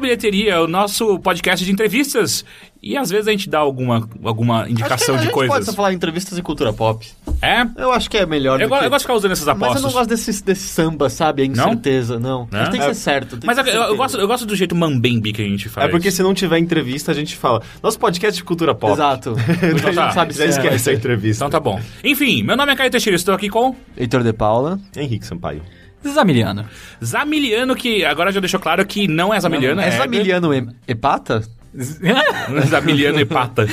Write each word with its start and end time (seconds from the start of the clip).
Bilheteria, 0.00 0.60
o 0.60 0.66
nosso 0.66 1.18
podcast 1.20 1.64
de 1.64 1.70
entrevistas. 1.72 2.44
E 2.82 2.96
às 2.96 3.10
vezes 3.10 3.28
a 3.28 3.30
gente 3.30 3.46
dá 3.48 3.58
alguma, 3.58 4.08
alguma 4.24 4.66
indicação 4.66 5.14
a 5.14 5.18
de 5.18 5.24
gente 5.24 5.34
coisas. 5.34 5.52
pode 5.54 5.66
só 5.66 5.72
falar 5.74 5.92
entrevistas 5.92 6.38
e 6.38 6.42
cultura 6.42 6.72
pop. 6.72 7.06
É? 7.42 7.66
Eu 7.76 7.92
acho 7.92 8.08
que 8.08 8.16
é 8.16 8.24
melhor 8.24 8.58
Eu, 8.58 8.68
do 8.68 8.70
go- 8.70 8.78
que... 8.78 8.86
eu 8.86 8.88
gosto 8.88 9.00
de 9.00 9.04
ficar 9.04 9.14
usando 9.16 9.32
essas 9.32 9.44
Mas 9.46 9.56
apostas. 9.56 9.82
eu 9.82 9.86
não 9.88 9.92
gosto 9.92 10.08
desse, 10.08 10.42
desse 10.42 10.66
samba, 10.68 11.10
sabe? 11.10 11.42
A 11.42 11.44
incerteza, 11.44 12.18
não. 12.18 12.46
Que 12.46 12.70
tem 12.70 12.80
que 12.80 12.86
É. 12.86 12.94
ser 12.94 12.94
certo. 12.94 13.36
tem 13.36 13.46
Mas 13.46 13.56
que 13.56 13.60
eu, 13.60 13.64
ser 13.66 13.70
eu- 13.70 13.74
certeiro. 13.80 13.96
gosto, 13.98 14.18
eu 14.18 14.26
gosto 14.26 14.46
do 14.46 14.56
jeito 14.56 14.74
mambembe 14.74 15.30
que 15.30 15.42
a 15.42 15.44
gente 15.44 15.68
faz. 15.68 15.86
É 15.88 15.90
porque 15.90 16.10
se 16.10 16.22
não 16.22 16.32
tiver 16.32 16.58
entrevista, 16.58 17.12
a 17.12 17.14
gente 17.14 17.36
fala. 17.36 17.60
Nosso 17.82 17.98
podcast 17.98 18.34
de 18.38 18.44
cultura 18.44 18.74
pop. 18.74 18.94
Exato. 18.94 19.34
Então 19.62 19.92
tá. 19.94 20.06
não 20.06 20.12
sabe 20.12 20.32
Já 20.32 20.44
se 20.44 20.48
esquece 20.58 20.88
a 20.90 20.92
entrevista. 20.94 21.44
Então 21.44 21.50
tá 21.50 21.60
bom. 21.60 21.78
Enfim, 22.02 22.42
meu 22.42 22.56
nome 22.56 22.72
é 22.72 22.76
Caio 22.76 22.90
Teixeira, 22.90 23.14
estou 23.14 23.34
aqui 23.34 23.50
com 23.50 23.76
Heitor 23.94 24.22
de 24.22 24.32
Paula. 24.32 24.80
Henrique 24.96 25.26
Sampaio. 25.26 25.60
Zamiliano. 26.08 26.64
Zamiliano, 27.02 27.74
que 27.76 28.04
agora 28.04 28.32
já 28.32 28.40
deixou 28.40 28.58
claro 28.60 28.84
que 28.86 29.06
não 29.06 29.32
é 29.34 29.40
Zamiliano, 29.40 29.80
É 29.80 29.88
é 29.88 29.90
Zamiliano 29.92 30.54
e- 30.54 30.68
Epata? 30.88 31.42
Zamiliano 32.68 33.20
Epata. 33.20 33.66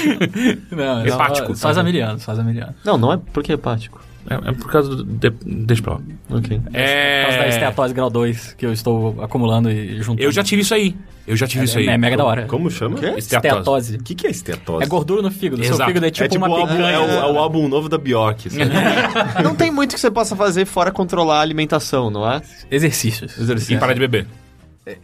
Não, 0.72 1.02
é 1.02 1.08
Hepático. 1.08 1.56
Só, 1.56 1.70
só 1.70 1.74
Zamiliano, 1.74 2.20
só 2.20 2.36
Zamiliano. 2.36 2.76
Não, 2.86 2.98
não 2.98 3.14
é 3.14 3.20
porque 3.34 3.52
é 3.52 3.56
hepático. 3.56 4.00
É, 4.30 4.50
é 4.50 4.52
por 4.54 4.70
causa 4.72 4.96
do... 4.96 5.04
De, 5.04 5.30
deixa 5.46 5.82
pra 5.82 5.94
lá. 5.94 6.00
Ok. 6.32 6.60
Por 6.60 6.72
causa 6.72 7.38
da 7.38 7.46
É... 7.46 7.50
esteatose 7.50 7.94
grau 7.94 8.10
2 8.10 8.54
que 8.54 8.66
eu 8.66 8.74
estou 8.74 9.22
acumulando 9.22 9.70
e 9.72 10.02
juntando. 10.02 10.22
Eu 10.22 10.32
já 10.32 10.44
tive 10.44 10.62
isso 10.62 10.74
aí. 10.74 10.96
Eu 11.26 11.36
já 11.36 11.46
tive 11.48 11.66
isso 11.66 11.78
aí. 11.78 11.88
É, 11.88 11.92
é 11.94 11.98
mega 11.98 12.16
da 12.16 12.24
hora. 12.24 12.46
Como 12.46 12.70
chama? 12.72 12.98
quê? 12.98 13.14
Esteatose. 13.18 13.48
Esteatose. 13.58 13.96
O 13.98 14.04
que, 14.04 14.16
que 14.16 14.28
é 14.28 14.30
esteatose? 14.30 14.84
É 14.84 14.88
gordura 14.88 15.22
no 15.22 15.30
fígado. 15.32 15.62
Seu 15.64 15.74
Exato. 15.74 15.88
fígado 15.90 16.06
é 16.06 16.10
tipo, 16.12 16.26
é 16.26 16.28
tipo 16.30 16.46
uma 16.46 16.50
o 16.56 16.60
álbum, 16.62 16.74
picanha. 16.76 16.96
é, 16.96 17.00
o, 17.00 17.10
é 17.12 17.32
o 17.32 17.38
álbum 17.40 17.68
novo 17.68 17.90
da 17.90 17.98
Bjork. 17.98 18.50
sabe? 18.50 19.44
Não 19.44 19.54
tem 19.56 19.70
muito 19.72 19.94
que 19.96 20.00
você 20.00 20.10
possa 20.12 20.36
fazer 20.36 20.66
fora 20.66 20.92
controlar 20.92 21.40
a 21.40 21.42
alimentação, 21.42 22.10
não 22.10 22.30
é? 22.30 22.42
Exercícios. 22.72 23.38
Exercício. 23.38 23.76
E 23.76 23.80
parar 23.80 23.94
de 23.94 24.00
beber. 24.00 24.26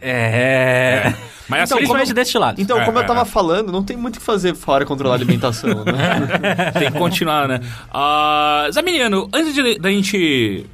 É. 0.00 1.12
Mas 1.48 1.62
assim, 1.62 1.64
Então, 1.64 1.76
principalmente 1.78 2.14
destilados. 2.14 2.62
Então, 2.62 2.80
É, 2.80 2.84
como 2.84 2.98
é, 2.98 3.02
eu 3.02 3.06
tava 3.06 3.22
é. 3.22 3.24
falando, 3.24 3.70
não 3.70 3.82
tem 3.82 3.96
muito 3.96 4.16
o 4.16 4.18
que 4.18 4.24
fazer 4.24 4.54
fora 4.54 4.84
controlar 4.84 5.14
a 5.14 5.18
alimentação, 5.18 5.84
né? 5.84 6.72
tem 6.78 6.90
que 6.90 6.98
continuar, 6.98 7.48
né? 7.48 7.60
Ah, 7.92 8.66
Zamiliano, 8.72 9.28
antes 9.32 9.54
de, 9.54 9.78
da 9.78 9.90
gente... 9.90 10.66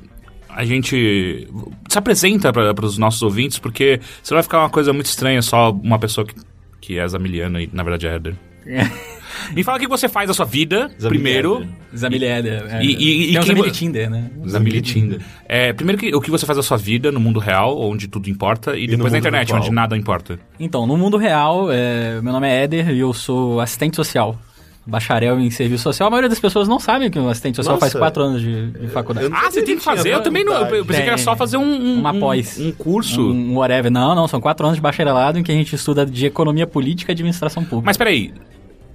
A 0.52 0.64
gente 0.64 1.48
se 1.88 1.96
apresenta 1.98 2.52
para 2.52 2.84
os 2.84 2.98
nossos 2.98 3.22
ouvintes, 3.22 3.58
porque 3.58 4.00
senão 4.20 4.36
vai 4.36 4.42
ficar 4.42 4.58
uma 4.58 4.68
coisa 4.68 4.92
muito 4.92 5.06
estranha 5.06 5.40
só 5.42 5.70
uma 5.70 5.96
pessoa 5.96 6.26
que, 6.26 6.34
que 6.80 6.98
é 6.98 7.06
Zamiliano 7.06 7.60
e 7.60 7.70
na 7.72 7.84
verdade 7.84 8.08
é 8.08 8.16
Éder. 8.16 8.34
Me 9.54 9.62
fala 9.62 9.78
o 9.78 9.80
que 9.80 9.88
você 9.88 10.08
faz 10.08 10.28
da 10.28 10.34
sua 10.34 10.44
vida, 10.44 10.90
primeiro. 11.00 11.66
Zamilieder. 11.94 12.64
É. 12.70 12.82
E- 12.84 12.86
e- 12.94 13.30
e 13.36 13.40
Tem 13.40 13.54
um 13.58 13.62
quem 13.62 13.72
Tinder, 13.72 14.08
né? 14.10 14.30
Zamili 14.46 14.80
Tinder. 14.80 15.20
É, 15.48 15.72
primeiro 15.72 16.00
que, 16.00 16.14
o 16.14 16.20
que 16.20 16.30
você 16.30 16.46
faz 16.46 16.56
da 16.56 16.62
sua 16.62 16.76
vida 16.76 17.10
no 17.10 17.18
mundo 17.20 17.40
real, 17.40 17.78
onde 17.80 18.06
tudo 18.08 18.28
importa, 18.30 18.76
e, 18.76 18.86
no 18.86 18.92
depois 18.96 19.12
na 19.12 19.18
internet, 19.18 19.46
virtual. 19.48 19.60
onde 19.62 19.70
nada 19.70 19.96
importa. 19.96 20.38
Então, 20.58 20.86
no 20.86 20.96
mundo 20.96 21.16
real, 21.16 21.68
é, 21.70 22.20
meu 22.22 22.32
nome 22.32 22.48
é 22.48 22.62
Éder 22.64 22.90
e 22.90 23.00
eu 23.00 23.12
sou 23.12 23.60
assistente 23.60 23.96
social. 23.96 24.38
Bacharel 24.86 25.38
em 25.38 25.50
serviço 25.50 25.84
social. 25.84 26.06
A 26.06 26.10
maioria 26.10 26.28
das 26.28 26.40
pessoas 26.40 26.66
não 26.66 26.80
sabe 26.80 27.10
que 27.10 27.18
um 27.18 27.28
assistente 27.28 27.56
social 27.56 27.74
Nossa. 27.74 27.86
faz 27.86 27.92
quatro 27.94 28.22
anos 28.22 28.40
de, 28.40 28.70
de 28.72 28.88
faculdade. 28.88 29.26
Eu 29.26 29.32
Ah, 29.36 29.50
você 29.50 29.62
tem 29.62 29.76
que 29.76 29.82
fazer? 29.84 30.08
Eu 30.14 30.22
também 30.22 30.42
não. 30.42 30.54
Eu 30.54 30.84
pensei 30.84 31.02
que 31.04 31.08
era 31.08 31.18
só 31.18 31.36
fazer 31.36 31.58
um, 31.58 31.62
um, 31.62 31.94
Uma 32.00 32.12
um- 32.12 32.18
pós. 32.18 32.58
um 32.58 32.72
curso. 32.72 33.20
Um 33.30 33.56
whatever. 33.58 33.90
Não, 33.90 34.14
não, 34.14 34.26
são 34.26 34.40
quatro 34.40 34.64
anos 34.66 34.76
de 34.76 34.82
bacharelado 34.82 35.38
em 35.38 35.42
que 35.42 35.52
a 35.52 35.54
gente 35.54 35.74
estuda 35.74 36.04
de 36.06 36.26
economia 36.26 36.66
política 36.66 37.10
e 37.10 37.14
administração 37.14 37.62
pública. 37.62 37.86
Mas 37.86 37.96
peraí, 37.98 38.32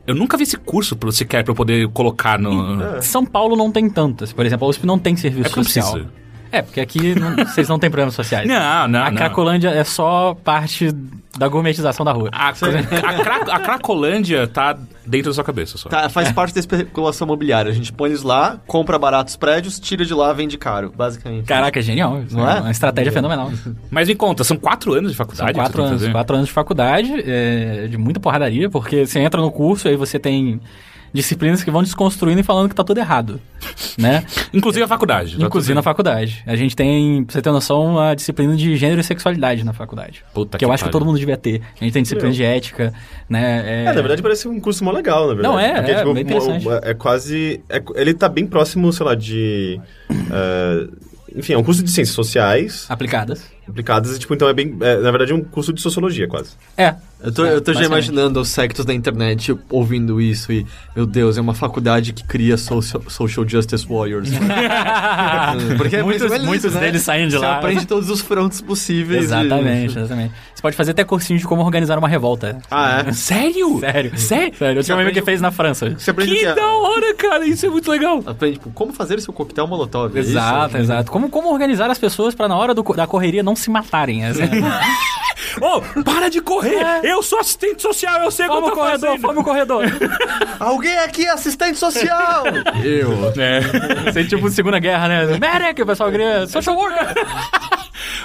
eu 0.07 0.15
nunca 0.15 0.37
vi 0.37 0.43
esse 0.43 0.57
curso 0.57 0.95
pra 0.95 1.11
você 1.11 1.25
quer 1.25 1.43
pra 1.43 1.51
eu 1.51 1.55
poder 1.55 1.88
colocar 1.89 2.38
no. 2.39 3.01
São 3.01 3.25
Paulo 3.25 3.55
não 3.55 3.71
tem 3.71 3.89
tantas. 3.89 4.31
Por 4.33 4.45
exemplo, 4.45 4.66
a 4.66 4.69
USP 4.69 4.85
não 4.85 4.99
tem 4.99 5.16
serviço 5.16 5.47
É 5.47 5.63
social. 5.63 5.91
precisa. 5.93 6.09
É, 6.51 6.61
porque 6.61 6.79
aqui 6.79 7.19
não- 7.19 7.35
vocês 7.45 7.67
não 7.67 7.77
têm 7.79 7.89
problemas 7.89 8.13
sociais. 8.13 8.47
Não, 8.47 8.88
não, 8.88 9.03
A 9.03 9.09
não. 9.11 9.17
Cracolândia 9.17 9.69
é 9.69 9.83
só 9.83 10.33
parte 10.44 10.91
da 11.38 11.47
gourmetização 11.47 12.05
da 12.05 12.11
rua. 12.13 12.29
A, 12.31 12.49
a, 12.49 12.53
Cra- 12.53 13.55
a 13.55 13.59
Cracolândia 13.59 14.47
tá 14.47 14.77
dentro 15.05 15.29
da 15.29 15.33
sua 15.35 15.43
cabeça 15.43 15.77
só. 15.77 15.89
Tá, 15.89 16.09
faz 16.09 16.31
parte 16.31 16.53
da 16.53 16.59
especulação 16.59 17.25
imobiliária. 17.27 17.71
A 17.71 17.73
gente 17.73 17.91
põe 17.93 18.09
eles 18.09 18.23
lá, 18.23 18.59
compra 18.67 18.97
baratos 18.97 19.35
prédios, 19.35 19.79
tira 19.79 20.05
de 20.05 20.13
lá, 20.13 20.31
vende 20.33 20.57
caro, 20.57 20.91
basicamente. 20.95 21.45
Caraca, 21.45 21.79
é 21.79 21.81
genial. 21.81 22.21
Isso 22.23 22.35
Não 22.35 22.49
é 22.49 22.57
é? 22.57 22.61
uma 22.61 22.71
estratégia 22.71 23.11
fenomenal. 23.11 23.51
Mas 23.89 24.07
me 24.07 24.15
conta, 24.15 24.44
são 24.44 24.57
quatro 24.57 24.94
anos 24.94 25.11
de 25.11 25.17
São 25.17 25.25
faculdade? 25.25 25.53
que 25.53 25.59
quatro 25.59 25.83
anos, 25.83 26.07
quatro 26.07 26.35
anos 26.35 26.47
de 26.47 26.53
faculdade, 26.53 27.13
é, 27.25 27.88
de 27.88 27.97
muita 27.97 28.19
porradaria, 28.19 28.69
porque 28.69 29.05
você 29.05 29.19
entra 29.19 29.41
no 29.41 29.51
curso 29.51 29.88
e 29.88 29.91
aí 29.91 29.95
você 29.95 30.17
tem 30.19 30.59
disciplinas 31.15 31.63
que 31.63 31.71
vão 31.71 31.81
desconstruindo 31.81 32.39
e 32.39 32.43
falando 32.43 32.69
que 32.69 32.75
tá 32.75 32.83
tudo 32.83 32.99
errado, 32.99 33.39
né? 33.97 34.23
Inclusive 34.53 34.83
a 34.83 34.87
faculdade. 34.87 35.37
tá 35.37 35.45
Inclusive 35.45 35.73
na 35.73 35.81
faculdade. 35.81 36.43
A 36.45 36.55
gente 36.55 36.75
tem, 36.75 37.23
pra 37.23 37.33
você 37.33 37.41
ter 37.41 37.51
noção, 37.51 37.97
a 37.99 38.13
disciplina 38.13 38.55
de 38.55 38.75
gênero 38.75 38.99
e 39.01 39.03
sexualidade 39.03 39.63
na 39.63 39.73
faculdade. 39.73 40.23
Puta 40.33 40.57
que 40.57 40.65
eu 40.65 40.71
acho 40.71 40.83
que 40.83 40.91
todo 40.91 41.05
mundo 41.05 41.17
devia 41.17 41.37
ter. 41.37 41.61
A 41.79 41.83
gente 41.83 41.93
tem 41.93 42.03
disciplina 42.03 42.31
de 42.33 42.43
ética, 42.43 42.93
né? 43.29 43.83
É, 43.83 43.85
na 43.85 43.93
verdade 43.93 44.21
parece 44.21 44.47
um 44.47 44.59
curso 44.59 44.83
mó 44.83 44.91
legal, 44.91 45.27
na 45.27 45.33
verdade. 45.33 45.47
Não, 45.53 45.59
é, 45.59 45.73
Porque, 45.75 45.91
é, 45.91 45.97
tipo, 45.97 46.13
bem 46.13 46.23
interessante. 46.23 46.67
uma- 46.67 46.81
É 46.83 46.93
quase... 46.93 47.61
é- 47.69 47.81
ele 47.95 48.13
tá 48.13 48.27
bem 48.29 48.45
próximo, 48.45 48.91
sei 48.91 49.05
lá, 49.05 49.15
de... 49.15 49.79
é, 50.09 50.87
enfim, 51.35 51.53
é 51.53 51.57
um 51.57 51.63
curso 51.63 51.81
de 51.83 51.89
ciências 51.91 52.15
sociais 52.15 52.85
aplicadas. 52.89 53.43
Aplicadas, 53.67 54.15
e, 54.15 54.19
tipo, 54.19 54.33
então 54.33 54.47
é 54.47 54.53
bem... 54.53 54.75
é, 54.81 54.97
na 54.97 55.09
verdade 55.11 55.31
é 55.31 55.35
um 55.35 55.41
curso 55.43 55.73
de 55.73 55.81
sociologia, 55.81 56.27
quase. 56.27 56.51
É. 56.77 56.95
Eu 57.23 57.31
tô, 57.31 57.45
É, 57.45 57.53
eu 57.55 57.61
tô 57.61 57.73
já 57.73 57.83
imaginando 57.83 58.39
os 58.39 58.49
sectos 58.49 58.85
da 58.85 58.93
internet 58.93 59.57
ouvindo 59.69 60.21
isso 60.21 60.51
e, 60.51 60.65
meu 60.95 61.05
Deus, 61.07 61.37
é 61.37 61.41
uma 61.41 61.53
faculdade 61.55 62.13
que 62.13 62.23
cria 62.23 62.57
social, 62.57 63.01
social 63.09 63.47
justice 63.47 63.87
warriors. 63.87 64.29
Porque 65.77 65.95
é 65.95 66.03
Muitos- 66.03 66.29
menos 66.29 66.45
muitos 66.45 66.65
isso, 66.65 66.75
né? 66.75 66.85
deles 66.85 67.01
saem 67.01 67.27
de 67.27 67.33
Você 67.35 67.39
lá. 67.45 67.57
aprende 67.57 67.85
todos 67.87 68.09
os 68.09 68.21
frontes 68.21 68.61
possíveis. 68.61 69.23
e- 69.23 69.25
Exatamente, 69.25 69.97
exatamente. 69.97 70.33
Você 70.55 70.61
pode 70.61 70.75
fazer 70.77 70.91
até 70.91 71.03
cursinho 71.03 71.38
de 71.38 71.45
como 71.45 71.61
organizar 71.61 71.97
uma 71.99 72.07
revolta. 72.07 72.57
Ah, 72.71 73.03
é? 73.07 73.11
Sério? 73.11 73.77
Sério. 73.79 74.17
Sério? 74.17 74.57
Sério, 74.57 74.79
eu 74.79 74.83
tinha 74.83 74.95
um 74.95 74.99
amigo 75.01 75.13
que 75.13 75.21
fez 75.21 75.41
na 75.41 75.51
França. 75.51 75.89
Você 75.97 76.09
aprende 76.11 76.31
o 76.31 76.33
Que 76.35 76.39
que 76.41 76.45
é- 76.47 76.55
da 76.55 76.66
hora, 76.66 77.13
cara. 77.16 77.45
Isso 77.45 77.66
é 77.66 77.69
muito 77.69 77.91
legal. 77.91 78.23
Aprende, 78.25 78.53
tipo, 78.53 78.71
como 78.71 78.94
fazer 78.94 79.19
seu 79.19 79.33
coquetel 79.33 79.67
molotov. 79.67 80.15
é 80.17 80.21
isso? 80.21 80.31
Exato, 80.31 80.77
exato. 80.77 81.11
Como, 81.11 81.29
como 81.29 81.51
organizar 81.51 81.91
as 81.91 81.97
pessoas 81.99 82.33
pra 82.33 82.47
na 82.47 82.55
hora 82.55 82.73
do- 82.73 82.83
da 82.95 83.05
correria 83.05 83.44
não 83.44 83.55
se 83.55 83.69
matarem. 83.69 84.23
Essa- 84.23 84.44
Ô, 85.61 85.81
para 86.03 86.29
de 86.29 86.41
correr! 86.41 86.99
Eu 87.03 87.21
sou 87.23 87.39
assistente 87.39 87.81
social, 87.81 88.21
eu 88.21 88.31
sei 88.31 88.47
o 88.47 88.51
o 88.51 88.61
tô 88.61 88.71
corredor, 88.71 89.09
fazendo. 89.09 89.21
fome 89.21 89.39
o 89.39 89.44
corredor. 89.44 89.83
Alguém 90.59 90.97
aqui 90.99 91.25
é 91.25 91.31
assistente 91.31 91.77
social! 91.77 92.44
Eu. 92.83 93.31
É. 93.41 94.11
Você 94.11 94.23
tipo 94.25 94.49
Segunda 94.49 94.79
Guerra, 94.79 95.07
né? 95.07 95.25
Medic, 95.39 95.81
o 95.81 95.85
pessoal 95.85 96.11
queria 96.11 96.47
social 96.47 96.75
worker. 96.75 97.13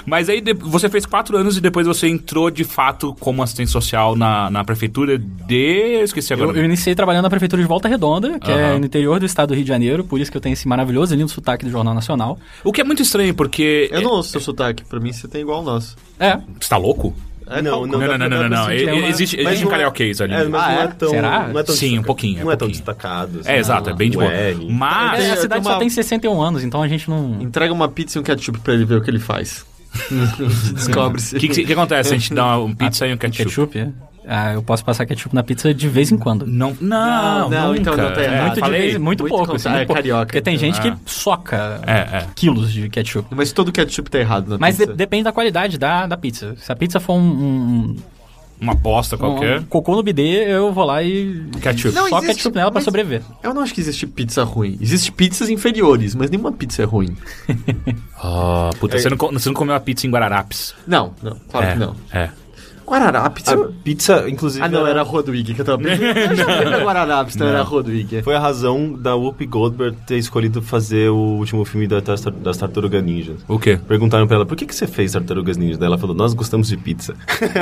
Mas 0.05 0.29
aí 0.29 0.41
de- 0.41 0.53
você 0.53 0.89
fez 0.89 1.05
quatro 1.05 1.37
anos 1.37 1.57
e 1.57 1.61
depois 1.61 1.85
você 1.87 2.07
entrou 2.07 2.49
de 2.49 2.63
fato 2.63 3.15
como 3.19 3.41
assistente 3.43 3.69
social 3.71 4.15
na, 4.15 4.49
na 4.49 4.63
prefeitura 4.63 5.17
de. 5.17 5.97
Eu 5.99 6.03
esqueci 6.03 6.33
agora. 6.33 6.51
Eu, 6.51 6.57
eu 6.57 6.65
iniciei 6.65 6.93
trabalhando 6.95 7.23
na 7.23 7.29
prefeitura 7.29 7.61
de 7.61 7.67
Volta 7.67 7.87
Redonda, 7.87 8.39
que 8.39 8.51
é 8.51 8.71
Aham. 8.71 8.79
no 8.79 8.85
interior 8.85 9.19
do 9.19 9.25
estado 9.25 9.49
do 9.49 9.53
Rio 9.55 9.63
de 9.63 9.69
Janeiro, 9.69 10.03
por 10.03 10.19
isso 10.19 10.31
que 10.31 10.37
eu 10.37 10.41
tenho 10.41 10.53
esse 10.53 10.67
maravilhoso 10.67 11.13
e 11.13 11.17
lindo 11.17 11.29
sotaque 11.29 11.65
do 11.65 11.71
Jornal 11.71 11.93
Nacional. 11.93 12.39
O 12.63 12.71
que 12.71 12.81
é 12.81 12.83
muito 12.83 13.01
estranho, 13.01 13.33
porque. 13.33 13.89
Eu 13.91 14.01
não 14.01 14.11
ouço 14.11 14.29
seu 14.29 14.41
sotaque, 14.41 14.83
pra 14.85 14.99
mim 14.99 15.11
você 15.13 15.27
tem 15.27 15.41
igual 15.41 15.61
o 15.61 15.63
nosso. 15.63 15.95
É. 16.19 16.37
Você 16.59 16.69
tá 16.69 16.77
louco? 16.77 17.15
É, 17.47 17.61
Não, 17.61 17.85
Não, 17.85 17.99
não, 17.99 18.17
não, 18.17 18.17
não, 18.17 18.29
não. 18.29 18.49
não. 18.49 18.69
é 18.69 18.93
uma- 18.93 19.07
Existe, 19.09 19.35
mas 19.37 19.47
existe 19.47 19.65
um 19.65 19.67
não 19.69 19.75
é- 19.75 19.79
carioquês 19.79 20.21
ali. 20.21 20.33
É, 20.33 20.45
mas 20.47 20.61
Ah, 20.63 20.67
não 20.71 20.79
é 20.79 20.83
é? 20.83 20.87
tão... 20.87 21.09
Será? 21.09 21.47
Não 21.49 21.59
é 21.59 21.63
tão 21.63 21.75
Sim, 21.75 21.99
um 21.99 22.03
pouquinho, 22.03 22.39
é 22.39 22.43
Não 22.45 22.51
é 22.51 22.55
tão 22.55 22.67
pouquinho. 22.67 22.77
destacado. 22.85 23.39
assim. 23.41 23.49
É, 23.49 23.57
exato, 23.59 23.89
é 23.89 23.93
bem 23.93 24.09
de 24.09 24.15
boa. 24.17 24.31
R. 24.31 24.67
Mas. 24.69 25.19
É, 25.19 25.31
a 25.31 25.35
cidade 25.35 25.49
tenho 25.55 25.63
só 25.63 25.69
uma- 25.71 25.79
tem 25.79 25.89
61 25.89 26.41
anos, 26.41 26.63
então 26.63 26.81
a 26.81 26.87
gente 26.87 27.09
não. 27.09 27.41
Entrega 27.41 27.73
uma 27.73 27.89
pizza 27.89 28.17
e 28.17 28.21
um 28.21 28.23
ketchup 28.23 28.59
pra 28.59 28.73
ele 28.73 28.85
ver 28.85 28.95
o 28.95 29.01
que 29.01 29.09
ele 29.09 29.19
faz. 29.19 29.65
Descobre 30.73 31.21
se. 31.21 31.35
O 31.35 31.39
que, 31.39 31.47
que, 31.49 31.65
que 31.65 31.73
acontece? 31.73 32.13
A 32.13 32.17
gente 32.17 32.33
dá 32.33 32.57
uma 32.57 32.75
pizza 32.75 33.07
e 33.07 33.13
um 33.13 33.17
ketchup. 33.17 33.45
Ketchup? 33.45 33.79
é? 33.79 33.89
Ah, 34.27 34.53
eu 34.53 34.61
posso 34.61 34.85
passar 34.85 35.05
ketchup 35.05 35.33
na 35.33 35.41
pizza 35.43 35.73
de 35.73 35.87
vez 35.89 36.11
em 36.11 36.17
quando. 36.17 36.45
Não, 36.45 36.77
não, 36.79 37.49
Não, 37.49 37.75
então 37.75 37.97
não 37.97 38.13
tá 38.13 38.21
É, 38.21 38.25
errado. 38.25 38.41
muito, 38.41 38.53
de 38.53 38.59
falei. 38.59 38.81
vez, 38.81 38.93
muito, 38.97 39.23
muito 39.23 39.35
pouco. 39.35 39.55
assim, 39.55 39.67
ah, 39.67 39.71
muito 39.71 39.81
é 39.81 39.85
pouco. 39.87 40.01
carioca. 40.01 40.25
Porque 40.27 40.41
tem 40.41 40.57
gente 40.57 40.79
Ah. 40.79 40.81
que 40.83 40.93
soca 41.11 41.81
É, 41.87 42.17
é. 42.17 42.27
quilos 42.35 42.71
de 42.71 42.87
ketchup. 42.87 43.27
Mas 43.35 43.51
todo 43.51 43.71
ketchup 43.71 44.09
tá 44.11 44.19
errado 44.19 44.47
na 44.49 44.57
Mas 44.59 44.75
de- 44.77 44.83
pizza. 44.83 44.95
depende 44.95 45.23
da 45.23 45.31
qualidade 45.31 45.77
da, 45.77 46.05
da 46.05 46.15
pizza. 46.17 46.55
Se 46.57 46.71
a 46.71 46.75
pizza 46.75 46.99
for 46.99 47.13
um, 47.15 47.19
um, 47.19 47.95
Uma 48.61 48.75
bosta 48.75 49.17
qualquer. 49.17 49.59
um 49.59 49.63
cocô 49.63 49.95
no 49.95 50.03
bidê, 50.03 50.45
eu 50.53 50.71
vou 50.71 50.85
lá 50.85 51.01
e 51.01 51.43
Ketchup. 51.59 51.95
Não, 51.95 52.07
só 52.07 52.19
existe, 52.19 52.35
ketchup 52.35 52.55
nela 52.55 52.71
pra 52.71 52.79
sobreviver. 52.79 53.23
Eu 53.41 53.55
não 53.55 53.63
acho 53.63 53.73
que 53.73 53.81
existe 53.81 54.05
pizza 54.05 54.43
ruim. 54.43 54.77
Existe 54.79 55.11
pizzas 55.11 55.49
inferiores, 55.49 56.13
mas 56.13 56.29
nenhuma 56.29 56.51
pizza 56.51 56.83
é 56.83 56.85
ruim. 56.85 57.17
Ah, 58.23 58.69
puta, 58.79 58.99
você, 58.99 59.09
não, 59.09 59.17
você 59.17 59.49
não 59.49 59.55
comeu 59.55 59.73
a 59.73 59.79
pizza 59.79 60.05
em 60.05 60.11
Guararapes. 60.11 60.75
Não, 60.85 61.11
não, 61.23 61.39
claro 61.49 61.65
é, 61.65 61.73
que 61.73 61.79
não. 61.79 61.95
É. 62.13 62.29
Guararapes. 62.91 63.47
A 63.47 63.57
pizza, 63.83 64.25
inclusive... 64.29 64.63
Ah, 64.65 64.67
não, 64.69 64.85
era 64.85 64.99
a 65.01 65.03
Rodwig 65.03 65.53
que 65.53 65.61
eu 65.61 65.65
tava 65.65 65.77
pensando. 65.81 66.01
Não 66.41 66.49
era 66.49 66.83
Guararapes, 66.83 67.35
não, 67.35 67.47
era 67.47 67.59
a 67.59 67.63
Rodwig. 67.63 68.21
Foi 68.21 68.35
a 68.35 68.39
razão 68.39 68.93
da 68.93 69.15
Whoopi 69.15 69.45
Goldberg 69.45 69.95
ter 70.05 70.17
escolhido 70.17 70.61
fazer 70.61 71.09
o 71.09 71.15
último 71.37 71.63
filme 71.65 71.87
da, 71.87 71.99
das, 71.99 72.21
das 72.21 72.57
Tartarugas 72.57 73.03
Ninja. 73.03 73.33
O 73.47 73.57
quê? 73.57 73.79
Perguntaram 73.87 74.27
pra 74.27 74.35
ela, 74.37 74.45
por 74.45 74.55
que, 74.57 74.65
que 74.65 74.75
você 74.75 74.85
fez 74.87 75.13
Tartarugas 75.13 75.55
Ninja? 75.57 75.77
Daí 75.77 75.87
ela 75.87 75.97
falou, 75.97 76.15
nós 76.15 76.33
gostamos 76.33 76.67
de 76.67 76.77
pizza. 76.77 77.15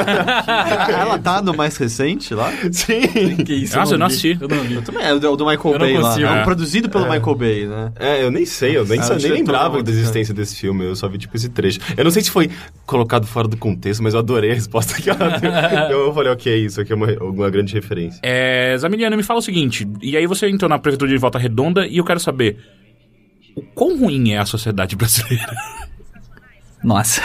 Ela 0.90 1.18
tá 1.20 1.42
no 1.42 1.54
mais 1.56 1.78
recente 1.78 2.34
lá? 2.34 2.52
Sim. 2.72 3.36
Que 3.46 3.54
isso, 3.54 3.78
Nossa, 3.78 3.94
eu 3.94 3.98
não 4.00 4.06
assisti. 4.08 4.38
Eu 4.40 4.48
não 4.48 4.58
vi. 4.64 4.76
Eu 4.76 4.82
também, 4.82 5.04
é 5.04 5.14
o 5.14 5.20
do, 5.20 5.46
Michael 5.46 5.60
Eu 5.66 5.72
não 5.74 5.80
Bay 5.80 5.98
lá. 5.98 6.10
consigo. 6.10 6.28
É 6.28 6.32
um 6.32 6.36
É. 6.38 6.44
produzido 6.44 6.90
pelo 6.90 7.04
Michael 7.10 7.36
Bay, 7.36 7.66
né? 7.68 7.92
É, 8.00 8.24
eu 8.24 8.32
nem 8.32 8.46
sei, 8.46 8.78
eu 8.78 8.86
nem, 8.86 9.00
Ah, 9.00 9.04
sa- 9.04 9.14
o 9.14 9.16
nem 9.18 9.20
diretor 9.26 9.38
lembrava 9.40 9.84
da 9.84 9.92
existência 9.92 10.34
desse 10.34 10.56
filme, 10.56 10.86
eu 10.86 10.96
só 10.96 11.08
vi 11.08 11.18
tipo 11.18 11.36
esse 11.36 11.50
trecho. 11.50 11.80
Eu 11.98 12.04
não 12.04 12.12
sei 12.12 12.22
se 12.24 12.32
foi 12.32 12.50
colocado 12.86 13.26
fora 13.28 13.48
do 13.48 13.58
contexto, 13.58 14.02
mas 14.04 14.14
eu 14.14 14.20
adorei 14.20 14.52
a 14.52 14.54
resposta 14.56 15.00
que 15.02 15.10
ela 15.10 15.19
eu 15.92 16.14
falei, 16.14 16.32
ok, 16.32 16.66
isso 16.66 16.82
aqui 16.82 16.94
é 16.94 16.96
uma, 16.96 17.08
uma 17.24 17.50
grande 17.50 17.74
referência. 17.74 18.20
É, 18.24 18.76
Zamiliano, 18.78 19.18
me 19.18 19.24
fala 19.24 19.40
o 19.40 19.44
seguinte, 19.44 19.88
e 20.02 20.16
aí 20.16 20.26
você 20.26 20.50
entrou 20.50 20.70
na 20.70 20.80
prefeitura 20.80 21.12
de 21.12 21.18
Volta 21.18 21.38
Redonda 21.38 21.86
e 21.86 21.98
eu 21.98 22.06
quero 22.06 22.20
saber 22.20 22.58
o 23.56 23.62
quão 23.62 23.98
ruim 23.98 24.32
é 24.32 24.38
a 24.38 24.46
sociedade 24.46 24.96
brasileira? 24.96 25.56
Nossa. 26.84 27.22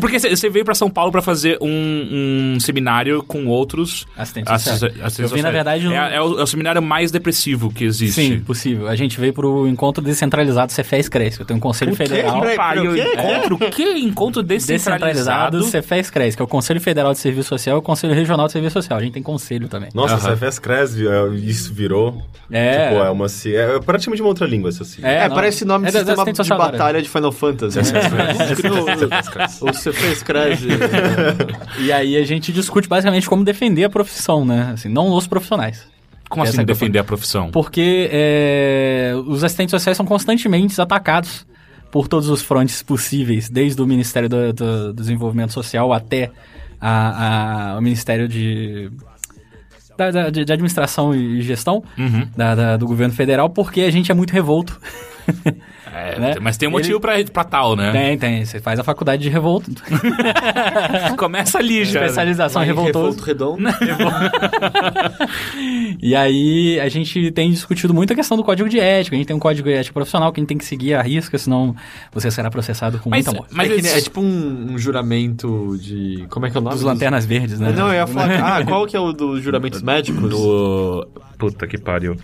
Porque 0.00 0.18
você 0.18 0.48
veio 0.48 0.64
pra 0.64 0.74
São 0.74 0.88
Paulo 0.88 1.10
pra 1.10 1.20
fazer 1.20 1.58
um, 1.60 2.54
um 2.56 2.60
seminário 2.60 3.22
com 3.22 3.46
outros 3.46 4.06
Assistentes 4.16 4.52
assi- 4.52 4.70
sociais. 4.70 4.94
assistentes 5.02 5.30
Eu 5.32 5.36
vim, 5.36 5.42
na 5.42 5.50
verdade, 5.50 5.84
no- 5.84 5.92
É, 5.92 6.16
é 6.16 6.20
o, 6.22 6.38
é 6.38 6.42
o 6.42 6.46
seminário 6.46 6.80
mais 6.82 7.10
depressivo 7.10 7.72
que 7.72 7.84
existe. 7.84 8.14
Sim, 8.14 8.40
possível. 8.40 8.88
A 8.88 8.94
gente 8.94 9.18
veio 9.20 9.32
pro 9.32 9.66
encontro 9.66 10.02
descentralizado 10.02 10.72
Cefés 10.72 11.08
Cresce. 11.08 11.40
Eu 11.40 11.46
tenho 11.46 11.56
um 11.58 11.60
conselho 11.60 11.94
federal. 11.96 12.40
Peraí, 12.40 12.56
Pai, 12.56 12.78
o 12.86 12.94
quê? 12.94 13.12
encontro, 13.14 13.54
o 13.56 13.58
que? 13.70 13.82
Encontro 13.98 14.42
descentralizado. 14.42 15.58
Descentralizado 15.58 15.62
Cefés 15.64 16.10
Cresce, 16.10 16.36
que 16.36 16.42
é 16.42 16.44
o 16.44 16.48
Conselho 16.48 16.80
Federal 16.80 17.12
de 17.12 17.18
Serviço 17.18 17.48
Social 17.48 17.76
e 17.76 17.78
o 17.80 17.82
Conselho 17.82 18.14
Regional 18.14 18.46
de 18.46 18.52
Serviço 18.52 18.74
Social. 18.74 18.98
A 18.98 19.02
gente 19.02 19.12
tem 19.14 19.22
conselho 19.22 19.68
também. 19.68 19.88
Nossa, 19.94 20.14
a 20.14 20.18
CFS 20.36 20.58
Cresce, 20.60 21.06
é, 21.06 21.28
isso 21.36 21.72
virou. 21.74 22.22
É. 22.50 22.88
Tipo, 22.90 23.02
é 23.02 23.10
uma. 23.10 23.26
É 23.26 23.78
praticamente 23.80 24.22
uma 24.22 24.28
outra 24.28 24.46
língua 24.46 24.70
essa 24.70 24.84
sigla. 24.84 25.08
É, 25.08 25.28
não. 25.28 25.34
parece 25.34 25.64
nome 25.64 25.86
É 25.86 25.90
de 25.90 25.96
sistema 25.98 26.22
assistente 26.22 26.42
de 26.44 26.56
batalha 26.56 27.02
de 27.02 27.08
Final 27.08 27.32
Fantasy. 27.32 27.78
O 29.62 29.72
CP 29.72 30.06
escreve. 30.12 30.68
E 31.80 31.92
aí 31.92 32.16
a 32.16 32.24
gente 32.24 32.52
discute 32.52 32.88
basicamente 32.88 33.28
como 33.28 33.44
defender 33.44 33.84
a 33.84 33.90
profissão, 33.90 34.44
né? 34.44 34.70
Assim, 34.74 34.88
não 34.88 35.10
os 35.12 35.26
profissionais. 35.26 35.86
Como 36.28 36.42
Essa 36.44 36.50
assim 36.52 36.60
é 36.60 36.62
a 36.62 36.66
defender 36.66 36.98
a 36.98 37.04
profissão? 37.04 37.50
Porque 37.50 38.08
é, 38.12 39.14
os 39.26 39.42
assistentes 39.42 39.70
sociais 39.70 39.96
são 39.96 40.04
constantemente 40.04 40.78
atacados 40.80 41.46
por 41.90 42.06
todos 42.06 42.28
os 42.28 42.42
frontes 42.42 42.82
possíveis, 42.82 43.48
desde 43.48 43.80
o 43.80 43.86
Ministério 43.86 44.28
do, 44.28 44.52
do 44.52 44.92
Desenvolvimento 44.92 45.54
Social 45.54 45.90
até 45.92 46.30
a- 46.78 47.72
a- 47.74 47.78
o 47.78 47.80
Ministério 47.80 48.28
de, 48.28 48.90
da- 49.96 50.10
da- 50.10 50.28
de, 50.30 50.44
de 50.44 50.52
Administração 50.52 51.14
e 51.14 51.40
Gestão 51.40 51.82
Uhum. 51.96 52.28
da- 52.36 52.54
da- 52.54 52.76
do 52.76 52.86
governo 52.86 53.14
federal, 53.14 53.48
porque 53.48 53.80
a 53.80 53.90
gente 53.90 54.12
é 54.12 54.14
muito 54.14 54.32
revolto. 54.32 54.78
É, 55.92 56.18
né? 56.18 56.34
Mas 56.40 56.56
tem 56.56 56.68
um 56.68 56.72
motivo 56.72 57.00
pra, 57.00 57.22
pra 57.24 57.44
tal, 57.44 57.76
né? 57.76 57.92
Tem, 57.92 58.18
tem. 58.18 58.44
Você 58.44 58.60
faz 58.60 58.78
a 58.78 58.84
faculdade 58.84 59.22
de 59.22 59.28
revolto. 59.28 59.70
Começa 61.16 61.58
ali 61.58 61.84
já. 61.84 62.00
Especialização 62.00 62.62
revoltoso. 62.62 63.24
Revolto 63.24 63.24
Redondo. 63.24 63.68
E 66.00 66.14
aí 66.14 66.78
a 66.80 66.88
gente 66.88 67.30
tem 67.32 67.50
discutido 67.50 67.92
muito 67.92 68.12
a 68.12 68.16
questão 68.16 68.36
do 68.36 68.44
código 68.44 68.68
de 68.68 68.78
ética. 68.78 69.16
A 69.16 69.18
gente 69.18 69.26
tem 69.26 69.36
um 69.36 69.40
código 69.40 69.68
de 69.68 69.74
ética 69.74 69.92
profissional 69.92 70.32
que 70.32 70.38
a 70.38 70.42
gente 70.42 70.48
tem 70.48 70.58
que 70.58 70.64
seguir 70.64 70.94
à 70.94 71.02
risca, 71.02 71.36
senão 71.36 71.74
você 72.12 72.30
será 72.30 72.50
processado 72.50 72.98
com 72.98 73.10
Mas, 73.10 73.26
muita 73.26 73.40
morte. 73.40 73.54
mas 73.54 73.70
é, 73.70 73.80
que 73.80 73.86
é 73.86 74.00
tipo 74.00 74.20
um, 74.20 74.72
um 74.72 74.78
juramento 74.78 75.76
de. 75.80 76.24
Como 76.28 76.46
é 76.46 76.50
que 76.50 76.56
é 76.56 76.60
o 76.60 76.62
nome? 76.62 76.76
Dos 76.76 76.84
lanternas 76.84 77.26
verdes, 77.26 77.58
né? 77.58 77.72
Não, 77.72 77.88
eu 77.88 77.94
ia 77.94 78.06
falar. 78.06 78.28
Ah, 78.48 78.64
qual 78.64 78.86
que 78.86 78.96
é 78.96 79.00
o 79.00 79.12
dos 79.12 79.42
juramentos 79.42 79.82
médicos? 79.82 80.30
do... 80.30 81.06
Puta 81.36 81.66
que 81.66 81.76
pariu. 81.76 82.16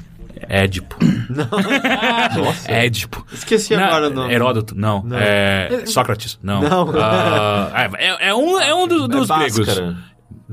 Édipo. 0.49 0.97
Nossa. 2.37 2.71
Édipo. 2.71 3.25
Esqueci 3.33 3.77
Não, 3.77 3.85
agora 3.85 4.09
o 4.09 4.11
nome. 4.11 4.33
Heródoto, 4.33 4.75
não. 4.75 5.03
Não. 5.03 5.19
É, 5.19 5.85
Sócrates, 5.87 6.39
não. 6.43 6.61
Não. 6.63 6.93
Ah, 6.99 7.91
é, 7.97 8.29
é 8.29 8.35
um, 8.35 8.61
é 8.61 8.75
um 8.75 8.87
dos, 8.87 9.09
dos 9.09 9.31
é 9.31 9.39
gregos. 9.39 9.69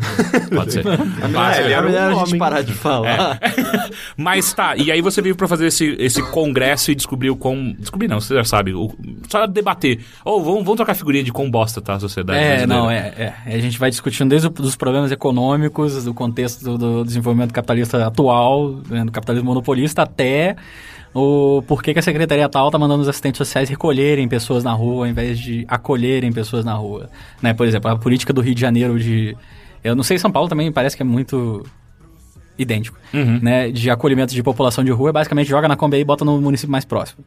Pode 0.53 0.73
ser. 0.73 0.83
Ah, 0.87 1.57
ele 1.59 1.69
É 1.69 1.77
era 1.77 1.81
melhor 1.83 2.01
um 2.11 2.15
a 2.15 2.19
gente 2.19 2.27
homem. 2.29 2.39
parar 2.39 2.61
de 2.61 2.73
falar. 2.73 3.39
Mas 4.17 4.53
tá, 4.53 4.75
e 4.75 4.91
aí 4.91 5.01
você 5.01 5.21
veio 5.21 5.35
pra 5.35 5.47
fazer 5.47 5.67
esse, 5.67 5.95
esse 5.99 6.21
congresso 6.31 6.91
e 6.91 6.95
descobriu 6.95 7.35
com. 7.35 7.73
Descobrir 7.77 8.07
não, 8.07 8.19
você 8.19 8.35
já 8.35 8.43
sabe. 8.43 8.73
o- 8.73 8.93
só 9.29 9.45
debater. 9.47 9.99
Ou 10.25 10.43
vamos, 10.43 10.63
vamos 10.63 10.75
trocar 10.77 10.93
figurinha 10.95 11.23
de 11.23 11.31
quão 11.31 11.49
bosta 11.49 11.81
tá 11.81 11.93
a 11.95 11.99
sociedade. 11.99 12.37
É, 12.39 12.57
brasileira. 12.65 12.67
não, 12.67 12.89
é, 12.91 13.33
é. 13.45 13.55
A 13.55 13.59
gente 13.59 13.77
vai 13.79 13.89
discutindo 13.89 14.29
desde 14.29 14.47
os 14.47 14.75
problemas 14.75 15.11
econômicos, 15.11 16.03
do 16.03 16.13
contexto 16.13 16.63
do, 16.63 16.77
do 16.77 17.03
desenvolvimento 17.05 17.53
capitalista 17.53 18.05
atual, 18.05 18.79
né, 18.89 19.05
do 19.05 19.11
capitalismo 19.11 19.47
monopolista, 19.49 20.01
até 20.01 20.55
o 21.13 21.61
porquê 21.67 21.91
que 21.93 21.99
a 21.99 22.01
Secretaria 22.01 22.47
tal 22.47 22.71
tá 22.71 22.79
mandando 22.79 23.01
os 23.01 23.09
assistentes 23.09 23.37
sociais 23.37 23.67
recolherem 23.69 24.27
pessoas 24.29 24.63
na 24.63 24.71
rua 24.71 25.05
ao 25.05 25.11
invés 25.11 25.37
de 25.37 25.65
acolherem 25.67 26.31
pessoas 26.31 26.63
na 26.63 26.73
rua. 26.73 27.09
Né? 27.41 27.53
Por 27.53 27.67
exemplo, 27.67 27.91
a 27.91 27.97
política 27.97 28.31
do 28.31 28.39
Rio 28.41 28.55
de 28.55 28.61
Janeiro 28.61 28.97
de... 28.97 29.35
Eu 29.83 29.95
não 29.95 30.03
sei, 30.03 30.17
São 30.19 30.31
Paulo 30.31 30.47
também 30.49 30.71
parece 30.71 30.95
que 30.95 31.01
é 31.01 31.05
muito 31.05 31.65
idêntico, 32.57 32.97
Uhum. 33.13 33.39
né? 33.41 33.71
De 33.71 33.89
acolhimento 33.89 34.33
de 34.33 34.43
população 34.43 34.83
de 34.83 34.91
rua, 34.91 35.09
é 35.09 35.13
basicamente 35.13 35.47
joga 35.49 35.67
na 35.67 35.75
Kombi 35.75 35.97
e 35.97 36.03
bota 36.03 36.23
no 36.23 36.39
município 36.39 36.71
mais 36.71 36.85
próximo. 36.85 37.23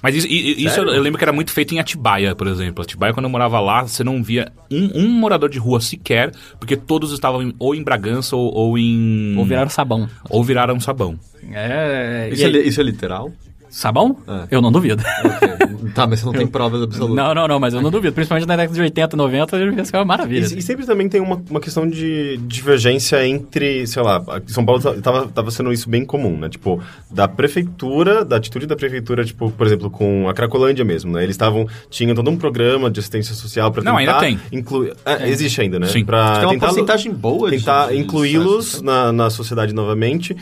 Mas 0.00 0.14
isso, 0.14 0.28
isso 0.30 0.78
eu, 0.80 1.00
lembro 1.02 1.18
que 1.18 1.24
era 1.24 1.32
muito 1.32 1.50
feito 1.50 1.74
em 1.74 1.80
Atibaia, 1.80 2.32
por 2.34 2.46
exemplo. 2.46 2.82
Atibaia, 2.84 3.12
quando 3.12 3.24
eu 3.24 3.30
morava 3.30 3.58
lá, 3.58 3.82
você 3.82 4.04
não 4.04 4.22
via 4.22 4.52
um, 4.70 4.90
um 5.02 5.08
morador 5.08 5.48
de 5.50 5.58
rua 5.58 5.80
sequer, 5.80 6.32
porque 6.60 6.76
todos 6.76 7.12
estavam 7.12 7.42
em- 7.42 7.54
ou 7.58 7.74
em 7.74 7.82
Bragança 7.82 8.36
ou, 8.36 8.54
ou 8.54 8.78
em. 8.78 9.36
Ou 9.36 9.44
viraram 9.44 9.68
sabão. 9.68 10.08
ou 10.30 10.44
viraram 10.44 10.78
sabão. 10.78 11.18
É, 11.52 12.30
Isso 12.32 12.44
é, 12.44 12.48
isso 12.50 12.80
é 12.80 12.84
literal? 12.84 13.32
Sabão? 13.70 14.16
É. 14.26 14.48
Eu 14.50 14.60
não 14.62 14.72
duvido. 14.72 15.02
Ok. 15.24 15.48
tá, 15.94 16.06
mas 16.06 16.20
você 16.20 16.26
não 16.26 16.32
tem 16.32 16.46
provas 16.46 16.82
absolutas. 16.82 17.16
Não, 17.16 17.34
não, 17.34 17.46
não, 17.48 17.60
mas 17.60 17.74
eu 17.74 17.80
não 17.82 17.90
duvido. 17.90 18.12
Principalmente 18.14 18.46
na 18.46 18.56
década 18.56 18.74
de 18.74 18.80
80 18.80 19.14
e 19.14 19.18
90, 19.18 19.56
eu 19.56 19.72
ia 19.74 19.84
ser 19.84 19.96
uma 19.96 20.04
maravilha. 20.04 20.46
E, 20.46 20.58
e 20.58 20.62
sempre 20.62 20.86
também 20.86 21.08
tem 21.08 21.20
uma, 21.20 21.40
uma 21.50 21.60
questão 21.60 21.88
de 21.88 22.36
divergência 22.38 23.26
entre, 23.26 23.86
sei 23.86 24.02
lá, 24.02 24.22
São 24.46 24.64
Paulo 24.64 24.80
tava, 25.00 25.28
tava 25.28 25.50
sendo 25.50 25.72
isso 25.72 25.88
bem 25.88 26.04
comum, 26.04 26.36
né? 26.38 26.48
Tipo, 26.48 26.80
da 27.10 27.28
prefeitura, 27.28 28.24
da 28.24 28.36
atitude 28.36 28.66
da 28.66 28.76
prefeitura, 28.76 29.24
tipo, 29.24 29.50
por 29.50 29.66
exemplo, 29.66 29.90
com 29.90 30.28
a 30.28 30.34
Cracolândia 30.34 30.84
mesmo, 30.84 31.12
né? 31.12 31.22
Eles 31.22 31.34
estavam, 31.34 31.66
tinham 31.90 32.14
todo 32.14 32.30
um 32.30 32.36
programa 32.36 32.90
de 32.90 33.00
assistência 33.00 33.34
social 33.34 33.70
pra 33.70 33.82
Não, 33.82 33.96
tentar... 33.96 34.20
ainda 34.20 34.20
tem. 34.20 34.40
Incluir, 34.58 34.94
é, 35.04 35.28
Existe 35.28 35.60
ainda, 35.60 35.78
né? 35.78 35.86
Sim. 35.88 36.04
Pra 36.04 36.34
Tem 36.36 36.44
uma 36.44 36.50
tentar- 36.52 36.66
porcentagem 36.68 37.12
boa 37.12 37.50
de- 37.50 37.58
Tentar 37.58 37.94
incluí-los 37.94 38.64
sucesso, 38.66 38.84
na, 38.84 39.12
na 39.12 39.30
sociedade 39.30 39.72
novamente, 39.74 40.36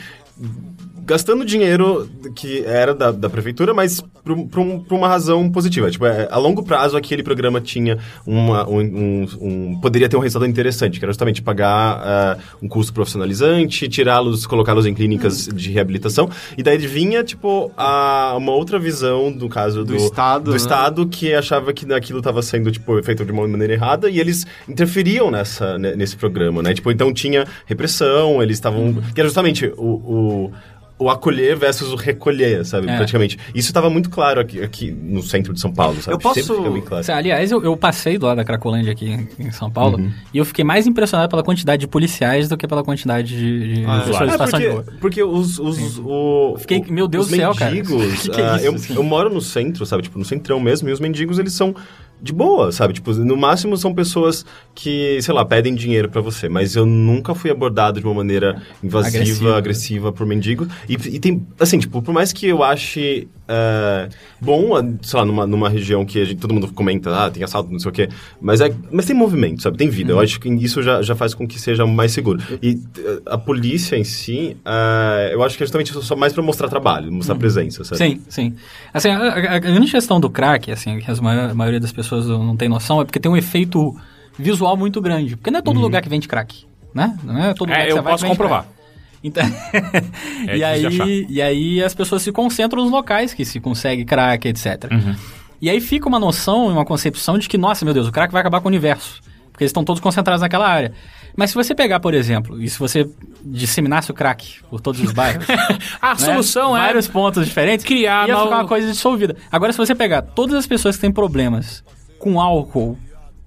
gastando 1.07 1.45
dinheiro 1.45 2.07
que 2.35 2.63
era 2.65 2.93
da, 2.93 3.11
da 3.11 3.29
prefeitura, 3.29 3.73
mas 3.73 4.01
por, 4.23 4.33
um- 4.33 4.47
um- 4.57 4.85
uma 4.91 5.07
razão 5.07 5.49
positiva. 5.49 5.89
Tipo, 5.89 6.05
é, 6.05 6.27
a 6.29 6.37
longo 6.37 6.61
prazo, 6.63 6.97
aquele 6.97 7.23
programa 7.23 7.61
tinha 7.61 7.97
uma, 8.25 8.67
um, 8.69 8.79
um- 8.81 9.27
um- 9.41 9.79
Poderia 9.81 10.09
ter 10.09 10.17
um 10.17 10.19
resultado 10.19 10.49
interessante, 10.49 10.99
que 10.99 11.05
era 11.05 11.11
justamente 11.13 11.41
pagar 11.41 12.01
ah, 12.03 12.37
um 12.61 12.67
custo 12.67 12.91
profissionalizante, 12.93 13.87
tirá-los, 13.87 14.45
colocá-los 14.45 14.85
em 14.85 14.93
clínicas 14.93 15.47
de 15.47 15.71
reabilitação. 15.71 16.29
E 16.57 16.61
daí 16.61 16.77
vinha, 16.77 17.23
tipo, 17.23 17.71
a, 17.77 18.35
uma 18.37 18.51
outra 18.51 18.77
visão, 18.77 19.29
no 19.31 19.47
caso 19.47 19.79
do, 19.85 19.93
Do 19.93 19.95
Estado, 19.95 20.43
do 20.45 20.51
né? 20.51 20.57
Estado, 20.57 21.07
que 21.07 21.33
achava 21.33 21.71
que 21.71 21.91
aquilo 21.93 22.19
estava 22.19 22.41
sendo, 22.41 22.69
tipo, 22.71 23.01
feito 23.01 23.23
de 23.23 23.31
uma 23.31 23.47
maneira 23.47 23.73
errada, 23.73 24.09
e 24.09 24.19
eles 24.19 24.45
interferiam 24.67 25.31
nessa, 25.31 25.77
nesse 25.77 26.17
programa, 26.17 26.61
né? 26.61 26.73
Tipo, 26.73 26.91
então 26.91 27.13
tinha 27.13 27.45
repressão, 27.65 28.43
eles 28.43 28.57
estavam... 28.57 28.93
Que 29.13 29.21
era 29.21 29.29
justamente 29.29 29.71
o... 29.77 29.85
o 29.85 30.51
o 30.99 31.09
acolher 31.11 31.55
versus 31.55 31.93
o 31.93 31.95
recolher, 31.95 32.65
sabe? 32.65 32.89
É. 32.89 32.95
Praticamente. 32.97 33.37
Isso 33.53 33.67
estava 33.69 33.87
muito 33.89 34.09
claro 34.09 34.39
aqui, 34.41 34.61
aqui 34.63 34.89
no 34.91 35.21
centro 35.21 35.53
de 35.53 35.59
São 35.59 35.71
Paulo, 35.71 36.01
sabe? 36.01 36.15
Eu 36.15 36.19
posso- 36.19 36.41
Sempre 36.41 36.55
fica 36.57 36.69
bem 36.71 36.81
claro. 36.81 37.05
Aliás, 37.13 37.51
eu, 37.51 37.63
eu 37.63 37.77
passei 37.77 38.17
do 38.17 38.25
lado 38.25 38.37
da 38.37 38.43
Cracolândia 38.43 38.91
aqui 38.93 39.27
em, 39.39 39.51
São 39.51 39.69
Paulo 39.69 39.99
Uhum. 39.99 40.11
e 40.33 40.37
eu 40.39 40.43
fiquei 40.45 40.65
mais 40.65 40.87
impressionado 40.87 41.29
pela 41.29 41.43
quantidade 41.43 41.81
de 41.81 41.87
policiais 41.87 42.49
do 42.49 42.57
que 42.57 42.67
pela 42.67 42.83
quantidade 42.83 43.27
de, 43.37 43.75
de 43.75 43.85
Ah, 43.85 43.99
pessoas 43.99 44.21
É 44.29 44.31
situação 44.31 44.59
de 44.59 44.65
porque, 44.65 44.69
rua. 44.89 44.97
porque 44.99 45.23
os, 45.23 45.59
os 45.59 45.99
o, 45.99 46.55
Fiquei- 46.57 46.79
o- 46.79 46.91
meu 46.91 47.07
Deus 47.07 47.27
do 47.27 47.35
céu, 47.35 47.53
cara. 47.53 47.69
mendigos, 47.71 48.21
Que 48.23 48.29
que 48.31 48.41
é 48.41 48.49
ah, 48.49 48.55
isso, 48.55 48.65
eu, 48.65 48.73
assim? 48.73 48.95
eu 48.95 49.03
moro 49.03 49.29
no 49.29 49.39
centro, 49.41 49.85
sabe? 49.85 50.01
Tipo, 50.03 50.17
no 50.17 50.25
centrão 50.25 50.59
mesmo, 50.59 50.89
e 50.89 50.91
os 50.91 50.99
mendigos, 50.99 51.37
eles 51.37 51.53
são 51.53 51.75
de 52.21 52.33
boa, 52.33 52.71
sabe? 52.71 52.93
Tipo, 52.93 53.13
no 53.13 53.37
máximo 53.37 53.77
são 53.77 53.93
pessoas 53.93 54.45
que, 54.73 55.19
sei 55.21 55.33
lá, 55.33 55.45
pedem 55.45 55.75
dinheiro 55.75 56.09
pra 56.09 56.21
você, 56.21 56.49
mas 56.49 56.75
eu 56.75 56.85
nunca 56.85 57.33
fui 57.35 57.49
abordado 57.51 57.99
de 57.99 58.05
uma 58.05 58.15
maneira 58.15 58.61
invasiva, 58.83 59.17
Agressiva. 59.19 59.57
agressiva, 59.57 60.11
por 60.11 60.25
mendigo. 60.25 60.67
E, 60.89 60.93
e 60.93 61.19
tem, 61.19 61.45
assim, 61.59 61.77
tipo, 61.79 62.01
por 62.01 62.13
mais 62.13 62.31
que 62.33 62.47
eu 62.47 62.63
ache 62.63 63.27
ah, 63.49 64.09
bom, 64.41 64.97
sei 65.01 65.19
lá, 65.19 65.25
numa, 65.25 65.47
numa 65.47 65.69
região 65.69 66.05
que 66.05 66.23
gente- 66.25 66.39
todo 66.39 66.53
mundo 66.53 66.71
comenta, 66.73 67.15
ah, 67.25 67.29
tem 67.31 67.43
assalto, 67.43 67.71
não 67.71 67.79
sei 67.79 67.89
o 67.89 67.93
quê, 67.93 68.09
mas, 68.41 68.59
é, 68.59 68.69
mas 68.91 69.05
tem 69.05 69.15
movimento, 69.15 69.61
sabe? 69.61 69.77
Tem 69.77 69.87
vida. 69.89 70.11
Uhum. 70.11 70.19
Eu 70.19 70.23
acho 70.23 70.39
que 70.39 70.49
isso 70.49 70.83
já, 70.83 71.01
já 71.01 71.15
faz 71.15 71.33
com 71.33 71.47
que 71.47 71.57
seja 71.59 71.85
mais 71.85 72.11
seguro. 72.11 72.41
E 72.61 72.77
eh, 72.97 73.21
a 73.25 73.37
polícia 73.37 73.95
em 73.95 74.03
si, 74.03 74.57
ah, 74.65 75.29
eu 75.31 75.41
acho 75.43 75.55
que 75.57 75.63
é 75.63 75.65
justamente 75.65 75.93
só 75.93 76.15
mais 76.15 76.33
pra 76.33 76.43
mostrar 76.43 76.67
trabalho, 76.67 77.11
mostrar 77.11 77.35
presença, 77.35 77.83
sabe? 77.85 77.97
Sim, 77.97 78.21
sim. 78.27 78.53
Assim, 78.93 79.09
a, 79.09 79.17
a- 79.17 79.55
a 79.55 79.59
grande 79.59 79.89
questão 79.91 80.19
do 80.19 80.29
crack, 80.29 80.69
assim, 80.71 80.99
que 80.99 81.09
a 81.09 81.53
maioria 81.53 81.79
das 81.79 81.91
pessoas 81.93 82.06
não 82.15 82.55
tem 82.55 82.67
noção, 82.69 83.01
é 83.01 83.05
porque 83.05 83.19
tem 83.19 83.31
um 83.31 83.37
efeito 83.37 83.95
visual 84.37 84.75
muito 84.77 85.01
grande. 85.01 85.35
Porque 85.35 85.51
não 85.51 85.59
é 85.59 85.61
todo 85.61 85.79
lugar 85.79 86.01
que 86.01 86.09
vende 86.09 86.27
crack, 86.27 86.65
né? 86.93 87.17
Não 87.23 87.37
é 87.43 87.53
todo 87.53 87.69
lugar 87.69 87.81
É, 87.81 87.85
que 87.85 87.91
você 87.93 87.99
eu 87.99 88.03
vai 88.03 88.13
posso 88.13 88.25
comprovar. 88.27 88.63
crack. 88.63 88.77
Então, 89.23 89.43
É 90.47 90.57
e, 90.57 90.63
aí, 90.63 91.25
e 91.29 91.41
aí 91.41 91.83
as 91.83 91.93
pessoas 91.93 92.21
se 92.21 92.31
concentram 92.31 92.83
nos 92.83 92.91
locais 92.91 93.33
que 93.33 93.43
se 93.43 93.59
consegue 93.59 94.05
crack, 94.05 94.47
etc. 94.47 94.89
Uhum. 94.91 95.15
E 95.61 95.69
aí 95.69 95.81
fica 95.81 96.07
uma 96.07 96.19
noção, 96.19 96.67
uma 96.67 96.85
concepção 96.85 97.37
de 97.37 97.49
que, 97.49 97.57
nossa, 97.57 97.83
meu 97.83 97.93
Deus, 97.93 98.07
o 98.07 98.11
crack 98.11 98.31
vai 98.31 98.41
acabar 98.41 98.61
com 98.61 98.67
o 98.67 98.69
universo. 98.69 99.19
Porque 99.51 99.63
eles 99.63 99.69
estão 99.71 99.83
todos 99.83 99.99
concentrados 99.99 100.41
naquela 100.41 100.67
área. 100.69 100.93
Mas 101.35 101.49
se 101.49 101.55
você 101.55 101.73
pegar, 101.73 101.99
por 101.99 102.13
exemplo, 102.13 102.61
e 102.61 102.69
se 102.69 102.77
você 102.77 103.09
disseminasse 103.43 104.11
o 104.11 104.13
crack 104.13 104.59
por 104.69 104.79
todos 104.79 105.01
os 105.01 105.11
bairros, 105.11 105.47
A 105.99 106.09
né? 106.09 106.15
solução 106.15 106.77
é 106.77 106.81
vários 106.81 107.07
pontos 107.07 107.43
diferentes, 107.45 107.83
criar 107.83 108.27
ia 108.27 108.35
no- 108.35 108.43
ficar 108.43 108.55
uma 108.55 108.67
coisa 108.67 108.91
dissolvida. 108.91 109.35
Agora, 109.51 109.71
se 109.73 109.77
você 109.79 109.95
pegar 109.95 110.21
todas 110.21 110.55
as 110.55 110.67
pessoas 110.67 110.95
que 110.95 111.01
têm 111.01 111.11
problemas 111.11 111.83
com 112.19 112.39
álcool 112.41 112.97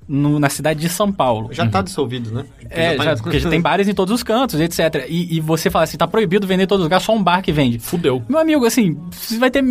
no- 0.08 0.40
na 0.40 0.48
cidade 0.48 0.80
de 0.80 0.88
São 0.88 1.12
Paulo. 1.12 1.48
Já 1.52 1.68
tá 1.68 1.82
dissolvido, 1.82 2.30
né? 2.32 2.44
Porque 2.58 2.66
É, 2.70 2.96
tá 2.96 3.04
já, 3.04 3.16
porque 3.16 3.38
já 3.38 3.48
tem 3.50 3.60
bares 3.60 3.86
em 3.88 3.94
todos 3.94 4.12
os 4.14 4.22
cantos, 4.22 4.58
etc. 4.60 5.06
E, 5.08 5.36
e 5.36 5.40
você 5.40 5.70
fala 5.70 5.84
assim, 5.84 5.96
tá 5.96 6.06
proibido 6.08 6.46
vender 6.46 6.64
em 6.64 6.66
todos 6.66 6.82
os 6.82 6.86
lugares, 6.86 7.04
só 7.04 7.14
um 7.14 7.22
bar 7.22 7.42
que 7.42 7.52
vende. 7.52 7.78
Fudeu. 7.78 8.22
Meu 8.28 8.38
amigo, 8.38 8.64
assim, 8.66 8.98
você 9.10 9.38
vai 9.38 9.50
ter 9.50 9.62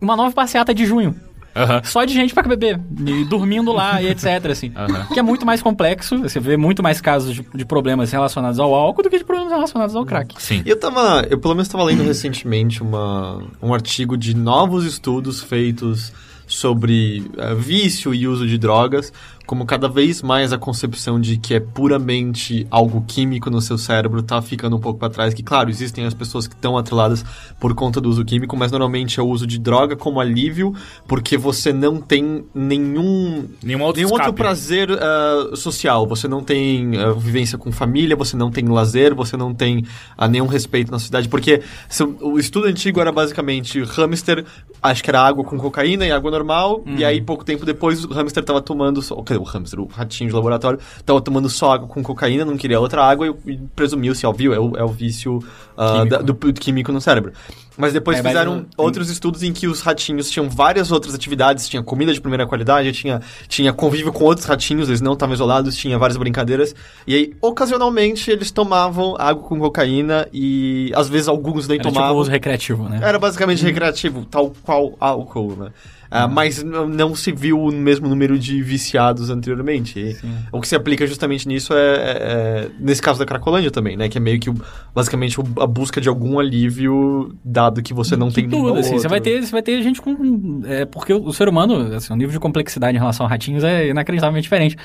uma 0.00 0.16
nova 0.16 0.32
passeata 0.34 0.74
de 0.74 0.84
junho. 0.84 1.14
Aham. 1.56 1.82
Só 1.84 2.04
de 2.04 2.12
gente 2.12 2.34
pra 2.34 2.42
beber. 2.42 2.80
E 3.06 3.24
dormindo 3.26 3.72
lá 3.72 4.02
e 4.02 4.08
etc, 4.08 4.46
assim. 4.50 4.72
Aham. 4.74 5.06
Que 5.12 5.20
é 5.20 5.22
muito 5.22 5.46
mais 5.46 5.62
complexo. 5.62 6.18
Você 6.18 6.40
vê 6.40 6.56
muito 6.56 6.82
mais 6.82 7.00
casos 7.00 7.32
de, 7.32 7.46
de 7.54 7.64
problemas 7.64 8.10
relacionados 8.10 8.58
ao 8.58 8.74
álcool 8.74 9.04
do 9.04 9.08
que 9.08 9.18
de 9.18 9.24
problemas 9.24 9.52
relacionados 9.52 9.94
ao 9.94 10.04
crack. 10.04 10.34
Sim. 10.42 10.62
Eu 10.66 10.76
tava. 10.76 11.24
Eu 11.30 11.38
pelo 11.38 11.54
menos 11.54 11.68
tava 11.68 11.84
lendo 11.84 12.02
recentemente 12.02 12.82
uma, 12.82 13.40
um 13.62 13.72
artigo 13.72 14.16
de 14.16 14.34
novos 14.34 14.84
estudos 14.84 15.44
feitos 15.44 16.12
sobre 16.54 17.18
eh, 17.36 17.54
vício 17.54 18.14
e 18.14 18.26
uso 18.26 18.46
de 18.46 18.56
drogas, 18.56 19.12
como 19.46 19.66
cada 19.66 19.88
vez 19.88 20.22
mais 20.22 20.52
a 20.52 20.58
concepção 20.58 21.20
de 21.20 21.36
que 21.36 21.54
é 21.54 21.60
puramente 21.60 22.66
algo 22.70 23.04
químico 23.06 23.50
no 23.50 23.60
seu 23.60 23.76
cérebro 23.76 24.22
tá 24.22 24.40
ficando 24.40 24.76
um 24.76 24.80
pouco 24.80 24.98
para 24.98 25.10
trás. 25.10 25.34
Que, 25.34 25.42
claro, 25.42 25.68
existem 25.70 26.04
as 26.06 26.14
pessoas 26.14 26.46
que 26.46 26.54
estão 26.54 26.76
atreladas 26.78 27.24
por 27.60 27.74
conta 27.74 28.00
do 28.00 28.08
uso 28.08 28.24
químico, 28.24 28.56
mas 28.56 28.70
normalmente 28.72 29.20
é 29.20 29.22
o 29.22 29.26
uso 29.28 29.46
de 29.46 29.58
droga 29.58 29.96
como 29.96 30.18
alívio, 30.20 30.74
porque 31.06 31.36
você 31.36 31.72
não 31.72 32.00
tem 32.00 32.44
nenhum 32.54 33.44
Nenhum 33.62 33.82
outro 33.82 34.00
nenhum 34.02 34.12
outro 34.12 34.32
prazer 34.32 34.88
ah, 34.92 35.50
social. 35.54 36.06
Você 36.06 36.26
não 36.26 36.42
tem 36.42 36.96
ah, 36.96 37.12
vivência 37.12 37.58
com 37.58 37.70
família, 37.70 38.16
você 38.16 38.36
não 38.36 38.50
tem 38.50 38.66
lazer, 38.66 39.14
você 39.14 39.36
não 39.36 39.52
tem 39.54 39.84
ah, 40.16 40.26
nenhum 40.28 40.46
respeito 40.46 40.90
na 40.90 40.98
sociedade. 40.98 41.28
Porque 41.28 41.62
se 41.88 42.02
o- 42.02 42.16
o 42.20 42.38
estudo 42.38 42.66
antigo 42.66 43.00
era 43.00 43.12
basicamente 43.12 43.82
hamster, 43.84 44.44
acho 44.82 45.02
que 45.04 45.10
era 45.10 45.20
água 45.20 45.44
com 45.44 45.58
cocaína 45.58 46.06
e 46.06 46.10
água 46.10 46.30
normal. 46.30 46.82
E 46.86 47.04
aí, 47.04 47.20
pouco 47.20 47.44
tempo 47.44 47.64
depois, 47.66 48.04
o 48.04 48.08
hamster 48.12 48.42
tava 48.44 48.60
tomando. 48.62 49.02
O 49.38 49.42
hamster, 49.44 49.80
o 49.80 49.86
ratinho 49.86 50.28
de 50.30 50.34
laboratório, 50.36 50.78
tava 51.04 51.20
tomando 51.20 51.48
só 51.48 51.72
água 51.72 51.88
com 51.88 52.02
cocaína, 52.02 52.44
não 52.44 52.56
queria 52.56 52.78
outra 52.80 53.04
água 53.04 53.26
e, 53.46 53.52
e 53.52 53.58
presumiu-se, 53.76 54.26
óbvio, 54.26 54.52
é 54.54 54.58
o, 54.58 54.76
é 54.76 54.84
o 54.84 54.88
vício 54.88 55.38
Químico. 55.76 56.06
da- 56.08 56.18
do, 56.18 56.32
do 56.32 56.52
químico 56.60 56.92
no 56.92 57.00
cérebro. 57.00 57.32
Mas 57.76 57.92
depois 57.92 58.18
É, 58.18 58.22
mas 58.22 58.30
fizeram 58.32 58.54
não- 58.58 58.66
outros 58.76 59.10
estudos 59.10 59.42
em 59.42 59.52
que 59.52 59.66
os 59.66 59.80
ratinhos 59.80 60.30
tinham 60.30 60.48
várias 60.48 60.92
outras 60.92 61.12
atividades, 61.12 61.68
tinha 61.68 61.82
comida 61.82 62.12
de 62.14 62.20
primeira 62.20 62.46
qualidade, 62.46 62.92
tinha, 62.92 63.20
tinha 63.48 63.72
convívio 63.72 64.12
com 64.12 64.22
outros 64.24 64.46
ratinhos, 64.46 64.88
eles 64.88 65.00
não 65.00 65.14
estavam 65.14 65.34
isolados, 65.34 65.76
tinha 65.76 65.98
várias 65.98 66.16
brincadeiras. 66.16 66.72
E 67.04 67.14
aí, 67.16 67.32
ocasionalmente, 67.40 68.30
eles 68.30 68.52
tomavam 68.52 69.16
água 69.18 69.42
com 69.42 69.58
cocaína 69.58 70.28
e 70.32 70.92
às 70.94 71.08
vezes 71.08 71.26
alguns 71.26 71.66
nem 71.66 71.78
Era 71.78 71.88
tipo 71.88 71.94
tomavam. 71.94 72.18
uso 72.18 72.30
recreativo, 72.30 72.88
né? 72.88 73.00
Era 73.02 73.18
basicamente 73.18 73.64
recreativo, 73.64 74.24
tal 74.24 74.52
qual 74.62 74.94
álcool, 75.00 75.56
né? 75.56 75.70
Ah, 76.16 76.28
mas 76.28 76.62
n- 76.62 76.86
não 76.86 77.14
se 77.14 77.32
viu 77.32 77.60
o 77.60 77.72
mesmo 77.72 78.08
número 78.08 78.38
de 78.38 78.62
viciados 78.62 79.30
anteriormente. 79.30 80.16
O 80.52 80.60
que 80.60 80.68
se 80.68 80.76
aplica 80.76 81.06
justamente 81.06 81.48
nisso 81.48 81.72
é, 81.74 81.76
é- 81.78 82.18
é- 82.66 82.68
nesse 82.78 83.02
caso 83.02 83.18
da 83.18 83.26
Cracolândia 83.26 83.70
também, 83.70 83.96
né? 83.96 84.08
Que 84.08 84.18
é 84.18 84.20
meio 84.20 84.38
que 84.38 84.48
basicamente 84.94 85.36
a 85.60 85.66
busca 85.66 86.00
de 86.00 86.08
algum 86.08 86.38
alívio, 86.38 87.34
dado 87.44 87.82
que 87.82 87.92
você 87.92 88.16
não 88.16 88.30
tem 88.30 88.48
Tudo, 88.48 88.78
assim, 88.78 88.96
você 88.98 89.08
vai 89.08 89.20
ter, 89.20 89.42
você 89.44 89.50
vai 89.52 89.62
ter 89.62 89.82
gente 89.82 90.00
com. 90.00 90.62
É, 90.66 90.84
porque 90.84 91.12
o 91.12 91.32
ser 91.32 91.48
humano, 91.48 91.94
assim, 91.96 92.12
o 92.12 92.16
nível 92.16 92.32
de 92.32 92.38
complexidade 92.38 92.96
em 92.96 93.00
relação 93.00 93.26
a 93.26 93.28
ratinhos 93.28 93.64
é 93.64 93.88
inacreditavelmente 93.88 94.44
diferente. 94.44 94.76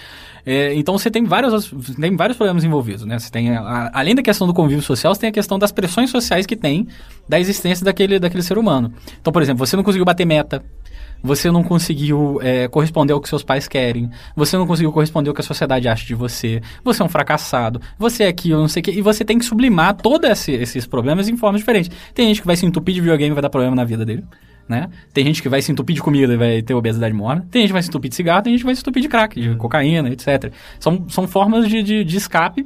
É, 0.46 0.74
então 0.74 0.98
você 0.98 1.12
tem 1.12 1.26
vários, 1.26 1.72
tem 2.00 2.16
vários 2.16 2.38
problemas 2.38 2.64
envolvidos, 2.64 3.06
né? 3.06 3.20
Você 3.20 3.30
tem, 3.30 3.56
a- 3.56 3.92
além 3.94 4.16
da 4.16 4.24
questão 4.24 4.48
do 4.48 4.54
convívio 4.54 4.82
social, 4.84 5.14
você 5.14 5.22
tem 5.22 5.30
a 5.30 5.34
questão 5.34 5.60
das 5.60 5.72
pressões 5.72 6.10
sociais 6.10 6.46
que 6.46 6.56
tem 6.56 6.88
da 7.28 7.40
existência 7.40 7.86
daquele, 7.86 8.18
daquele 8.18 8.42
ser 8.42 8.58
humano. 8.58 8.92
Então, 9.22 9.32
por 9.32 9.42
exemplo, 9.44 9.64
você 9.66 9.76
não 9.76 9.84
conseguiu 9.84 10.06
bater 10.06 10.26
meta. 10.26 10.64
Você 11.22 11.52
não 11.52 11.64
conseguiu 11.64 12.40
é, 12.42 12.68
corresponder 12.68 13.14
ao 13.14 13.20
que 13.22 13.28
seus 13.28 13.44
pais 13.44 13.68
querem. 13.68 14.10
Você 14.36 14.56
não 14.58 14.66
conseguiu 14.66 14.92
corresponder 14.92 15.30
ao 15.30 15.36
que 15.36 15.42
a 15.42 15.44
sociedade 15.44 15.88
acha 15.88 16.06
de 16.06 16.16
você. 16.16 16.62
Você 16.84 17.02
é 17.02 17.06
um 17.06 17.10
fracassado. 17.10 17.82
Você 17.98 18.24
é 18.24 18.28
aquilo, 18.28 18.62
não 18.62 18.68
sei 18.68 18.80
o 18.82 18.84
quê. 18.84 18.92
E 18.92 19.02
você 19.02 19.26
tem 19.26 19.38
que 19.38 19.46
sublimar 19.46 19.96
todos 19.96 20.30
esse- 20.30 20.52
esses 20.54 20.86
problemas 20.88 21.28
em 21.28 21.36
formas 21.36 21.60
diferentes. 21.62 21.92
Tem 22.14 22.28
gente 22.28 22.42
que 22.42 22.48
vai 22.48 22.56
se 22.56 22.66
entupir 22.66 22.96
de 22.96 23.02
videogame 23.02 23.32
e 23.32 23.34
vai 23.34 23.42
dar 23.42 23.50
problema 23.50 23.76
na 23.76 23.84
vida 23.84 24.06
dele. 24.06 24.24
Né? 24.68 24.88
Tem 25.14 25.26
gente 25.26 25.42
que 25.42 25.50
vai 25.50 25.62
se 25.64 25.72
entupir 25.72 25.96
de 25.96 26.02
comida 26.02 26.32
e 26.34 26.38
vai 26.38 26.62
ter 26.62 26.74
obesidade 26.76 27.14
mórbida. 27.14 27.48
Tem 27.50 27.62
gente 27.64 27.70
que 27.70 27.74
vai 27.74 27.82
se 27.82 27.90
entupir 27.90 28.10
de 28.10 28.16
cigarro. 28.16 28.44
Tem 28.44 28.54
gente 28.54 28.60
que 28.62 28.66
vai 28.68 28.76
se 28.76 28.82
entupir 28.82 29.02
de 29.02 29.10
crack, 29.10 29.42
de 29.42 29.56
cocaína, 29.56 30.10
etc. 30.10 30.54
São, 30.80 31.10
são 31.10 31.28
formas 31.28 31.68
de, 31.68 31.82
de, 31.82 32.04
de 32.04 32.18
escape 32.18 32.66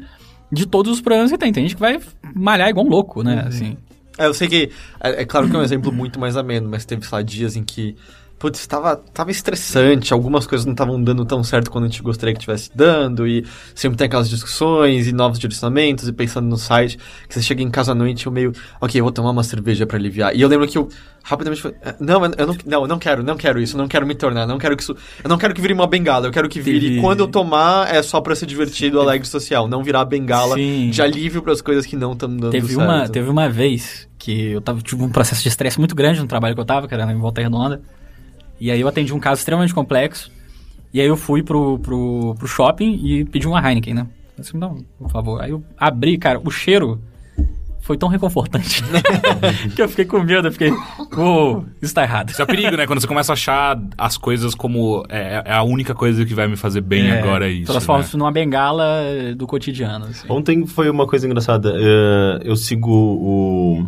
de 0.52 0.68
todos 0.68 0.92
os 0.92 1.00
problemas 1.02 1.32
que 1.32 1.38
tem. 1.38 1.52
Tem 1.54 1.64
gente 1.64 1.76
que 1.76 1.80
vai 1.82 1.98
malhar 2.36 2.68
igual 2.70 2.86
um 2.86 2.90
louco, 2.90 3.24
né? 3.24 3.46
Assim. 3.48 3.78
É, 4.18 4.26
eu 4.28 4.34
sei 4.34 4.48
que. 4.50 4.70
É, 5.02 5.22
é 5.22 5.26
claro 5.26 5.50
que 5.50 5.56
é 5.56 5.60
um 5.60 5.64
exemplo 5.64 5.92
muito 5.94 6.20
mais 6.20 6.36
ameno, 6.36 6.70
mas 6.70 6.84
teve, 6.86 7.02
sei 7.04 7.18
lá, 7.18 7.22
dias 7.22 7.56
em 7.56 7.64
que. 7.64 7.96
Putz, 8.44 8.68
tava, 8.68 8.98
tava 8.98 9.32
estressante, 9.32 10.12
algumas 10.12 10.46
coisas 10.46 10.66
não 10.66 10.74
estavam 10.74 11.02
dando 11.02 11.24
tão 11.24 11.42
certo 11.46 11.72
quanto 11.72 11.86
a 11.86 11.88
gente 11.88 12.04
gostaria 12.04 12.34
que 12.34 12.40
estivesse 12.42 12.70
dando, 12.76 13.26
e 13.26 13.46
sempre 13.74 13.98
tem 13.98 14.04
aquelas 14.08 14.30
discussões 14.30 15.08
e 15.08 15.14
novos 15.14 15.40
direcionamentos, 15.40 16.10
e 16.10 16.12
pensando 16.12 16.46
no 16.50 16.58
site, 16.58 16.98
que 17.26 17.34
você 17.34 17.42
chega 17.42 17.64
em 17.64 17.70
casa 17.72 17.94
à 17.94 17.96
noite 17.96 18.24
e 18.24 18.26
eu 18.26 18.34
meio, 18.34 18.52
ok, 18.82 19.00
eu 19.00 19.06
vou 19.06 19.14
tomar 19.14 19.30
uma 19.30 19.44
cerveja 19.46 19.86
pra 19.88 19.98
aliviar. 19.98 20.36
E 20.36 20.42
eu 20.42 20.50
lembro 20.50 20.68
que 20.68 20.78
eu 20.78 20.90
rapidamente 21.24 21.62
falei, 21.62 21.78
"Ah, 21.86 21.96
não, 22.02 22.26
eu 22.26 22.46
não, 22.48 22.58
não, 22.66 22.86
não 22.88 23.00
quero, 23.00 23.24
não 23.24 23.38
quero 23.38 23.62
isso, 23.62 23.78
não 23.78 23.88
quero 23.88 24.06
me 24.06 24.14
tornar, 24.14 24.46
não 24.46 24.58
quero 24.58 24.76
que 24.76 24.84
isso. 24.84 24.94
Eu 25.24 25.30
não 25.30 25.38
quero 25.38 25.54
que 25.54 25.62
vire 25.62 25.74
uma 25.74 25.88
bengala, 25.88 26.28
eu 26.28 26.32
quero 26.34 26.50
que 26.50 26.60
vire. 26.60 26.82
Teve- 26.90 27.00
Quando 27.02 27.22
eu 27.22 27.28
tomar, 27.30 27.96
é 27.96 28.04
só 28.04 28.20
pra 28.20 28.36
ser 28.36 28.46
divertido, 28.46 29.00
alegre 29.00 29.26
social, 29.26 29.70
não 29.70 29.82
virar 29.86 30.04
bengala 30.04 30.56
Sim. 30.58 30.90
de 30.90 31.02
alívio 31.02 31.42
pras 31.42 31.62
coisas 31.62 31.86
que 31.86 31.96
não 31.96 32.12
estão 32.12 32.28
dando 32.28 32.52
Teve 32.52 32.68
certo. 32.74 32.82
uma, 32.82 33.08
teve 33.08 33.30
uma 33.30 33.48
vez 33.48 34.06
que 34.20 34.48
eu 34.52 34.60
tava, 34.60 34.82
tive 34.82 35.02
um 35.02 35.10
processo 35.10 35.42
de 35.42 35.48
estresse 35.48 35.80
muito 35.80 35.96
grande 35.96 36.20
no 36.20 36.28
trabalho 36.28 36.54
que 36.56 36.60
eu 36.60 36.66
tava, 36.66 36.90
que 36.90 36.94
era 36.94 37.10
em 37.10 37.18
Volta 37.18 37.40
Redonda. 37.42 37.82
E 38.64 38.72
aí 38.72 38.80
eu 38.80 38.88
atendi 38.88 39.14
um 39.14 39.20
caso 39.20 39.40
extremamente 39.40 39.74
complexo. 39.74 40.32
E 40.94 41.02
aí 41.02 41.06
eu 41.06 41.18
fui 41.18 41.44
pro, 41.44 41.78
pro, 41.80 42.34
pro 42.40 42.48
shopping 42.48 42.98
e 43.04 43.26
pedi 43.26 43.46
uma 43.46 43.60
Heineken, 43.60 43.94
né? 43.94 44.08
Assim, 44.40 44.58
não, 44.58 44.78
por 44.98 45.12
favor. 45.12 45.42
Aí 45.42 45.50
eu 45.52 45.62
abri, 45.78 46.18
cara, 46.18 46.40
o 46.42 46.50
cheiro 46.50 47.02
foi 47.82 47.98
tão 47.98 48.08
reconfortante 48.08 48.82
que 49.76 49.82
eu 49.82 49.90
fiquei 49.90 50.06
com 50.06 50.22
medo. 50.24 50.48
Eu 50.48 50.52
fiquei, 50.54 50.72
uou, 51.18 51.66
isso 51.82 51.94
tá 51.94 52.04
errado. 52.04 52.30
Isso 52.30 52.42
é 52.42 52.46
perigo, 52.46 52.78
né? 52.78 52.88
Quando 52.88 53.02
você 53.02 53.08
começa 53.08 53.34
a 53.34 53.36
achar 53.36 53.78
as 53.98 54.16
coisas 54.18 54.56
como 54.56 55.04
é, 55.10 55.44
é 55.46 55.54
a 55.54 55.64
única 55.64 55.94
coisa 55.94 56.26
que 56.26 56.34
vai 56.34 56.48
me 56.48 56.56
fazer 56.56 56.80
bem 56.80 57.12
agora 57.12 57.50
é 57.50 57.52
isso. 57.52 57.70
Transforma 57.70 58.00
né? 58.00 58.06
isso 58.08 58.18
numa 58.18 58.32
bengala 58.32 59.04
do 59.36 59.46
cotidiano. 59.46 60.06
assim. 60.06 60.26
Ontem 60.30 60.66
foi 60.66 60.90
uma 60.90 61.06
coisa 61.06 61.26
engraçada. 61.28 61.74
eh, 61.76 62.40
eu 62.46 62.56
sigo 62.56 62.90
o. 62.90 63.86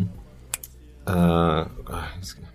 esque- 2.20 2.45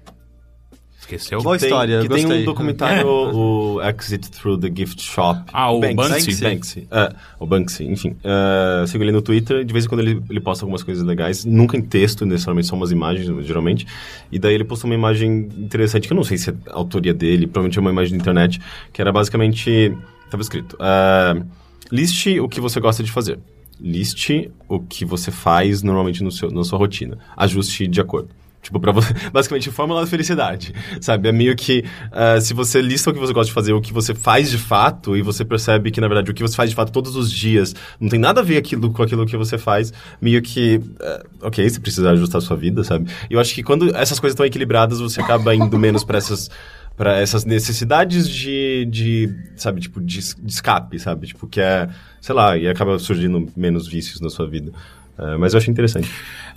Esqueceu? 1.15 1.41
Boa 1.41 1.57
tem- 1.57 1.67
história, 1.67 1.93
eu 1.95 2.01
que 2.03 2.09
tem 2.09 2.25
um 2.25 2.43
documentário, 2.45 3.05
o 3.07 3.81
Exit 3.81 4.31
Through 4.31 4.59
the 4.59 4.71
Gift 4.73 5.01
Shop. 5.01 5.41
Ah, 5.51 5.71
o 5.71 5.79
Banksy? 5.79 6.41
Banksy. 6.41 6.87
É, 6.89 7.13
o 7.39 7.45
Banksy, 7.45 7.85
enfim. 7.85 8.15
Eh, 8.23 8.85
sigo 8.87 9.03
ele 9.03 9.11
no 9.11 9.21
Twitter, 9.21 9.65
de 9.65 9.73
vez 9.73 9.85
em 9.85 9.89
quando 9.89 10.01
ele, 10.01 10.21
ele 10.29 10.39
posta 10.39 10.63
algumas 10.63 10.83
coisas 10.83 11.03
legais, 11.03 11.43
nunca 11.43 11.75
em 11.75 11.81
texto, 11.81 12.25
necessariamente, 12.25 12.67
são 12.67 12.77
umas 12.77 12.91
imagens, 12.91 13.27
geralmente. 13.45 13.85
E 14.31 14.39
daí 14.39 14.53
ele 14.53 14.63
postou 14.63 14.89
uma 14.89 14.95
imagem 14.95 15.49
interessante, 15.57 16.07
que 16.07 16.13
eu 16.13 16.17
não 16.17 16.23
sei 16.23 16.37
se 16.37 16.49
é 16.49 16.53
a 16.69 16.75
autoria 16.75 17.13
dele, 17.13 17.45
provavelmente 17.45 17.77
é 17.77 17.81
uma 17.81 17.91
imagem 17.91 18.17
da 18.17 18.21
internet, 18.21 18.61
que 18.93 19.01
era 19.01 19.11
basicamente, 19.11 19.93
estava 20.25 20.41
escrito, 20.41 20.77
eh, 20.79 21.41
liste 21.91 22.39
o 22.39 22.47
que 22.47 22.61
você 22.61 22.79
gosta 22.79 23.03
de 23.03 23.11
fazer. 23.11 23.37
Liste 23.79 24.51
o 24.69 24.79
que 24.79 25.03
você 25.03 25.31
faz 25.31 25.81
normalmente 25.81 26.23
no 26.23 26.31
seu, 26.31 26.51
na 26.51 26.63
sua 26.63 26.77
rotina. 26.77 27.17
Ajuste 27.35 27.87
de 27.87 27.99
acordo. 27.99 28.29
Tipo, 28.61 28.79
pra 28.79 28.91
você, 28.91 29.13
basicamente, 29.33 29.71
fórmula 29.71 30.01
da 30.01 30.07
felicidade, 30.07 30.73
sabe? 30.99 31.29
É 31.29 31.31
meio 31.31 31.55
que, 31.55 31.83
ah, 32.11 32.39
se 32.39 32.53
você 32.53 32.81
lista 32.81 33.09
o 33.09 33.13
que 33.13 33.19
você 33.19 33.33
gosta 33.33 33.47
de 33.47 33.53
fazer, 33.53 33.73
o 33.73 33.81
que 33.81 33.91
você 33.91 34.13
faz 34.13 34.51
de 34.51 34.57
fato, 34.57 35.17
e 35.17 35.21
você 35.21 35.43
percebe 35.43 35.89
que, 35.89 35.99
na 35.99 36.07
verdade, 36.07 36.29
o 36.29 36.33
que 36.33 36.43
você 36.43 36.55
faz 36.55 36.69
de 36.69 36.75
fato 36.75 36.91
todos 36.91 37.15
os 37.15 37.31
dias 37.31 37.73
não 37.99 38.07
tem 38.07 38.19
nada 38.19 38.41
a 38.41 38.43
ver 38.43 38.57
aquilo, 38.57 38.91
com 38.91 39.01
aquilo 39.01 39.25
que 39.25 39.35
você 39.35 39.57
faz, 39.57 39.91
meio 40.21 40.41
que, 40.41 40.79
ah, 41.01 41.23
ok, 41.41 41.67
você 41.67 41.79
precisa 41.79 42.11
ajustar 42.11 42.39
a 42.39 42.41
sua 42.41 42.55
vida, 42.55 42.83
sabe? 42.83 43.09
E 43.29 43.33
eu 43.33 43.39
acho 43.39 43.53
que 43.53 43.63
quando 43.63 43.95
essas 43.95 44.19
coisas 44.19 44.33
estão 44.33 44.45
equilibradas, 44.45 44.99
você 44.99 45.21
acaba 45.21 45.55
indo 45.55 45.77
menos 45.77 46.03
para 46.03 46.17
essas 46.17 46.49
para 46.95 47.17
essas 47.19 47.45
necessidades 47.45 48.29
de, 48.29 48.85
de 48.85 49.33
sabe, 49.55 49.81
tipo, 49.81 49.99
de 49.99 50.19
escape, 50.19 50.99
sabe? 50.99 51.27
Tipo, 51.27 51.47
que 51.47 51.59
é, 51.59 51.89
sei 52.19 52.35
lá, 52.35 52.55
e 52.55 52.67
acaba 52.67 52.99
surgindo 52.99 53.49
menos 53.55 53.87
vícios 53.87 54.21
na 54.21 54.29
sua 54.29 54.47
vida. 54.47 54.71
Ah, 55.21 55.37
mas 55.37 55.53
eu 55.53 55.59
acho 55.59 55.69
interessante. 55.69 56.09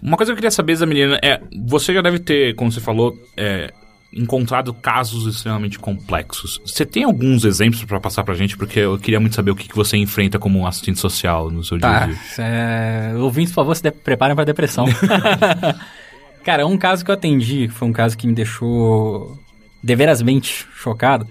Uma 0.02 0.16
coisa 0.16 0.30
que 0.30 0.32
eu 0.32 0.36
queria 0.36 0.50
saber, 0.50 0.74
Zamilina, 0.74 1.18
é... 1.22 1.40
Você 1.66 1.92
já 1.92 2.00
deve 2.02 2.18
ter, 2.18 2.54
como 2.54 2.72
você 2.72 2.80
falou, 2.80 3.14
é, 3.36 3.72
encontrado 4.12 4.72
casos 4.72 5.26
extremamente 5.26 5.78
complexos. 5.78 6.60
Você 6.64 6.86
tem 6.86 7.04
alguns 7.04 7.44
exemplos 7.44 7.84
pra 7.84 8.00
passar 8.00 8.24
pra 8.24 8.34
gente? 8.34 8.56
Porque 8.56 8.80
eu 8.80 8.96
queria 8.98 9.20
muito 9.20 9.34
saber 9.36 9.50
o 9.50 9.56
que, 9.56 9.68
que 9.68 9.76
você 9.76 9.96
enfrenta 9.96 10.38
como 10.38 10.58
um 10.58 10.66
assistente 10.66 10.98
social 10.98 11.50
no 11.50 11.62
seu 11.62 11.76
dia 11.78 11.88
a 11.88 12.00
Tá, 12.00 12.06
dia. 12.06 12.16
é, 12.38 13.12
ouvintes, 13.16 13.52
por 13.52 13.56
favor, 13.62 13.74
se 13.76 13.82
de- 13.82 13.90
preparem 13.90 14.34
pra 14.34 14.44
depressão. 14.44 14.86
Cara, 16.44 16.66
um 16.66 16.76
caso 16.76 17.04
que 17.04 17.10
eu 17.10 17.14
atendi, 17.14 17.68
foi 17.68 17.88
um 17.88 17.92
caso 17.92 18.16
que 18.16 18.26
me 18.26 18.34
deixou 18.34 19.38
deverasmente 19.82 20.66
chocado, 20.76 21.26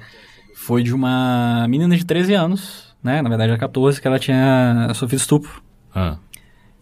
foi 0.56 0.82
de 0.84 0.94
uma 0.94 1.66
menina 1.68 1.96
de 1.96 2.06
13 2.06 2.34
anos, 2.34 2.96
né? 3.04 3.22
Na 3.22 3.30
verdade 3.30 3.52
era 3.52 3.60
14, 3.60 4.02
que 4.02 4.08
ela 4.08 4.18
tinha 4.20 4.90
sofrido 4.96 5.20
estupro. 5.20 5.62
Ah. 5.94 6.18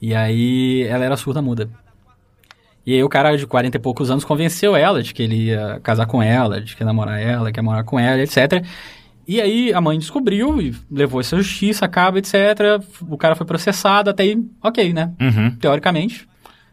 E 0.01 0.15
aí 0.15 0.83
ela 0.83 1.05
era 1.05 1.15
surda-muda. 1.15 1.69
E 2.85 2.93
aí 2.93 3.03
o 3.03 3.09
cara 3.09 3.37
de 3.37 3.45
40 3.45 3.77
e 3.77 3.79
poucos 3.79 4.09
anos 4.09 4.25
convenceu 4.25 4.75
ela 4.75 5.03
de 5.03 5.13
que 5.13 5.21
ele 5.21 5.45
ia 5.45 5.79
casar 5.83 6.07
com 6.07 6.21
ela, 6.21 6.59
de 6.59 6.75
que 6.75 6.81
ia 6.81 6.85
namorar 6.85 7.21
ela, 7.21 7.51
que 7.51 7.59
ia 7.59 7.63
morar 7.63 7.83
com 7.83 7.99
ela, 7.99 8.21
etc. 8.21 8.65
E 9.27 9.39
aí 9.39 9.71
a 9.71 9.79
mãe 9.79 9.99
descobriu 9.99 10.59
e 10.59 10.75
levou 10.89 11.21
isso 11.21 11.35
à 11.35 11.37
justiça, 11.37 11.85
acaba, 11.85 12.17
etc. 12.17 12.35
O 13.07 13.17
cara 13.17 13.35
foi 13.35 13.45
processado, 13.45 14.09
até 14.09 14.23
aí, 14.23 14.37
ok, 14.63 14.91
né? 14.91 15.11
Uhum. 15.21 15.55
Teoricamente, 15.57 16.27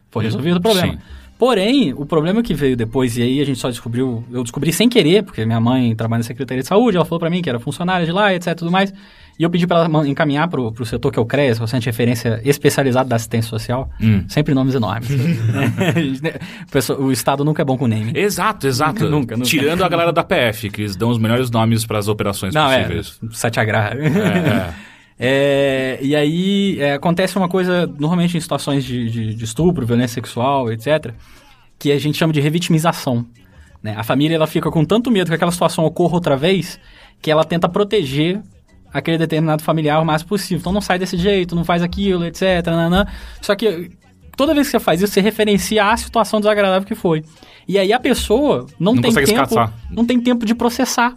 foi 0.09 0.23
resolvido 0.23 0.57
o 0.57 0.61
problema. 0.61 0.93
Sim. 0.93 0.99
Porém, 1.37 1.93
o 1.93 2.05
problema 2.05 2.43
que 2.43 2.53
veio 2.53 2.75
depois, 2.75 3.15
e 3.15 3.21
aí 3.21 3.39
a 3.39 3.45
gente 3.45 3.59
só 3.59 3.69
descobriu, 3.69 4.25
eu 4.29 4.43
descobri 4.43 4.73
sem 4.73 4.89
querer, 4.89 5.23
porque 5.23 5.45
minha 5.45 5.59
mãe 5.61 5.95
trabalha 5.95 6.19
na 6.19 6.23
Secretaria 6.23 6.61
de 6.61 6.67
Saúde, 6.67 6.97
ela 6.97 7.05
falou 7.05 7.19
pra 7.19 7.29
mim 7.29 7.41
que 7.41 7.49
era 7.49 7.59
funcionária 7.59 8.05
de 8.05 8.11
lá, 8.11 8.33
etc, 8.33 8.55
tudo 8.57 8.71
mais. 8.71 8.93
E 9.39 9.43
eu 9.43 9.49
pedi 9.49 9.65
pra 9.65 9.85
ela 9.85 10.05
encaminhar 10.07 10.49
pro, 10.49 10.69
pro 10.73 10.85
setor 10.85 11.11
que 11.13 11.17
é 11.17 11.21
o 11.21 11.25
CREAS, 11.25 11.61
o 11.61 11.65
Centro 11.65 11.79
de 11.83 11.89
Referência 11.89 12.41
Especializado 12.43 13.07
da 13.07 13.15
Assistência 13.15 13.49
Social. 13.49 13.89
Hum. 14.01 14.25
Sempre 14.27 14.53
nomes 14.53 14.75
enormes. 14.75 15.07
o, 16.99 17.03
o 17.05 17.11
Estado 17.11 17.45
nunca 17.45 17.61
é 17.61 17.65
bom 17.65 17.77
com 17.77 17.87
name. 17.87 18.11
Exato, 18.15 18.67
exato. 18.67 19.09
Nunca, 19.09 19.35
nunca. 19.37 19.47
Tirando 19.49 19.83
a 19.83 19.87
galera 19.89 20.11
da 20.11 20.23
PF, 20.23 20.69
que 20.69 20.81
eles 20.81 20.95
dão 20.95 21.09
os 21.09 21.17
melhores 21.17 21.49
nomes 21.49 21.85
para 21.85 21.97
as 21.97 22.07
operações 22.09 22.53
Não, 22.53 22.69
é, 22.69 22.79
possíveis. 22.83 23.19
Satyagraha. 23.31 23.93
É, 23.95 24.89
É, 25.21 25.99
e 26.01 26.15
aí 26.15 26.77
é, 26.79 26.93
acontece 26.93 27.35
uma 27.37 27.49
coisa, 27.49 27.85
normalmente 27.99 28.37
em 28.37 28.39
situações 28.39 28.85
de, 28.85 29.09
de- 29.09 29.35
de 29.35 29.43
estupro, 29.43 29.85
violência 29.85 30.13
sexual, 30.15 30.71
etc., 30.71 31.11
que 31.77 31.91
a 31.91 31.99
gente 31.99 32.17
chama 32.17 32.31
de 32.31 32.39
revitimização. 32.39 33.25
né? 33.83 33.95
A 33.97 34.03
família 34.03 34.35
ela 34.35 34.47
fica 34.47 34.71
com 34.71 34.85
tanto 34.85 35.11
medo 35.11 35.27
que 35.27 35.35
aquela 35.35 35.51
situação 35.51 35.83
ocorra 35.83 36.13
outra 36.13 36.37
vez 36.37 36.79
que 37.21 37.29
ela 37.29 37.43
tenta 37.43 37.67
proteger 37.67 38.41
aquele 38.93 39.17
determinado 39.17 39.63
familiar 39.63 40.01
o 40.01 40.05
mais 40.05 40.23
possível. 40.23 40.59
Então 40.59 40.71
não 40.73 40.81
sai 40.81 40.97
desse 40.99 41.17
jeito, 41.17 41.55
não 41.55 41.63
faz 41.65 41.81
aquilo, 41.83 42.25
etc. 42.25 42.65
nanã. 42.67 43.05
Só 43.41 43.55
que 43.55 43.91
toda 44.37 44.53
vez 44.53 44.67
que 44.67 44.71
você 44.71 44.79
faz 44.79 45.01
isso, 45.01 45.13
você 45.13 45.21
referencia 45.21 45.85
a 45.85 45.97
situação 45.97 46.39
desagradável 46.39 46.87
que 46.87 46.95
foi. 46.95 47.23
E 47.67 47.77
aí 47.77 47.91
a 47.93 47.99
pessoa 47.99 48.65
não, 48.79 48.95
Não 48.95 49.01
tem 49.01 49.13
tempo, 49.13 49.29
escassar. 49.31 49.73
não 49.91 50.05
tem 50.05 50.19
tempo 50.19 50.45
de 50.45 50.55
processar. 50.55 51.15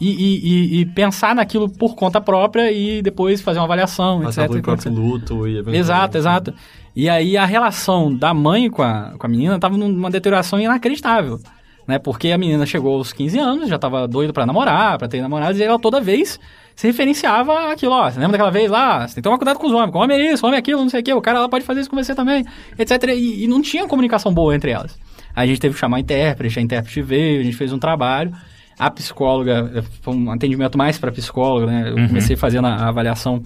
E, 0.00 0.10
e- 0.10 0.38
e- 0.78 0.80
e 0.80 0.86
pensar 0.86 1.34
naquilo 1.34 1.68
por 1.68 1.96
conta 1.96 2.20
própria 2.20 2.70
e 2.70 3.02
depois 3.02 3.40
fazer 3.40 3.58
uma 3.58 3.64
avaliação, 3.64 4.20
Passar 4.22 4.42
etc. 4.44 4.50
pelo 4.52 4.62
próprio 4.62 4.92
luto 4.92 5.48
e 5.48 5.76
Exato, 5.76 6.16
exato. 6.16 6.54
E 6.94 7.08
aí 7.08 7.36
a 7.36 7.44
relação 7.44 8.14
da 8.14 8.32
mãe 8.32 8.70
com 8.70 8.80
a, 8.82 9.14
com 9.18 9.26
a 9.26 9.28
menina 9.28 9.56
estava 9.56 9.76
numa 9.76 10.08
deterioração 10.08 10.60
inacreditável. 10.60 11.40
Né? 11.86 11.98
Porque 11.98 12.30
a 12.30 12.38
menina 12.38 12.64
chegou 12.64 12.94
aos 12.96 13.12
15 13.12 13.38
anos, 13.40 13.68
já 13.68 13.74
estava 13.74 14.06
doida 14.06 14.32
pra 14.32 14.46
namorar, 14.46 14.98
pra 14.98 15.08
ter 15.08 15.20
namorados, 15.20 15.58
e 15.58 15.64
ela 15.64 15.78
toda 15.80 16.00
vez 16.00 16.38
se 16.78 16.86
referenciava 16.86 17.72
aquilo, 17.72 17.92
ó, 17.92 18.08
você 18.08 18.20
lembra 18.20 18.38
daquela 18.38 18.52
vez 18.52 18.70
lá? 18.70 19.00
Você 19.00 19.16
tem 19.16 19.20
que 19.20 19.22
tomar 19.22 19.36
cuidado 19.36 19.58
com 19.58 19.66
os 19.66 19.72
homens, 19.72 19.92
homem 19.92 20.16
é 20.16 20.32
isso, 20.32 20.46
homem 20.46 20.58
é 20.58 20.60
aquilo, 20.60 20.80
não 20.80 20.88
sei 20.88 21.00
o 21.00 21.02
quê, 21.02 21.12
o 21.12 21.20
cara 21.20 21.38
ela 21.38 21.48
pode 21.48 21.64
fazer 21.64 21.80
isso 21.80 21.90
com 21.90 21.96
você 21.96 22.14
também, 22.14 22.46
etc. 22.78 23.02
E, 23.16 23.42
e 23.42 23.48
não 23.48 23.60
tinha 23.60 23.84
comunicação 23.88 24.32
boa 24.32 24.54
entre 24.54 24.70
elas. 24.70 24.96
Aí 25.34 25.42
a 25.42 25.46
gente 25.48 25.60
teve 25.60 25.74
que 25.74 25.80
chamar 25.80 25.96
a 25.96 26.00
intérprete, 26.00 26.56
a 26.56 26.62
intérprete 26.62 27.02
veio, 27.02 27.40
a 27.40 27.42
gente 27.42 27.56
fez 27.56 27.72
um 27.72 27.80
trabalho. 27.80 28.32
A 28.78 28.88
psicóloga, 28.92 29.72
eh, 29.74 29.82
foi 30.02 30.14
um 30.14 30.30
atendimento 30.30 30.78
mais 30.78 30.96
para 30.96 31.10
psicóloga, 31.10 31.66
né? 31.66 31.90
Eu 31.90 32.06
comecei 32.06 32.36
fazendo 32.36 32.68
a, 32.68 32.76
a 32.76 32.88
avaliação 32.90 33.42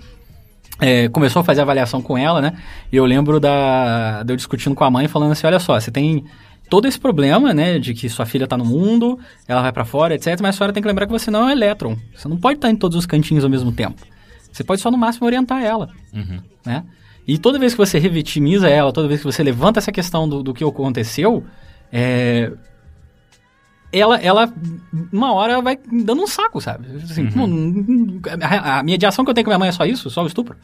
é, 0.79 1.09
começou 1.09 1.41
a 1.41 1.45
fazer 1.45 1.61
a 1.61 1.65
avaliação 1.65 2.03
com 2.03 2.19
ela, 2.19 2.43
né? 2.43 2.53
E 2.93 2.97
eu 2.97 3.07
lembro 3.07 3.41
da, 3.41 4.23
de 4.25 4.33
eu 4.35 4.37
discutindo 4.37 4.75
com 4.75 4.85
a 4.85 4.91
mãe, 4.91 5.09
falando 5.09 5.33
assim: 5.33 5.47
olha 5.47 5.59
só, 5.59 5.81
você 5.81 5.91
tem 5.91 6.25
todo 6.73 6.89
esse 6.89 6.99
problema, 6.99 7.53
né? 7.53 7.79
De 7.79 7.93
que 7.93 8.09
sua 8.09 8.25
filha 8.25 8.47
tá 8.47 8.57
no 8.57 8.65
mundo, 8.65 9.19
ela 9.47 9.61
vai 9.61 9.71
pra 9.71 9.85
fora, 9.85 10.15
etc. 10.15 10.41
Mas 10.41 10.55
a 10.55 10.59
senhora 10.59 10.73
tem 10.73 10.83
que 10.83 10.89
lembrar 10.89 11.05
que 11.05 11.13
você 11.13 11.31
não 11.31 11.41
é 11.41 11.45
um 11.45 11.51
elétron. 11.51 11.99
Você 12.17 12.27
não 12.29 12.39
pode 12.39 12.57
estar 12.57 12.71
em 12.71 12.77
todos 12.77 12.97
os 12.97 13.05
cantinhos 13.05 13.45
ao 13.45 13.51
mesmo 13.51 13.71
tempo. 13.73 14.01
Você 14.51 14.65
pode 14.65 14.81
só 14.81 14.91
no 14.91 14.97
máximo 14.97 15.27
orientar 15.27 15.63
ela, 15.63 15.91
Uhum. 16.15 16.41
né? 16.65 16.83
E 17.29 17.37
toda 17.37 17.59
vez 17.59 17.75
que 17.75 17.79
você 17.79 17.99
revitimiza 17.99 18.71
ela, 18.71 18.91
toda 18.91 19.07
vez 19.07 19.21
que 19.21 19.27
você 19.27 19.43
levanta 19.43 19.81
essa 19.81 19.93
questão 19.93 20.27
do, 20.27 20.43
do 20.43 20.55
que 20.55 20.65
aconteceu, 20.65 21.45
é, 21.93 22.51
ela, 23.93 24.17
ela, 24.17 24.51
uma 25.13 25.35
hora, 25.35 25.61
vai 25.61 25.79
dando 26.03 26.23
um 26.23 26.27
saco, 26.27 26.59
sabe? 26.59 26.87
Assim, 27.03 27.25
Uhum. 27.37 28.19
pô, 28.23 28.31
a, 28.43 28.79
a 28.79 28.83
mediação 28.83 29.27
que 29.27 29.31
eu 29.31 29.35
tenho 29.35 29.45
com 29.45 29.51
minha 29.51 29.59
mãe 29.59 29.69
é 29.69 29.73
só 29.73 29.85
isso, 29.85 30.09
só 30.09 30.23
o 30.25 30.27
estupro. 30.27 30.57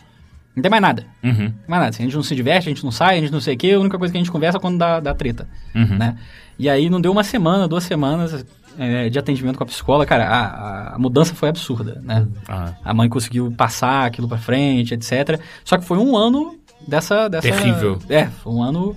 Não 0.56 0.62
tem 0.62 0.70
mais 0.70 0.82
nada. 0.82 1.04
Uhum. 1.22 1.30
Não 1.30 1.36
tem 1.36 1.46
mais 1.68 1.80
nada. 1.82 1.88
Assim, 1.90 2.02
a 2.02 2.06
gente 2.06 2.16
não 2.16 2.22
se 2.22 2.34
diverte, 2.34 2.68
a 2.68 2.72
gente 2.72 2.84
não 2.84 2.90
sai, 2.90 3.18
a 3.18 3.20
gente 3.20 3.32
não 3.32 3.40
sei 3.40 3.54
o 3.54 3.58
quê. 3.58 3.72
A 3.72 3.80
única 3.80 3.96
coisa 3.98 4.10
que 4.12 4.18
a 4.18 4.20
gente 4.20 4.30
conversa 4.30 4.58
é 4.58 4.60
quando 4.60 4.78
dá, 4.78 4.98
dá 5.00 5.14
treta, 5.14 5.48
Uhum. 5.74 5.96
né? 5.98 6.16
E 6.58 6.68
aí 6.68 6.90
não 6.90 7.00
deu 7.00 7.12
uma 7.12 7.22
semana, 7.22 7.68
duas 7.68 7.84
semanas 7.84 8.44
é, 8.76 9.08
de 9.08 9.16
atendimento 9.18 9.56
com 9.56 9.62
a 9.62 9.66
psicóloga. 9.66 10.06
Cara, 10.06 10.26
a, 10.26 10.94
a 10.96 10.98
mudança 10.98 11.32
foi 11.34 11.48
absurda, 11.48 12.00
né? 12.04 12.26
Ah. 12.48 12.72
A 12.84 12.92
mãe 12.92 13.08
conseguiu 13.08 13.52
passar 13.56 14.06
aquilo 14.06 14.26
pra 14.28 14.38
frente, 14.38 14.94
etc. 14.94 15.40
Só 15.64 15.78
que 15.78 15.84
foi 15.84 15.98
um 15.98 16.16
ano 16.16 16.58
dessa... 16.86 17.28
dessa 17.28 17.48
Terrível. 17.48 18.00
É, 18.08 18.26
foi 18.26 18.52
um 18.52 18.60
ano 18.62 18.96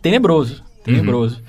tenebroso. 0.00 0.62
Tenebroso. 0.84 1.42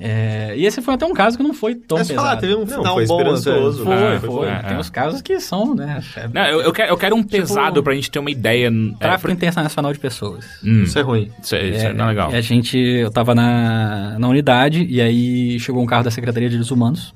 É, 0.00 0.54
e 0.56 0.64
esse 0.64 0.80
foi 0.80 0.94
até 0.94 1.04
um 1.04 1.12
caso 1.12 1.36
que 1.36 1.42
não 1.42 1.52
foi 1.52 1.74
tão 1.74 1.98
Mas 1.98 2.08
falar, 2.08 2.36
pesado. 2.36 2.40
teve 2.42 2.54
um 2.54 2.60
Não, 2.60 2.66
final 2.66 2.94
foi 2.94 3.06
bom. 3.06 3.16
esperançoso, 3.18 3.82
até. 3.82 3.90
né? 3.90 3.96
Foi, 3.98 4.14
É, 4.16 4.20
foi. 4.20 4.30
foi, 4.30 4.48
é, 4.48 4.62
Tem 4.62 4.76
é. 4.76 4.80
os 4.80 4.90
casos 4.90 5.20
que 5.22 5.40
são, 5.40 5.74
né? 5.74 6.00
É, 6.16 6.28
Não, 6.32 6.42
eu, 6.46 6.60
eu 6.60 6.72
quero, 6.72 6.90
eu 6.92 6.96
quero 6.96 7.16
um 7.16 7.22
pesado 7.24 7.82
pra 7.82 7.94
gente 7.94 8.08
ter 8.10 8.20
uma 8.20 8.30
ideia. 8.30 8.68
É, 8.68 8.96
Tráfico 9.00 9.32
internacional 9.32 9.92
de 9.92 9.98
pessoas. 9.98 10.44
hum, 10.64 10.84
Isso 10.84 10.96
é 10.98 11.02
ruim. 11.02 11.30
isso 11.42 11.54
é, 11.56 11.64
isso 11.68 11.86
é, 11.86 11.92
não 11.92 12.04
é 12.04 12.08
legal. 12.08 12.30
E 12.32 12.36
a 12.36 12.40
gente, 12.40 12.78
eu 12.78 13.10
tava 13.10 13.34
na, 13.34 14.16
na 14.20 14.28
unidade 14.28 14.86
e 14.88 15.00
aí 15.00 15.58
chegou 15.58 15.82
um 15.82 15.86
carro 15.86 16.04
da 16.04 16.10
Secretaria 16.12 16.48
de 16.48 16.52
Direitos 16.52 16.70
Humanos 16.70 17.12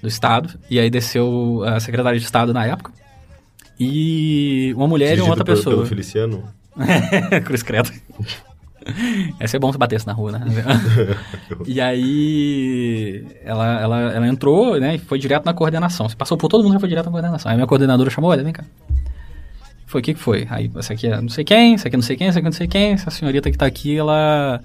do 0.00 0.06
Estado 0.06 0.56
e 0.70 0.78
aí 0.78 0.88
desceu 0.88 1.64
a 1.66 1.80
Secretaria 1.80 2.20
de 2.20 2.24
Estado 2.24 2.54
na 2.54 2.64
época 2.64 2.92
e 3.80 4.72
uma 4.76 4.86
mulher 4.86 5.06
e 5.06 5.08
Dirigido 5.16 5.24
uma 5.26 5.30
outra 5.32 5.44
pelo- 5.44 5.56
pessoa. 5.58 5.74
Pelo 5.76 5.86
Feliciano. 5.86 6.44
Cruz 7.44 7.62
credo. 7.64 7.90
Ia 9.40 9.48
ser 9.48 9.58
bom 9.58 9.70
se 9.70 9.78
batesse 9.78 10.06
na 10.06 10.12
rua, 10.12 10.32
né? 10.32 10.40
e 11.66 11.80
aí 11.80 13.24
ela, 13.44 13.80
ela, 13.80 14.00
ela 14.12 14.28
entrou, 14.28 14.78
né? 14.80 14.94
E 14.94 14.98
foi 14.98 15.18
direto 15.18 15.44
na 15.44 15.52
coordenação. 15.52 16.08
Você 16.08 16.16
passou 16.16 16.38
por 16.38 16.48
todo 16.48 16.64
mundo 16.64 16.76
e 16.76 16.80
foi 16.80 16.88
direto 16.88 17.06
na 17.06 17.12
coordenação. 17.12 17.50
Aí 17.50 17.56
minha 17.56 17.66
coordenadora 17.66 18.10
chamou, 18.10 18.30
olha, 18.30 18.42
vem 18.42 18.52
cá. 18.52 18.64
Foi, 19.86 20.00
o 20.00 20.04
que 20.04 20.14
que 20.14 20.20
foi? 20.20 20.46
Aí, 20.50 20.70
essa 20.76 20.92
aqui 20.92 21.06
é 21.06 21.20
não 21.20 21.30
sei 21.30 21.44
quem, 21.44 21.74
essa 21.74 21.88
aqui 21.88 21.96
é 21.96 21.98
não 21.98 22.02
sei 22.02 22.16
quem, 22.16 22.28
essa 22.28 22.38
aqui 22.38 22.46
é 22.46 22.50
não 22.50 22.56
sei 22.56 22.68
quem. 22.68 22.92
Essa 22.92 23.10
senhorita 23.10 23.50
que 23.50 23.56
tá 23.56 23.66
aqui, 23.66 23.96
ela 23.96 24.60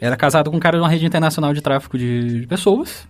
era 0.00 0.16
casada 0.16 0.50
com 0.50 0.56
um 0.56 0.60
cara 0.60 0.76
de 0.76 0.82
uma 0.82 0.88
rede 0.88 1.06
internacional 1.06 1.54
de 1.54 1.60
tráfico 1.60 1.96
de, 1.96 2.40
de 2.40 2.46
pessoas. 2.46 3.06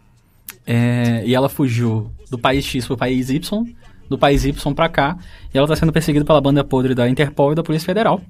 É, 0.64 1.22
e 1.24 1.34
ela 1.34 1.48
fugiu 1.48 2.10
do 2.30 2.38
país 2.38 2.64
X 2.64 2.86
pro 2.86 2.96
país 2.96 3.28
Y, 3.28 3.64
do 4.08 4.16
país 4.16 4.44
Y 4.44 4.74
pra 4.74 4.88
cá. 4.88 5.16
E 5.52 5.58
ela 5.58 5.66
tá 5.66 5.74
sendo 5.74 5.92
perseguida 5.92 6.24
pela 6.24 6.40
banda 6.40 6.62
podre 6.62 6.94
da 6.94 7.08
Interpol 7.08 7.52
e 7.52 7.54
da 7.54 7.62
Polícia 7.62 7.86
Federal. 7.86 8.20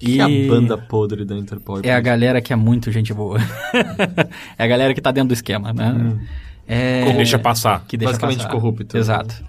E 0.00 0.20
a 0.20 0.28
banda 0.48 0.78
podre 0.78 1.24
da 1.24 1.36
Interpol? 1.36 1.80
É 1.82 1.92
a 1.92 2.00
galera 2.00 2.40
que 2.40 2.52
é 2.52 2.56
muito 2.56 2.90
gente 2.90 3.12
boa. 3.12 3.38
é 4.58 4.64
a 4.64 4.66
galera 4.66 4.94
que 4.94 5.00
tá 5.00 5.10
dentro 5.10 5.28
do 5.28 5.34
esquema, 5.34 5.72
né? 5.72 6.18
É... 6.66 7.04
Que 7.04 7.12
deixa 7.14 7.38
passar. 7.38 7.84
Que 7.86 7.96
deixa 7.96 8.12
Basicamente 8.12 8.38
passar. 8.38 8.50
corrupto. 8.50 8.96
Exato. 8.96 9.44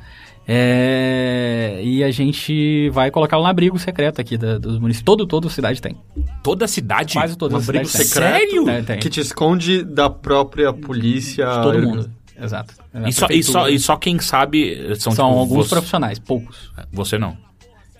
É, 0.48 1.80
E 1.84 2.04
a 2.04 2.12
gente 2.12 2.90
vai 2.90 3.12
colocar 3.12 3.40
um 3.40 3.46
abrigo 3.46 3.78
secreto 3.78 4.20
aqui 4.20 4.38
da, 4.38 4.58
dos 4.58 4.80
municípios. 4.80 5.06
Todo, 5.06 5.26
toda 5.26 5.48
cidade 5.50 5.82
tem. 5.82 5.96
Toda 6.44 6.66
a 6.66 6.68
cidade. 6.68 7.14
Quase 7.14 7.38
todas 7.38 7.60
Um 7.60 7.64
abrigo 7.64 7.86
cidades 7.86 8.10
secreto? 8.10 8.34
Sério? 8.34 8.66
Tem, 8.66 8.84
tem. 8.84 9.00
Que 9.00 9.10
te 9.10 9.20
esconde 9.20 9.84
da 9.84 10.10
própria 10.10 10.74
polícia. 10.74 11.46
De 11.46 11.62
todo 11.62 11.82
mundo. 11.82 12.12
Exato. 12.42 12.74
É 12.94 13.08
E 13.08 13.14
só, 13.14 13.28
e, 13.30 13.44
só, 13.44 13.70
e 13.70 13.80
só 13.80 13.96
quem 13.96 14.18
sabe 14.20 14.96
são, 14.96 15.12
São 15.14 15.28
tipo, 15.28 15.40
alguns 15.40 15.68
você, 15.68 15.76
profissionais, 15.76 16.18
poucos. 16.18 16.72
Você 16.92 17.18
não. 17.18 17.38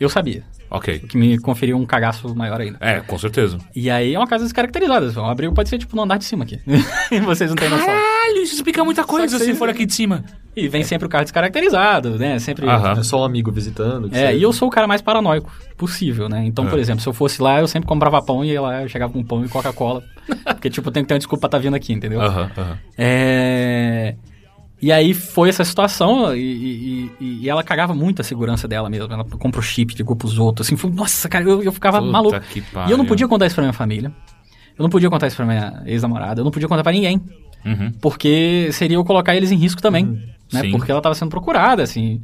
Eu 0.02 0.10
sabia. 0.10 0.44
Ok. 0.70 1.02
O 1.04 1.08
que 1.08 1.16
me 1.18 1.38
conferiu 1.38 1.78
um 1.78 1.86
cagaço 1.86 2.34
maior 2.36 2.60
ainda. 2.60 2.78
É, 2.82 3.02
com 3.02 3.18
certeza. 3.20 3.60
E 3.76 3.88
aí 3.90 4.16
é 4.16 4.18
uma 4.18 4.26
casa 4.28 4.44
descaracterizada. 4.46 5.12
Um 5.22 5.26
abrigo 5.28 5.54
pode 5.54 5.70
ser 5.70 5.78
tipo 5.78 5.96
no 5.96 6.02
andar 6.02 6.18
de 6.18 6.26
cima 6.26 6.44
aqui. 6.44 6.60
e 7.12 7.20
vocês 7.22 7.50
não 7.52 7.56
têm 7.56 7.70
noção. 7.70 7.86
Caralho, 7.86 8.38
isso 8.42 8.56
explica 8.56 8.84
muita 8.84 9.04
coisa 9.04 9.38
se 9.38 9.46
vocês- 9.46 9.58
for 9.58 9.70
aqui 9.70 9.86
de 9.86 9.94
cima. 9.94 10.24
E 10.56 10.68
vem 10.68 10.84
sempre 10.84 11.06
o 11.06 11.10
carro 11.10 11.24
descaracterizado, 11.24 12.18
né? 12.18 12.38
Sempre. 12.40 12.68
Aham. 12.68 13.00
É 13.00 13.04
só 13.04 13.22
um 13.22 13.24
amigo 13.24 13.52
visitando. 13.52 14.10
que 14.10 14.16
É, 14.18 14.28
seja. 14.28 14.34
e 14.34 14.42
eu 14.42 14.52
sou 14.52 14.68
o 14.68 14.72
cara 14.72 14.88
mais 14.88 15.02
paranoico 15.02 15.50
possível, 15.78 16.28
né? 16.28 16.44
Então, 16.46 16.66
É. 16.66 16.70
por 16.70 16.80
exemplo, 16.80 17.02
se 17.02 17.08
eu 17.08 17.14
fosse 17.14 17.42
lá, 17.42 17.60
eu 17.62 17.68
sempre 17.68 17.88
comprava 17.88 18.22
pão 18.22 18.44
e 18.44 18.50
ia 18.50 18.60
lá, 18.62 18.82
eu 18.82 18.90
chegava 18.90 19.14
com 19.14 19.24
pão 19.24 19.46
e 19.46 19.48
Coca-Cola. 19.50 20.04
porque, 20.44 20.70
tipo, 20.70 20.90
eu 20.90 20.92
tenho 20.92 21.06
que 21.06 21.08
ter 21.10 21.14
uma 21.14 21.20
desculpa 21.20 21.48
pra 21.48 21.58
estar 21.58 21.60
vindo 21.60 21.76
aqui, 21.76 21.94
entendeu? 21.94 22.20
Aham, 22.22 22.50
aham. 22.58 22.78
É... 22.98 24.16
E 24.82 24.92
aí 24.92 25.14
foi 25.14 25.50
essa 25.50 25.64
situação 25.64 26.36
e, 26.36 26.40
e- 26.42 27.12
e- 27.22 27.40
e 27.44 27.50
ela 27.50 27.64
cagava 27.64 27.94
muito 27.94 28.22
a 28.22 28.24
segurança 28.24 28.68
dela 28.68 28.90
mesmo. 28.90 29.14
Ela 29.14 29.24
compra 29.24 29.60
o 29.60 29.64
chip, 29.64 29.94
ligou 29.96 30.16
pros 30.16 30.40
outros. 30.40 30.66
Assim, 30.68 30.76
foi, 30.76 30.90
nossa, 30.92 31.30
cara, 31.30 31.46
eu, 31.46 31.62
eu 31.62 31.72
ficava 31.72 32.00
Puta 32.00 32.12
maluco. 32.12 32.40
que 32.52 32.60
E 32.88 32.92
eu 32.92 32.98
não 32.98 33.06
podia 33.06 33.28
contar 33.28 33.46
isso 33.46 33.56
pra 33.56 33.64
minha 33.64 33.74
família. 33.74 34.12
Eu 34.78 34.84
não 34.84 34.90
podia 34.90 35.10
contar 35.10 35.28
isso 35.28 35.36
pra 35.36 35.46
minha 35.46 35.84
ex-namorada. 35.86 36.42
Eu 36.42 36.46
não 36.46 36.52
podia 36.52 36.68
contar 36.68 36.82
pra 36.82 36.92
ninguém. 36.92 37.22
Uhum. 37.64 37.92
Porque 38.02 38.70
seria 38.72 38.98
eu 38.98 39.06
colocar 39.06 39.36
eles 39.36 39.52
em 39.52 39.56
risco 39.56 39.80
também. 39.82 40.06
Né? 40.52 40.62
Sim. 40.62 40.72
Porque 40.72 40.92
ela 40.92 41.02
tava 41.02 41.14
sendo 41.14 41.30
procurada, 41.30 41.84
assim. 41.84 42.20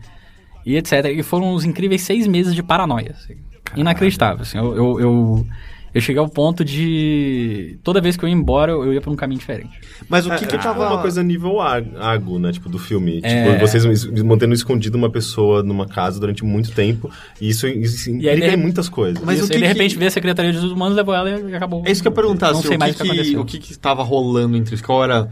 E 0.66 0.76
etc. 0.76 1.06
E 1.16 1.22
foram 1.22 1.54
uns 1.54 1.64
incríveis 1.64 2.02
seis 2.02 2.26
meses 2.26 2.56
de 2.56 2.64
paranoia. 2.64 3.12
assim. 3.16 3.36
Inacreditável. 3.76 4.42
Assim. 4.42 4.58
Eu, 4.58 4.76
eu, 4.76 5.00
eu, 5.00 5.48
eu 5.94 6.02
cheguei 6.02 6.20
ao 6.20 6.30
ponto 6.30 6.64
de. 6.64 7.80
Toda 7.84 8.00
vez 8.02 8.16
que 8.18 8.24
eu 8.24 8.30
ia 8.30 8.36
embora, 8.36 8.72
eu 8.72 8.94
ia 8.94 9.02
pra 9.02 9.12
um 9.12 9.16
caminho 9.16 9.40
diferente. 9.40 9.80
Mas 10.10 10.26
o 10.26 10.32
É, 10.32 10.38
que 10.38 10.44
é 10.44 10.48
que 10.48 10.52
tipo 10.54 10.64
tava... 10.64 10.88
uma 10.94 11.02
coisa 11.02 11.24
nível 11.24 11.60
A- 11.60 11.78
Ago, 12.00 12.38
né? 12.40 12.52
Tipo, 12.52 12.70
do 12.70 12.78
filme. 12.80 13.20
É. 13.24 13.46
Tipo, 13.54 13.60
vocês 13.68 14.06
mantendo 14.24 14.54
escondido 14.54 14.98
uma 14.98 15.10
pessoa 15.10 15.64
numa 15.64 15.88
casa 15.88 16.20
durante 16.20 16.44
muito 16.46 16.72
tempo. 16.72 17.10
E 17.42 17.50
isso, 17.50 17.68
isso 17.68 18.10
E 18.12 18.30
aí, 18.30 18.56
muitas 18.58 18.88
coisas. 18.90 19.24
Mas 19.24 19.40
Mas 19.40 19.42
o 19.42 19.46
e 19.46 19.48
que 19.50 19.56
de 19.56 19.62
que- 19.62 19.68
repente 19.68 19.96
veio 19.98 20.08
a 20.08 20.12
Secretaria 20.12 20.52
de 20.52 20.58
Direitos 20.58 20.76
Humanos, 20.76 20.96
levou 20.96 21.14
ela 21.16 21.30
e 21.30 21.56
acabou. 21.56 21.84
É 21.86 21.92
isso 21.92 22.02
que 22.02 22.08
eu 22.08 22.12
ia 22.12 22.16
perguntar, 22.16 22.52
Não 22.52 22.60
assim, 22.60 22.68
sei 22.70 22.78
o, 22.78 22.80
mais 22.80 22.96
que 22.96 23.02
o 23.02 23.06
que 23.06 23.12
que, 23.12 23.16
aconteceu. 23.20 23.42
o 23.42 23.46
que 23.46 23.60
que 23.60 23.72
estava 23.72 24.04
rolando 24.04 24.56
entre 24.58 24.72
eles? 24.72 24.82
Qual 24.82 25.04
era 25.04 25.28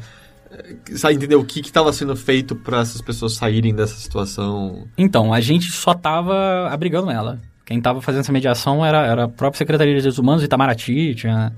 Sabe, 0.95 1.15
entender 1.15 1.35
o 1.35 1.43
que 1.43 1.59
estava 1.59 1.91
sendo 1.91 2.15
feito 2.15 2.55
para 2.55 2.79
essas 2.79 3.01
pessoas 3.01 3.33
saírem 3.33 3.75
dessa 3.75 3.95
situação? 3.95 4.87
Então, 4.97 5.33
a 5.33 5.41
gente 5.41 5.69
só 5.69 5.93
tava 5.93 6.69
abrigando 6.71 7.11
ela. 7.11 7.41
Quem 7.65 7.81
tava 7.81 8.01
fazendo 8.01 8.21
essa 8.21 8.31
mediação 8.31 8.85
era, 8.85 9.05
era 9.05 9.23
a 9.23 9.27
própria 9.27 9.57
Secretaria 9.57 9.93
de 9.93 9.99
Direitos 9.99 10.19
Humanos 10.19 10.41
de 10.41 10.45
Itamaraty, 10.45 11.15
tinha 11.15 11.51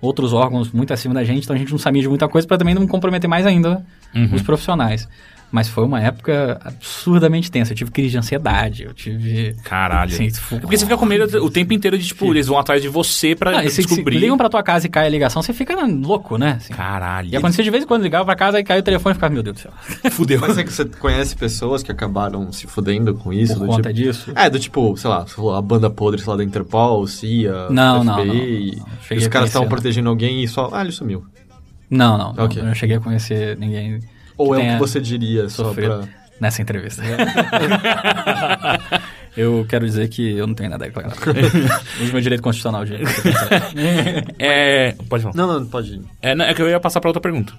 outros 0.00 0.32
órgãos 0.34 0.70
muito 0.70 0.92
acima 0.92 1.14
da 1.14 1.24
gente, 1.24 1.44
então 1.44 1.56
a 1.56 1.58
gente 1.58 1.72
não 1.72 1.78
sabia 1.78 2.02
de 2.02 2.08
muita 2.08 2.28
coisa 2.28 2.46
para 2.46 2.58
também 2.58 2.74
não 2.74 2.86
comprometer 2.86 3.28
mais 3.28 3.46
ainda 3.46 3.84
os 4.34 4.42
profissionais. 4.42 5.08
Mas 5.54 5.68
foi 5.68 5.84
uma 5.84 6.00
época 6.00 6.60
absurdamente 6.64 7.48
tensa. 7.48 7.70
Eu 7.70 7.76
tive 7.76 7.92
crise 7.92 8.10
de 8.10 8.18
ansiedade, 8.18 8.82
eu 8.82 8.92
tive. 8.92 9.54
Caralho. 9.62 10.12
Assim, 10.12 10.26
É 10.26 10.58
porque 10.58 10.76
você 10.76 10.84
fica 10.84 10.98
com 10.98 11.06
medo 11.06 11.44
o 11.44 11.48
tempo 11.48 11.72
inteiro 11.72 11.96
de, 11.96 12.04
tipo, 12.04 12.26
eles 12.26 12.48
vão 12.48 12.58
atrás 12.58 12.82
de 12.82 12.88
você 12.88 13.36
pra 13.36 13.58
Ah, 13.60 13.64
e 13.64 13.70
se, 13.70 13.76
se 13.80 13.86
descobrir. 13.86 14.18
ligam 14.18 14.36
pra 14.36 14.48
tua 14.48 14.64
casa 14.64 14.86
e 14.86 14.90
cai 14.90 15.06
a 15.06 15.08
ligação, 15.08 15.40
você 15.40 15.52
fica 15.52 15.76
louco, 15.86 16.36
né? 16.36 16.54
Assim. 16.56 16.72
Caralho. 16.74 17.28
E 17.30 17.36
acontecia 17.36 17.62
de 17.62 17.70
vez 17.70 17.84
em 17.84 17.86
quando 17.86 18.02
ligava 18.02 18.24
pra 18.24 18.34
casa 18.34 18.58
e 18.58 18.64
caiu 18.64 18.80
o 18.80 18.82
telefone 18.82 19.12
e 19.12 19.14
ficava, 19.14 19.32
meu 19.32 19.44
Deus 19.44 19.54
do 19.54 19.60
céu. 19.60 19.72
Fudeu. 20.10 20.40
Mas 20.40 20.58
é 20.58 20.64
que 20.64 20.72
você 20.72 20.86
conhece 20.86 21.36
pessoas 21.36 21.84
que 21.84 21.92
acabaram 21.92 22.50
se 22.50 22.66
fudendo 22.66 23.14
com 23.14 23.32
isso? 23.32 23.54
Por 23.54 23.60
do 23.60 23.66
conta 23.68 23.94
tipo... 23.94 24.08
disso. 24.08 24.32
É, 24.34 24.50
do 24.50 24.58
tipo, 24.58 24.96
sei 24.96 25.08
lá, 25.08 25.20
você 25.24 25.36
falou, 25.36 25.54
a 25.54 25.62
banda 25.62 25.88
podre, 25.88 26.20
sei 26.20 26.30
lá, 26.32 26.36
da 26.36 26.42
Interpol, 26.42 27.06
CIA, 27.06 27.68
Não, 27.70 28.02
não, 28.02 28.14
FBI, 28.18 28.26
não, 28.26 28.34
não. 28.34 28.44
e 28.44 28.82
Cheguei 29.02 29.18
os 29.18 29.26
a 29.26 29.30
caras 29.30 29.50
estavam 29.50 29.68
conhecer, 29.68 29.82
protegendo 29.82 30.08
alguém 30.08 30.42
e 30.42 30.48
só, 30.48 30.68
ah, 30.72 30.80
ele 30.82 30.90
sumiu. 30.90 31.24
Não, 31.88 32.18
não. 32.18 32.32
não. 32.32 32.48
Eu 32.56 32.64
não 32.64 32.74
cheguei 32.74 32.96
a 32.96 33.00
conhecer 33.00 33.56
ninguém 33.56 34.00
Ou 34.36 34.54
é 34.54 34.58
o 34.58 34.72
que 34.74 34.78
você 34.78 35.00
diria 35.00 35.48
só 35.48 35.64
sofrido 35.64 35.98
pra... 35.98 36.08
nessa 36.40 36.62
entrevista. 36.62 37.02
eu 39.36 39.64
quero 39.68 39.86
dizer 39.86 40.08
que 40.08 40.36
eu 40.36 40.46
não 40.46 40.54
tenho 40.54 40.70
nada 40.70 40.84
a 40.84 40.88
declarar. 40.88 41.14
Uso 42.02 42.12
meu 42.12 42.20
direito 42.20 42.42
constitucional 42.42 42.84
de. 42.84 42.94
É. 44.38 44.92
Pode 45.08 45.22
falar. 45.22 45.34
Não, 45.34 45.60
não, 45.60 45.66
pode 45.66 45.94
ir. 45.94 46.02
É, 46.22 46.34
não, 46.34 46.44
é 46.44 46.54
que 46.54 46.62
eu 46.62 46.68
ia 46.68 46.80
passar 46.80 47.00
pra 47.00 47.08
outra 47.10 47.20
pergunta. 47.20 47.52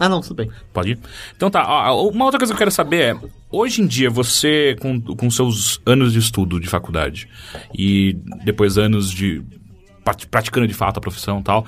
Ah, 0.00 0.08
não, 0.08 0.20
tudo 0.20 0.36
bem. 0.36 0.50
Pode 0.72 0.92
ir? 0.92 0.98
Então 1.36 1.50
tá, 1.50 1.64
ó, 1.66 2.08
uma 2.08 2.24
outra 2.24 2.38
coisa 2.38 2.52
que 2.52 2.54
eu 2.54 2.58
quero 2.58 2.70
saber 2.70 3.16
é, 3.16 3.20
hoje 3.50 3.82
em 3.82 3.86
dia 3.86 4.08
você, 4.08 4.76
com, 4.80 5.00
com 5.00 5.28
seus 5.28 5.80
anos 5.84 6.12
de 6.12 6.20
estudo 6.20 6.60
de 6.60 6.68
faculdade 6.68 7.28
e 7.76 8.16
depois 8.44 8.78
anos 8.78 9.10
de 9.10 9.42
prat- 10.04 10.26
praticando 10.26 10.68
de 10.68 10.74
fato 10.74 10.98
a 10.98 11.00
profissão 11.00 11.40
e 11.40 11.42
tal, 11.42 11.66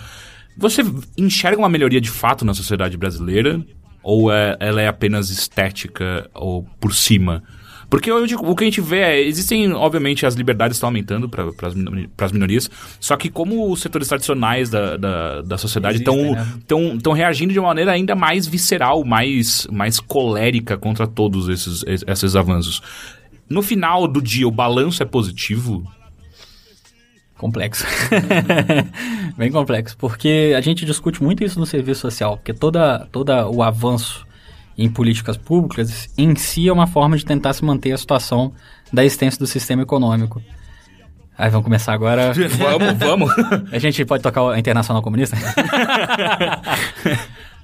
você 0.57 0.83
enxerga 1.19 1.59
uma 1.59 1.69
melhoria 1.69 2.01
de 2.01 2.09
fato 2.11 2.45
na 2.45 2.55
sociedade 2.55 2.97
brasileira 2.97 3.61
ou 4.03 4.33
é- 4.33 4.57
ela 4.61 4.81
é 4.81 4.89
apenas 4.89 5.31
estética 5.31 6.29
ou 6.35 6.65
por 6.81 6.95
cima? 6.95 7.43
Porque 7.89 8.11
hoje 8.13 8.37
o 8.37 8.55
que 8.55 8.63
a 8.63 8.67
gente 8.69 8.81
vê 8.81 8.99
é, 9.01 9.21
existem, 9.21 9.73
obviamente, 9.73 10.25
as 10.25 10.35
liberdades 10.37 10.77
estão 10.77 10.89
aumentando 10.91 11.29
para 11.29 11.51
as 12.25 12.31
minorias, 12.33 12.71
só 13.01 13.17
que 13.17 13.29
como 13.29 13.69
os 13.69 13.81
setores 13.81 14.07
tradicionais 14.07 14.71
da, 14.71 14.97
da, 14.97 15.43
da 15.43 15.59
sociedade 15.59 15.99
estão 15.99 17.13
né? 17.13 17.17
reagindo 17.17 17.53
de 17.53 17.59
uma 17.59 17.67
maneira 17.69 17.91
ainda 17.91 18.15
mais 18.15 18.47
visceral, 18.47 19.05
mais, 19.05 19.67
mais 19.73 19.99
colérica 19.99 20.79
contra 20.79 21.05
todos 21.09 21.49
esses, 21.49 21.83
es- 21.85 22.05
esses 22.07 22.37
avanços. 22.37 22.81
No 23.49 23.61
final 23.61 24.07
do 24.07 24.23
dia, 24.23 24.47
o 24.47 24.53
balanço 24.53 25.03
é 25.03 25.07
positivo? 25.07 25.83
Complexo. 27.41 27.87
Bem 29.35 29.51
complexo. 29.51 29.97
Porque 29.97 30.53
a 30.55 30.61
gente 30.61 30.85
discute 30.85 31.23
muito 31.23 31.43
isso 31.43 31.59
no 31.59 31.65
serviço 31.65 32.03
social. 32.03 32.37
Porque 32.37 32.53
toda, 32.53 33.09
toda 33.11 33.49
o 33.49 33.63
avanço 33.63 34.27
em 34.77 34.91
políticas 34.91 35.39
públicas 35.39 36.11
em 36.19 36.37
si 36.37 36.69
é 36.69 36.73
uma 36.73 36.87
forma 36.87 37.17
de 37.17 37.25
tentar 37.25 37.55
se 37.55 37.65
manter 37.65 37.93
a 37.93 37.97
situação 37.97 38.53
da 38.93 39.03
existência 39.03 39.39
do 39.39 39.47
sistema 39.47 39.81
econômico. 39.81 40.43
Aí 41.39 41.49
vamos 41.49 41.65
começar 41.65 41.95
agora. 41.95 42.35
vamos, 42.59 42.99
vamos. 42.99 43.33
A 43.73 43.79
gente 43.79 44.05
pode 44.05 44.23
tocar 44.23 44.47
a 44.51 44.59
Internacional 44.59 45.03
Comunista? 45.03 45.35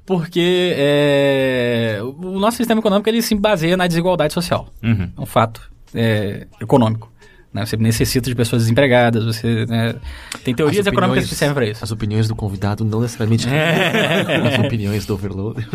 Porque 0.07 0.73
é, 0.75 1.99
o 2.01 2.39
nosso 2.39 2.57
sistema 2.57 2.81
econômico 2.81 3.11
ele 3.11 3.21
se 3.21 3.35
baseia 3.35 3.77
na 3.77 3.87
desigualdade 3.87 4.33
social. 4.33 4.73
Uhum. 4.83 5.13
É 5.19 5.21
um 5.21 5.27
fato 5.27 5.71
é, 5.95 6.47
econômico. 6.63 7.13
Né? 7.57 7.67
Você 7.67 7.77
necessita 7.77 8.29
de 8.29 8.37
pessoas 8.37 8.63
desempregadas, 8.63 9.25
você 9.25 9.67
né? 9.67 9.97
tem 10.45 10.55
teorias 10.55 10.87
As 10.87 10.93
econômicas 10.93 11.25
opiniões- 11.25 11.29
que 11.29 11.35
servem 11.35 11.55
para 11.55 11.67
isso. 11.67 11.83
As 11.83 11.91
opiniões 11.91 12.29
do 12.29 12.37
convidado 12.37 12.85
não 12.85 13.01
necessariamente 13.01 13.49
as 13.51 14.65
opiniões 14.65 15.07
do 15.07 15.15
overload. 15.15 15.67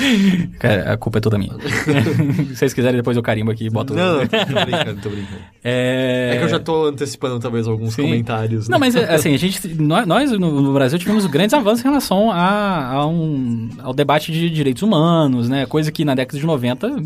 Cara, 0.60 0.92
a 0.92 0.96
culpa 0.96 1.18
é 1.18 1.20
toda 1.20 1.38
minha. 1.38 1.54
Se 2.50 2.56
vocês 2.56 2.74
quiserem, 2.74 2.96
depois 2.96 3.16
eu 3.16 3.22
carimbo 3.22 3.50
aqui 3.50 3.66
e 3.66 3.70
boto... 3.70 3.94
não, 3.94 4.18
não, 4.18 4.26
tô 4.26 4.36
brincando, 4.36 5.00
tô 5.00 5.08
brincando. 5.08 5.40
É... 5.64 6.32
É 6.34 6.38
que 6.38 6.44
eu 6.44 6.48
já 6.48 6.60
tô 6.60 6.86
antecipando 6.86 7.40
talvez 7.40 7.66
alguns 7.66 7.94
Sim. 7.94 8.02
comentários. 8.02 8.68
Não, 8.68 8.78
né? 8.78 8.86
mas 8.86 8.96
assim, 8.96 9.34
a 9.34 9.38
gente, 9.38 9.66
nós, 9.80 10.06
nós, 10.06 10.30
no 10.32 10.60
no 10.60 10.72
Brasil 10.72 10.98
tivemos 10.98 11.26
grandes 11.26 11.54
avanços 11.54 11.80
em 11.80 11.88
relação 11.88 12.30
a, 12.30 12.92
a 12.92 13.06
um, 13.06 13.68
ao 13.82 13.92
debate 13.92 14.32
de 14.32 14.50
direitos 14.50 14.82
humanos, 14.82 15.48
né? 15.48 15.66
Coisa 15.66 15.90
que 15.90 16.04
na 16.04 16.14
década 16.14 16.38
de 16.38 16.46
90 16.46 17.02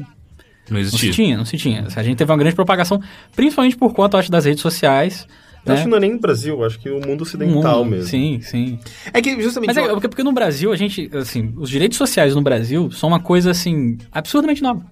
Não 0.70 0.78
não 0.78 0.84
se 0.84 0.88
existia. 0.96 1.12
tinha, 1.12 1.36
não 1.36 1.44
se 1.44 1.56
tinha. 1.58 1.86
A 1.94 2.02
gente 2.02 2.16
teve 2.16 2.30
uma 2.30 2.38
grande 2.38 2.54
propagação, 2.54 3.00
principalmente 3.36 3.76
por 3.76 3.92
conta, 3.92 4.16
eu 4.16 4.20
acho, 4.20 4.30
das 4.30 4.44
redes 4.44 4.62
sociais. 4.62 5.26
Eu 5.64 5.70
né? 5.70 5.74
acho 5.74 5.84
que 5.84 5.90
não 5.90 5.96
é 5.96 6.00
nem 6.00 6.12
no 6.12 6.18
Brasil, 6.20 6.54
eu 6.60 6.64
acho 6.64 6.78
que 6.78 6.90
o 6.90 7.00
mundo 7.06 7.22
ocidental 7.22 7.82
Um- 7.82 7.84
mesmo. 7.86 8.06
Sim, 8.08 8.40
sim. 8.42 8.78
É 9.12 9.20
que 9.22 9.40
justamente... 9.40 9.68
Mas 9.68 9.76
é 9.78 9.82
eu- 9.86 9.94
porque, 9.94 10.08
porque 10.08 10.22
no 10.22 10.32
Brasil, 10.32 10.72
a 10.72 10.76
gente, 10.76 11.10
assim, 11.14 11.52
os 11.56 11.70
direitos 11.70 11.96
sociais 11.98 12.34
no 12.34 12.42
Brasil 12.42 12.90
são 12.90 13.08
uma 13.08 13.20
coisa, 13.20 13.50
assim, 13.50 13.96
absurdamente 14.12 14.62
nova, 14.62 14.84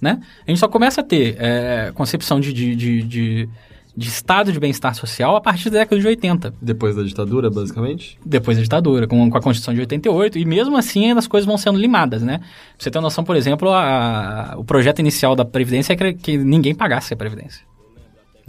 né? 0.00 0.20
A 0.46 0.50
gente 0.50 0.60
só 0.60 0.68
começa 0.68 1.00
a 1.00 1.04
ter 1.04 1.36
é, 1.38 1.90
concepção 1.94 2.38
de, 2.40 2.52
de, 2.52 2.74
de, 2.76 3.02
de, 3.02 3.48
de 3.96 4.08
estado 4.08 4.50
de 4.52 4.58
bem-estar 4.58 4.94
social 4.94 5.36
a 5.36 5.40
partir 5.40 5.68
da 5.70 5.80
década 5.80 6.00
de 6.00 6.06
80. 6.06 6.54
Depois 6.62 6.96
da 6.96 7.02
ditadura, 7.02 7.50
basicamente. 7.50 8.18
depois 8.24 8.56
da 8.56 8.62
ditadura, 8.62 9.06
com, 9.06 9.28
com 9.30 9.36
a 9.36 9.40
Constituição 9.40 9.74
de 9.74 9.80
88, 9.80 10.38
e 10.38 10.44
mesmo 10.46 10.76
assim 10.76 11.10
as 11.12 11.26
coisas 11.26 11.46
vão 11.46 11.58
sendo 11.58 11.78
limadas, 11.78 12.22
né? 12.22 12.38
Pra 12.38 12.46
você 12.78 12.90
ter 12.90 12.98
uma 12.98 13.02
noção, 13.02 13.22
por 13.22 13.36
exemplo, 13.36 13.68
a- 13.70 14.52
a- 14.52 14.58
o 14.58 14.64
projeto 14.64 15.00
inicial 15.00 15.36
da 15.36 15.44
Previdência 15.44 15.92
é 15.92 15.96
que, 15.96 16.14
que 16.14 16.38
ninguém 16.38 16.74
pagasse 16.74 17.12
a 17.12 17.16
Previdência. 17.16 17.62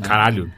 Caralho. 0.02 0.50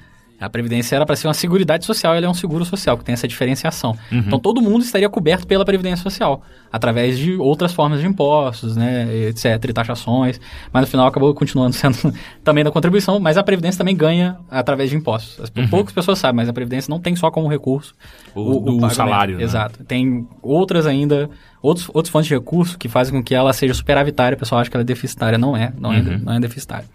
A 0.45 0.49
Previdência 0.49 0.95
era 0.95 1.05
para 1.05 1.15
ser 1.15 1.27
uma 1.27 1.33
seguridade 1.33 1.85
social, 1.85 2.13
ela 2.13 2.25
é 2.25 2.29
um 2.29 2.33
seguro 2.33 2.63
social, 2.65 2.97
que 2.97 3.03
tem 3.03 3.13
essa 3.13 3.27
diferenciação. 3.27 3.97
Então 4.11 4.39
todo 4.39 4.61
mundo 4.61 4.83
estaria 4.83 5.09
coberto 5.09 5.47
pela 5.47 5.65
Previdência 5.65 6.03
Social, 6.03 6.41
através 6.71 7.17
de 7.17 7.33
outras 7.35 7.73
formas 7.73 7.99
de 7.99 8.07
impostos, 8.07 8.75
né, 8.75 9.07
etc, 9.27 9.63
e 9.69 9.73
taxações, 9.73 10.39
mas 10.71 10.81
no 10.81 10.87
final 10.87 11.07
acabou 11.07 11.33
continuando 11.33 11.73
sendo 11.75 12.13
também 12.43 12.63
da 12.63 12.71
contribuição, 12.71 13.19
mas 13.19 13.37
a 13.37 13.43
Previdência 13.43 13.77
também 13.79 13.95
ganha 13.95 14.37
através 14.49 14.89
de 14.89 14.95
impostos. 14.95 15.39
As, 15.41 15.49
Poucas 15.69 15.93
pessoas 15.93 16.19
sabem, 16.19 16.35
mas 16.37 16.49
a 16.49 16.53
Previdência 16.53 16.89
não 16.91 16.99
tem 16.99 17.15
só 17.15 17.31
como 17.31 17.47
recurso 17.47 17.93
O- 18.33 18.59
do 18.59 18.65
pagamento. 18.75 18.93
salário, 18.95 19.37
né? 19.37 19.43
Exato. 19.43 19.83
Tem 19.83 20.27
outras 20.41 20.85
ainda, 20.85 21.29
outros, 21.61 21.89
outros 21.93 22.11
fontes 22.11 22.27
de 22.27 22.33
recurso 22.35 22.77
que 22.77 22.87
fazem 22.87 23.13
com 23.13 23.23
que 23.23 23.33
ela 23.33 23.51
seja 23.53 23.73
superavitária, 23.73 24.35
o 24.35 24.39
pessoal 24.39 24.61
acha 24.61 24.69
que 24.69 24.77
ela 24.77 24.83
é 24.83 24.85
deficitária, 24.85 25.37
não 25.37 25.55
é, 25.57 25.73
não, 25.77 25.91
é, 25.91 26.01
não 26.01 26.33
é 26.33 26.39
deficitária. 26.39 26.85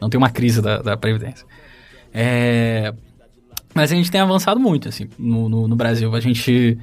Não 0.00 0.08
tem 0.10 0.18
uma 0.18 0.30
crise 0.30 0.60
da, 0.62 0.82
da 0.82 0.96
Previdência. 0.96 1.46
É, 2.12 2.92
mas 3.74 3.90
a 3.90 3.94
gente 3.94 4.10
tem 4.10 4.20
avançado 4.20 4.60
muito, 4.60 4.88
assim, 4.88 5.08
no, 5.18 5.48
no, 5.48 5.68
no 5.68 5.76
Brasil. 5.76 6.14
A 6.14 6.20
gente... 6.20 6.78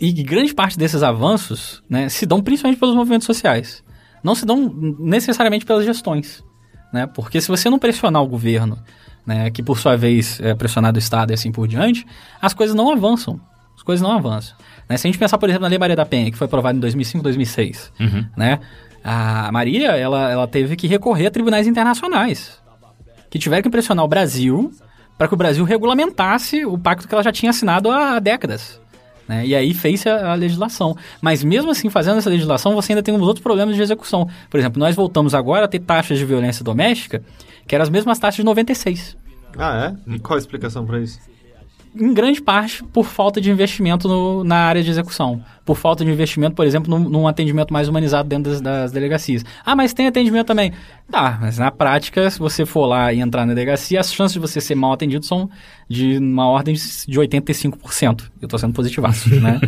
E 0.00 0.12
grande 0.24 0.52
parte 0.52 0.76
desses 0.76 1.02
avanços 1.04 1.82
né, 1.88 2.08
se 2.08 2.26
dão 2.26 2.42
principalmente 2.42 2.78
pelos 2.80 2.96
movimentos 2.96 3.26
sociais. 3.26 3.82
Não 4.24 4.34
se 4.34 4.44
dão 4.44 4.68
necessariamente 4.98 5.64
pelas 5.64 5.84
gestões. 5.84 6.42
Né? 6.92 7.06
Porque 7.06 7.40
se 7.40 7.48
você 7.48 7.70
não 7.70 7.78
pressionar 7.78 8.22
o 8.22 8.26
governo, 8.26 8.76
né, 9.24 9.50
que 9.50 9.62
por 9.62 9.78
sua 9.78 9.96
vez 9.96 10.40
é 10.40 10.52
pressionado 10.54 10.96
o 10.96 10.98
Estado 10.98 11.30
e 11.30 11.34
assim 11.34 11.52
por 11.52 11.68
diante, 11.68 12.04
as 12.42 12.52
coisas 12.52 12.74
não 12.74 12.90
avançam. 12.90 13.40
As 13.76 13.82
coisas 13.82 14.02
não 14.02 14.12
avançam. 14.12 14.56
Né? 14.88 14.96
Se 14.96 15.06
a 15.06 15.08
gente 15.08 15.18
pensar, 15.18 15.38
por 15.38 15.48
exemplo, 15.48 15.62
na 15.62 15.68
Lei 15.68 15.78
Maria 15.78 15.96
da 15.96 16.04
Penha, 16.04 16.30
que 16.30 16.36
foi 16.36 16.46
aprovada 16.46 16.76
em 16.76 16.80
2005, 16.80 17.22
2006, 17.22 17.92
Uhum. 18.00 18.26
né? 18.36 18.58
A 19.02 19.52
Maria, 19.52 19.90
ela, 19.92 20.30
ela 20.30 20.48
teve 20.48 20.76
que 20.76 20.86
recorrer 20.86 21.26
a 21.26 21.30
tribunais 21.30 21.66
internacionais 21.66 22.58
que 23.34 23.38
tiveram 23.40 23.64
que 23.64 23.68
pressionar 23.68 24.04
o 24.04 24.06
Brasil 24.06 24.70
para 25.18 25.26
que 25.26 25.34
o 25.34 25.36
Brasil 25.36 25.64
regulamentasse 25.64 26.64
o 26.64 26.78
pacto 26.78 27.08
que 27.08 27.12
ela 27.12 27.22
já 27.22 27.32
tinha 27.32 27.50
assinado 27.50 27.90
há 27.90 28.20
décadas. 28.20 28.80
né? 29.26 29.44
E 29.44 29.56
aí 29.56 29.74
fez 29.74 30.06
a, 30.06 30.30
a 30.30 30.34
legislação. 30.34 30.96
Mas 31.20 31.42
mesmo 31.42 31.72
assim, 31.72 31.90
fazendo 31.90 32.18
essa 32.18 32.30
legislação, 32.30 32.76
você 32.76 32.92
ainda 32.92 33.02
tem 33.02 33.12
uns 33.12 33.22
outros 33.22 33.42
problemas 33.42 33.74
de 33.74 33.82
execução. 33.82 34.28
Por 34.48 34.60
exemplo, 34.60 34.78
nós 34.78 34.94
voltamos 34.94 35.34
agora 35.34 35.64
a 35.64 35.68
ter 35.68 35.80
taxas 35.80 36.16
de 36.16 36.24
violência 36.24 36.64
doméstica 36.64 37.24
que 37.66 37.74
eram 37.74 37.82
as 37.82 37.90
mesmas 37.90 38.20
taxas 38.20 38.36
de 38.36 38.44
96. 38.44 39.16
Ah, 39.58 39.92
é? 40.06 40.14
E 40.14 40.20
qual 40.20 40.36
a 40.36 40.38
explicação 40.38 40.86
pra 40.86 41.00
isso? 41.00 41.18
Em 41.96 42.12
grande 42.12 42.42
parte 42.42 42.82
por 42.82 43.04
falta 43.06 43.40
de 43.40 43.50
investimento 43.50 44.08
no- 44.08 44.42
na 44.42 44.56
área 44.56 44.82
de 44.82 44.90
execução. 44.90 45.42
Por 45.64 45.76
falta 45.76 46.04
de 46.04 46.10
investimento, 46.10 46.56
por 46.56 46.66
exemplo, 46.66 46.90
num, 46.90 47.08
num 47.08 47.28
atendimento 47.28 47.72
mais 47.72 47.88
humanizado 47.88 48.28
dentro 48.28 48.50
das, 48.50 48.60
das 48.60 48.90
delegacias. 48.92 49.44
Ah, 49.64 49.76
mas 49.76 49.94
tem 49.94 50.06
atendimento 50.08 50.46
também. 50.48 50.72
Tá, 51.10 51.38
mas 51.40 51.56
na 51.56 51.70
prática, 51.70 52.28
se 52.30 52.38
você 52.38 52.66
for 52.66 52.86
lá 52.86 53.12
e 53.12 53.20
entrar 53.20 53.46
na 53.46 53.54
delegacia, 53.54 54.00
as 54.00 54.12
chances 54.12 54.32
de 54.32 54.40
você 54.40 54.60
ser 54.60 54.74
mal 54.74 54.92
atendido 54.92 55.24
são 55.24 55.48
de 55.88 56.18
uma 56.18 56.48
ordem 56.48 56.74
de 56.74 57.20
85%. 57.20 58.28
Eu 58.42 58.48
tô 58.48 58.58
sendo 58.58 58.72
positivaço, 58.72 59.28
né? 59.40 59.60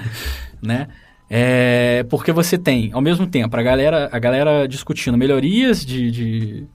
né? 0.60 0.88
É, 1.30 2.04
porque 2.08 2.32
você 2.32 2.56
tem, 2.56 2.90
ao 2.92 3.00
mesmo 3.00 3.26
tempo, 3.26 3.56
a 3.56 3.62
galera, 3.62 4.08
a 4.12 4.18
galera 4.18 4.66
discutindo 4.68 5.16
melhorias 5.18 5.84
de, 5.84 6.10
de, 6.10 6.66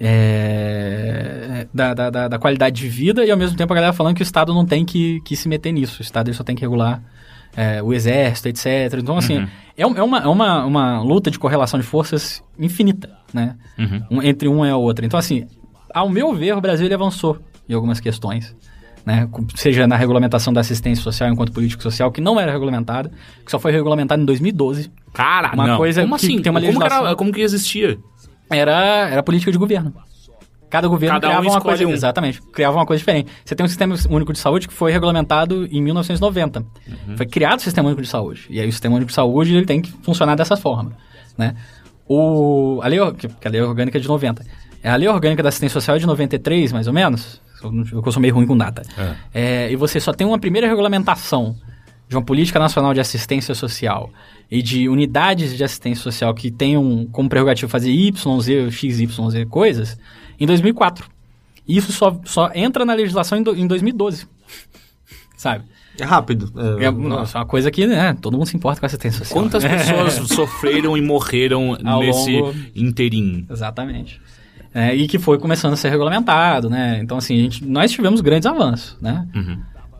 é, 0.00 1.66
da, 1.72 1.94
da, 1.94 2.10
da- 2.10 2.28
da 2.28 2.38
qualidade 2.38 2.80
de 2.80 2.88
vida 2.88 3.24
e 3.24 3.30
ao 3.30 3.36
mesmo 3.36 3.56
tempo 3.56 3.72
a 3.72 3.76
galera 3.76 3.92
falando 3.92 4.14
que 4.16 4.22
o 4.22 4.24
Estado 4.24 4.52
não 4.54 4.64
tem 4.64 4.84
que, 4.84 5.20
que 5.22 5.36
se 5.36 5.48
meter 5.48 5.72
nisso. 5.72 5.98
O 6.00 6.02
Estado 6.02 6.32
só 6.34 6.42
tem 6.44 6.54
que 6.56 6.62
regular 6.62 7.02
é, 7.56 7.82
o 7.82 7.92
exército, 7.92 8.48
etc. 8.48 8.66
Então, 8.98 9.16
assim, 9.18 9.38
Uhum. 9.38 9.48
é, 9.76 9.86
um- 9.86 9.96
é 9.96 10.02
uma, 10.02 10.18
é 10.20 10.26
uma, 10.28 10.64
uma 10.64 11.02
luta 11.02 11.30
de 11.30 11.38
correlação 11.38 11.80
de 11.80 11.84
forças 11.86 12.42
infinita, 12.58 13.10
né? 13.34 13.56
Uhum. 13.78 14.02
Um- 14.18 14.22
entre 14.22 14.46
uma 14.48 14.68
e 14.68 14.70
a 14.70 14.76
outra. 14.76 15.04
Então, 15.04 15.18
assim, 15.18 15.46
ao 15.92 16.08
meu 16.08 16.32
ver, 16.34 16.54
o 16.56 16.60
Brasil 16.60 16.92
avançou 16.94 17.38
em 17.68 17.74
algumas 17.74 17.98
questões. 18.00 18.54
Né? 19.04 19.26
Seja 19.56 19.86
na 19.86 19.96
regulamentação 19.96 20.52
da 20.52 20.60
assistência 20.60 21.02
social 21.02 21.28
enquanto 21.32 21.50
político 21.52 21.82
social, 21.82 22.12
que 22.12 22.20
não 22.20 22.38
era 22.38 22.52
regulamentada, 22.52 23.10
que 23.44 23.50
só 23.50 23.58
foi 23.58 23.72
regulamentada 23.72 24.20
em 24.22 24.26
2012. 24.26 24.92
Cara, 25.12 25.52
Uma 25.54 25.66
não. 25.66 25.76
coisa 25.78 26.02
como 26.02 26.16
que 26.18 26.26
assim? 26.26 26.42
tem 26.42 26.50
uma 26.50 26.60
como, 26.60 26.72
que 26.78 26.84
era- 26.84 26.94
legislação- 26.94 27.16
como 27.16 27.32
que 27.32 27.40
existia? 27.40 27.98
Era, 28.50 29.08
era 29.10 29.22
política 29.22 29.52
de 29.52 29.58
governo. 29.58 29.94
Cada 30.68 30.86
governo 30.86 31.16
Cada 31.16 31.26
um 31.26 31.30
criava 31.30 31.48
uma 31.48 31.58
escolhe 31.58 31.76
coisa. 31.78 31.90
um. 31.90 31.92
Exatamente. 31.92 32.42
Criava 32.42 32.76
uma 32.76 32.86
coisa 32.86 32.98
diferente. 33.00 33.30
Você 33.44 33.56
tem 33.56 33.64
um 33.64 33.68
sistema 33.68 33.96
único 34.08 34.32
de 34.32 34.38
saúde 34.38 34.68
que 34.68 34.74
foi 34.74 34.92
regulamentado 34.92 35.66
em 35.66 35.82
1990. 35.82 36.60
Uhum. 36.60 37.16
Foi 37.16 37.26
criado 37.26 37.58
o 37.58 37.62
sistema 37.62 37.88
único 37.88 38.02
de 38.02 38.08
saúde. 38.08 38.46
E 38.48 38.60
aí 38.60 38.68
o 38.68 38.72
sistema 38.72 38.94
único 38.94 39.08
de 39.08 39.14
saúde 39.14 39.56
ele 39.56 39.66
tem 39.66 39.82
que 39.82 39.90
funcionar 40.02 40.36
dessa 40.36 40.56
forma. 40.56 40.92
Né? 41.36 41.56
O, 42.06 42.80
a, 42.82 42.88
lei, 42.88 42.98
que 43.14 43.28
que 43.28 43.48
a 43.48 43.50
lei 43.50 43.60
orgânica 43.60 43.98
é 43.98 44.00
de 44.00 44.06
90. 44.06 44.44
A 44.84 44.96
lei 44.96 45.08
orgânica 45.08 45.42
da 45.42 45.48
assistência 45.48 45.74
social 45.74 45.96
é 45.96 46.00
de 46.00 46.06
93, 46.06 46.72
mais 46.72 46.86
ou 46.86 46.92
menos. 46.92 47.42
Eu, 47.62 48.12
sou 48.12 48.22
meio 48.22 48.34
ruim 48.34 48.46
com 48.46 48.56
data. 48.56 48.82
É, 49.34 49.70
e 49.70 49.76
você 49.76 50.00
só 50.00 50.12
tem 50.12 50.26
uma 50.26 50.38
primeira 50.38 50.66
regulamentação 50.66 51.56
de 52.10 52.16
uma 52.16 52.22
política 52.22 52.58
nacional 52.58 52.92
de 52.92 52.98
assistência 53.00 53.54
social 53.54 54.10
e 54.50 54.60
de 54.60 54.88
unidades 54.88 55.56
de 55.56 55.62
assistência 55.62 56.02
social 56.02 56.34
que 56.34 56.50
tenham 56.50 57.06
como 57.12 57.28
prerrogativo 57.28 57.70
fazer 57.70 57.92
Y, 57.92 58.40
Z, 58.40 58.70
X, 58.72 58.98
Y, 59.00 59.30
Z 59.30 59.46
coisas, 59.46 59.96
em 60.38 60.44
2004. 60.44 61.08
E 61.68 61.76
isso 61.76 61.92
só, 61.92 62.20
só 62.24 62.50
entra 62.52 62.84
na 62.84 62.94
legislação 62.94 63.38
em, 63.38 63.42
do- 63.44 63.54
em 63.56 63.64
2012. 63.64 64.26
Sabe? 65.38 65.64
É 65.98 66.04
rápido. 66.04 66.52
É, 66.80 66.86
É, 66.86 66.90
nossa, 66.90 67.38
uma 67.38 67.46
coisa 67.46 67.70
que, 67.70 67.86
né, 67.86 68.12
todo 68.20 68.36
mundo 68.36 68.46
se 68.46 68.56
importa 68.56 68.80
com 68.80 68.86
a 68.86 68.88
assistência 68.88 69.20
social. 69.24 69.42
Quantas 69.44 69.64
pessoas 69.64 70.14
sofreram 70.34 70.96
e 70.96 71.00
morreram 71.02 71.78
Ao 71.84 72.00
nesse 72.00 72.36
longo- 72.40 72.54
interim? 72.74 73.46
Exatamente. 73.48 74.20
É, 74.74 74.94
e 74.94 75.06
que 75.06 75.18
foi 75.18 75.38
começando 75.38 75.74
a 75.74 75.76
ser 75.76 75.90
regulamentado, 75.90 76.68
né? 76.70 76.98
Então, 77.02 77.18
assim, 77.18 77.34
a 77.38 77.42
gente, 77.42 77.64
nós 77.64 77.90
tivemos 77.92 78.20
grandes 78.20 78.46
avanços, 78.46 78.96
né? 79.00 79.26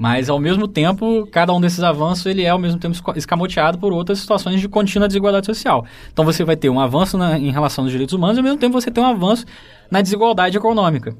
Mas, 0.00 0.30
ao 0.30 0.40
mesmo 0.40 0.66
tempo, 0.66 1.28
cada 1.30 1.52
um 1.52 1.60
desses 1.60 1.82
avanços, 1.82 2.24
ele 2.24 2.42
é, 2.42 2.48
ao 2.48 2.58
mesmo 2.58 2.80
tempo, 2.80 2.96
escamoteado 3.16 3.76
por 3.76 3.92
outras 3.92 4.18
situações 4.18 4.58
de 4.58 4.66
contínua 4.66 5.06
desigualdade 5.06 5.44
social. 5.44 5.84
Então, 6.10 6.24
você 6.24 6.42
vai 6.42 6.56
ter 6.56 6.70
um 6.70 6.80
avanço 6.80 7.18
na- 7.18 7.38
em 7.38 7.50
relação 7.50 7.84
aos 7.84 7.92
direitos 7.92 8.14
humanos 8.14 8.38
e, 8.38 8.40
ao 8.40 8.44
mesmo 8.44 8.58
tempo, 8.58 8.80
você 8.80 8.90
tem 8.90 9.04
um 9.04 9.06
avanço 9.06 9.44
na 9.90 10.00
desigualdade 10.00 10.56
econômica. 10.56 11.14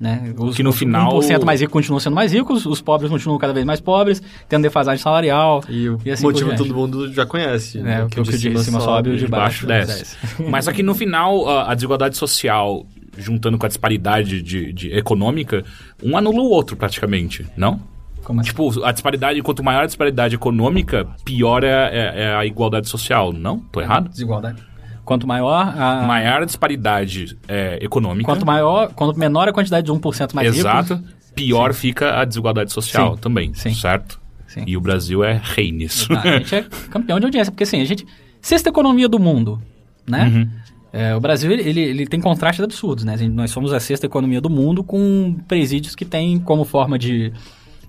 Né? 0.00 0.34
Os, 0.36 0.56
Que 0.56 0.64
no 0.64 0.70
os 0.70 0.76
final- 0.76 1.12
1% 1.12 1.44
mais 1.46 1.60
rico 1.60 1.72
continuam 1.72 2.00
sendo 2.00 2.16
mais 2.16 2.32
ricos, 2.32 2.66
os 2.66 2.82
pobres 2.82 3.08
continuam 3.08 3.38
cada 3.38 3.52
vez 3.52 3.64
mais 3.64 3.80
pobres, 3.80 4.20
tendo 4.48 4.62
defasagem 4.62 5.00
salarial. 5.00 5.62
E 5.68 5.88
o 5.88 6.00
assim 6.12 6.22
por 6.22 6.32
motivo 6.32 6.56
todo 6.56 6.74
mundo 6.74 7.12
já 7.12 7.24
conhece. 7.24 7.78
É, 7.78 7.82
né? 7.82 8.02
o 8.04 8.08
que 8.08 8.18
o 8.20 8.24
que 8.24 8.36
de 8.36 8.58
cima 8.64 8.80
sobe, 8.80 9.10
o 9.10 9.16
de 9.16 9.28
baixo 9.28 9.64
desce. 9.64 10.16
Mas 10.50 10.66
aqui 10.66 10.82
no 10.82 10.92
final, 10.96 11.48
a, 11.48 11.70
a 11.70 11.74
desigualdade 11.76 12.16
social, 12.16 12.84
juntando 13.16 13.56
com 13.56 13.64
a 13.64 13.68
disparidade 13.68 14.42
de, 14.42 14.72
de 14.72 14.92
econômica, 14.92 15.62
um 16.02 16.16
anula 16.18 16.40
o 16.40 16.50
outro 16.50 16.76
praticamente, 16.76 17.46
não? 17.56 17.80
Como 18.24 18.40
assim? 18.40 18.48
Tipo, 18.48 18.84
a 18.84 18.90
disparidade, 18.90 19.42
quanto 19.42 19.62
maior 19.62 19.84
a 19.84 19.86
disparidade 19.86 20.34
econômica, 20.34 21.06
pior 21.24 21.62
é, 21.62 21.68
é- 21.68 22.22
é 22.22 22.34
a 22.34 22.44
igualdade 22.44 22.88
social, 22.88 23.32
não? 23.32 23.60
Tô 23.60 23.80
errado? 23.80 24.08
Desigualdade. 24.08 24.62
Quanto 25.04 25.26
maior 25.26 25.74
a... 25.76 26.02
Maior 26.06 26.42
a 26.42 26.44
disparidade 26.46 27.36
é, 27.46 27.78
econômica, 27.82 28.24
Quanto 28.24 28.46
maior, 28.46 28.88
quanto 28.94 29.18
menor 29.18 29.46
a 29.48 29.52
quantidade 29.52 29.86
de 29.86 29.92
1% 29.92 30.34
mais 30.34 30.56
exato, 30.56 30.98
pior 31.34 31.74
fica 31.74 32.18
a 32.18 32.24
desigualdade 32.24 32.72
social 32.72 33.14
Sim. 33.14 33.20
também, 33.20 33.52
Sim. 33.54 33.74
certo? 33.74 34.18
Sim. 34.46 34.64
E 34.66 34.76
o 34.76 34.80
Brasil 34.80 35.22
é 35.22 35.40
rei 35.42 35.70
nisso. 35.70 36.08
Tá, 36.08 36.22
a 36.22 36.38
gente 36.38 36.54
é 36.54 36.62
campeão 36.88 37.18
de 37.18 37.26
audiência, 37.26 37.50
porque 37.50 37.64
assim, 37.64 37.80
a 37.80 37.84
gente. 37.84 38.06
Sexta 38.40 38.68
economia 38.68 39.08
do 39.08 39.18
mundo, 39.18 39.60
né? 40.06 40.26
Uhum. 40.26 40.50
É, 40.92 41.16
o 41.16 41.20
Brasil, 41.20 41.50
ele, 41.50 41.80
ele, 41.80 42.06
tem 42.06 42.20
contrastes 42.20 42.62
absurdos, 42.62 43.04
né? 43.04 43.16
Nós 43.32 43.50
somos 43.50 43.72
a 43.72 43.80
sexta 43.80 44.06
economia 44.06 44.40
do 44.40 44.48
mundo 44.48 44.84
com 44.84 45.34
presídios 45.48 45.96
que 45.96 46.04
têm 46.04 46.38
como 46.38 46.64
forma 46.64 46.96
de 46.96 47.32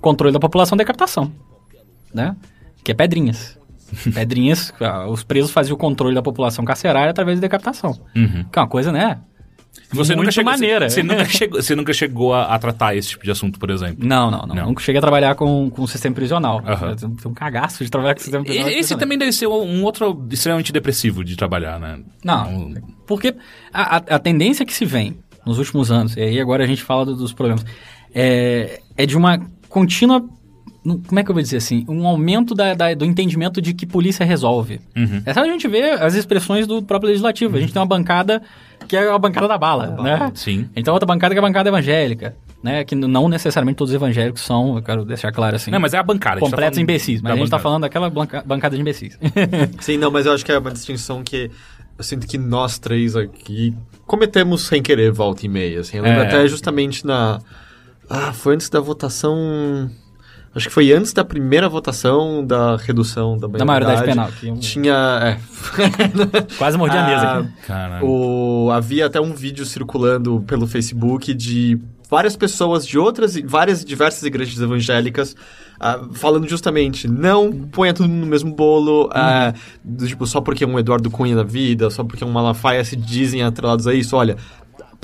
controle 0.06 0.32
da 0.32 0.40
população 0.40 0.78
decapitação, 0.78 1.32
né? 2.14 2.36
Que 2.84 2.92
é 2.92 2.94
pedrinhas. 2.96 3.58
pedrinhas, 4.14 4.72
ah, 4.80 5.08
os 5.08 5.24
presos 5.24 5.52
faziam 5.52 5.76
o 5.76 5.78
controle 5.78 6.14
da 6.16 6.22
população 6.22 6.64
carcerária 6.64 7.10
através 7.12 7.38
de 7.38 7.42
decapitação. 7.42 7.92
Uhum. 8.16 8.44
Que 8.52 8.60
é 8.60 8.62
uma 8.62 8.68
coisa, 8.68 8.92
né? 8.92 9.20
Você 9.92 10.16
nunca 10.16 10.32
chegou, 10.32 10.52
maneira. 10.52 10.90
Você, 10.90 11.02
você 11.02 11.04
nunca 11.04 11.26
chegou, 11.30 11.62
você 11.62 11.76
nunca 11.76 11.94
chegou 11.94 12.34
a, 12.34 12.56
a 12.56 12.60
tratar 12.60 12.96
esse 12.96 13.10
tipo 13.10 13.24
de 13.24 13.32
assunto, 13.32 13.60
por 13.60 13.70
exemplo. 13.70 14.06
Não, 14.06 14.32
não, 14.32 14.46
não, 14.48 14.56
Não. 14.56 14.66
Nunca 14.68 14.82
cheguei 14.82 14.98
a 15.00 15.02
trabalhar 15.02 15.36
com, 15.36 15.70
com 15.70 15.82
o 15.84 15.88
sistema 15.88 16.16
prisional. 16.16 16.62
Tenho 16.62 16.96
tenho 17.16 17.30
um 17.30 17.34
cagaço 17.34 17.84
de 17.84 17.90
trabalhar 17.90 18.14
com 18.16 18.20
o 18.22 18.24
sistema 18.24 18.44
prisional. 18.44 18.72
Esse 18.72 18.96
também 18.98 19.18
deve 19.18 19.32
ser 19.32 19.48
um 19.48 19.84
outro 19.84 20.26
extremamente 20.32 20.72
depressivo 20.72 21.24
de 21.24 21.36
trabalhar, 21.36 21.80
né? 21.80 22.00
Não, 22.24 22.74
porque 23.06 23.36
a, 23.74 23.98
a, 23.98 24.16
a 24.16 24.20
tendência 24.20 24.66
que 24.66 24.74
se 24.74 24.86
vem 24.86 25.18
nos 25.46 25.60
últimos 25.60 25.92
anos, 25.92 26.16
e 26.18 26.22
aí 26.22 26.40
agora 26.40 26.64
a 26.64 26.68
gente 26.68 26.82
fala 26.82 27.06
do- 27.06 27.16
dos 27.16 27.32
problemas, 27.34 27.64
é, 28.14 28.80
é 28.98 29.06
de 29.06 29.16
uma 29.16 29.40
contínua. 29.76 30.24
Como 31.08 31.20
é 31.20 31.24
que 31.24 31.32
eu 31.32 31.34
vou 31.34 31.42
dizer 31.42 31.58
assim? 31.58 31.84
Um 31.90 32.06
aumento 32.08 32.54
da, 32.54 32.74
da- 32.76 32.94
do 32.94 33.04
entendimento 33.06 33.60
de 33.60 33.74
que 33.74 33.86
polícia 33.88 34.24
resolve. 34.24 34.80
Uhum. 34.96 35.22
É 35.26 35.34
só 35.34 35.42
a 35.42 35.46
gente 35.46 35.68
ver 35.68 36.00
as 36.02 36.14
expressões 36.14 36.68
do 36.68 36.82
próprio 36.84 37.08
legislativo. 37.10 37.58
A 37.58 37.60
gente 37.60 37.74
tem 37.74 37.80
uma 37.82 37.88
bancada 37.88 38.42
que 38.88 38.96
é 38.96 39.10
a 39.10 39.18
bancada 39.18 39.48
da 39.48 39.58
bala, 39.58 39.98
né? 40.02 40.32
Sim. 40.36 40.70
Então 40.76 40.94
outra 40.94 41.08
bancada 41.08 41.34
que 41.34 41.40
é 41.40 41.44
a 41.44 41.46
bancada 41.46 41.70
evangélica, 41.70 42.36
né? 42.64 42.84
Que 42.84 42.94
não 42.94 43.28
necessariamente 43.28 43.78
todos 43.78 43.90
os 43.92 43.96
evangélicos 43.96 44.42
são, 44.44 44.76
eu 44.78 44.84
quero 44.84 45.04
deixar 45.04 45.32
claro 45.32 45.56
assim. 45.56 45.72
Não, 45.72 45.80
mas 45.80 45.96
é 45.96 45.98
a 45.98 46.04
bancada. 46.04 46.40
tá 46.40 46.46
completos 46.46 46.78
imbecis, 46.78 47.20
mas 47.20 47.30
da 47.32 47.34
a 47.34 47.38
gente 47.38 47.50
tá 47.50 47.58
bancada. 47.58 47.64
falando 47.64 47.82
daquela 47.82 48.10
banca- 48.12 48.44
bancada 48.46 48.76
de 48.76 48.82
imbecis. 48.82 49.18
Sim, 49.82 49.98
não, 49.98 50.12
mas 50.12 50.28
eu 50.28 50.34
acho 50.34 50.46
que 50.46 50.52
é 50.52 50.58
uma 50.60 50.70
distinção 50.72 51.24
que 51.24 51.50
eu 51.98 52.04
sinto 52.04 52.28
que 52.28 52.38
nós 52.38 52.78
três 52.78 53.16
aqui 53.16 53.74
cometemos 54.06 54.62
sem 54.68 54.84
querer 54.84 55.12
volta 55.12 55.48
e 55.48 55.50
meia. 55.50 55.80
Assim. 55.80 55.98
Eu 55.98 56.04
lembro 56.04 56.22
É. 56.22 56.28
até 56.28 56.48
justamente 56.48 57.04
na. 57.08 57.40
Ah, 58.10 58.32
foi 58.34 58.56
antes 58.56 58.70
da 58.70 58.80
votação. 58.80 59.90
Acho 60.54 60.68
que 60.70 60.74
foi 60.74 60.94
antes 60.94 61.12
da 61.12 61.26
primeira 61.26 61.68
votação 61.68 62.46
da 62.46 62.78
redução 62.78 63.38
da 63.38 63.48
da 63.48 63.66
maioridade 63.66 64.04
penal. 64.04 64.30
maioridade. 64.30 64.60
Que 64.62 64.68
Tinha. 64.68 65.20
É. 65.22 65.38
Quase 66.58 66.78
mordi 66.78 66.96
a 66.98 67.06
mesa 67.06 67.28
Ah, 67.28 67.40
aqui. 67.40 67.50
Caralho. 67.68 68.06
O, 68.08 68.72
havia 68.72 69.06
até 69.06 69.20
um 69.20 69.34
vídeo 69.34 69.66
circulando 69.66 70.42
pelo 70.48 70.66
Facebook 70.66 71.34
de 71.34 71.78
várias 72.10 72.36
pessoas 72.38 72.88
de 72.88 72.98
outras, 72.98 73.36
várias 73.46 73.82
e 73.82 73.86
diversas 73.86 74.24
igrejas 74.24 74.60
evangélicas 74.62 75.36
ah, 75.80 76.00
falando 76.14 76.48
justamente, 76.48 77.08
não 77.08 77.52
ponha 77.52 77.94
tudo 77.94 78.08
no 78.08 78.26
mesmo 78.26 78.54
bolo, 78.54 79.10
ah, 79.12 79.54
do 79.84 80.08
tipo, 80.08 80.26
só 80.26 80.40
porque 80.40 80.64
é 80.64 80.68
um 80.68 80.80
Eduardo 80.80 81.10
Cunha 81.10 81.36
da 81.36 81.44
vida, 81.44 81.90
só 81.90 82.04
porque 82.04 82.24
é 82.24 82.28
um 82.28 82.32
Malafaia 82.32 82.84
se 82.86 82.96
dizem 82.96 83.44
atrelados 83.44 83.88
a 83.88 83.94
isso, 83.94 84.16
olha... 84.16 84.38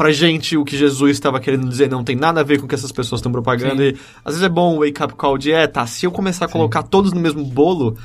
Pra 0.02 0.12
gente, 0.12 0.58
o 0.58 0.66
que 0.66 0.76
Jesus 0.76 1.12
estava 1.12 1.40
querendo 1.40 1.70
dizer 1.70 1.88
não 1.88 2.04
tem 2.04 2.16
nada 2.16 2.40
a 2.42 2.44
ver 2.44 2.58
com 2.58 2.66
o 2.66 2.68
que 2.68 2.74
essas 2.74 2.92
pessoas 2.92 3.20
estão 3.20 3.32
propagando. 3.32 3.78
Sim. 3.84 3.90
E 3.90 3.98
às 4.26 4.34
vezes 4.34 4.42
é 4.44 4.50
bom 4.50 4.76
o 4.76 4.80
wake-up 4.80 5.14
call 5.14 5.38
de, 5.38 5.52
é, 5.52 5.68
tá, 5.68 5.86
se 5.86 6.08
eu 6.08 6.12
começar 6.12 6.46
a 6.46 6.48
colocar 6.48 6.82
todos 6.82 7.14
no 7.14 7.20
mesmo 7.22 7.44
bolo, 7.46 7.96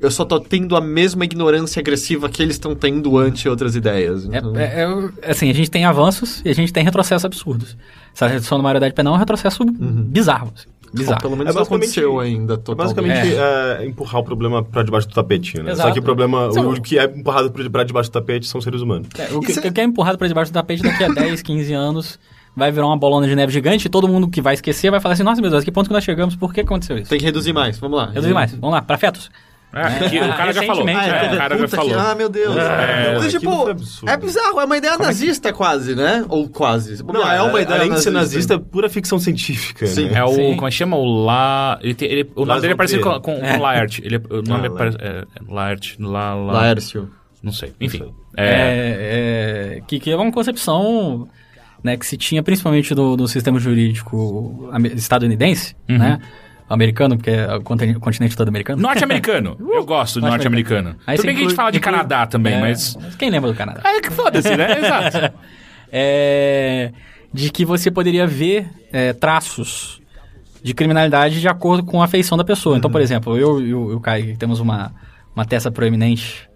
eu 0.00 0.10
só 0.10 0.24
tô 0.24 0.40
tendo 0.40 0.74
a 0.76 0.80
mesma 0.80 1.26
ignorância 1.26 1.78
agressiva 1.80 2.26
que 2.30 2.42
eles 2.42 2.54
estão 2.54 2.74
tendo 2.74 3.18
ante 3.18 3.48
outras 3.50 3.76
ideias. 3.76 4.24
Então- 4.24 4.56
É, 4.56 4.82
é, 4.82 4.88
é, 5.20 5.30
assim, 5.30 5.50
a 5.50 5.52
gente 5.52 5.70
tem 5.70 5.84
avanços 5.84 6.40
e 6.42 6.48
a 6.48 6.54
gente 6.54 6.72
tem 6.72 6.82
retrocessos 6.82 7.24
absurdos. 7.26 7.76
Essa 8.14 8.28
redução 8.28 8.56
da 8.56 8.62
maioridade 8.62 8.94
penal 8.94 9.12
é 9.12 9.16
um 9.16 9.18
retrocesso 9.20 9.62
bizarro. 9.66 10.52
assim, 10.56 10.68
Bizarro. 10.94 11.20
pelo 11.20 11.36
menos 11.36 11.52
É 11.54 11.56
não 11.56 11.62
aconteceu 11.64 12.20
ainda 12.20 12.54
É 12.54 12.56
totalmente. 12.58 12.94
basicamente 12.94 13.34
é, 13.36 13.86
empurrar 13.86 14.20
o 14.20 14.24
problema 14.24 14.62
pra 14.62 14.82
debaixo 14.82 15.08
do 15.08 15.14
tapete, 15.14 15.56
né? 15.58 15.66
Só 15.66 15.70
Exato. 15.72 15.92
que 15.94 15.98
o 16.00 16.02
problema, 16.02 16.50
São- 16.52 16.68
o 16.70 16.80
que 16.80 16.98
é 16.98 17.04
empurrado 17.04 17.50
pra 17.50 17.68
pra 17.70 17.84
debaixo 17.84 18.10
do 18.10 18.12
tapete 18.12 18.46
são 18.46 18.60
seres 18.60 18.82
humanos. 18.82 19.08
É, 19.18 19.32
o 19.34 19.40
que, 19.40 19.52
é- 19.52 19.68
o 19.68 19.72
que 19.72 19.80
é 19.80 19.84
empurrado 19.84 20.18
pra 20.18 20.28
debaixo 20.28 20.50
do 20.52 20.54
tapete 20.54 20.82
daqui 20.82 21.02
a 21.04 21.08
10, 21.12 21.40
15 21.42 21.72
anos 21.72 22.18
vai 22.54 22.70
virar 22.70 22.86
uma 22.86 22.96
bolona 22.98 23.26
de 23.26 23.34
neve 23.34 23.50
gigante 23.52 23.86
e 23.86 23.88
todo 23.88 24.06
mundo 24.06 24.28
que 24.28 24.42
vai 24.42 24.52
esquecer 24.54 24.90
vai 24.90 25.00
falar 25.00 25.14
assim, 25.14 25.22
nossa 25.22 25.40
meu 25.40 25.50
Deus, 25.50 25.64
que 25.64 25.72
ponto 25.72 25.86
que 25.86 25.92
nós 25.94 26.04
chegamos, 26.04 26.36
por 26.36 26.52
que 26.52 26.60
aconteceu 26.60 26.98
isso? 26.98 27.08
Tem 27.08 27.18
que 27.18 27.24
reduzir 27.24 27.52
mais, 27.54 27.78
vamos 27.78 27.96
lá. 27.96 28.10
Reduzir 28.10 28.34
mais, 28.34 28.50
vamos 28.52 28.72
lá, 28.74 28.82
pra 28.82 28.98
fetos. 28.98 29.30
É, 29.74 30.08
que 30.10 30.18
o 30.18 30.28
cara 30.36 30.52
já 30.52 30.62
falou. 30.64 30.86
É, 30.88 30.92
é, 30.92 31.32
o 31.32 31.36
cara 31.36 31.58
já 31.58 31.68
falou. 31.68 31.90
que- 31.94 31.98
ah, 31.98 32.14
meu 32.14 32.28
Deus. 32.28 32.56
É, 32.56 33.14
Mas, 33.18 33.32
tipo, 33.32 33.50
foi 33.62 33.70
absurdo. 33.70 34.10
é 34.12 34.16
bizarro, 34.18 34.60
é 34.60 34.64
uma 34.64 34.76
ideia 34.76 34.98
nazista 34.98 35.52
quase, 35.52 35.94
né? 35.94 36.24
Ou 36.28 36.48
quase. 36.48 37.02
Não, 37.02 37.26
é 37.32 37.40
uma 37.42 37.60
ideia 37.60 37.80
além 37.80 37.92
de 37.94 38.00
ser 38.02 38.10
nazista, 38.10 38.54
é 38.54 38.58
pura 38.58 38.88
ficção 38.90 39.18
científica. 39.18 39.86
Sim. 39.86 40.10
né? 40.10 40.18
É 40.18 40.24
o. 40.24 40.28
Sim. 40.34 40.54
Como 40.56 40.66
é 40.66 40.70
que 40.70 40.76
chama? 40.76 40.96
O 40.96 41.24
La. 41.24 41.78
Ele 41.82 41.94
tem, 41.94 42.08
ele- 42.10 42.30
o 42.36 42.44
nome 42.44 42.60
dele 42.60 42.74
é 42.74 42.76
parecido 42.76 43.02
com, 43.02 43.20
com, 43.20 43.40
com 43.40 43.58
Laert. 43.60 43.98
Ele, 44.02 44.16
é- 44.16 44.34
o 44.34 44.42
nome 44.42 44.64
Ah, 44.64 44.66
é, 44.66 44.70
pare- 44.76 44.96
é, 45.00 45.08
é 45.08 45.24
Laert. 45.54 45.96
La, 45.98 46.34
la, 46.34 46.52
Laércio. 46.52 47.10
Não 47.42 47.50
sei. 47.52 47.72
Enfim. 47.80 47.98
sei. 47.98 48.12
É, 48.36 48.46
É, 48.46 49.76
é, 49.78 49.80
que, 49.86 49.98
que 49.98 50.10
é 50.10 50.16
uma 50.16 50.30
concepção 50.30 51.28
né, 51.82 51.96
que 51.96 52.06
se 52.06 52.16
tinha 52.16 52.42
principalmente 52.42 52.94
do, 52.94 53.16
do 53.16 53.26
sistema 53.26 53.58
jurídico 53.58 54.70
estadunidense, 54.94 55.74
Uhum. 55.88 55.98
né? 55.98 56.18
Americano, 56.72 57.16
porque 57.16 57.30
é 57.30 57.54
o 57.54 57.62
continente, 57.62 58.36
todo 58.36 58.48
americano. 58.48 58.80
Norte-americano. 58.80 59.56
Eu 59.72 59.84
gosto 59.84 60.20
do 60.20 60.26
norte-americano. 60.26 60.96
Aí 61.06 61.16
Tudo 61.16 61.26
bem 61.26 61.34
que 61.36 61.42
a 61.42 61.44
gente 61.44 61.54
fala 61.56 61.70
de 61.70 61.78
inclui- 61.78 61.92
Canadá 61.92 62.26
também, 62.26 62.54
é, 62.54 62.60
mas. 62.60 62.96
Quem 63.18 63.30
lembra 63.30 63.50
do 63.50 63.56
Canadá? 63.56 63.82
É 63.84 64.00
que 64.00 64.10
foda-se, 64.10 64.56
né? 64.56 64.78
Exato. 64.80 65.34
É, 65.90 66.90
de 67.32 67.50
que 67.50 67.64
você 67.64 67.90
poderia 67.90 68.26
ver 68.26 68.68
é, 68.92 69.12
traços 69.12 70.00
de 70.62 70.72
criminalidade 70.74 71.40
de 71.40 71.48
acordo 71.48 71.82
com 71.84 72.02
a 72.02 72.06
feição 72.08 72.38
da 72.38 72.44
pessoa. 72.44 72.76
Então, 72.78 72.90
por 72.90 73.00
exemplo, 73.00 73.36
eu 73.36 73.60
e 73.60 73.74
o, 73.74 73.96
o 73.96 74.00
Kai 74.00 74.36
temos 74.38 74.60
uma, 74.60 74.94
uma 75.34 75.44
testa 75.44 75.70
proeminente. 75.70 76.48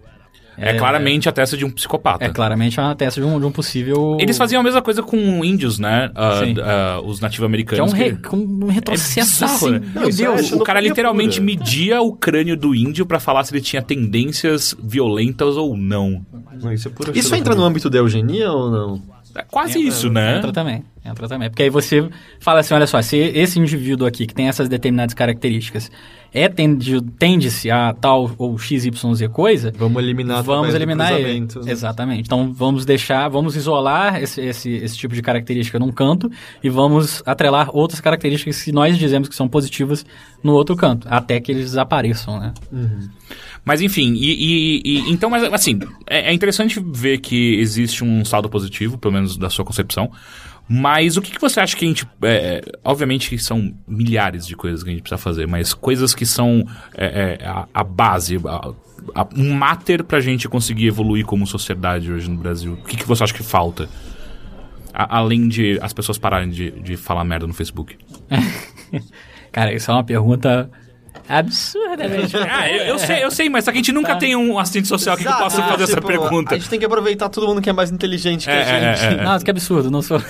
É, 0.57 0.73
claramente 0.73 1.29
a 1.29 1.31
testa 1.31 1.55
de 1.55 1.63
um 1.65 1.69
psicopata. 1.69 2.25
É 2.25 2.29
claramente 2.29 2.79
uma 2.79 2.95
testa 2.95 3.21
de 3.21 3.27
um, 3.27 3.39
de 3.39 3.45
um 3.45 3.51
possível. 3.51 4.17
Eles 4.19 4.37
faziam 4.37 4.59
a 4.59 4.63
mesma 4.63 4.81
coisa 4.81 5.03
com 5.03 5.17
índios, 5.45 5.77
né? 5.79 6.09
Sim. 6.43 6.55
ah, 6.63 6.99
os 7.03 7.17
Que 7.19 7.23
é 7.23 7.27
nativo-americanos. 7.27 7.93
um, 7.93 7.95
re, 7.95 8.11
que- 8.15 8.27
com 8.29 8.37
um 8.37 8.67
retrocesso 8.67 9.31
bizarro, 9.31 9.53
assim. 9.55 9.71
né? 9.71 9.81
Meu 9.93 10.09
isso 10.09 10.21
é 10.21 10.25
Deus. 10.25 10.35
xenofobia 10.37 10.61
O 10.61 10.65
cara 10.65 10.79
literalmente 10.81 11.39
pura. 11.39 11.45
media 11.45 12.01
o 12.01 12.13
crânio 12.13 12.57
do 12.57 12.73
índio 12.73 13.05
pra 13.05 13.19
falar 13.19 13.43
se 13.43 13.53
ele 13.53 13.61
tinha 13.61 13.81
tendências 13.81 14.75
violentas 14.81 15.55
ou 15.57 15.77
não. 15.77 16.25
Não, 16.61 16.73
isso 16.73 16.87
é 16.87 16.91
pura 16.91 17.11
Isso 17.17 17.35
entra 17.35 17.53
no 17.53 17.63
âmbito 17.63 17.89
da 17.89 17.99
eugenia 17.99 18.51
ou 18.51 18.71
não? 18.71 19.01
É 19.37 19.43
quase 19.43 19.79
isso, 19.79 20.09
né? 20.09 20.37
Entra 20.37 20.51
também, 20.51 20.83
entra 21.05 21.27
também. 21.27 21.49
Porque 21.49 21.63
aí 21.63 21.69
você 21.69 22.09
fala 22.39 22.61
assim, 22.61 22.73
olha 22.73 22.87
só, 22.87 22.99
se 23.01 23.15
esse 23.15 23.59
indivíduo 23.59 24.07
aqui 24.07 24.25
que 24.25 24.33
tem 24.33 24.47
essas 24.47 24.67
determinadas 24.67 25.13
características 25.13 25.91
é 26.33 26.49
tende-se 26.49 27.69
a 27.71 27.93
tal 27.93 28.31
ou 28.37 28.57
XYZ 28.57 28.89
coisa, 29.31 29.71
Vamos 29.77 30.01
eliminar 30.03 30.43
vamos 30.43 30.73
eliminar 30.73 31.13
ele. 31.13 31.41
né? 31.41 31.47
Exatamente. 31.67 32.23
Então 32.25 32.51
vamos 32.51 32.85
deixar, 32.85 33.29
vamos 33.29 33.55
isolar 33.55 34.21
esse, 34.21 34.41
esse, 34.41 34.71
esse 34.71 34.97
tipo 34.97 35.13
de 35.13 35.21
característica 35.21 35.79
num 35.79 35.91
canto 35.91 36.29
e 36.63 36.69
vamos 36.69 37.21
atrelar 37.25 37.69
outras 37.73 38.01
características 38.01 38.61
que 38.61 38.71
nós 38.71 38.97
dizemos 38.97 39.29
que 39.29 39.35
são 39.35 39.47
positivas 39.47 40.05
no 40.43 40.53
outro 40.53 40.75
canto, 40.75 41.07
até 41.09 41.39
que 41.39 41.51
eles 41.51 41.65
desapareçam, 41.65 42.39
né? 42.39 42.53
Mas 43.67 43.81
enfim, 43.81 44.13
e, 44.13 44.31
e- 44.31 44.81
e- 44.85 45.11
então, 45.11 45.29
mas 45.29 45.43
assim, 45.51 45.77
é, 46.09 46.29
é 46.29 46.33
interessante 46.33 46.79
ver 46.79 47.17
que 47.17 47.55
existe 47.59 48.01
um 48.01 48.23
saldo 48.23 48.49
positivo, 48.49 48.97
pelo 48.97 49.13
menos 49.13 49.35
da 49.35 49.49
sua 49.49 49.65
concepção. 49.65 50.09
Mas 50.69 51.17
o 51.17 51.21
que, 51.21 51.31
que 51.31 51.41
você 51.41 51.59
acha 51.59 51.75
que 51.75 51.83
a 51.83 51.87
gente. 51.89 52.05
é, 52.21 52.29
é, 52.31 52.61
obviamente 52.81 53.29
que 53.29 53.37
são 53.37 53.73
milhares 53.85 54.47
de 54.47 54.55
coisas 54.55 54.83
que 54.83 54.89
a 54.89 54.93
gente 54.93 55.01
precisa 55.01 55.17
fazer, 55.21 55.45
mas 55.47 55.73
coisas 55.73 56.13
que 56.15 56.25
são 56.25 56.65
é, 56.95 57.37
é, 57.41 57.45
a, 57.45 57.67
a 57.73 57.83
base, 57.83 58.37
a- 58.45 58.71
a- 59.15 59.27
um 59.35 59.53
mater 59.53 60.01
pra 60.01 60.21
gente 60.21 60.47
conseguir 60.47 60.87
evoluir 60.87 61.25
como 61.25 61.45
sociedade 61.45 62.09
hoje 62.09 62.29
no 62.29 62.37
Brasil. 62.37 62.71
O 62.73 62.77
que, 62.85 62.95
que 62.95 63.05
você 63.05 63.21
acha 63.23 63.33
que 63.33 63.43
falta? 63.43 63.89
A- 64.93 65.17
além 65.17 65.49
de 65.49 65.77
as 65.81 65.91
pessoas 65.91 66.17
pararem 66.17 66.49
de, 66.49 66.71
de 66.71 66.95
falar 66.95 67.25
merda 67.25 67.45
no 67.45 67.53
Facebook. 67.53 67.97
Cara, 69.51 69.73
isso 69.73 69.89
é 69.91 69.93
uma 69.93 70.03
pergunta 70.05 70.69
absurdamente. 71.29 72.35
Ah, 72.37 72.69
eu, 72.71 72.85
eu 72.85 72.99
sei, 72.99 73.23
eu 73.23 73.31
sei, 73.31 73.49
mas 73.49 73.65
só 73.65 73.71
que 73.71 73.77
a 73.77 73.81
gente 73.81 73.91
nunca 73.91 74.15
tem 74.15 74.35
um 74.35 74.57
assistente 74.57 74.87
social 74.87 75.17
que, 75.17 75.23
que 75.23 75.33
possa 75.33 75.61
né? 75.61 75.67
fazer 75.67 75.83
essa 75.83 75.95
Tipo, 75.95 76.07
pergunta. 76.07 76.55
A 76.55 76.57
gente 76.57 76.69
tem 76.69 76.79
que 76.79 76.85
aproveitar 76.85 77.29
todo 77.29 77.47
mundo 77.47 77.61
que 77.61 77.69
é 77.69 77.73
mais 77.73 77.91
inteligente 77.91 78.45
que 78.45 78.51
É, 78.51 78.61
a 78.61 78.93
gente. 78.95 79.05
é, 79.05 79.09
é, 79.09 79.13
é. 79.19 79.23
Nossa, 79.23 79.43
que 79.45 79.51
absurdo, 79.51 79.89
não 79.91 80.01
sou. 80.01 80.21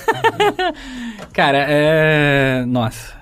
Cara, 1.33 1.65
é. 1.67 2.65
Nossa. 2.65 3.15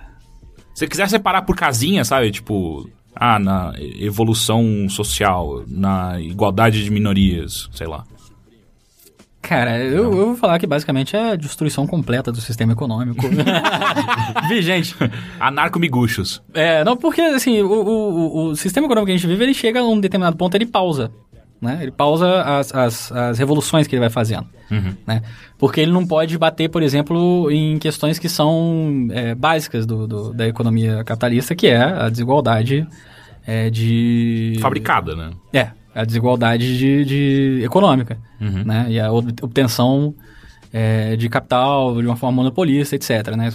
Se 0.73 0.87
quiser 0.87 1.09
separar 1.09 1.43
por 1.43 1.55
casinha, 1.55 2.03
sabe? 2.03 2.31
Tipo, 2.31 2.89
ah, 3.15 3.39
na 3.39 3.73
evolução 3.99 4.87
social, 4.89 5.63
na 5.67 6.19
igualdade 6.19 6.83
de 6.83 6.91
minorias, 6.91 7.69
sei 7.73 7.87
lá. 7.87 8.03
Cara, 9.47 9.77
eu, 9.79 10.03
eu 10.05 10.11
vou 10.27 10.35
falar 10.35 10.57
que 10.57 10.65
basicamente 10.65 11.15
é 11.15 11.31
a 11.31 11.35
destruição 11.35 11.85
completa 11.85 12.31
do 12.31 12.41
sistema 12.41 12.73
econômico. 12.73 13.23
Vigente. 14.49 14.95
Anarco-miguxos. 15.39 16.41
É, 16.53 16.83
não, 16.83 16.97
porque 16.97 17.21
assim, 17.21 17.61
o, 17.61 17.67
o, 17.71 18.45
o- 18.49 18.55
sistema 18.55 18.87
econômico 18.87 19.07
que 19.07 19.11
a 19.13 19.17
gente 19.17 19.27
vive, 19.27 19.43
ele 19.43 19.53
chega 19.53 19.79
a 19.81 19.83
um 19.87 19.99
determinado 19.99 20.35
ponto, 20.35 20.55
ele 20.55 20.65
pausa. 20.65 21.11
Né? 21.61 21.79
Ele 21.81 21.91
pausa 21.91 22.41
as, 22.41 22.73
as, 22.75 23.11
as 23.11 23.39
revoluções 23.39 23.87
que 23.87 23.95
ele 23.95 24.01
vai 24.01 24.09
fazendo. 24.09 24.45
Né? 25.07 25.21
Porque 25.57 25.79
ele 25.79 25.91
não 25.91 26.05
pode 26.05 26.37
bater, 26.37 26.69
por 26.69 26.81
exemplo, 26.83 27.49
em 27.51 27.77
questões 27.77 28.19
que 28.19 28.27
são 28.27 29.07
é, 29.11 29.33
básicas 29.35 29.85
do, 29.85 30.07
do- 30.07 30.33
da 30.33 30.47
economia 30.47 31.03
capitalista, 31.03 31.55
que 31.55 31.67
é 31.67 31.81
a 31.81 32.09
desigualdade 32.09 32.85
é, 33.47 33.69
de... 33.69 34.57
Fabricada, 34.59 35.15
né? 35.15 35.29
É, 35.53 35.69
a 35.95 36.03
desigualdade 36.03 36.77
de, 36.77 37.05
de 37.05 37.63
econômica, 37.63 38.19
né? 38.65 38.85
E 38.89 38.99
a 38.99 39.11
ob- 39.11 39.33
obtenção 39.41 40.13
é, 40.73 41.15
de 41.15 41.29
capital 41.29 41.99
de 42.01 42.05
uma 42.05 42.17
forma 42.17 42.35
monopolista, 42.35 42.95
etc, 42.95 43.35
né? 43.37 43.53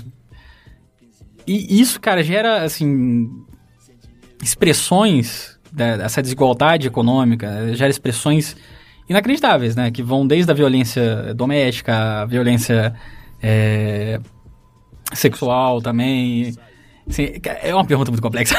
E 1.46 1.80
isso, 1.80 2.00
cara, 2.00 2.22
gera, 2.22 2.62
assim, 2.62 3.28
expressões 4.42 5.58
dessa 5.70 6.22
desigualdade 6.22 6.86
econômica, 6.86 7.74
gera 7.74 7.90
expressões 7.90 8.56
inacreditáveis, 9.08 9.76
né? 9.76 9.90
Que 9.90 10.02
vão 10.02 10.26
desde 10.26 10.50
a 10.50 10.54
violência 10.54 11.34
doméstica, 11.34 12.22
a 12.22 12.24
violência 12.24 12.94
é, 13.42 14.18
sexual 15.12 15.82
também... 15.82 16.54
Assim, 17.10 17.28
é 17.62 17.74
uma 17.74 17.84
pergunta 17.84 18.10
muito 18.10 18.22
complexa. 18.22 18.54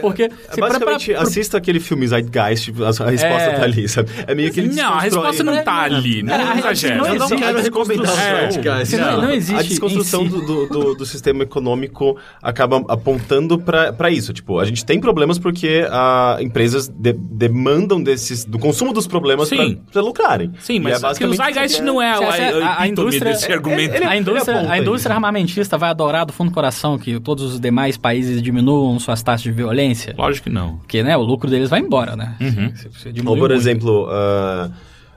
Porque... 0.00 0.22
É, 0.24 0.26
assim, 0.26 0.34
pra- 0.60 0.68
pra- 0.68 0.78
basicamente, 0.78 1.14
assista 1.14 1.58
aquele 1.58 1.80
filme 1.80 2.06
Zeitgeist, 2.06 2.72
a, 2.80 3.04
a 3.04 3.10
resposta 3.10 3.50
É. 3.50 3.54
tá 3.58 3.62
ali, 3.62 3.88
sabe? 3.88 4.10
É 4.26 4.34
meio 4.34 4.52
que 4.52 4.60
ele 4.60 4.74
Não, 4.74 4.94
a 4.94 5.00
resposta 5.00 5.42
não 5.44 5.62
tá 5.62 5.82
ali, 5.82 6.22
não 6.22 6.34
a- 6.34 6.56
exagera. 6.58 6.96
não 6.96 7.06
Eu 7.06 7.14
não 7.14 7.26
existe- 7.26 7.42
quero 7.44 7.62
recomendar 7.62 8.06
É, 8.18 8.48
o 8.48 8.52
Zeitgeist. 8.52 8.96
não- 8.96 9.22
não 9.22 9.30
existe 9.30 9.54
A 9.60 9.62
desconstrução 9.62 10.22
si. 10.24 10.28
do, 10.28 10.40
do, 10.40 10.66
do- 10.68 10.94
do 10.94 11.06
sistema 11.06 11.42
econômico 11.42 12.16
acaba 12.42 12.82
apontando 12.88 13.58
pra 13.58 13.92
pra 13.92 14.10
isso. 14.10 14.32
Tipo, 14.32 14.58
a 14.58 14.64
gente 14.64 14.84
tem 14.84 14.98
problemas 15.00 15.38
porque 15.38 15.86
ah, 15.90 16.38
empresas 16.40 16.88
de- 16.88 17.12
demandam 17.12 18.02
desses, 18.02 18.44
do 18.44 18.58
consumo 18.58 18.92
dos 18.92 19.06
problemas 19.06 19.48
pra, 19.48 19.58
Sim. 19.58 19.80
pra 19.92 20.02
lucrarem. 20.02 20.52
Sim, 20.58 20.76
E 20.76 20.80
mas 20.80 20.92
é 20.92 20.96
é 20.96 20.98
o 20.98 21.00
basicamente 21.02 21.36
Zeitgeist 21.36 21.82
não 21.82 22.00
é, 22.02 22.10
a, 22.10 22.18
a, 22.18 22.18
a- 22.18 22.82
a 22.82 22.88
indústria- 22.88 23.32
desse 23.32 23.52
argumento. 23.52 23.94
a 24.06 24.16
indústria, 24.16 25.12
a 25.12 25.14
armamentista 25.14 25.76
vai 25.78 25.90
adorar 25.90 26.24
do 26.26 26.32
fundo 26.32 26.50
do 26.50 26.54
coração 26.54 26.98
que 26.98 27.18
todos 27.34 27.54
os 27.54 27.60
demais 27.60 27.96
países 27.96 28.40
diminuam 28.40 28.96
suas 29.00 29.22
taxas 29.22 29.42
de 29.42 29.50
violência. 29.50 30.14
Lógico 30.16 30.44
que 30.48 30.54
não. 30.54 30.76
Porque, 30.78 31.02
né, 31.02 31.16
o 31.16 31.22
lucro 31.22 31.50
deles 31.50 31.68
vai 31.68 31.80
embora, 31.80 32.14
né? 32.14 32.36
Uhum. 32.40 32.70
Você- 32.74 32.88
você 32.88 33.08
Ou, 33.08 33.24
por 33.24 33.36
muito. 33.38 33.52
exemplo, 33.54 34.06
ah, 34.08 34.70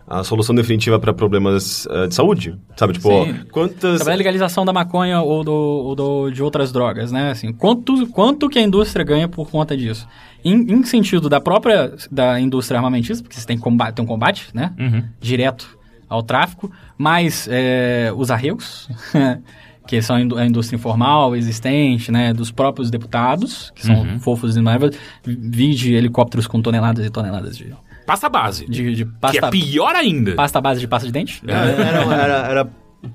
a 0.07 0.23
solução 0.23 0.55
definitiva 0.55 0.97
para 0.99 1.13
problemas 1.13 1.87
ah, 1.91 2.07
de 2.07 2.15
saúde. 2.15 2.55
Sabe, 2.75 2.93
tipo, 2.93 3.09
Sim. 3.25 3.35
quantas... 3.51 3.99
Sabe 3.99 4.11
a 4.13 4.15
legalização 4.15 4.65
da 4.65 4.73
maconha 4.73 5.21
ou, 5.21 5.43
do, 5.43 5.51
ou 5.53 5.95
do- 5.95 6.31
de 6.31 6.41
outras 6.41 6.71
drogas, 6.71 7.11
né? 7.11 7.29
Assim, 7.29 7.53
quanto, 7.53 8.07
quanto 8.07 8.49
que 8.49 8.57
a 8.57 8.61
indústria 8.63 9.05
ganha 9.05 9.27
por 9.27 9.49
conta 9.51 9.77
disso? 9.77 10.07
Em, 10.43 10.55
em 10.73 10.83
sentido 10.83 11.29
da 11.29 11.39
própria 11.39 11.93
da 12.11 12.39
indústria 12.39 12.79
armamentista, 12.79 13.21
porque 13.23 13.39
você 13.39 13.45
tem, 13.45 13.57
combate, 13.59 13.95
tem 13.95 14.03
um 14.03 14.07
combate, 14.07 14.47
né? 14.53 14.73
Uhum. 14.79 15.03
Direto 15.21 15.77
ao 16.09 16.23
tráfico, 16.23 16.71
mais 16.97 17.47
é, 17.51 18.11
os 18.15 18.31
arregos, 18.31 18.89
que 19.87 20.01
são 20.01 20.15
a 20.17 20.21
indú- 20.21 20.37
a 20.37 20.45
indústria 20.45 20.75
informal 20.77 21.35
existente, 21.35 22.11
né? 22.11 22.33
Dos 22.33 22.51
próprios 22.51 22.91
deputados, 22.91 23.71
que 23.75 23.85
são 23.85 24.01
Uhum. 24.01 24.19
fofos 24.19 24.55
e 24.57 24.61
noivas, 24.61 24.95
vide 25.25 25.93
helicópteros 25.95 26.45
com 26.45 26.61
toneladas 26.61 27.05
e 27.05 27.09
toneladas 27.09 27.57
de, 27.57 27.73
Pasta 28.05 28.29
base. 28.29 28.65
de, 28.69 28.93
de 28.95 29.05
que 29.05 29.11
pasta, 29.19 29.47
é 29.47 29.49
pior 29.49 29.95
ainda. 29.95 30.33
pasta 30.35 30.61
base 30.61 30.79
de 30.79 30.87
pasta 30.87 31.07
de 31.07 31.11
dente. 31.13 31.41
Era, 31.47 31.59
era, 31.71 32.13
era, 32.15 32.33
era 32.51 32.69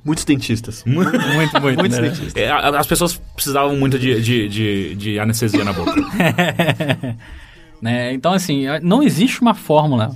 muitos 0.04 0.24
dentistas. 0.24 0.82
Muito, 0.86 1.12
muito. 1.32 1.60
Muitos 1.60 1.98
né? 1.98 2.08
dentistas. 2.08 2.36
É, 2.36 2.50
As 2.50 2.86
pessoas 2.86 3.16
precisavam 3.34 3.76
muito 3.76 3.98
de, 3.98 4.20
de, 4.20 4.48
de, 4.48 4.94
de 4.94 5.18
anestesia 5.18 5.64
na 5.64 5.72
boca. 5.72 5.94
né? 7.80 8.12
Então, 8.12 8.32
assim, 8.32 8.64
não 8.82 9.02
existe 9.02 9.40
uma 9.40 9.54
fórmula 9.54 10.14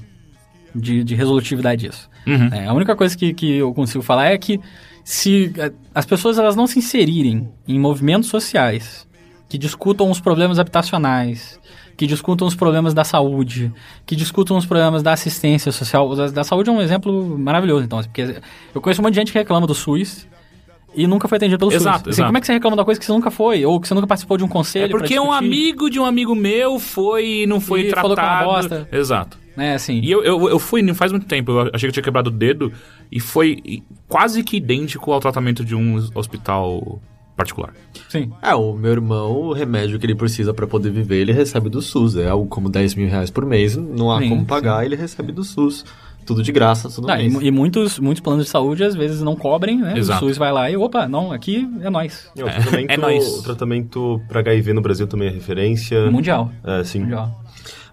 de, 0.74 1.02
de 1.02 1.14
resolutividade 1.14 1.86
disso. 1.86 2.08
Uhum. 2.26 2.48
É, 2.52 2.66
a 2.66 2.72
única 2.72 2.94
coisa 2.96 3.16
que, 3.16 3.32
que 3.32 3.56
eu 3.56 3.72
consigo 3.72 4.02
falar 4.02 4.26
é 4.26 4.38
que 4.38 4.60
se 5.06 5.52
eh, 5.56 5.72
as 5.94 6.04
pessoas 6.04 6.36
elas 6.36 6.56
não 6.56 6.66
se 6.66 6.80
inserirem 6.80 7.48
em 7.68 7.78
movimentos 7.78 8.28
sociais 8.28 9.06
que 9.48 9.56
discutam 9.56 10.10
os 10.10 10.18
problemas 10.18 10.58
habitacionais, 10.58 11.60
que 11.96 12.08
discutam 12.08 12.44
os 12.44 12.56
problemas 12.56 12.92
da 12.92 13.04
saúde, 13.04 13.72
que 14.04 14.16
discutam 14.16 14.56
os 14.56 14.66
problemas 14.66 15.04
da 15.04 15.12
assistência 15.12 15.70
social. 15.70 16.12
Da, 16.16 16.26
da 16.26 16.42
saúde 16.42 16.70
é 16.70 16.72
um 16.72 16.82
exemplo 16.82 17.38
maravilhoso, 17.38 17.84
então, 17.84 18.00
assim, 18.00 18.08
porque 18.08 18.42
eu 18.74 18.80
conheço 18.80 19.00
um 19.00 19.04
monte 19.04 19.12
de 19.14 19.20
gente 19.20 19.30
que 19.32 19.38
reclama 19.38 19.64
do 19.64 19.76
SUS 19.76 20.26
e 20.92 21.06
nunca 21.06 21.28
foi 21.28 21.36
atendido 21.36 21.60
pelo 21.60 21.72
Exato, 21.72 21.98
SUS. 21.98 22.08
Assim, 22.08 22.10
exato. 22.10 22.26
como 22.26 22.38
é 22.38 22.40
que 22.40 22.46
você 22.48 22.52
reclama 22.54 22.76
da 22.76 22.84
coisa 22.84 22.98
que 22.98 23.06
você 23.06 23.12
nunca 23.12 23.30
foi? 23.30 23.64
Ou 23.64 23.80
que 23.80 23.86
você 23.86 23.94
nunca 23.94 24.08
participou 24.08 24.36
de 24.36 24.42
um 24.42 24.48
conselho 24.48 24.86
É 24.86 24.88
porque 24.88 25.20
um 25.20 25.30
amigo 25.30 25.88
de 25.88 26.00
um 26.00 26.04
amigo 26.04 26.34
meu 26.34 26.80
foi 26.80 27.42
e 27.42 27.46
não 27.46 27.60
foi 27.60 27.82
E 27.82 27.90
falou 27.92 28.16
que 28.16 28.20
é 28.20 28.24
uma 28.24 28.38
tratado. 28.38 28.68
bosta. 28.68 28.88
Exato. 28.90 29.45
Né, 29.56 29.74
assim... 29.74 30.00
E 30.00 30.10
eu, 30.10 30.22
eu, 30.22 30.48
eu 30.50 30.58
fui 30.58 30.82
não 30.82 30.94
faz 30.94 31.10
muito 31.12 31.26
tempo, 31.26 31.50
eu 31.52 31.60
achei 31.72 31.80
que 31.80 31.86
eu 31.86 31.92
tinha 31.92 32.02
quebrado 32.02 32.28
o 32.28 32.32
dedo 32.32 32.70
e 33.10 33.18
foi 33.18 33.82
quase 34.08 34.42
que 34.42 34.56
idêntico 34.58 35.12
ao 35.12 35.20
tratamento 35.20 35.64
de 35.64 35.74
um 35.74 35.96
hospital 36.14 37.00
particular. 37.36 37.72
Sim. 38.08 38.30
É, 38.42 38.54
o 38.54 38.72
meu 38.74 38.92
irmão, 38.92 39.30
o 39.32 39.52
remédio 39.52 39.98
que 39.98 40.06
ele 40.06 40.14
precisa 40.14 40.54
pra 40.54 40.66
poder 40.66 40.90
viver, 40.90 41.16
ele 41.20 41.32
recebe 41.32 41.68
do 41.68 41.82
SUS. 41.82 42.16
É 42.16 42.28
algo 42.28 42.46
como 42.46 42.68
10 42.68 42.94
mil 42.94 43.08
reais 43.08 43.30
por 43.30 43.44
mês, 43.44 43.76
não 43.76 44.10
há 44.10 44.18
Sim, 44.20 44.28
como 44.30 44.44
pagar, 44.46 44.84
ele 44.84 44.96
recebe 44.96 45.32
do 45.32 45.44
SUS. 45.44 45.84
Tudo 46.24 46.42
de 46.42 46.50
graça, 46.50 46.88
tudo 46.90 47.08
Ah, 47.08 47.18
e, 47.20 47.22
mês. 47.22 47.32
mu- 47.34 47.42
e 47.42 47.50
muitos, 47.52 48.00
muitos 48.00 48.20
planos 48.20 48.46
de 48.46 48.50
saúde 48.50 48.82
às 48.82 48.96
vezes 48.96 49.22
não 49.22 49.36
cobrem, 49.36 49.78
né? 49.80 49.96
Exato. 49.96 50.24
O 50.24 50.28
SUS 50.28 50.36
vai 50.36 50.50
lá 50.50 50.68
e, 50.68 50.76
opa, 50.76 51.06
não, 51.06 51.30
aqui 51.30 51.68
é 51.82 51.88
nós. 51.88 52.28
É, 52.36 52.42
o 52.42 52.46
tratamento, 52.46 52.90
é 52.90 52.96
nóis. 52.96 53.26
O 53.38 53.42
tratamento 53.44 54.20
para 54.26 54.40
HIV 54.40 54.72
no 54.72 54.80
Brasil 54.80 55.06
também 55.06 55.28
é 55.28 55.30
referência. 55.30 56.10
Mundial. 56.10 56.50
É, 56.64 56.82
sim. 56.82 57.00
Mundial. 57.00 57.44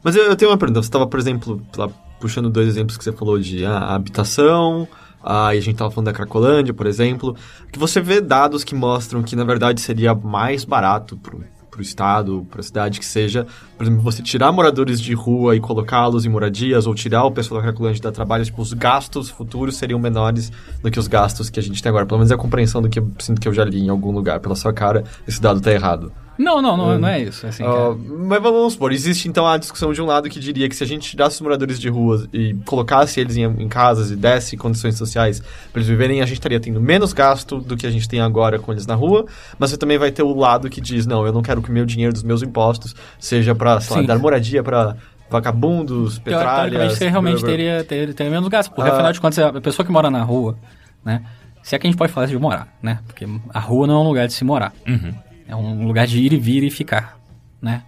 Mas 0.04 0.16
eu, 0.16 0.24
eu 0.24 0.36
tenho 0.36 0.52
uma 0.52 0.58
pergunta. 0.58 0.82
Você 0.82 0.88
estava, 0.88 1.08
por 1.08 1.20
exemplo, 1.20 1.62
lá 1.78 1.90
puxando 2.20 2.50
dois 2.50 2.68
exemplos 2.68 2.98
que 2.98 3.04
você 3.04 3.12
falou 3.12 3.40
de 3.40 3.66
ah, 3.66 3.96
habitação, 3.96 4.88
Ah, 5.22 5.48
a 5.48 5.56
gente 5.56 5.72
estava 5.72 5.90
falando 5.90 6.08
da 6.08 6.14
Cracolândia, 6.14 6.74
por 6.74 6.86
exemplo, 6.86 7.36
que 7.72 7.80
você 7.80 8.02
vê 8.02 8.20
dados 8.20 8.64
que 8.64 8.76
mostram 8.76 9.24
que, 9.24 9.36
na 9.36 9.46
verdade, 9.46 9.80
seria 9.80 10.14
mais 10.14 10.66
barato 10.66 11.18
para 11.18 11.80
o 11.80 11.82
estado, 11.82 12.46
para 12.52 12.60
a 12.60 12.64
cidade 12.64 13.00
que 13.00 13.06
seja, 13.06 13.48
por 13.78 13.84
exemplo, 13.84 14.02
você 14.02 14.22
tirar 14.22 14.52
moradores 14.52 15.00
de 15.02 15.14
rua 15.14 15.56
e 15.56 15.60
colocá-los 15.62 16.26
em 16.26 16.30
moradias, 16.30 16.86
ou 16.86 16.94
tirar 16.94 17.24
o 17.24 17.32
pessoal 17.32 17.62
da 17.62 17.68
Cracolândia 17.68 18.02
da 18.02 18.12
trabalho, 18.12 18.44
tipo, 18.46 18.62
os 18.62 18.74
gastos 18.74 19.30
futuros 19.30 19.78
seriam 19.78 19.98
menores 20.00 20.52
do 20.82 20.92
que 20.92 21.00
os 21.00 21.08
gastos 21.08 21.50
que 21.50 21.60
a 21.60 21.64
gente 21.64 21.82
tem 21.82 21.90
agora. 21.90 22.06
Pelo 22.06 22.20
menos 22.20 22.32
é 22.32 22.36
a 22.36 22.38
compreensão 22.38 22.82
do 22.82 22.90
que 22.90 23.00
eu 23.00 23.10
sinto 23.20 23.40
que 23.42 23.48
eu 23.48 23.54
já 23.54 23.64
li 23.64 23.80
em 23.80 23.90
algum 23.90 24.12
lugar. 24.12 24.40
Pela 24.40 24.56
sua 24.56 24.74
cara, 24.74 25.04
esse 25.28 25.42
dado 25.42 25.60
está 25.60 25.72
errado. 25.72 26.12
Não, 26.38 26.62
não, 26.62 26.76
não, 26.76 26.98
não 26.98 27.08
é 27.08 27.22
isso. 27.22 27.46
é 27.46 27.50
Assim, 27.50 27.64
Uh, 27.64 27.96
mas 28.28 28.42
vamos 28.42 28.74
supor, 28.74 28.92
existe 28.92 29.28
então 29.28 29.48
a 29.48 29.58
discussão 29.58 29.94
de 29.94 30.02
um 30.02 30.06
lado 30.06 30.30
que 30.30 30.40
diria 30.40 30.68
que 30.68 30.76
se 30.76 30.84
a 30.84 30.88
gente 30.88 31.10
tirasse 31.10 31.36
os 31.36 31.42
moradores 31.42 31.80
de 31.80 31.90
rua 31.90 32.28
e 32.34 32.56
colocasse 32.66 33.20
eles 33.20 33.38
em, 33.38 33.44
em 33.44 33.68
casas 33.68 34.12
e 34.12 34.16
desse 34.16 34.58
condições 34.58 34.98
sociais 34.98 35.40
para 35.40 35.80
eles 35.80 35.88
viverem, 35.88 36.22
a 36.22 36.26
gente 36.26 36.38
estaria 36.38 36.60
tendo 36.60 36.82
menos 36.82 37.14
gasto 37.14 37.60
do 37.60 37.78
que 37.78 37.86
a 37.86 37.92
gente 37.92 38.08
tem 38.10 38.20
agora 38.20 38.58
com 38.60 38.72
eles 38.72 38.88
na 38.88 38.96
rua, 38.96 39.26
mas 39.60 39.70
você 39.70 39.78
também 39.78 39.98
vai 39.98 40.12
ter 40.12 40.24
o 40.24 40.34
lado 40.36 40.70
que 40.70 40.82
diz, 40.82 41.06
não, 41.06 41.26
eu 41.26 41.32
não 41.32 41.42
quero 41.42 41.62
que 41.62 41.70
o 41.70 41.74
meu 41.74 41.86
dinheiro 41.86 42.14
dos 42.14 42.24
meus 42.24 42.42
impostos 42.42 42.96
seja 43.20 43.54
para, 43.54 43.80
dar 44.06 44.18
moradia 44.18 44.64
para 44.64 44.96
vagabundos, 45.30 46.20
petralhas... 46.20 46.94
você 46.94 47.10
realmente 47.10 47.40
blá, 47.40 47.48
blá, 47.48 47.50
teria, 47.50 47.84
teria, 47.84 48.14
teria 48.14 48.32
menos 48.32 48.48
gasto. 48.50 48.72
Porque, 48.72 48.90
Ah. 48.90 48.94
afinal 48.94 49.12
de 49.12 49.20
contas, 49.20 49.40
a 49.40 49.62
pessoa 49.62 49.86
que 49.86 49.92
mora 49.92 50.10
na 50.10 50.24
rua, 50.24 50.58
né? 51.04 51.24
Se 51.64 51.76
é 51.76 51.80
que 51.80 51.88
a 51.88 51.90
gente 51.90 51.98
pode 51.98 52.12
falar 52.12 52.28
de 52.28 52.38
morar, 52.38 52.68
né? 52.82 53.00
Porque 53.08 53.26
a 53.54 53.60
rua 53.60 53.88
não 53.88 53.96
é 53.96 53.98
um 54.00 54.08
lugar 54.08 54.28
de 54.28 54.34
se 54.34 54.44
morar. 54.44 54.74
Uhum. 54.88 55.14
É 55.48 55.56
um 55.56 55.86
lugar 55.88 56.08
de 56.08 56.20
ir 56.20 56.34
e 56.34 56.38
vir 56.38 56.64
e 56.64 56.70
ficar, 56.72 57.18
né? 57.62 57.84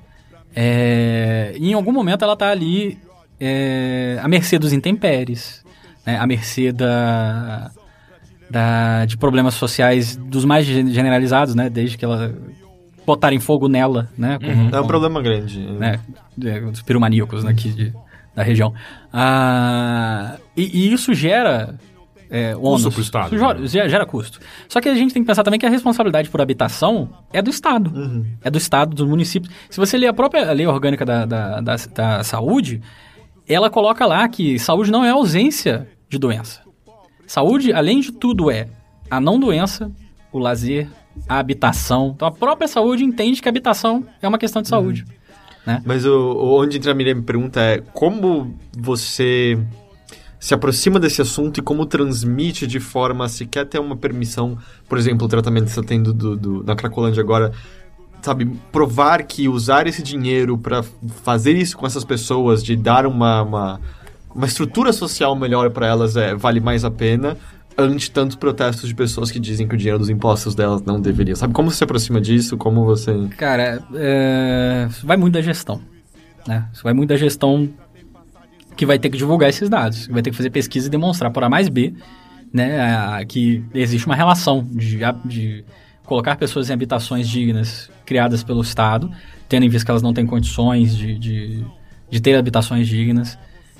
É, 0.55 1.53
e 1.57 1.69
em 1.69 1.73
algum 1.73 1.91
momento 1.91 2.23
ela 2.23 2.35
tá 2.35 2.49
ali 2.49 2.97
é, 3.39 4.17
à 4.21 4.27
mercê 4.27 4.57
dos 4.57 4.71
intempéries, 4.73 5.63
né? 6.05 6.17
À 6.17 6.25
mercê 6.27 6.71
da, 6.71 7.71
da, 8.49 9.05
de 9.05 9.17
problemas 9.17 9.53
sociais 9.55 10.15
dos 10.15 10.45
mais 10.45 10.65
gen- 10.65 10.91
generalizados, 10.93 11.55
né? 11.55 11.69
Desde 11.69 11.97
que 11.97 12.05
ela 12.05 12.33
botarem 13.05 13.39
fogo 13.39 13.67
nela, 13.67 14.09
né? 14.17 14.37
Como- 14.39 14.75
É 14.75 14.81
um 14.81 14.87
problema 14.87 15.21
grande. 15.21 15.59
né, 15.59 15.99
de- 16.37 16.59
dos 16.61 16.81
piromaníacos 16.81 17.43
daqui 17.43 17.69
de, 17.69 17.93
da 18.35 18.41
região. 18.43 18.73
Ah, 19.13 20.37
e, 20.57 20.63
e 20.87 20.93
isso 20.93 21.13
gera 21.13 21.75
é, 22.29 22.53
Custo 22.53 22.67
ônus. 22.67 22.93
pro 22.93 23.01
Estado, 23.03 23.35
Isso 23.35 23.37
gera, 23.45 23.59
né? 23.59 23.67
gera- 23.67 23.89
gera 23.89 24.05
custo. 24.05 24.39
Só 24.67 24.81
que 24.81 24.89
a 24.89 24.95
gente 24.95 25.13
tem 25.13 25.21
que 25.23 25.27
pensar 25.27 25.43
também 25.43 25.59
que 25.59 25.65
a 25.65 25.69
responsabilidade 25.69 26.29
por 26.29 26.41
habitação 26.41 27.09
é 27.31 27.41
do 27.41 27.49
Estado. 27.49 28.25
É 28.43 28.49
do 28.49 28.57
Estado, 28.57 28.95
dos 28.95 29.07
municípios. 29.07 29.53
Se 29.69 29.77
você 29.79 29.97
ler 29.97 30.07
a 30.07 30.13
própria 30.13 30.51
lei 30.51 30.65
orgânica 30.67 31.05
da, 31.05 31.25
da, 31.25 31.61
da, 31.61 31.75
da 31.93 32.23
saúde, 32.23 32.81
ela 33.47 33.69
coloca 33.69 34.05
lá 34.05 34.27
que 34.27 34.57
saúde 34.59 34.91
não 34.91 35.03
é 35.05 35.09
ausência 35.11 35.87
de 36.09 36.17
doença. 36.17 36.61
Saúde, 37.27 37.73
além 37.73 37.99
de 37.99 38.11
tudo, 38.11 38.49
é 38.51 38.67
a 39.09 39.19
não 39.19 39.39
doença, 39.39 39.91
o 40.31 40.37
lazer, 40.39 40.87
a 41.29 41.39
habitação. 41.39 42.11
Então 42.15 42.27
a 42.27 42.31
própria 42.31 42.67
saúde 42.67 43.03
entende 43.03 43.41
que 43.41 43.47
a 43.47 43.51
habitação 43.51 44.05
é 44.21 44.27
uma 44.27 44.37
questão 44.37 44.61
de 44.61 44.67
saúde. 44.67 45.05
Né? 45.65 45.81
Mas 45.85 46.05
o, 46.05 46.11
o- 46.11 46.61
onde 46.61 46.77
entra 46.77 46.91
a 46.91 46.93
minha 46.95 47.19
pergunta 47.21 47.59
é 47.59 47.79
como 47.93 48.53
você 48.77 49.57
se 50.45 50.53
aproxima 50.53 50.99
desse 50.99 51.23
assunto 51.23 51.57
e 51.59 51.63
como 51.63 51.87
transmite 51.87 52.67
de 52.67 52.79
forma 52.79 53.25
a 53.25 53.27
sequer 53.27 53.65
ter 53.65 53.79
uma 53.79 53.95
permissão, 53.95 54.55
por 54.87 54.95
exemplo, 54.95 55.25
o 55.25 55.27
tratamento 55.27 55.63
que 55.63 55.71
você 55.71 55.79
está 55.79 55.89
tendo 55.89 56.13
do, 56.13 56.37
do, 56.37 56.63
na 56.63 56.75
Cracolândia 56.75 57.19
agora, 57.19 57.51
sabe, 58.21 58.45
provar 58.71 59.23
que 59.23 59.49
usar 59.49 59.87
esse 59.87 60.03
dinheiro 60.03 60.55
para 60.55 60.83
fazer 61.23 61.53
isso 61.57 61.75
com 61.75 61.87
essas 61.87 62.03
pessoas, 62.03 62.63
de 62.63 62.75
dar 62.75 63.07
uma, 63.07 63.41
uma, 63.41 63.81
uma 64.35 64.45
estrutura 64.45 64.93
social 64.93 65.35
melhor 65.35 65.71
para 65.71 65.87
elas, 65.87 66.15
é, 66.15 66.35
vale 66.35 66.59
mais 66.59 66.85
a 66.85 66.91
pena 66.91 67.35
ante 67.75 68.11
tantos 68.11 68.35
protestos 68.35 68.87
de 68.87 68.93
pessoas 68.93 69.31
que 69.31 69.39
dizem 69.39 69.67
que 69.67 69.73
o 69.73 69.77
dinheiro 69.79 69.97
dos 69.97 70.11
impostos 70.11 70.53
delas 70.53 70.83
não 70.83 71.01
deveria. 71.01 71.35
Sabe 71.35 71.55
como 71.55 71.71
você 71.71 71.77
se 71.77 71.83
aproxima 71.85 72.21
disso? 72.21 72.55
Como 72.55 72.85
você... 72.85 73.11
Cara, 73.35 73.81
é, 73.95 74.87
vai 75.03 75.17
muito 75.17 75.33
da 75.33 75.41
gestão. 75.41 75.81
Né? 76.47 76.67
Isso 76.71 76.83
vai 76.83 76.93
muito 76.93 77.09
da 77.09 77.17
gestão 77.17 77.67
que 78.75 78.85
vai 78.85 78.99
ter 78.99 79.09
que 79.09 79.17
divulgar 79.17 79.49
esses 79.49 79.69
dados. 79.69 80.07
Vai 80.07 80.21
ter 80.21 80.31
que 80.31 80.37
fazer 80.37 80.49
pesquisa 80.49 80.87
e 80.87 80.89
demonstrar 80.89 81.31
por 81.31 81.43
A 81.43 81.49
mais 81.49 81.69
B 81.69 81.93
né, 82.55 83.25
que 83.25 83.61
existe 83.73 84.05
uma 84.05 84.15
relação 84.15 84.65
de, 84.71 84.97
de 85.25 85.65
colocar 86.05 86.37
pessoas 86.37 86.69
em 86.69 86.73
habitações 86.73 87.27
dignas 87.27 87.91
criadas 88.05 88.43
pelo 88.43 88.61
Estado, 88.61 89.11
tendo 89.49 89.65
em 89.65 89.69
vista 89.69 89.85
que 89.85 89.91
elas 89.91 90.01
não 90.01 90.13
têm 90.13 90.25
condições 90.25 90.95
de, 90.95 91.19
de, 91.19 91.65
de 92.09 92.21
ter 92.21 92.35
habitações 92.37 92.87
dignas. 92.87 93.37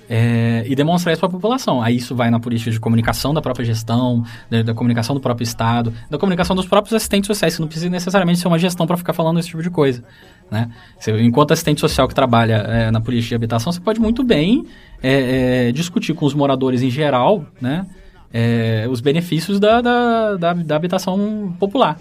É, 0.10 0.64
e 0.68 0.76
demonstrar 0.76 1.14
isso 1.14 1.20
para 1.20 1.30
a 1.30 1.32
população. 1.32 1.82
Aí 1.82 1.96
isso 1.96 2.16
vai 2.16 2.30
na 2.30 2.40
política 2.40 2.72
de 2.72 2.80
comunicação 2.80 3.34
da 3.34 3.42
própria 3.42 3.66
gestão, 3.66 4.24
da, 4.50 4.62
da 4.62 4.74
comunicação 4.74 5.16
do 5.16 5.22
próprio 5.22 5.44
Estado, 5.44 5.94
da 6.10 6.18
comunicação 6.18 6.56
dos 6.56 6.66
próprios 6.66 6.94
assistentes 6.94 7.28
sociais, 7.28 7.56
que 7.56 7.62
não 7.62 7.68
precisa 7.68 7.90
necessariamente 7.90 8.40
ser 8.40 8.48
uma 8.48 8.60
gestão 8.60 8.86
para 8.86 8.98
ficar 8.98 9.14
falando 9.14 9.40
esse 9.40 9.50
tipo 9.50 9.64
de 9.64 9.70
coisa. 9.70 10.04
Né? 10.50 10.70
Você, 11.00 11.12
enquanto 11.22 11.52
assistente 11.52 11.82
social 11.82 12.08
que 12.08 12.16
trabalha 12.16 12.56
é, 12.56 12.92
na 12.92 13.02
política 13.02 13.30
de 13.30 13.36
habitação, 13.36 13.72
você 13.72 13.80
pode 13.80 14.00
muito 14.00 14.24
bem 14.24 14.66
é, 15.02 15.68
é, 15.68 15.72
discutir 15.72 16.14
com 16.14 16.26
os 16.26 16.34
moradores 16.34 16.82
em 16.82 16.90
geral 16.90 17.46
né, 17.60 17.86
é, 18.32 18.88
os 18.90 19.02
benefícios 19.02 19.60
da, 19.60 19.82
da, 19.82 20.36
da, 20.36 20.54
da 20.54 20.76
habitação 20.76 21.56
popular. 21.60 22.00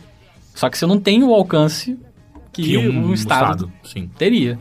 Só 0.55 0.69
que 0.69 0.79
você 0.79 0.87
não 0.87 1.01
tem 1.01 1.23
o 1.23 1.35
alcance 1.35 1.99
que, 2.53 2.63
Que 2.63 2.79
um, 2.79 3.09
um 3.09 3.13
Estado, 3.13 3.71
Estado, 3.83 4.11
teria. 4.17 4.59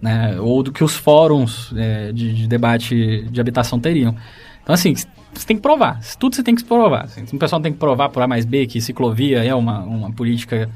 Né? 0.00 0.38
Ou 0.40 0.62
do 0.62 0.72
que 0.72 0.84
os 0.84 0.94
fóruns 0.94 1.72
é, 1.76 2.12
de, 2.12 2.32
de 2.34 2.46
debate 2.46 3.22
de 3.30 3.40
habitação 3.40 3.78
teriam. 3.80 4.14
Então, 4.62 4.74
assim, 4.74 4.94
você 4.94 5.46
tem 5.46 5.56
que 5.56 5.62
provar. 5.62 6.00
Tudo 6.18 6.34
você 6.36 6.42
tem 6.42 6.54
que 6.54 6.64
provar. 6.64 7.04
Assim, 7.04 7.22
o 7.32 7.38
pessoal 7.38 7.60
tem 7.62 7.72
que 7.72 7.78
provar 7.78 8.08
por 8.10 8.22
A 8.22 8.26
mais 8.26 8.44
B 8.44 8.66
que 8.66 8.80
ciclovia 8.80 9.42
é 9.44 9.54
uma, 9.54 9.80
uma 9.80 10.12
política 10.12 10.68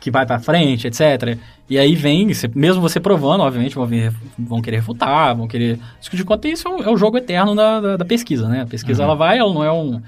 que 0.00 0.10
vai 0.10 0.24
para 0.26 0.38
frente, 0.38 0.86
etc. 0.86 1.36
E 1.68 1.78
aí 1.78 1.94
vem, 1.96 2.32
você- 2.32 2.50
mesmo 2.54 2.80
você 2.82 3.00
provando, 3.00 3.40
obviamente, 3.42 3.74
vão, 3.74 3.86
vir, 3.86 4.12
vão 4.38 4.60
querer 4.62 4.76
refutar, 4.76 5.34
vão 5.34 5.48
querer 5.48 5.80
discutir 5.98 6.22
quanto 6.24 6.46
isso 6.46 6.68
é 6.68 6.70
o, 6.70 6.82
é 6.84 6.90
o 6.90 6.96
jogo 6.96 7.16
eterno 7.16 7.54
da, 7.56 7.80
da, 7.80 7.96
da 7.96 8.04
pesquisa, 8.04 8.46
né? 8.48 8.60
A 8.62 8.66
pesquisa, 8.66 9.02
ela 9.02 9.14
vai, 9.16 9.38
ela 9.38 9.52
não 9.52 9.64
é 9.64 9.72
um, 9.72 10.00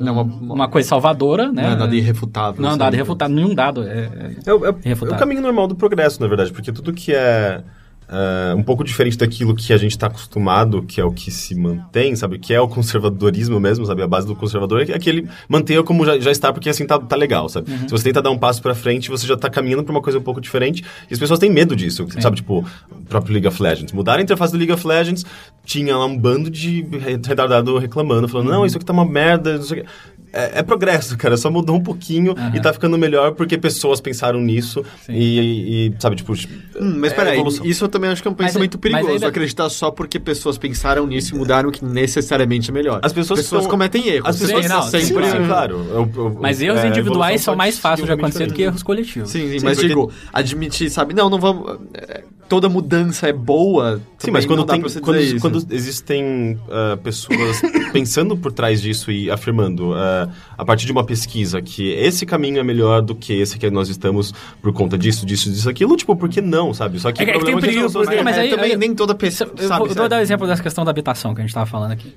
Não, 0.00 0.12
uma, 0.14 0.22
uma- 0.22 0.54
uma 0.54 0.68
coisa 0.68 0.88
salvadora, 0.88 1.52
né? 1.52 1.62
Não 1.62 1.70
é 1.72 1.76
nada 1.76 1.94
irrefutável. 1.96 2.62
Não 2.62 2.68
é 2.68 2.70
um 2.70 2.74
assim. 2.74 2.78
dado 2.78 2.94
irrefutável, 2.94 3.34
nenhum 3.36 3.54
dado 3.54 3.82
é, 3.86 3.98
é- 4.04 4.36
É, 4.46 4.54
o- 4.54 4.64
é- 4.66 4.74
é 4.90 4.92
o 4.94 5.16
caminho 5.18 5.42
normal 5.42 5.66
do 5.68 5.74
progresso, 5.74 6.20
na 6.20 6.28
verdade, 6.28 6.50
porque 6.52 6.72
tudo 6.72 6.92
que 6.92 7.12
é, 7.12 7.62
é, 8.12 8.54
um 8.54 8.62
pouco 8.62 8.84
diferente 8.84 9.16
daquilo 9.16 9.54
que 9.54 9.72
a 9.72 9.76
gente 9.78 9.92
está 9.92 10.06
acostumado, 10.08 10.82
que 10.82 11.00
é 11.00 11.04
o 11.04 11.10
que 11.10 11.30
se 11.30 11.54
mantém, 11.54 12.14
sabe? 12.14 12.38
Que 12.38 12.52
é 12.52 12.60
o 12.60 12.68
conservadorismo 12.68 13.58
mesmo, 13.58 13.86
sabe? 13.86 14.02
A 14.02 14.06
base 14.06 14.26
do 14.26 14.36
conservador 14.36 14.82
é 14.82 14.98
que 14.98 15.08
ele 15.08 15.26
mantenha 15.48 15.82
como 15.82 16.04
já, 16.04 16.18
já 16.20 16.30
está, 16.30 16.52
porque 16.52 16.68
assim 16.68 16.86
tá, 16.86 16.98
tá 16.98 17.16
legal, 17.16 17.48
sabe? 17.48 17.70
Se 17.70 17.88
você 17.90 18.04
tenta 18.04 18.20
dar 18.20 18.30
um 18.30 18.38
passo 18.38 18.60
pra 18.60 18.74
frente, 18.74 19.08
você 19.08 19.26
já 19.26 19.36
tá 19.36 19.48
caminhando 19.48 19.82
pra 19.82 19.92
uma 19.92 20.02
coisa 20.02 20.18
um 20.18 20.22
pouco 20.22 20.40
diferente, 20.40 20.84
e 21.10 21.14
as 21.14 21.18
pessoas 21.18 21.38
têm 21.38 21.50
medo 21.50 21.74
disso, 21.74 22.06
sabe? 22.20 22.36
Tipo, 22.36 22.64
o 22.90 23.04
próprio 23.08 23.32
League 23.32 23.48
of 23.48 23.62
Legends. 23.62 23.92
Mudaram 23.92 24.20
a 24.20 24.22
interface 24.22 24.52
do 24.52 24.58
League 24.58 24.72
of 24.72 24.86
Legends, 24.86 25.24
tinha 25.64 25.96
lá 25.96 26.04
um 26.04 26.18
bando 26.18 26.50
de 26.50 26.82
re- 26.82 27.18
retardado 27.24 27.78
reclamando, 27.78 28.28
falando, 28.28 28.50
não, 28.50 28.66
isso 28.66 28.76
aqui 28.76 28.84
tá 28.84 28.92
uma 28.92 29.04
merda, 29.06 29.56
não 29.56 29.62
sei 29.62 29.80
o 29.80 29.82
quê. 29.84 29.88
É, 30.32 30.60
é 30.60 30.62
progresso, 30.62 31.16
cara, 31.18 31.36
só 31.36 31.50
mudou 31.50 31.76
um 31.76 31.80
pouquinho 31.82 32.34
e 32.54 32.60
tá 32.60 32.72
ficando 32.72 32.96
melhor 32.96 33.32
porque 33.32 33.58
pessoas 33.58 34.00
pensaram 34.00 34.40
nisso 34.40 34.82
e, 35.08 35.88
e, 35.88 35.94
sabe, 35.98 36.16
tipo... 36.16 36.32
Hum, 36.32 36.94
mas 36.98 37.12
é 37.12 37.14
peraí, 37.14 37.34
evolução. 37.34 37.66
isso 37.66 37.84
eu 37.84 37.88
também 37.88 38.08
acho 38.10 38.22
que 38.22 38.28
é 38.28 38.30
um 38.30 38.34
pensamento 38.34 38.76
aí- 38.76 38.80
mas 38.90 38.92
perigoso. 39.02 39.12
ainda- 39.12 39.28
Acreditar 39.28 39.68
só 39.68 39.90
porque 39.90 40.18
pessoas 40.18 40.56
pensaram 40.56 41.06
nisso 41.06 41.34
e 41.34 41.38
mudaram 41.38 41.70
que 41.70 41.84
necessariamente 41.84 42.70
é 42.70 42.72
melhor. 42.72 43.00
As 43.02 43.12
pessoas 43.12 43.40
pessoas 43.40 43.62
estão- 43.62 43.70
cometem 43.70 44.08
erros. 44.08 44.28
As 44.28 44.38
pessoas 44.38 44.62
Sim, 44.64 44.68
não, 44.72 44.82
sempre... 44.82 45.30
sim, 45.30 45.46
claro. 45.46 45.76
Eu- 45.90 46.10
eu- 46.16 46.38
Mas 46.40 46.60
é, 46.62 46.66
erros 46.66 46.80
a 46.80 46.86
individuais 46.88 47.40
são 47.42 47.54
mais 47.54 47.78
fáceis 47.78 48.06
de 48.06 48.12
acontecer 48.12 48.46
do 48.46 48.54
que 48.54 48.62
erros 48.62 48.82
coletivos. 48.82 49.30
Sim, 49.30 49.50
sim, 49.50 49.58
Sim, 49.58 49.64
mas 49.64 49.76
porque- 49.76 49.88
digo, 49.88 50.10
admitir, 50.32 50.90
sabe? 50.90 51.14
Não, 51.14 51.28
não 51.28 51.38
vamos. 51.38 51.78
é, 51.94 52.24
Toda 52.48 52.68
mudança 52.68 53.26
é 53.28 53.32
boa. 53.32 53.98
Sim, 54.18 54.30
mas 54.30 54.44
quando, 54.44 54.64
tem, 54.66 54.78
pra 54.78 54.88
você 54.90 55.00
quando, 55.00 55.16
dizer 55.18 55.36
isso. 55.36 55.40
quando 55.40 55.66
existem 55.70 56.58
ah, 56.70 56.98
pessoas 57.02 57.62
pensando 57.94 58.36
por 58.36 58.52
trás 58.52 58.82
disso 58.82 59.10
e 59.10 59.30
afirmando 59.30 59.94
a 60.56 60.64
partir 60.64 60.86
de 60.86 60.92
uma 60.92 61.04
pesquisa 61.04 61.60
que 61.62 61.90
esse 61.92 62.24
caminho 62.26 62.58
é 62.58 62.62
melhor 62.62 63.02
do 63.02 63.14
que 63.14 63.32
esse 63.32 63.58
que 63.58 63.70
nós 63.70 63.88
estamos 63.88 64.32
por 64.60 64.72
conta 64.72 64.96
disso, 64.98 65.24
disso, 65.26 65.50
disso, 65.50 65.68
aquilo, 65.68 65.96
tipo, 65.96 66.14
por 66.16 66.28
que 66.28 66.40
não, 66.40 66.72
sabe? 66.74 66.98
Só 67.00 67.10
que 67.12 67.22
É 67.22 67.24
é 67.24 67.36
o 67.36 67.40
que 67.40 67.44
tem 67.46 67.54
problema 67.54 67.58
um 67.58 67.60
perigo, 67.60 67.78
é 67.78 67.80
que 67.80 67.86
as 67.86 67.92
pessoas- 67.92 68.06
porque- 68.06 68.20
É, 68.20 68.22
mas 68.24 68.38
aí- 68.38 68.50
também 68.50 68.70
aí- 68.72 68.76
nem 68.76 68.94
toda 68.94 69.14
pessoa. 69.14 69.50
Eu 69.56 69.68
sabe, 69.68 69.88
eu 69.88 69.94
vou 69.94 70.08
dar 70.08 70.16
o 70.18 70.20
exemplo 70.20 70.46
dessa 70.46 70.62
questão 70.62 70.84
da 70.84 70.90
habitação 70.90 71.34
que 71.34 71.40
a 71.40 71.44
gente 71.44 71.50
estava 71.50 71.66
falando 71.66 71.92
aqui. 71.92 72.14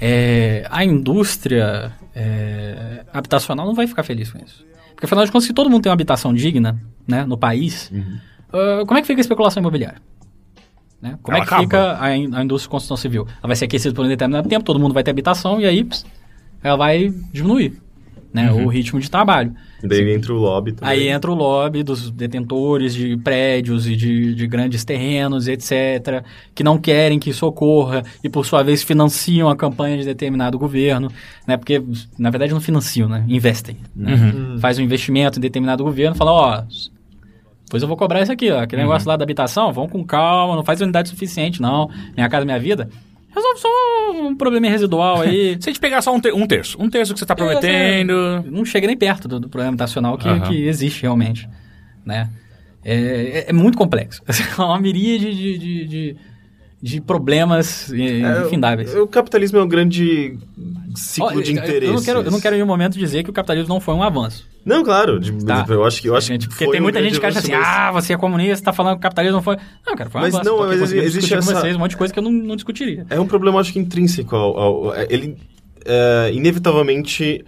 É, 0.00 0.66
a 0.70 0.84
indústria 0.84 1.92
é, 2.14 3.04
habitacional 3.12 3.66
não 3.66 3.74
vai 3.74 3.86
ficar 3.86 4.02
feliz 4.02 4.30
com 4.30 4.38
isso. 4.44 4.64
Porque 4.94 5.06
afinal 5.06 5.24
de 5.24 5.30
contas, 5.30 5.46
se 5.46 5.52
todo 5.52 5.70
mundo 5.70 5.82
tem 5.82 5.90
uma 5.90 5.94
habitação 5.94 6.34
digna 6.34 6.80
né, 7.06 7.24
no 7.24 7.38
país, 7.38 7.90
Uhum. 7.92 8.18
ah, 8.52 8.84
como 8.86 8.98
é 8.98 9.00
que 9.00 9.06
fica 9.06 9.20
a 9.20 9.22
especulação 9.22 9.60
imobiliária? 9.60 10.00
Né? 11.00 11.16
Como 11.22 11.36
Ela 11.36 11.44
é 11.44 11.46
que 11.46 11.54
acaba. 11.54 11.62
fica 11.62 12.02
a, 12.02 12.16
in- 12.16 12.34
a 12.34 12.42
indústria 12.42 12.66
de 12.66 12.70
construção 12.70 12.96
civil? 12.96 13.22
Ela 13.28 13.46
vai 13.46 13.54
ser 13.56 13.66
aquecida 13.66 13.94
por 13.94 14.04
um 14.04 14.08
determinado 14.08 14.48
tempo, 14.48 14.64
todo 14.64 14.80
mundo 14.80 14.92
vai 14.92 15.04
ter 15.04 15.12
habitação 15.12 15.60
e 15.60 15.66
aí 15.66 15.84
ps, 15.84 16.04
ela 16.62 16.76
vai 16.76 17.12
diminuir. 17.32 17.74
né, 18.32 18.52
o 18.52 18.68
ritmo 18.68 19.00
de 19.00 19.10
trabalho. 19.10 19.54
Daí 19.82 20.12
entra 20.14 20.34
o 20.34 20.36
lobby 20.36 20.72
também. 20.72 20.92
Aí 20.94 21.08
entra 21.08 21.30
o 21.30 21.34
lobby 21.34 21.82
dos 21.82 22.10
detentores 22.10 22.92
de 22.92 23.16
prédios 23.16 23.86
e 23.86 23.96
de, 23.96 24.34
de 24.34 24.46
grandes 24.46 24.84
terrenos, 24.84 25.48
etc., 25.48 26.22
que 26.54 26.62
não 26.62 26.76
querem 26.78 27.18
que 27.18 27.30
isso 27.30 27.46
ocorra 27.46 28.02
e, 28.22 28.28
por 28.28 28.44
sua 28.44 28.62
vez, 28.62 28.82
financiam 28.82 29.48
a 29.48 29.56
campanha 29.56 29.96
de 29.96 30.04
determinado 30.04 30.58
governo, 30.58 31.10
né? 31.46 31.56
Porque, 31.56 31.82
na 32.18 32.28
verdade, 32.28 32.52
não 32.52 32.60
financiam, 32.60 33.08
né? 33.08 33.24
Investem. 33.28 33.78
Né? 33.96 34.14
Uhum. 34.14 34.58
Faz 34.58 34.78
um 34.78 34.82
investimento 34.82 35.38
em 35.38 35.42
determinado 35.42 35.82
governo 35.82 36.14
e 36.14 36.18
fala, 36.18 36.32
ó... 36.32 36.62
Pois 37.70 37.82
eu 37.82 37.88
vou 37.88 37.96
cobrar 37.98 38.22
isso 38.22 38.32
aqui, 38.32 38.50
ó. 38.50 38.60
Aquele 38.60 38.82
Uhum. 38.82 38.88
negócio 38.88 39.08
lá 39.08 39.16
da 39.16 39.22
habitação, 39.24 39.72
vão 39.72 39.86
com 39.88 40.02
calma, 40.04 40.56
não 40.56 40.64
faz 40.64 40.80
unidade 40.80 41.08
suficiente, 41.10 41.60
não. 41.60 41.90
Minha 42.16 42.28
casa, 42.28 42.44
minha 42.44 42.58
vida. 42.58 42.88
Resolve 43.38 43.60
só 43.60 44.12
um 44.28 44.36
probleminha 44.36 44.72
residual 44.72 45.22
aí. 45.22 45.56
Se 45.60 45.68
a 45.68 45.72
gente 45.72 45.80
pegar 45.80 46.02
só 46.02 46.14
um, 46.14 46.20
ter- 46.20 46.34
um 46.34 46.46
terço, 46.46 46.80
um 46.80 46.90
terço 46.90 47.12
que 47.14 47.18
você 47.20 47.26
tá 47.26 47.34
prometendo. 47.34 48.42
Não 48.50 48.64
chega 48.64 48.86
nem 48.86 48.96
perto 48.96 49.26
do, 49.28 49.40
do 49.40 49.48
problema 49.48 49.76
nacional 49.76 50.18
que, 50.18 50.28
Aham. 50.28 50.40
que 50.48 50.66
existe 50.66 51.02
realmente, 51.02 51.48
né? 52.04 52.28
É, 52.84 52.94
é- 52.94 53.44
é 53.48 53.52
muito 53.52 53.76
complexo. 53.78 54.22
É 54.58 54.62
uma 54.62 54.80
miríade 54.80 55.34
de, 55.34 55.58
de, 55.58 55.84
de, 55.86 56.16
de 56.80 57.00
problemas 57.00 57.92
é, 57.92 58.44
infindáveis. 58.46 58.94
O 58.94 59.06
capitalismo 59.06 59.58
é 59.58 59.62
um 59.64 59.68
grande 59.68 60.38
ciclo 60.94 61.38
Ó, 61.38 61.40
de 61.42 61.52
interesses. 61.52 61.88
Eu 61.88 61.92
não, 61.94 62.02
quero, 62.02 62.20
eu 62.22 62.30
não 62.30 62.40
quero 62.40 62.54
em 62.54 62.58
nenhum 62.58 62.68
momento 62.68 62.96
dizer 62.98 63.24
que 63.24 63.30
o 63.30 63.32
capitalismo 63.32 63.68
não 63.74 63.80
foi 63.80 63.94
um 63.94 64.02
avanço. 64.02 64.46
Não, 64.64 64.84
claro. 64.84 65.18
de- 65.18 65.44
Tá. 65.44 65.64
Eu 65.68 65.84
acho 65.84 66.00
que 66.00 66.08
eu 66.08 66.14
acho 66.16 66.28
Gente, 66.28 66.42
que 66.46 66.54
porque 66.54 66.70
tem 66.70 66.80
um 66.80 66.82
muita 66.84 67.00
grande 67.00 67.14
gente 67.14 67.20
que 67.20 67.26
acha 67.26 67.38
assim, 67.40 67.52
mas- 67.52 67.66
ah, 67.66 67.90
você 67.90 68.12
é 68.12 68.16
comunista, 68.16 68.66
tá 68.66 68.72
falando 68.72 68.92
que 68.94 68.98
o 68.98 69.02
capitalismo 69.02 69.36
não 69.38 69.42
foi... 69.42 69.56
Não, 69.86 69.96
cara, 69.96 70.08
foi 70.10 70.20
um 70.20 70.24
Mas 70.24 70.34
avanço. 70.34 70.50
não, 70.50 70.58
mas 70.58 70.80
existe 70.92 71.02
discutir 71.20 71.32
com 71.34 71.38
essa- 71.38 71.60
vocês 71.60 71.74
um 71.76 71.78
monte 71.80 71.90
de 71.90 71.96
coisa 71.96 72.12
que 72.12 72.18
eu 72.18 72.22
não, 72.22 72.30
não 72.30 72.54
discutiria. 72.54 73.06
É 73.10 73.18
um 73.18 73.26
problema, 73.26 73.58
acho 73.60 73.72
que 73.72 73.78
intrínseco 73.78 74.36
ao. 74.36 74.56
ao- 74.58 74.94
é, 74.94 75.06
ele 75.10 75.36
é, 75.84 76.30
inevitavelmente 76.34 77.44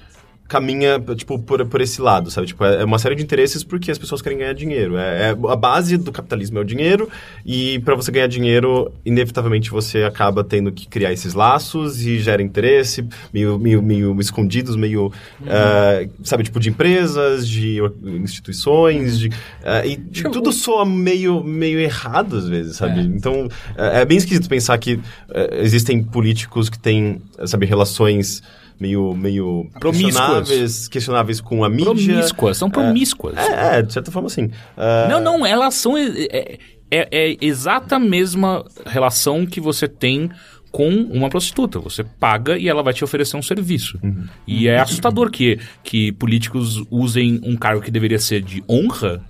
caminha, 0.51 0.99
tipo, 1.17 1.39
por, 1.39 1.65
por 1.65 1.81
esse 1.81 2.03
lado, 2.03 2.29
sabe? 2.31 2.49
Tipo, 2.49 2.65
é 2.65 2.81
é 2.83 2.85
uma 2.85 2.99
série 2.99 3.15
de 3.15 3.23
interesses 3.23 3.63
porque 3.63 3.89
as 3.91 3.97
pessoas 3.99 4.21
querem 4.21 4.37
ganhar 4.39 4.53
dinheiro. 4.53 4.97
É, 4.97 5.31
é- 5.31 5.37
a 5.49 5.57
base 5.57 5.97
do 5.97 6.11
capitalismo 6.11 6.59
é 6.59 6.61
o 6.61 6.65
dinheiro 6.65 7.09
e 7.47 7.79
para 7.85 7.95
você 7.95 8.11
ganhar 8.11 8.27
dinheiro, 8.27 8.93
inevitavelmente 9.07 9.71
você 9.71 10.03
acaba 10.03 10.43
tendo 10.43 10.73
que 10.73 10.89
criar 10.89 11.13
esses 11.13 11.35
laços 11.35 12.05
e 12.05 12.19
gera 12.19 12.43
interesse, 12.43 13.07
meio, 13.33 13.59
meio, 13.59 13.81
meio 13.81 14.21
escondidos, 14.21 14.75
meio, 14.75 15.13
é, 15.47 16.09
sabe, 16.25 16.43
tipo, 16.43 16.59
de 16.59 16.69
empresas, 16.71 17.49
de 17.49 17.79
instituições, 18.25 19.19
de, 19.19 19.31
é, 19.63 19.87
e 19.87 20.01
eu- 20.25 20.31
tudo 20.31 20.51
soa 20.53 20.85
meio, 20.85 21.45
meio 21.45 21.79
errado 21.79 22.37
às 22.37 22.49
vezes, 22.49 22.77
sabe? 22.77 23.01
É. 23.01 23.03
Então, 23.03 23.49
é, 23.77 24.01
é 24.01 24.05
bem 24.05 24.19
esquisito 24.19 24.49
pensar 24.49 24.77
que 24.79 24.99
é, 25.33 25.61
existem 25.63 26.03
políticos 26.03 26.69
que 26.69 26.79
têm, 26.79 27.21
sabe, 27.47 27.67
relações 27.67 28.43
meio, 28.81 29.15
meio 29.15 29.69
questionáveis, 29.81 30.89
questionáveis 30.89 31.41
com 31.41 31.63
a 31.63 31.69
mídia. 31.69 31.85
Promíscuas, 31.85 32.57
são 32.57 32.71
promíscuas. 32.71 33.37
É, 33.37 33.79
é, 33.79 33.83
de 33.83 33.93
certa 33.93 34.11
forma, 34.11 34.29
sim. 34.29 34.51
É, 34.77 35.09
Não, 35.09 35.21
não, 35.21 35.45
elas 35.47 35.75
são. 35.75 35.97
É, 35.97 36.59
é, 36.91 37.09
é 37.13 37.37
exata 37.41 37.97
a 37.97 38.01
mesma 38.01 38.65
relação 38.87 39.45
que 39.47 39.61
você 39.61 39.87
tem 39.87 40.31
com 40.73 40.89
uma 40.89 41.29
prostituta. 41.29 41.79
Você 41.81 42.03
paga 42.05 42.57
e 42.57 42.69
ela 42.69 42.83
vai 42.83 42.93
te 42.95 43.05
oferecer 43.05 43.37
um 43.37 43.43
serviço. 43.43 43.99
E 44.47 44.67
é 44.69 44.79
assustador 44.79 45.31
que, 45.31 45.59
que 45.85 46.13
políticos 46.13 46.83
usem 46.91 47.41
um 47.45 47.57
cargo 47.57 47.83
que 47.83 47.91
deveria 47.91 48.19
ser 48.19 48.41
de 48.43 48.63
honra 48.69 49.21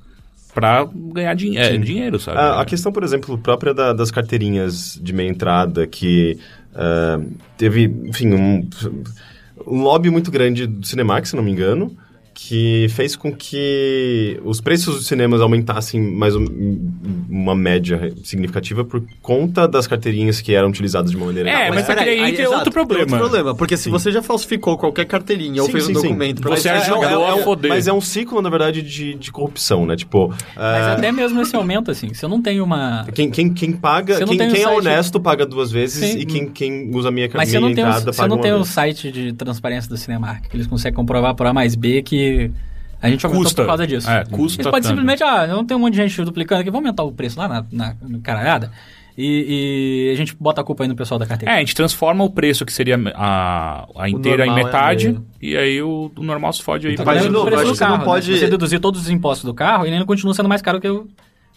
pra 0.55 0.87
ganhar 0.95 1.35
din 1.35 1.57
é, 1.57 1.77
dinheiro, 1.77 2.19
sabe? 2.19 2.39
A, 2.39 2.61
a 2.61 2.65
questão, 2.65 2.91
por 2.93 3.05
exemplo, 3.05 3.39
própria 3.39 3.73
da- 3.73 3.93
das 3.93 4.11
carteirinhas 4.11 4.99
de 5.01 5.13
meia 5.13 5.29
entrada, 5.29 5.87
que 5.87 6.39
ah, 6.75 7.21
teve, 7.57 7.85
enfim, 8.05 8.35
um, 8.35 8.69
um 9.67 9.83
lobby 9.83 10.11
muito 10.11 10.31
grande 10.31 10.67
do 10.67 10.87
Cinemax, 10.87 11.31
se 11.31 11.37
não 11.37 11.43
me 11.43 11.51
engano, 11.51 11.97
que 12.35 12.87
fez 12.91 13.17
com 13.17 13.33
que 13.35 14.41
os 14.45 14.61
preços 14.61 14.95
dos 14.97 15.07
cinemas 15.07 15.41
aumentassem 15.41 16.01
mais 16.01 16.35
um- 16.37 16.45
uma 17.41 17.55
média 17.55 18.13
significativa 18.23 18.85
por 18.85 19.03
conta 19.23 19.67
das 19.67 19.87
carteirinhas 19.87 20.41
que 20.41 20.55
eram 20.55 20.69
utilizadas 20.69 21.11
de 21.11 21.17
uma 21.17 21.27
maneira 21.27 21.49
É, 21.49 21.53
errada. 21.53 21.75
mas 21.75 21.87
peraí, 21.87 22.21
aí 22.21 22.33
tem 22.33 22.41
exato, 22.45 22.57
outro 22.59 22.73
problema. 22.73 23.03
Outro 23.05 23.19
problema, 23.19 23.55
porque 23.55 23.77
se 23.77 23.89
você 23.89 24.13
já 24.13 24.23
falsificou 24.23 24.77
qualquer 24.77 25.05
carteirinha 25.07 25.61
ou 25.63 25.67
Sim, 25.67 25.73
fez 25.73 25.85
sim, 25.85 25.91
um 25.91 25.95
documento 25.95 26.43
pra 26.43 26.51
Você 26.57 26.63
você 26.63 26.69
ajudou 26.71 27.03
jogar- 27.03 27.33
a 27.35 27.39
é, 27.39 27.43
foder. 27.43 27.69
Mas 27.71 27.87
é 27.89 27.93
um 27.93 28.01
ciclo, 28.01 28.41
na 28.43 28.51
verdade, 28.51 28.83
de, 28.83 29.15
de 29.15 29.33
corrupção, 29.33 29.87
né? 29.87 29.97
Tipo, 29.97 30.29
Mas 30.29 30.39
ah, 30.57 30.93
até 30.93 31.11
mesmo 31.13 31.41
esse 31.41 31.55
aumento, 31.57 31.91
assim, 31.91 32.13
se 32.15 32.25
eu 32.25 32.29
não 32.29 32.41
tenho 32.43 32.63
uma... 32.65 33.07
Quem, 33.15 33.31
quem, 33.31 33.53
quem 33.53 33.73
paga, 33.73 34.15
Você 34.15 34.21
não 34.21 34.29
quem, 34.29 34.39
tem 34.39 34.49
um 34.49 34.53
quem 34.53 34.61
é 34.61 34.65
site- 34.65 34.77
honesto 34.79 35.21
paga 35.21 35.47
duas 35.47 35.71
vezes 35.73 36.11
Sim. 36.11 36.19
e 36.19 36.27
quem, 36.27 36.49
quem 36.49 36.91
usa 36.95 37.09
a 37.09 37.11
minha, 37.11 37.29
Mas 37.33 37.49
você 37.49 37.59
minha 37.59 37.75
tem, 37.75 37.85
entrada 37.85 38.11
o, 38.11 38.13
você 38.13 38.17
paga 38.23 38.29
não 38.35 38.41
tem 38.41 38.53
o 38.53 38.57
vez. 38.57 38.69
site 38.69 39.11
de 39.11 39.33
transparência 39.33 39.89
do 39.89 39.97
Cinemark, 39.97 40.49
que 40.49 40.57
eles 40.57 40.67
conseguem 40.67 40.95
comprovar 40.97 41.35
por 41.35 41.47
A 41.47 41.53
mais 41.53 41.75
B 41.75 42.03
que 42.03 42.51
a 43.03 43.09
gente 43.11 43.25
aumentou 43.27 43.45
Custa. 43.45 43.63
por 43.63 43.69
causa 43.69 43.87
disso. 43.87 44.11
É, 44.11 44.25
custa 44.25 44.61
Eles 44.63 44.71
podem 44.71 44.83
tanto. 44.83 44.87
simplesmente, 44.89 45.23
ah, 45.23 45.47
não 45.47 45.65
tem 45.65 45.77
um 45.77 45.81
monte 45.81 45.93
de 45.95 45.99
gente 46.07 46.23
duplicando 46.25 46.61
aqui, 46.61 46.71
vamos 46.71 46.87
aumentar 46.87 47.03
o 47.05 47.13
preço 47.13 47.39
lá 47.39 47.49
na, 47.49 47.65
na, 47.73 47.97
na 48.01 48.19
caralhada 48.21 48.71
e, 49.19 50.07
e 50.09 50.13
a 50.13 50.17
gente 50.17 50.35
bota 50.39 50.61
a 50.61 50.65
culpa 50.65 50.85
aí 50.85 50.89
no 50.89 50.95
pessoal 50.97 51.19
da 51.19 51.25
É, 51.25 51.29
carteira. 51.29 51.55
a 51.55 51.59
gente 51.59 51.75
transforma 51.75 52.23
o 52.25 52.31
preço 52.31 52.65
que 52.65 52.73
seria 52.73 52.99
a, 53.15 53.87
a 53.97 54.09
inteira 54.09 54.47
em 54.47 54.51
é 54.51 54.55
metade 54.55 55.09
meio. 55.09 55.27
e 55.43 55.57
aí 55.57 55.83
o, 55.83 56.11
o 56.17 56.23
normal 56.23 56.53
se 56.53 56.63
fode 56.63 56.87
aí. 56.87 56.93
Então, 56.95 57.05
pra- 57.05 57.15
mas 57.15 57.23
de 57.23 57.29
novo, 57.29 57.49
acho 57.55 57.63
que 57.73 57.77
você 57.77 57.87
não 57.87 58.01
pode- 58.01 58.31
né? 58.33 58.39
Você 58.39 58.47
deduzir 58.49 58.81
todos 58.81 59.01
os 59.03 59.11
impostos 59.11 59.45
do 59.45 59.53
carro 59.55 59.85
e 59.85 59.89
ele 59.89 59.95
ainda 59.97 60.07
continua 60.07 60.33
sendo 60.35 60.49
mais 60.49 60.63
caro 60.63 60.81
que 60.81 60.89
o 60.89 61.07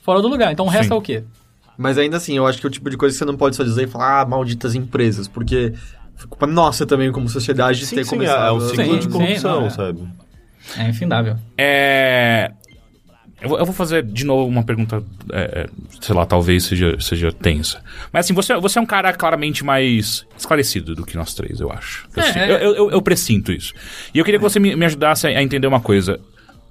fora 0.01 0.21
do 0.21 0.27
lugar. 0.27 0.51
Então 0.51 0.65
o 0.65 0.69
resto 0.69 0.89
Sim. 0.89 0.93
é 0.93 0.97
o 0.97 1.01
quê? 1.01 1.23
Mas 1.77 1.97
ainda 1.97 2.17
assim, 2.17 2.37
eu 2.37 2.45
acho 2.45 2.59
que 2.59 2.65
é 2.67 2.69
o 2.69 2.71
tipo 2.71 2.89
de 2.89 2.97
coisa 2.97 3.13
que 3.13 3.17
você 3.19 3.25
não 3.25 3.35
pode 3.37 3.55
só 3.55 3.63
dizer 3.63 3.83
e 3.83 3.87
falar, 3.87 4.21
ah, 4.21 4.25
malditas 4.25 4.75
empresas, 4.75 5.27
porque 5.27 5.73
foi 6.15 6.27
culpa 6.27 6.45
nossa 6.45 6.85
também 6.85 7.11
como 7.11 7.27
sociedade 7.27 7.79
de 7.79 7.85
Sim, 7.87 7.95
ter 7.95 8.03
sim, 8.03 8.09
é, 8.09 8.17
começado. 8.17 8.47
é 8.47 8.51
um 8.51 8.59
ciclo 8.59 8.83
Sim, 8.85 8.95
de 8.97 9.03
sim, 9.05 9.09
corrupção, 9.09 9.59
não, 9.61 9.67
é. 9.67 9.69
sabe? 9.71 9.99
É 10.77 10.87
infindável. 10.89 11.35
É. 11.57 12.51
Eu 13.41 13.49
vou, 13.49 13.73
fazer 13.73 14.03
de 14.03 14.23
novo 14.25 14.47
uma 14.49 14.63
pergunta, 14.63 15.03
é, 15.33 15.65
é, 15.65 15.69
sei 15.99 16.15
lá, 16.15 16.25
talvez 16.25 16.63
seja, 16.63 16.97
seja 17.01 17.29
tensa. 17.29 17.83
Mas 18.11 18.25
assim, 18.25 18.33
você, 18.33 18.55
você 18.55 18.79
é 18.79 18.81
um 18.81 18.85
cara 18.85 19.11
claramente 19.11 19.65
mais 19.65 20.25
esclarecido 20.37 20.95
do 20.95 21.05
que 21.05 21.17
nós 21.17 21.33
três, 21.33 21.59
eu 21.59 21.69
acho. 21.69 22.07
Eu, 22.15 22.23
É, 22.23 22.31
si- 22.31 22.39
é. 22.39 22.53
eu, 22.65 22.73
eu- 22.75 22.91
eu 22.91 23.01
pressinto 23.01 23.51
isso. 23.51 23.73
E 24.13 24.17
eu 24.19 24.23
queria 24.23 24.39
que 24.39 24.43
você 24.43 24.61
me, 24.61 24.73
me 24.77 24.85
ajudasse 24.85 25.27
a, 25.27 25.31
a 25.31 25.43
entender 25.43 25.67
uma 25.67 25.81
coisa. 25.81 26.21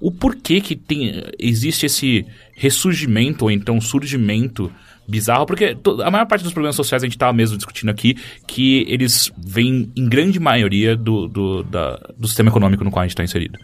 O 0.01 0.09
porquê 0.11 0.59
que 0.61 0.75
tem, 0.75 1.23
existe 1.37 1.85
esse 1.85 2.25
ressurgimento, 2.55 3.45
ou 3.45 3.51
então 3.51 3.79
surgimento 3.79 4.71
bizarro, 5.07 5.45
porque 5.45 5.77
a 6.03 6.09
maior 6.11 6.25
parte 6.25 6.43
dos 6.43 6.53
problemas 6.53 6.75
sociais 6.75 7.03
a 7.03 7.05
gente 7.05 7.15
estava 7.15 7.33
mesmo 7.33 7.57
discutindo 7.57 7.89
aqui, 7.89 8.15
que 8.47 8.85
eles 8.87 9.31
vêm 9.37 9.91
em 9.95 10.07
grande 10.07 10.39
maioria 10.39 10.95
do, 10.95 11.27
do, 11.27 11.63
da- 11.63 11.99
do 12.17 12.27
sistema 12.27 12.49
econômico 12.49 12.83
no 12.83 12.91
qual 12.91 13.01
a 13.01 13.05
gente 13.05 13.11
está 13.11 13.23
inserido. 13.23 13.59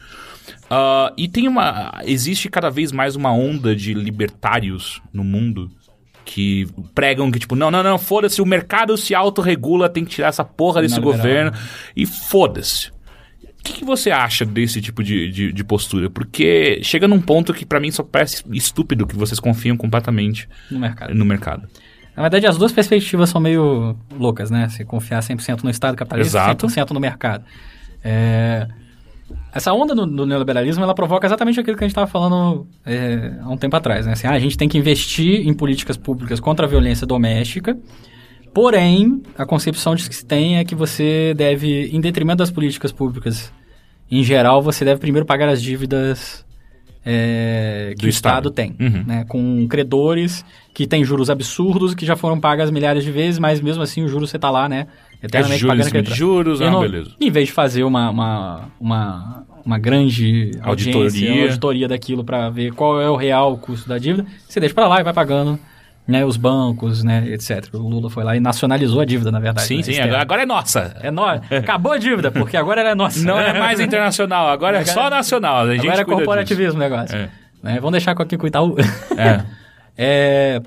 Ah, 0.69 1.11
e 1.17 1.27
tem 1.27 1.47
uma. 1.47 1.99
Existe 2.05 2.49
cada 2.49 2.69
vez 2.69 2.91
mais 2.91 3.15
uma 3.15 3.31
onda 3.33 3.75
de 3.75 3.93
libertários 3.93 5.01
no 5.13 5.23
mundo 5.23 5.69
que 6.25 6.67
pregam 6.93 7.31
que, 7.31 7.39
tipo, 7.39 7.55
não, 7.55 7.71
não, 7.71 7.81
não, 7.81 7.97
foda-se, 7.97 8.39
o 8.39 8.45
mercado 8.45 8.95
se 8.95 9.15
autorregula, 9.15 9.89
tem 9.89 10.05
que 10.05 10.11
tirar 10.11 10.27
essa 10.27 10.43
porra 10.45 10.79
desse 10.81 10.99
Neoliberal. 10.99 11.17
governo. 11.51 11.57
E 11.95 12.05
foda-se. 12.05 12.91
O 13.59 13.63
que, 13.63 13.73
que 13.73 13.85
você 13.85 14.09
acha 14.09 14.45
desse 14.45 14.81
tipo 14.81 15.03
de, 15.03 15.29
de, 15.29 15.51
de 15.53 15.63
postura? 15.63 16.09
Porque 16.09 16.79
chega 16.81 17.07
num 17.07 17.19
ponto 17.21 17.53
que 17.53 17.65
pra 17.65 17.79
mim 17.79 17.91
só 17.91 18.03
parece 18.03 18.43
estúpido 18.51 19.05
que 19.05 19.15
vocês 19.15 19.39
confiam 19.39 19.75
completamente 19.77 20.47
No 20.71 20.79
mercado. 20.79 21.13
no 21.13 21.25
mercado. 21.25 21.67
Na 22.15 22.23
verdade, 22.23 22.47
as 22.47 22.57
duas 22.57 22.71
perspectivas 22.71 23.29
são 23.29 23.39
meio 23.39 23.95
loucas, 24.17 24.49
né? 24.49 24.67
Se 24.69 24.83
confiar 24.83 25.21
100% 25.21 25.63
no 25.63 25.69
Estado 25.69 25.95
capitalista 25.95 26.37
e 26.37 26.41
Exato. 26.41 26.67
100% 26.67 26.91
no 26.91 26.99
mercado. 26.99 27.45
É, 28.03 28.67
Essa 29.53 29.73
onda 29.73 29.93
do, 29.93 30.05
do 30.05 30.25
neoliberalismo, 30.25 30.83
ela 30.83 30.95
provoca 30.95 31.27
exatamente 31.27 31.59
aquilo 31.59 31.77
que 31.77 31.83
a 31.83 31.87
gente 31.87 31.91
estava 31.91 32.07
falando 32.07 32.67
é, 32.85 33.33
há 33.41 33.49
um 33.49 33.57
tempo 33.57 33.75
atrás, 33.75 34.05
né? 34.05 34.13
Assim, 34.13 34.27
ah, 34.27 34.31
a 34.31 34.39
gente 34.39 34.57
tem 34.57 34.67
que 34.67 34.77
investir 34.77 35.47
em 35.47 35.53
políticas 35.53 35.95
públicas 35.97 36.39
contra 36.39 36.65
a 36.65 36.69
violência 36.69 37.05
doméstica, 37.07 37.77
porém, 38.53 39.21
a 39.37 39.45
concepção 39.45 39.95
que 39.95 40.13
se 40.15 40.25
tem 40.25 40.57
é 40.57 40.63
que 40.65 40.75
você 40.75 41.33
deve, 41.35 41.89
em 41.93 41.99
detrimento 42.01 42.37
das 42.37 42.51
políticas 42.51 42.91
públicas 42.91 43.51
em 44.11 44.23
geral, 44.23 44.61
você 44.61 44.83
deve 44.83 44.99
primeiro 44.99 45.25
pagar 45.25 45.49
as 45.49 45.61
dívidas 45.61 46.43
é, 47.05 47.93
que 47.95 48.01
Do 48.01 48.05
o 48.05 48.09
Estado. 48.09 48.49
Estado 48.49 48.51
tem, 48.51 48.75
Uhum. 48.79 49.03
né? 49.05 49.25
Com 49.27 49.67
credores 49.67 50.43
que 50.73 50.85
têm 50.85 51.03
juros 51.03 51.29
absurdos, 51.29 51.95
que 51.95 52.05
já 52.05 52.15
foram 52.15 52.39
pagas 52.39 52.69
milhares 52.71 53.03
de 53.03 53.11
vezes, 53.11 53.39
mas 53.39 53.61
mesmo 53.61 53.81
assim 53.81 54.03
o 54.03 54.07
juro 54.07 54.27
você 54.27 54.37
tá 54.37 54.49
lá, 54.49 54.67
né? 54.67 54.87
Eternamente 55.21 55.59
juros 55.59 55.75
em 55.75 55.77
pagando 55.83 55.99
aquele 55.99 56.15
juros, 56.15 56.61
ah, 56.61 56.69
não- 56.71 56.81
beleza. 56.81 57.11
Em 57.19 57.29
vez 57.31 57.47
de 57.47 57.53
fazer 57.53 57.83
uma, 57.83 58.09
uma, 58.09 58.69
uma, 58.79 59.45
uma 59.65 59.77
grande 59.79 60.51
Auditoria. 60.61 61.43
auditoria 61.43 61.87
daquilo 61.87 62.23
para 62.23 62.49
ver 62.49 62.71
qual 62.73 63.01
é 63.01 63.09
o 63.09 63.15
real 63.15 63.57
custo 63.57 63.87
da 63.87 63.97
dívida, 63.97 64.25
você 64.47 64.59
deixa 64.59 64.73
para 64.75 64.87
lá 64.87 64.99
e 64.99 65.03
vai 65.03 65.13
pagando 65.13 65.57
né, 66.09 66.25
os 66.25 66.37
bancos, 66.37 67.03
né, 67.03 67.23
etc. 67.29 67.71
O 67.73 67.87
Lula 67.87 68.09
foi 68.09 68.23
lá 68.23 68.35
e 68.35 68.39
nacionalizou 68.39 68.99
a 68.99 69.05
dívida, 69.05 69.31
na 69.31 69.39
verdade. 69.39 69.67
Sim, 69.67 69.77
né, 69.77 69.83
sim, 69.83 69.91
externa. 69.91 70.17
agora, 70.17 70.41
é 70.41 70.45
nossa. 70.45 70.97
É 71.01 71.11
no... 71.11 71.23
Acabou 71.23 71.91
a 71.91 71.99
dívida, 71.99 72.31
porque 72.31 72.57
agora 72.57 72.81
ela 72.81 72.89
é 72.89 72.95
nossa. 72.95 73.23
Não 73.23 73.39
é 73.39 73.57
mais 73.57 73.79
internacional, 73.79 74.49
agora 74.49 74.79
é 74.79 74.85
só 74.85 75.07
nacional. 75.07 75.67
A 75.67 75.73
Agora 75.73 76.01
é 76.01 76.03
corporativismo 76.03 76.79
o 76.79 76.79
negócio. 76.79 77.15
É. 77.15 77.29
Né, 77.61 77.75
Vamos 77.75 77.91
deixar 77.91 78.15
com 78.15 78.23
aqui 78.23 78.37
com 78.37 78.45
o 78.45 78.47
Itaú. 78.47 78.75
É. 79.15 79.45
É, 80.01 80.61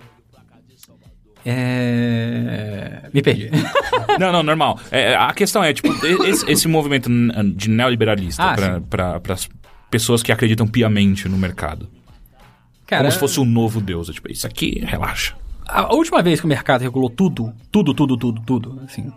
É... 1.47 3.09
Me 3.14 3.22
perdi. 3.22 3.51
Não, 4.20 4.30
não, 4.30 4.43
normal. 4.43 4.78
É, 4.90 5.14
a 5.14 5.32
questão 5.32 5.64
é, 5.64 5.72
tipo, 5.72 5.88
esse, 6.26 6.51
esse 6.53 6.68
movimento 6.68 7.09
de 7.57 7.70
neoliberalista 7.70 8.43
Ah, 8.43 9.20
pras 9.22 9.49
pessoas 9.90 10.22
que 10.22 10.30
acreditam 10.30 10.66
piamente 10.66 11.26
no 11.30 11.38
mercado. 11.38 11.88
Cara, 12.93 13.05
Como 13.05 13.12
se 13.12 13.18
fosse 13.18 13.40
um 13.40 13.47
novo 13.47 13.80
deus. 13.80 14.11
É, 14.11 14.12
tipo, 14.12 14.30
isso 14.30 14.47
aqui, 14.47 14.78
relaxa. 14.84 15.34
A 15.66 15.95
última 15.95 16.20
vez 16.20 16.40
que 16.40 16.45
o 16.45 16.49
mercado 16.49 16.82
regulou 16.82 17.09
tudo, 17.09 17.51
tudo, 17.70 17.95
tudo, 17.95 18.18
tudo, 18.18 18.43
tudo, 18.43 18.82
assim, 18.84 19.11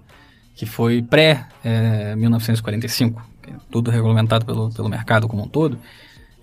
que 0.55 0.65
foi 0.65 1.01
pré-1945, 1.01 3.15
tudo 3.69 3.91
regulamentado 3.91 4.45
pelo, 4.45 4.71
pelo 4.71 4.87
mercado 4.87 5.27
como 5.27 5.43
um 5.43 5.47
todo, 5.49 5.77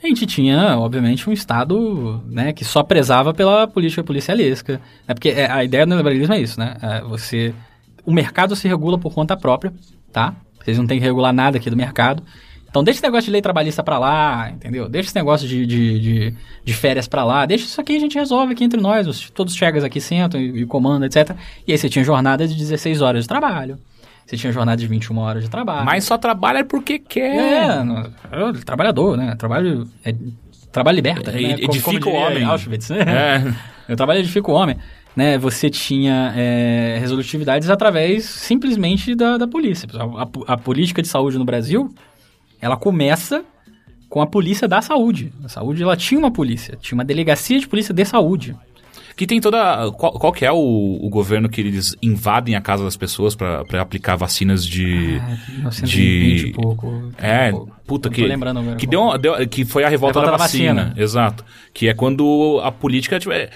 a 0.04 0.06
gente 0.06 0.26
tinha, 0.26 0.76
obviamente, 0.76 1.30
um 1.30 1.32
Estado 1.32 2.22
né, 2.26 2.52
que 2.52 2.66
só 2.66 2.82
prezava 2.82 3.32
pela 3.32 3.66
política 3.66 4.04
policialesca. 4.04 4.78
Né, 5.08 5.14
porque 5.14 5.30
é, 5.30 5.50
a 5.50 5.64
ideia 5.64 5.86
do 5.86 5.88
neoliberalismo 5.88 6.34
é 6.34 6.38
isso, 6.38 6.60
né? 6.60 6.76
É 6.82 7.00
você, 7.00 7.54
o 8.04 8.12
mercado 8.12 8.54
se 8.54 8.68
regula 8.68 8.98
por 8.98 9.14
conta 9.14 9.38
própria, 9.38 9.72
tá? 10.12 10.34
Vocês 10.62 10.76
não 10.76 10.86
têm 10.86 10.98
que 10.98 11.04
regular 11.06 11.32
nada 11.32 11.56
aqui 11.56 11.70
do 11.70 11.76
mercado. 11.78 12.22
Então 12.72 12.82
deixa 12.82 12.96
esse 12.98 13.02
negócio 13.06 13.26
de 13.26 13.30
lei 13.32 13.42
trabalhista 13.42 13.82
pra 13.82 13.98
lá, 13.98 14.50
entendeu? 14.50 14.88
Deixa 14.88 15.10
esse 15.10 15.14
negócio 15.14 15.46
de, 15.46 15.66
de, 15.66 16.00
de, 16.00 16.34
de 16.64 16.72
férias 16.72 17.06
pra 17.06 17.22
lá, 17.22 17.44
deixa 17.44 17.66
isso 17.66 17.78
aqui 17.78 17.94
a 17.94 18.00
gente 18.00 18.18
resolve 18.18 18.54
aqui 18.54 18.64
entre 18.64 18.80
nós, 18.80 19.06
os- 19.06 19.28
todos 19.28 19.52
os 19.52 19.58
chegas 19.58 19.84
aqui 19.84 20.00
sentam 20.00 20.40
e, 20.40 20.62
e 20.62 20.66
comandam, 20.66 21.04
etc. 21.06 21.36
E 21.68 21.72
aí 21.72 21.76
você 21.76 21.88
tinha 21.90 22.02
jornada 22.02 22.48
de 22.48 22.54
16 22.56 23.02
horas 23.02 23.24
de 23.24 23.28
trabalho, 23.28 23.78
você 24.24 24.38
tinha 24.38 24.50
jornada 24.50 24.80
de 24.80 24.86
21 24.86 25.18
horas 25.18 25.44
de 25.44 25.50
trabalho. 25.50 25.84
Mas 25.84 26.04
só 26.04 26.16
trabalha 26.16 26.64
porque 26.64 26.98
quer. 26.98 27.36
É, 27.36 27.82
no- 27.84 28.10
é 28.32 28.44
o 28.44 28.52
trabalhador, 28.64 29.18
né? 29.18 29.34
Trabalho, 29.36 29.86
é, 30.02 30.14
trabalho 30.72 30.96
liberta. 30.96 31.30
É, 31.30 31.34
né? 31.42 31.48
Como- 31.58 31.64
edifica 31.64 32.00
como 32.00 32.16
o 32.16 32.18
diria 32.20 32.26
homem. 32.26 32.44
Auschwitz, 32.44 32.88
né? 32.88 32.98
É. 33.00 33.72
O 33.92 33.96
trabalho 33.96 34.20
edifica 34.20 34.50
o 34.50 34.54
homem. 34.54 34.76
Né? 35.14 35.36
Você 35.36 35.68
tinha 35.68 36.32
é, 36.34 36.96
resolutividades 37.00 37.68
através 37.68 38.24
simplesmente 38.24 39.14
da, 39.14 39.36
da 39.36 39.46
polícia. 39.46 39.86
A, 39.94 40.22
a- 40.22 40.54
a 40.54 40.56
política 40.56 41.02
de 41.02 41.08
saúde 41.08 41.36
no 41.36 41.44
Brasil, 41.44 41.92
ela 42.62 42.76
começa 42.76 43.44
com 44.08 44.22
a 44.22 44.26
polícia 44.26 44.66
da 44.68 44.80
saúde. 44.80 45.32
A 45.44 45.48
saúde, 45.48 45.82
ela 45.82 45.96
tinha 45.96 46.18
uma 46.18 46.30
polícia. 46.30 46.78
Tinha 46.80 46.96
uma 46.96 47.04
delegacia 47.04 47.58
de 47.58 47.66
polícia 47.68 47.92
de 47.92 48.04
saúde. 48.04 48.54
Que 49.14 49.26
tem 49.26 49.40
toda. 49.42 49.90
Qual, 49.92 50.12
qual 50.12 50.32
que 50.32 50.42
é 50.46 50.50
o, 50.50 50.98
o 51.02 51.08
governo 51.10 51.46
que 51.48 51.60
eles 51.60 51.94
invadem 52.02 52.54
a 52.54 52.62
casa 52.62 52.82
das 52.82 52.96
pessoas 52.96 53.34
pra, 53.34 53.62
pra 53.66 53.82
aplicar 53.82 54.16
vacinas 54.16 54.64
de. 54.66 55.20
Ah, 55.20 55.36
1920 55.50 56.40
de- 56.40 56.46
e 56.48 56.52
pouco. 56.52 57.12
É, 57.18 57.50
pouco. 57.50 57.76
puta 57.86 58.08
Não 58.08 58.14
que. 58.14 58.22
tô 58.22 58.28
lembrando 58.28 58.60
agora 58.60 58.76
que, 58.76 58.86
deu, 58.86 59.18
deu- 59.18 59.46
que 59.48 59.66
foi 59.66 59.84
a 59.84 59.88
revolta, 59.90 60.18
Revolta 60.20 60.30
da, 60.32 60.38
da 60.38 60.42
vacina. 60.42 60.84
vacina. 60.84 61.02
Exato. 61.02 61.44
Que 61.74 61.88
é 61.88 61.94
quando 61.94 62.58
a 62.64 62.72
política. 62.72 63.18
Tipo, 63.20 63.32
é, 63.34 63.50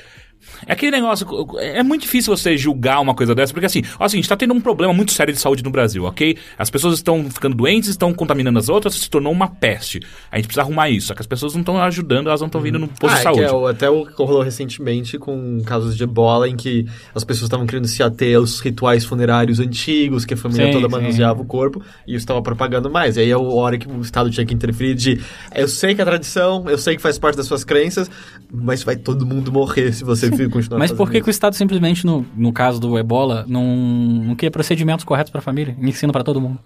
é 0.66 0.72
aquele 0.72 0.92
negócio. 0.92 1.26
É 1.58 1.82
muito 1.82 2.02
difícil 2.02 2.34
você 2.36 2.56
julgar 2.56 3.00
uma 3.00 3.14
coisa 3.14 3.34
dessa, 3.34 3.52
porque 3.52 3.66
assim, 3.66 3.82
assim, 3.98 4.16
a 4.16 4.20
gente 4.20 4.28
tá 4.28 4.36
tendo 4.36 4.54
um 4.54 4.60
problema 4.60 4.92
muito 4.92 5.12
sério 5.12 5.32
de 5.32 5.40
saúde 5.40 5.62
no 5.62 5.70
Brasil, 5.70 6.04
ok? 6.04 6.36
As 6.58 6.70
pessoas 6.70 6.94
estão 6.94 7.28
ficando 7.30 7.54
doentes, 7.56 7.88
estão 7.90 8.12
contaminando 8.14 8.58
as 8.58 8.68
outras, 8.68 8.94
se 8.94 9.10
tornou 9.10 9.32
uma 9.32 9.48
peste. 9.48 10.00
A 10.30 10.36
gente 10.36 10.46
precisa 10.46 10.62
arrumar 10.62 10.88
isso. 10.90 11.08
Só 11.08 11.14
que 11.14 11.20
as 11.20 11.26
pessoas 11.26 11.52
não 11.54 11.60
estão 11.60 11.80
ajudando, 11.82 12.28
elas 12.28 12.40
não 12.40 12.46
estão 12.46 12.60
vindo 12.60 12.78
no 12.78 12.88
posto 12.88 13.12
Ah, 13.12 13.14
de 13.14 13.20
é 13.20 13.22
saúde. 13.22 13.42
é 13.42 13.52
o- 13.52 13.66
até 13.66 13.90
o 13.90 14.06
que 14.06 14.22
rolou 14.22 14.42
recentemente 14.42 15.18
com 15.18 15.60
casos 15.64 15.96
de 15.96 16.04
ebola, 16.04 16.48
em 16.48 16.56
que 16.56 16.86
as 17.14 17.24
pessoas 17.24 17.44
estavam 17.48 17.66
querendo 17.66 17.86
se 17.86 18.02
ater 18.02 18.36
aos 18.36 18.60
rituais 18.60 19.04
funerários 19.04 19.60
antigos, 19.60 20.24
que 20.24 20.34
a 20.34 20.36
família 20.36 20.66
Sim, 20.66 20.72
toda 20.72 20.86
sim. 20.86 20.90
manuseava 20.92 21.40
o 21.42 21.44
corpo, 21.44 21.82
e 22.06 22.10
isso 22.10 22.18
estava 22.24 22.40
propagando 22.42 22.90
mais. 22.90 23.16
E 23.16 23.20
aí 23.20 23.30
é 23.30 23.32
a 23.34 23.38
hora 23.38 23.78
que 23.78 23.88
o 23.88 24.00
Estado 24.00 24.30
tinha 24.30 24.44
que 24.46 24.54
interferir 24.54 24.94
de 24.94 25.20
eu 25.54 25.68
sei 25.68 25.94
que 25.94 26.00
é 26.00 26.04
tradição, 26.04 26.64
eu 26.68 26.78
sei 26.78 26.96
que 26.96 27.02
faz 27.02 27.18
parte 27.18 27.36
das 27.36 27.46
suas 27.46 27.64
crenças, 27.64 28.10
mas 28.52 28.82
vai 28.82 28.96
todo 28.96 29.26
mundo 29.26 29.52
morrer 29.52 29.92
se 29.92 30.04
você 30.04 30.30
continuar 30.48 30.78
Mas 30.78 30.92
por 30.92 31.10
que, 31.10 31.20
que 31.20 31.28
o. 31.28 31.30
Estado 31.30 31.54
simplesmente, 31.56 32.04
no, 32.06 32.24
no 32.36 32.52
caso 32.52 32.80
do 32.80 32.98
ebola, 32.98 33.44
não, 33.48 33.64
não 33.64 34.34
cria 34.34 34.50
procedimentos 34.50 35.04
corretos 35.04 35.30
para 35.30 35.38
a 35.40 35.42
família? 35.42 35.76
Ensina 35.80 36.12
para 36.12 36.22
todo 36.24 36.40
mundo. 36.40 36.58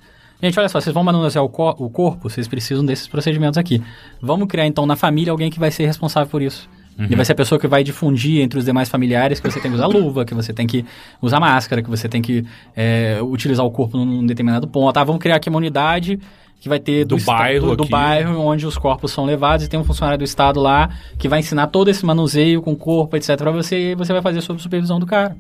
Gente, 0.43 0.59
olha 0.59 0.69
só, 0.69 0.81
vocês 0.81 0.95
vão 0.95 1.05
manusear 1.05 1.45
o, 1.45 1.49
co- 1.49 1.77
o 1.79 1.91
corpo, 1.91 2.29
vocês 2.31 2.49
precisam 2.49 2.85
desses 2.85 3.07
procedimentos 3.07 3.59
aqui. 3.59 3.83
Vamos 4.23 4.49
criar, 4.49 4.67
então, 4.67 4.87
na 4.87 4.97
família 4.97 5.31
alguém 5.31 5.51
que 5.51 5.59
vai 5.59 5.71
ser 5.71 5.87
responsável 5.87 6.29
por 6.31 6.41
isso. 6.43 6.69
E 7.09 7.15
vai 7.17 7.25
ser 7.25 7.33
a 7.33 7.35
pessoa 7.35 7.59
que 7.59 7.67
vai 7.67 7.83
difundir 7.83 8.43
entre 8.43 8.59
os 8.59 8.65
demais 8.67 8.87
familiares 8.91 9.41
que 9.41 9.51
você 9.51 9.59
tem 9.59 9.71
que 9.71 9.75
usar 9.75 9.87
luva, 9.87 10.23
que 10.23 10.35
você 10.35 10.53
tem 10.53 10.67
que 10.67 10.85
usar 11.23 11.41
máscara, 11.41 11.83
que 11.83 11.89
você 11.89 12.11
tem 12.11 12.21
que 12.21 12.45
é, 12.77 13.19
utilizar 13.23 13.65
o 13.65 13.71
corpo 13.71 13.97
num, 13.97 14.05
num 14.05 14.27
determinado 14.27 14.69
ponto. 14.69 14.95
Ah, 14.99 15.05
vamos 15.05 15.19
criar 15.19 15.37
aqui 15.37 15.49
uma 15.49 15.57
unidade 15.57 16.21
que 16.61 16.69
vai 16.69 16.79
ter 16.79 17.05
Do 17.07 17.17
esta- 17.17 17.33
bairro 17.33 17.69
do, 17.71 17.77
do 17.85 17.89
bairro 17.89 18.39
onde 18.41 18.67
os 18.67 18.77
corpos 18.77 19.11
são 19.13 19.25
levados 19.25 19.65
e 19.65 19.69
tem 19.69 19.81
um 19.81 19.85
funcionário 19.85 20.19
do 20.19 20.25
estado 20.25 20.61
lá 20.61 20.91
que 21.19 21.27
vai 21.29 21.41
ensinar 21.41 21.69
todo 21.69 21.89
esse 21.89 22.05
manuseio 22.05 22.61
com 22.63 22.73
o 22.73 22.77
corpo, 22.77 23.17
etc, 23.17 23.37
para 23.37 23.51
você, 23.51 23.93
e 23.93 23.95
você 23.95 24.13
vai 24.13 24.21
fazer 24.23 24.41
sob 24.43 24.61
supervisão 24.63 25.01
do 25.01 25.07
cara. 25.07 25.35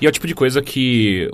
E 0.00 0.06
é 0.06 0.08
o 0.08 0.12
tipo 0.12 0.26
de 0.26 0.34
coisa 0.34 0.62
que, 0.62 1.28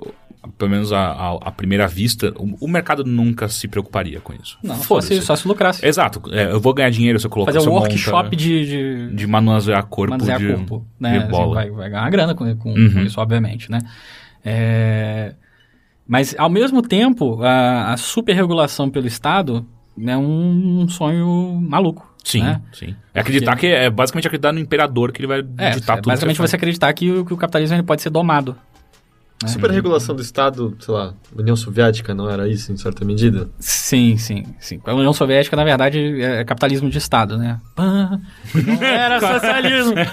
pelo 0.56 0.70
menos 0.70 0.92
à, 0.92 0.98
à- 1.12 1.38
à 1.42 1.52
primeira 1.52 1.86
vista, 1.86 2.32
o, 2.36 2.64
o 2.64 2.68
mercado 2.68 3.04
nunca 3.04 3.46
se 3.48 3.68
preocuparia 3.68 4.20
com 4.20 4.32
isso. 4.32 4.58
Não, 4.62 4.74
só 4.76 4.82
Foda-se. 4.82 5.14
se, 5.20 5.22
só 5.22 5.36
se 5.36 5.46
lucrasse. 5.46 5.86
Exato. 5.86 6.22
É, 6.32 6.50
eu 6.50 6.58
vou 6.60 6.72
ganhar 6.74 6.90
dinheiro 6.90 7.20
se 7.20 7.26
eu 7.26 7.30
colocar 7.30 7.52
Fazer 7.52 7.68
um 7.68 7.72
workshop 7.74 8.24
monta- 8.24 8.36
de, 8.36 8.64
de, 8.66 9.14
de 9.14 9.26
manusear 9.26 9.84
corpo 9.86 10.12
manusear 10.12 10.38
de, 10.40 10.48
corpo, 10.48 10.84
né? 10.98 11.12
de 11.12 11.18
Assim, 11.18 11.28
bola. 11.30 11.54
vai, 11.54 11.70
vai 11.70 11.90
ganhar 11.90 12.02
uma 12.02 12.10
grana 12.10 12.34
com, 12.34 12.56
com- 12.56 12.72
Uhum. 12.72 12.92
com 12.92 13.00
isso, 13.00 13.20
obviamente, 13.20 13.70
né? 13.70 13.78
É, 14.44 15.34
Mas, 16.08 16.34
ao 16.38 16.48
mesmo 16.48 16.80
tempo, 16.80 17.42
a, 17.42 17.92
a 17.92 17.96
superregulação 17.98 18.88
pelo 18.88 19.06
Estado 19.06 19.66
é 20.00 20.16
um, 20.16 20.80
um 20.82 20.88
sonho 20.88 21.60
maluco. 21.60 22.08
Sim, 22.24 22.42
né? 22.42 22.60
sim. 22.72 22.94
É 23.14 23.20
acreditar 23.20 23.56
que 23.56 23.66
é 23.66 23.90
basicamente 23.90 24.26
acreditar 24.26 24.52
no 24.52 24.58
imperador 24.58 25.12
que 25.12 25.20
ele 25.20 25.28
vai 25.28 25.40
É, 25.58 25.70
ditar 25.70 25.96
tudo. 25.96 26.06
basicamente 26.08 26.36
que 26.36 26.42
você 26.46 26.56
acreditar 26.56 26.92
que, 26.92 27.10
o- 27.10 27.24
que 27.24 27.32
o 27.34 27.36
capitalismo 27.36 27.76
ele 27.76 27.82
pode 27.82 28.00
ser 28.02 28.10
domado. 28.10 28.56
Né? 29.42 29.48
Superregulação 29.48 30.16
do 30.16 30.22
Estado, 30.22 30.76
sei 30.80 30.92
lá, 30.92 31.14
União 31.36 31.54
Soviética, 31.54 32.12
não 32.12 32.28
era 32.28 32.48
isso 32.48 32.72
em 32.72 32.76
certa 32.76 33.04
medida? 33.04 33.48
Sim, 33.60 34.16
sim, 34.16 34.44
sim. 34.58 34.80
A 34.84 34.92
União 34.92 35.12
Soviética, 35.12 35.54
na 35.54 35.62
verdade, 35.62 36.20
é 36.20 36.44
capitalismo 36.44 36.90
de 36.90 36.98
Estado, 36.98 37.38
né? 37.38 37.60
Pã, 37.76 38.20
não 38.52 38.82
era 38.82 39.20
socialismo. 39.20 39.94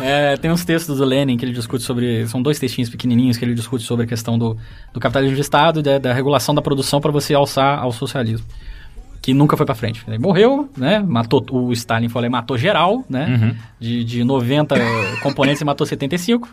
É, 0.00 0.36
tem 0.36 0.50
uns 0.50 0.64
textos 0.64 0.98
do 0.98 1.04
Lenin 1.04 1.36
que 1.36 1.44
ele 1.44 1.52
discute 1.52 1.82
sobre... 1.82 2.26
São 2.28 2.42
dois 2.42 2.58
textinhos 2.58 2.88
pequenininhos 2.88 3.36
que 3.36 3.44
ele 3.44 3.54
discute 3.54 3.84
sobre 3.84 4.04
a 4.04 4.08
questão 4.08 4.38
do, 4.38 4.56
do 4.92 5.00
capitalismo 5.00 5.34
de 5.34 5.40
Estado 5.40 5.80
e 5.80 5.82
da, 5.82 5.98
da 5.98 6.12
regulação 6.12 6.54
da 6.54 6.62
produção 6.62 7.00
para 7.00 7.10
você 7.10 7.34
alçar 7.34 7.78
ao 7.78 7.92
socialismo. 7.92 8.46
Que 9.22 9.32
nunca 9.32 9.56
foi 9.56 9.64
pra 9.64 9.74
frente. 9.76 10.02
Ele 10.08 10.18
morreu, 10.18 10.68
né? 10.76 10.98
Matou... 10.98 11.46
O 11.52 11.72
Stalin 11.72 12.08
e 12.12 12.28
matou 12.28 12.58
geral, 12.58 13.04
né? 13.08 13.26
Uhum. 13.40 13.56
De, 13.78 14.04
de 14.04 14.24
90 14.24 14.74
componentes, 15.22 15.60
ele 15.60 15.66
matou 15.66 15.86
75. 15.86 16.48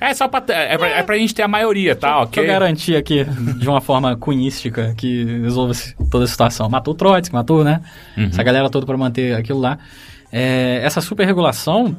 É 0.00 0.14
só 0.14 0.26
pra, 0.26 0.42
é, 0.48 0.78
pra, 0.78 0.88
é 0.88 1.02
pra 1.02 1.18
gente 1.18 1.34
ter 1.34 1.42
a 1.42 1.48
maioria, 1.48 1.94
tá? 1.94 2.24
Deixa 2.24 2.24
Ok? 2.24 2.42
eu 2.42 2.46
garantir 2.46 2.96
aqui, 2.96 3.24
de 3.58 3.68
uma 3.68 3.82
forma 3.82 4.16
cunhística, 4.16 4.94
que 4.96 5.24
resolva 5.42 5.74
toda 6.10 6.24
a 6.24 6.28
situação. 6.28 6.70
Matou 6.70 6.94
o 6.94 6.96
Trotsky, 6.96 7.34
matou, 7.34 7.62
né? 7.62 7.82
Uhum. 8.16 8.28
Essa 8.28 8.42
galera 8.42 8.70
toda 8.70 8.86
para 8.86 8.96
manter 8.96 9.36
aquilo 9.36 9.60
lá. 9.60 9.78
É, 10.32 10.80
essa 10.82 11.02
superregulação 11.02 11.94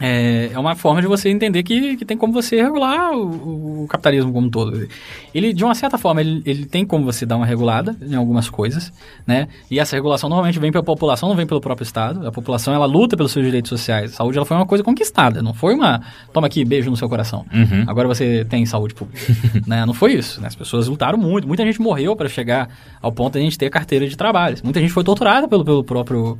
é, 0.00 0.50
é 0.52 0.58
uma 0.58 0.74
forma 0.74 1.00
de 1.00 1.06
você 1.06 1.28
entender 1.28 1.62
que, 1.62 1.96
que 1.96 2.04
tem 2.04 2.16
como 2.16 2.32
você 2.32 2.60
regular 2.60 3.12
o, 3.12 3.84
o 3.84 3.86
capitalismo 3.88 4.32
como 4.32 4.48
um 4.48 4.50
todo. 4.50 4.88
Ele, 5.32 5.52
de 5.52 5.64
uma 5.64 5.74
certa 5.74 5.96
forma, 5.96 6.20
ele, 6.20 6.42
ele 6.44 6.66
tem 6.66 6.84
como 6.84 7.04
você 7.04 7.24
dar 7.24 7.36
uma 7.36 7.46
regulada 7.46 7.96
em 8.02 8.14
algumas 8.14 8.50
coisas, 8.50 8.92
né? 9.26 9.46
E 9.70 9.78
essa 9.78 9.94
regulação 9.94 10.28
normalmente 10.28 10.58
vem 10.58 10.72
pela 10.72 10.82
população, 10.82 11.28
não 11.28 11.36
vem 11.36 11.46
pelo 11.46 11.60
próprio 11.60 11.84
Estado. 11.84 12.26
A 12.26 12.32
população, 12.32 12.74
ela 12.74 12.86
luta 12.86 13.16
pelos 13.16 13.30
seus 13.30 13.44
direitos 13.44 13.68
sociais. 13.68 14.12
A 14.12 14.16
saúde, 14.16 14.36
ela 14.36 14.44
foi 14.44 14.56
uma 14.56 14.66
coisa 14.66 14.82
conquistada, 14.82 15.40
não 15.42 15.54
foi 15.54 15.74
uma... 15.74 16.02
Toma 16.32 16.48
aqui, 16.48 16.64
beijo 16.64 16.90
no 16.90 16.96
seu 16.96 17.08
coração. 17.08 17.44
Uhum. 17.52 17.84
Agora 17.86 18.08
você 18.08 18.44
tem 18.44 18.66
saúde 18.66 18.94
pública. 18.94 19.20
né? 19.64 19.86
Não 19.86 19.94
foi 19.94 20.14
isso. 20.14 20.40
né? 20.40 20.48
As 20.48 20.56
pessoas 20.56 20.88
lutaram 20.88 21.18
muito. 21.18 21.46
Muita 21.46 21.64
gente 21.64 21.80
morreu 21.80 22.16
para 22.16 22.28
chegar 22.28 22.68
ao 23.00 23.12
ponto 23.12 23.34
de 23.34 23.38
a 23.38 23.42
gente 23.42 23.56
ter 23.56 23.70
carteira 23.70 24.08
de 24.08 24.16
trabalho. 24.16 24.56
Muita 24.64 24.80
gente 24.80 24.92
foi 24.92 25.04
torturada 25.04 25.46
pelo, 25.46 25.64
pelo 25.64 25.84
próprio 25.84 26.36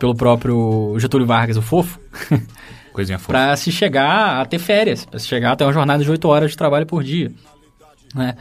pelo 0.00 0.14
próprio 0.14 0.96
Getúlio 0.98 1.26
Vargas, 1.26 1.56
o 1.56 1.62
fofo, 1.62 2.00
Coisinha 2.92 3.18
fofa. 3.18 3.32
para 3.32 3.56
se 3.56 3.70
chegar 3.70 4.40
a 4.40 4.46
ter 4.46 4.58
férias, 4.58 5.04
para 5.04 5.18
se 5.18 5.28
chegar 5.28 5.52
a 5.52 5.56
ter 5.56 5.64
uma 5.64 5.72
jornada 5.72 6.02
de 6.02 6.10
8 6.10 6.26
horas 6.26 6.50
de 6.50 6.56
trabalho 6.56 6.86
por 6.86 7.04
dia. 7.04 7.30
Né? 8.14 8.34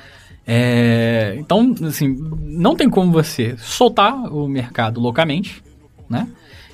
É, 0.47 1.35
então, 1.37 1.75
assim, 1.85 2.17
não 2.41 2.75
tem 2.75 2.89
como 2.89 3.11
você 3.11 3.55
soltar 3.57 4.15
o 4.33 4.47
mercado 4.47 4.99
loucamente, 4.99 5.61
né? 6.09 6.27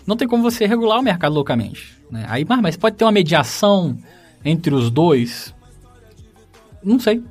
Não 0.07 0.15
tem 0.15 0.27
como 0.27 0.43
você 0.43 0.65
regular 0.67 0.99
o 0.99 1.03
mercado 1.03 1.33
loucamente. 1.33 1.97
Né? 2.09 2.23
Aí, 2.29 2.45
mas, 2.47 2.61
mas 2.61 2.77
pode 2.77 2.95
ter 2.95 3.03
uma 3.03 3.11
mediação 3.11 3.97
entre 4.45 4.73
os 4.73 4.91
dois? 4.91 5.53
Não 6.83 6.99
sei. 6.99 7.23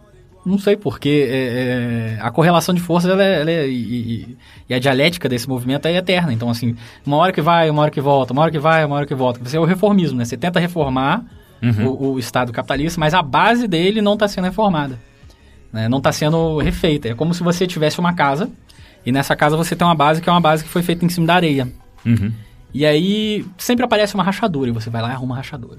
Não 0.45 0.59
sei, 0.59 0.77
porque 0.77 1.27
é, 1.31 2.17
é, 2.17 2.19
a 2.21 2.31
correlação 2.31 2.75
de 2.75 2.81
forças 2.81 3.11
ela 3.11 3.25
é, 3.25 3.41
ela 3.41 3.51
é- 3.51 3.67
e, 3.69 4.37
e- 4.69 4.75
a 4.75 4.79
dialética 4.79 5.29
desse 5.29 5.49
movimento 5.49 5.87
é 5.87 5.97
eterna. 5.97 6.33
Então, 6.33 6.51
assim, 6.51 6.77
uma 7.07 7.17
hora 7.17 7.33
que 7.33 7.41
vai, 7.41 7.71
uma 7.71 7.81
hora 7.83 7.91
que 7.91 8.01
volta, 8.01 8.33
uma 8.35 8.43
hora 8.43 8.51
que 8.51 8.59
vai, 8.59 8.85
uma 8.85 8.97
hora 8.97 9.07
que 9.07 9.15
volta. 9.15 9.41
Você 9.43 9.57
é 9.57 9.61
o 9.61 9.65
reformismo, 9.65 10.19
né? 10.19 10.25
Você 10.25 10.37
tenta 10.37 10.61
reformar 10.61 11.25
o, 11.87 12.13
o 12.13 12.19
Estado 12.19 12.53
capitalista, 12.53 13.01
mas 13.01 13.15
a 13.15 13.23
base 13.23 13.67
dele 13.67 14.03
não 14.03 14.13
está 14.15 14.29
sendo 14.29 14.45
reformada. 14.45 14.99
né? 15.73 15.89
Não 15.89 15.97
está 15.99 16.13
sendo 16.13 16.59
refeita. 16.59 17.09
É 17.09 17.15
como 17.15 17.33
se 17.33 17.43
você 17.43 17.67
tivesse 17.67 17.99
uma 17.99 18.13
casa 18.13 18.51
e 19.07 19.11
nessa 19.11 19.35
casa 19.35 19.57
você 19.57 19.75
tem 19.75 19.87
uma 19.87 19.95
base 19.95 20.21
que 20.21 20.29
é 20.29 20.33
uma 20.33 20.41
base 20.43 20.63
que 20.63 20.69
foi 20.69 20.83
feita 20.83 21.05
em 21.07 21.09
cima 21.09 21.27
da 21.27 21.35
areia. 21.37 21.67
Uhum. 22.05 22.31
E 22.73 22.85
aí 22.85 23.47
sempre 23.57 23.83
aparece 23.85 24.15
uma 24.15 24.23
rachadura 24.25 24.69
e 24.69 24.73
você 24.75 24.91
vai 24.91 25.01
lá 25.01 25.09
e 25.09 25.13
arruma 25.13 25.35
a 25.37 25.39
rachadura. 25.39 25.79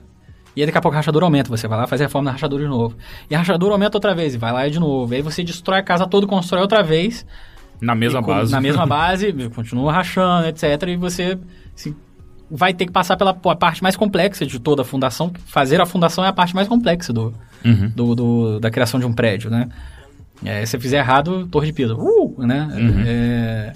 E 0.56 0.62
aí 0.62 0.66
daqui 0.66 0.78
a 0.78 0.82
pouco 0.82 0.96
a 0.96 1.00
rachadura 1.00 1.26
aumenta, 1.26 1.50
você 1.50 1.68
vai 1.68 1.78
lá 1.78 1.86
faz 1.88 2.00
a 2.02 2.06
reforma 2.06 2.26
da 2.28 2.32
rachadura 2.34 2.64
de 2.64 2.70
novo. 2.70 2.96
E 3.30 3.36
a 3.36 3.40
rachadura 3.40 3.74
aumenta 3.74 3.98
outra 3.98 4.16
vez, 4.16 4.36
e 4.36 4.38
vai 4.38 4.52
lá 4.54 4.68
de 4.70 4.80
novo. 4.80 5.14
E 5.14 5.18
aí 5.18 5.22
você 5.22 5.44
destrói 5.44 5.80
a 5.80 5.84
casa 5.84 6.08
toda, 6.08 6.26
constrói 6.26 6.62
outra 6.62 6.82
vez. 6.82 7.26
Na 7.82 7.94
mesma 7.94 8.22
com- 8.22 8.28
base. 8.34 8.52
Na 8.52 8.62
mesma 8.62 8.86
base, 8.88 9.34
continua 9.54 9.92
rachando, 9.92 10.48
etc. 10.48 10.64
E 10.88 10.96
você 10.96 11.38
assim, 11.76 11.94
vai 12.50 12.74
ter 12.74 12.86
que 12.86 12.92
passar 12.92 13.18
pela 13.18 13.34
parte 13.34 13.84
mais 13.84 13.96
complexa 13.98 14.46
de 14.46 14.58
toda 14.60 14.84
a 14.84 14.86
fundação. 14.86 15.32
Fazer 15.48 15.82
a 15.82 15.86
fundação 15.86 16.24
é 16.24 16.30
a 16.30 16.34
parte 16.34 16.56
mais 16.56 16.68
complexa 16.68 17.12
do, 17.12 17.34
Uhum. 17.66 17.92
do, 17.96 18.16
do- 18.16 18.60
da 18.60 18.70
criação 18.72 19.00
de 19.00 19.06
um 19.06 19.12
prédio, 19.12 19.50
né? 19.50 19.68
É, 20.44 20.66
se 20.66 20.72
você 20.72 20.80
fizer 20.80 20.98
errado, 21.00 21.48
torre 21.48 21.68
de 21.68 21.74
Pisa. 21.74 21.96
Uh! 21.96 22.36
Né? 22.46 22.68
É, 23.08 23.74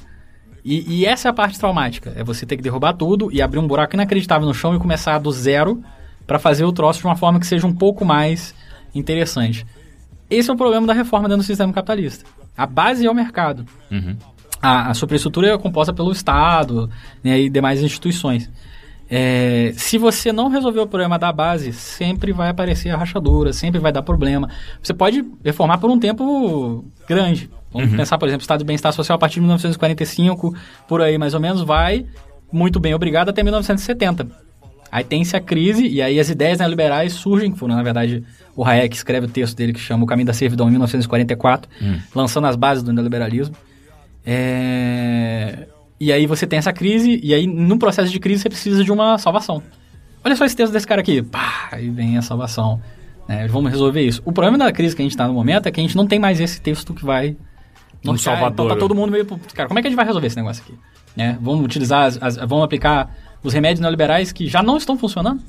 e, 0.64 1.00
e 1.00 1.06
essa 1.06 1.28
é 1.28 1.32
a 1.32 1.34
parte 1.34 1.58
traumática. 1.58 2.14
É 2.16 2.24
você 2.24 2.46
ter 2.46 2.56
que 2.58 2.62
derrubar 2.64 2.94
tudo 2.94 3.30
e 3.34 3.42
abrir 3.42 3.60
um 3.60 3.68
buraco 3.68 3.96
inacreditável 3.96 4.48
no 4.48 4.54
chão 4.54 4.76
e 4.76 4.80
começar 4.80 5.18
do 5.20 5.32
zero 5.32 5.82
para 6.30 6.38
fazer 6.38 6.64
o 6.64 6.72
troço 6.72 7.00
de 7.00 7.08
uma 7.08 7.16
forma 7.16 7.40
que 7.40 7.48
seja 7.48 7.66
um 7.66 7.74
pouco 7.74 8.06
mais 8.06 8.54
interessante. 8.94 9.66
Esse 10.30 10.52
é 10.52 10.54
o 10.54 10.56
problema 10.56 10.86
da 10.86 10.94
reforma 10.94 11.28
dentro 11.28 11.42
do 11.42 11.46
sistema 11.48 11.74
capitalista. 11.74 12.24
A 12.56 12.68
base 12.68 13.04
é 13.04 13.10
o 13.10 13.16
mercado. 13.16 13.66
Uhum. 13.90 14.16
A, 14.62 14.92
a 14.92 14.94
superestrutura 14.94 15.48
é 15.48 15.58
composta 15.58 15.92
pelo 15.92 16.12
Estado 16.12 16.88
né, 17.24 17.40
e 17.40 17.50
demais 17.50 17.82
instituições. 17.82 18.48
É, 19.10 19.74
se 19.76 19.98
você 19.98 20.32
não 20.32 20.50
resolver 20.50 20.82
o 20.82 20.86
problema 20.86 21.18
da 21.18 21.32
base, 21.32 21.74
sempre 21.74 22.32
vai 22.32 22.50
aparecer 22.50 22.92
a 22.92 22.98
rachadura, 22.98 23.52
sempre 23.52 23.80
vai 23.80 23.92
dar 23.92 24.04
problema. 24.04 24.52
Você 24.84 24.94
pode 24.94 25.26
reformar 25.44 25.80
por 25.80 25.90
um 25.90 25.98
tempo 25.98 26.86
grande. 27.08 27.50
Vamos 27.74 27.90
pensar, 27.96 28.20
por 28.20 28.28
exemplo, 28.28 28.42
o 28.42 28.44
Estado 28.44 28.60
de 28.60 28.66
Bem-Estar 28.66 28.94
Social 28.94 29.16
a 29.16 29.20
partir 29.20 29.36
de 29.36 29.42
1945, 29.42 30.54
por 30.88 31.02
aí 31.02 31.18
mais 31.18 31.34
ou 31.34 31.40
menos, 31.40 31.64
vai 31.64 32.06
muito 32.52 32.80
bem, 32.80 32.94
obrigado, 32.94 33.30
até 33.30 33.44
1970. 33.44 34.28
Aí 34.92 35.04
tem-se 35.04 35.36
a 35.36 35.40
crise, 35.40 35.88
e 35.88 36.02
aí 36.02 36.20
as 36.20 36.30
ideias 36.30 36.60
neoliberais 36.60 37.14
surgem, 37.14 37.52
que 37.52 37.60
foram, 37.60 37.76
na 37.76 37.84
verdade, 37.84 38.24
o 38.56 38.66
Hayek 38.66 38.96
escreve 38.96 39.28
o 39.28 39.30
texto 39.30 39.56
dele 39.56 39.72
que 39.74 39.80
chama 39.80 40.04
O 40.04 40.08
Caminho 40.08 40.26
da 40.28 40.34
Servidão 40.34 40.68
em 40.68 40.72
1944, 40.72 41.70
lançando 42.16 42.48
as 42.48 42.56
bases 42.56 42.84
do 42.84 42.92
neoliberalismo. 42.92 43.56
É, 44.26 45.68
E 46.00 46.12
aí 46.14 46.26
você 46.26 46.48
tem 46.48 46.58
essa 46.60 46.72
crise, 46.72 47.20
e 47.22 47.34
aí 47.34 47.46
no 47.46 47.78
processo 47.78 48.12
de 48.12 48.20
crise 48.20 48.42
você 48.44 48.50
precisa 48.50 48.84
de 48.84 48.92
uma 48.92 49.18
salvação. 49.18 49.62
Olha 50.24 50.36
só 50.36 50.46
esse 50.46 50.56
texto 50.56 50.72
desse 50.74 50.88
cara 50.88 51.02
aqui. 51.02 51.22
Pá, 51.22 51.70
aí 51.72 51.90
vem 51.90 52.18
a 52.18 52.22
salvação. 52.22 52.82
né? 53.28 53.48
vamos 53.48 53.70
resolver 53.72 54.02
isso. 54.02 54.22
O 54.26 54.32
problema 54.32 54.58
da 54.58 54.72
crise 54.72 54.96
que 54.96 55.02
a 55.02 55.06
gente 55.06 55.12
está 55.12 55.28
no 55.28 55.34
momento 55.34 55.68
é 55.68 55.72
que 55.72 55.80
a 55.80 55.84
gente 55.84 55.96
não 55.96 56.08
tem 56.08 56.18
mais 56.20 56.40
esse 56.40 56.62
texto 56.62 56.94
que 56.94 57.04
vai... 57.06 57.36
Um 58.04 58.12
nortear. 58.12 58.36
salvador. 58.38 58.66
Então 58.66 58.68
tá 58.70 58.80
todo 58.80 58.96
mundo 58.96 59.12
meio... 59.12 59.26
Cara, 59.54 59.68
como 59.68 59.78
é 59.78 59.82
que 59.82 59.88
a 59.88 59.92
gente 59.92 59.98
vai 59.98 60.06
resolver 60.06 60.28
esse 60.28 60.38
negócio 60.38 60.64
aqui? 60.64 60.74
Né? 61.18 61.38
Vamos 61.42 61.66
utilizar, 61.66 62.06
as, 62.06 62.18
as- 62.22 62.38
vamos 62.38 62.64
aplicar 62.64 63.14
os 63.44 63.54
remédios 63.54 63.80
neoliberais 63.80 64.32
que 64.32 64.48
já 64.48 64.62
não 64.64 64.78
estão 64.78 64.98
funcionando? 64.98 65.42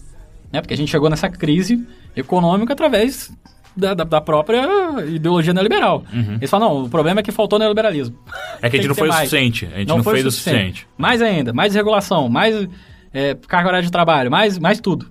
Né? 0.53 0.61
Porque 0.61 0.75
a 0.75 0.77
gente 0.77 0.91
chegou 0.91 1.09
nessa 1.11 1.29
crise 1.29 1.87
econômica 2.17 2.73
através 2.73 3.33
da, 3.77 3.95
da- 3.95 4.05
da 4.05 4.21
própria 4.21 4.67
ideologia 5.07 5.55
neoliberal. 5.55 6.05
Eles 6.13 6.51
falam, 6.51 6.69
não, 6.69 6.85
o 6.85 6.89
problema 6.91 7.21
é 7.21 7.23
que 7.23 7.31
faltou 7.33 7.59
neoliberalismo. 7.59 8.17
Uhum. 8.17 8.33
É 8.63 8.69
que 8.71 8.77
a 8.77 8.79
gente 8.81 8.89
não 8.89 8.95
foi 8.95 9.09
o 9.09 9.13
mais. 9.13 9.29
suficiente. 9.29 9.67
A 9.73 9.79
gente 9.79 9.89
não, 9.89 10.03
foi 10.03 10.15
fez 10.15 10.27
o 10.27 10.31
suficiente. 10.31 10.87
Mais 10.99 11.23
ainda, 11.23 11.53
mais 11.53 11.75
regulação, 11.75 12.29
mais 12.29 12.69
é, 13.15 13.35
carga 13.47 13.69
horária 13.69 13.85
de 13.87 13.93
trabalho, 13.93 14.31
mais, 14.31 14.59
mais 14.59 14.81
tudo. 14.81 15.07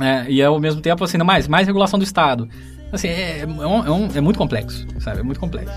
É, 0.00 0.24
e 0.30 0.42
ao 0.42 0.58
mesmo 0.60 0.80
tempo, 0.80 1.02
assim, 1.04 1.18
mais, 1.18 1.46
mais 1.48 1.66
regulação 1.66 1.98
do 1.98 2.02
Estado. 2.04 2.48
Assim, 2.92 3.08
é, 3.08 3.40
é, 3.40 3.46
um- 3.46 3.86
é 3.86 3.90
um- 3.90 4.08
é 4.16 4.20
muito 4.20 4.36
complexo, 4.38 4.86
sabe? 5.00 5.20
É 5.20 5.22
muito 5.22 5.40
complexo. 5.40 5.72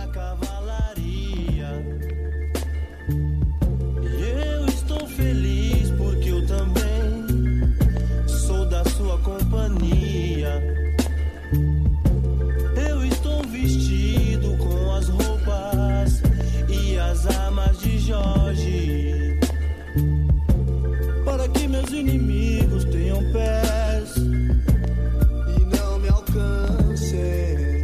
Meus 21.86 21.92
inimigos 21.92 22.86
tenham 22.86 23.20
pés 23.32 24.16
e 24.18 25.78
não 25.78 26.00
me 26.00 26.10
alcancem. 26.10 27.84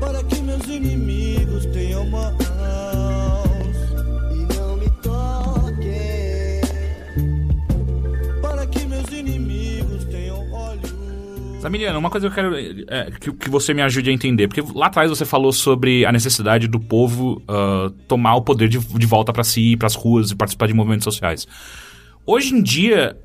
Para 0.00 0.24
que 0.24 0.40
meus 0.42 0.66
inimigos 0.66 1.66
tenham 1.66 2.08
mãos 2.08 2.36
e 4.32 4.54
não 4.54 4.76
me 4.76 4.90
toquem. 5.00 6.60
Para 8.42 8.66
que 8.66 8.84
meus 8.86 9.08
inimigos 9.12 10.04
tenham 10.06 10.50
olhos. 10.52 10.92
Zamiliano, 11.60 11.98
uma 11.98 12.10
coisa 12.10 12.28
que 12.28 12.32
eu 12.32 12.34
quero 12.34 12.56
é, 12.88 13.10
que, 13.20 13.32
que 13.32 13.50
você 13.50 13.72
me 13.72 13.82
ajude 13.82 14.10
a 14.10 14.12
entender, 14.12 14.48
porque 14.48 14.64
lá 14.74 14.86
atrás 14.86 15.08
você 15.08 15.24
falou 15.24 15.52
sobre 15.52 16.04
a 16.04 16.10
necessidade 16.10 16.66
do 16.66 16.80
povo 16.80 17.40
ah, 17.46 17.92
tomar 18.08 18.34
o 18.34 18.42
poder 18.42 18.68
de, 18.68 18.78
de 18.78 19.06
volta 19.06 19.32
pra 19.32 19.44
si, 19.44 19.76
pras 19.76 19.94
ruas 19.94 20.32
e 20.32 20.36
participar 20.36 20.66
de 20.66 20.74
movimentos 20.74 21.04
sociais. 21.04 21.46
Hoje 22.28 22.54
em 22.54 22.62
dia, 22.62 23.16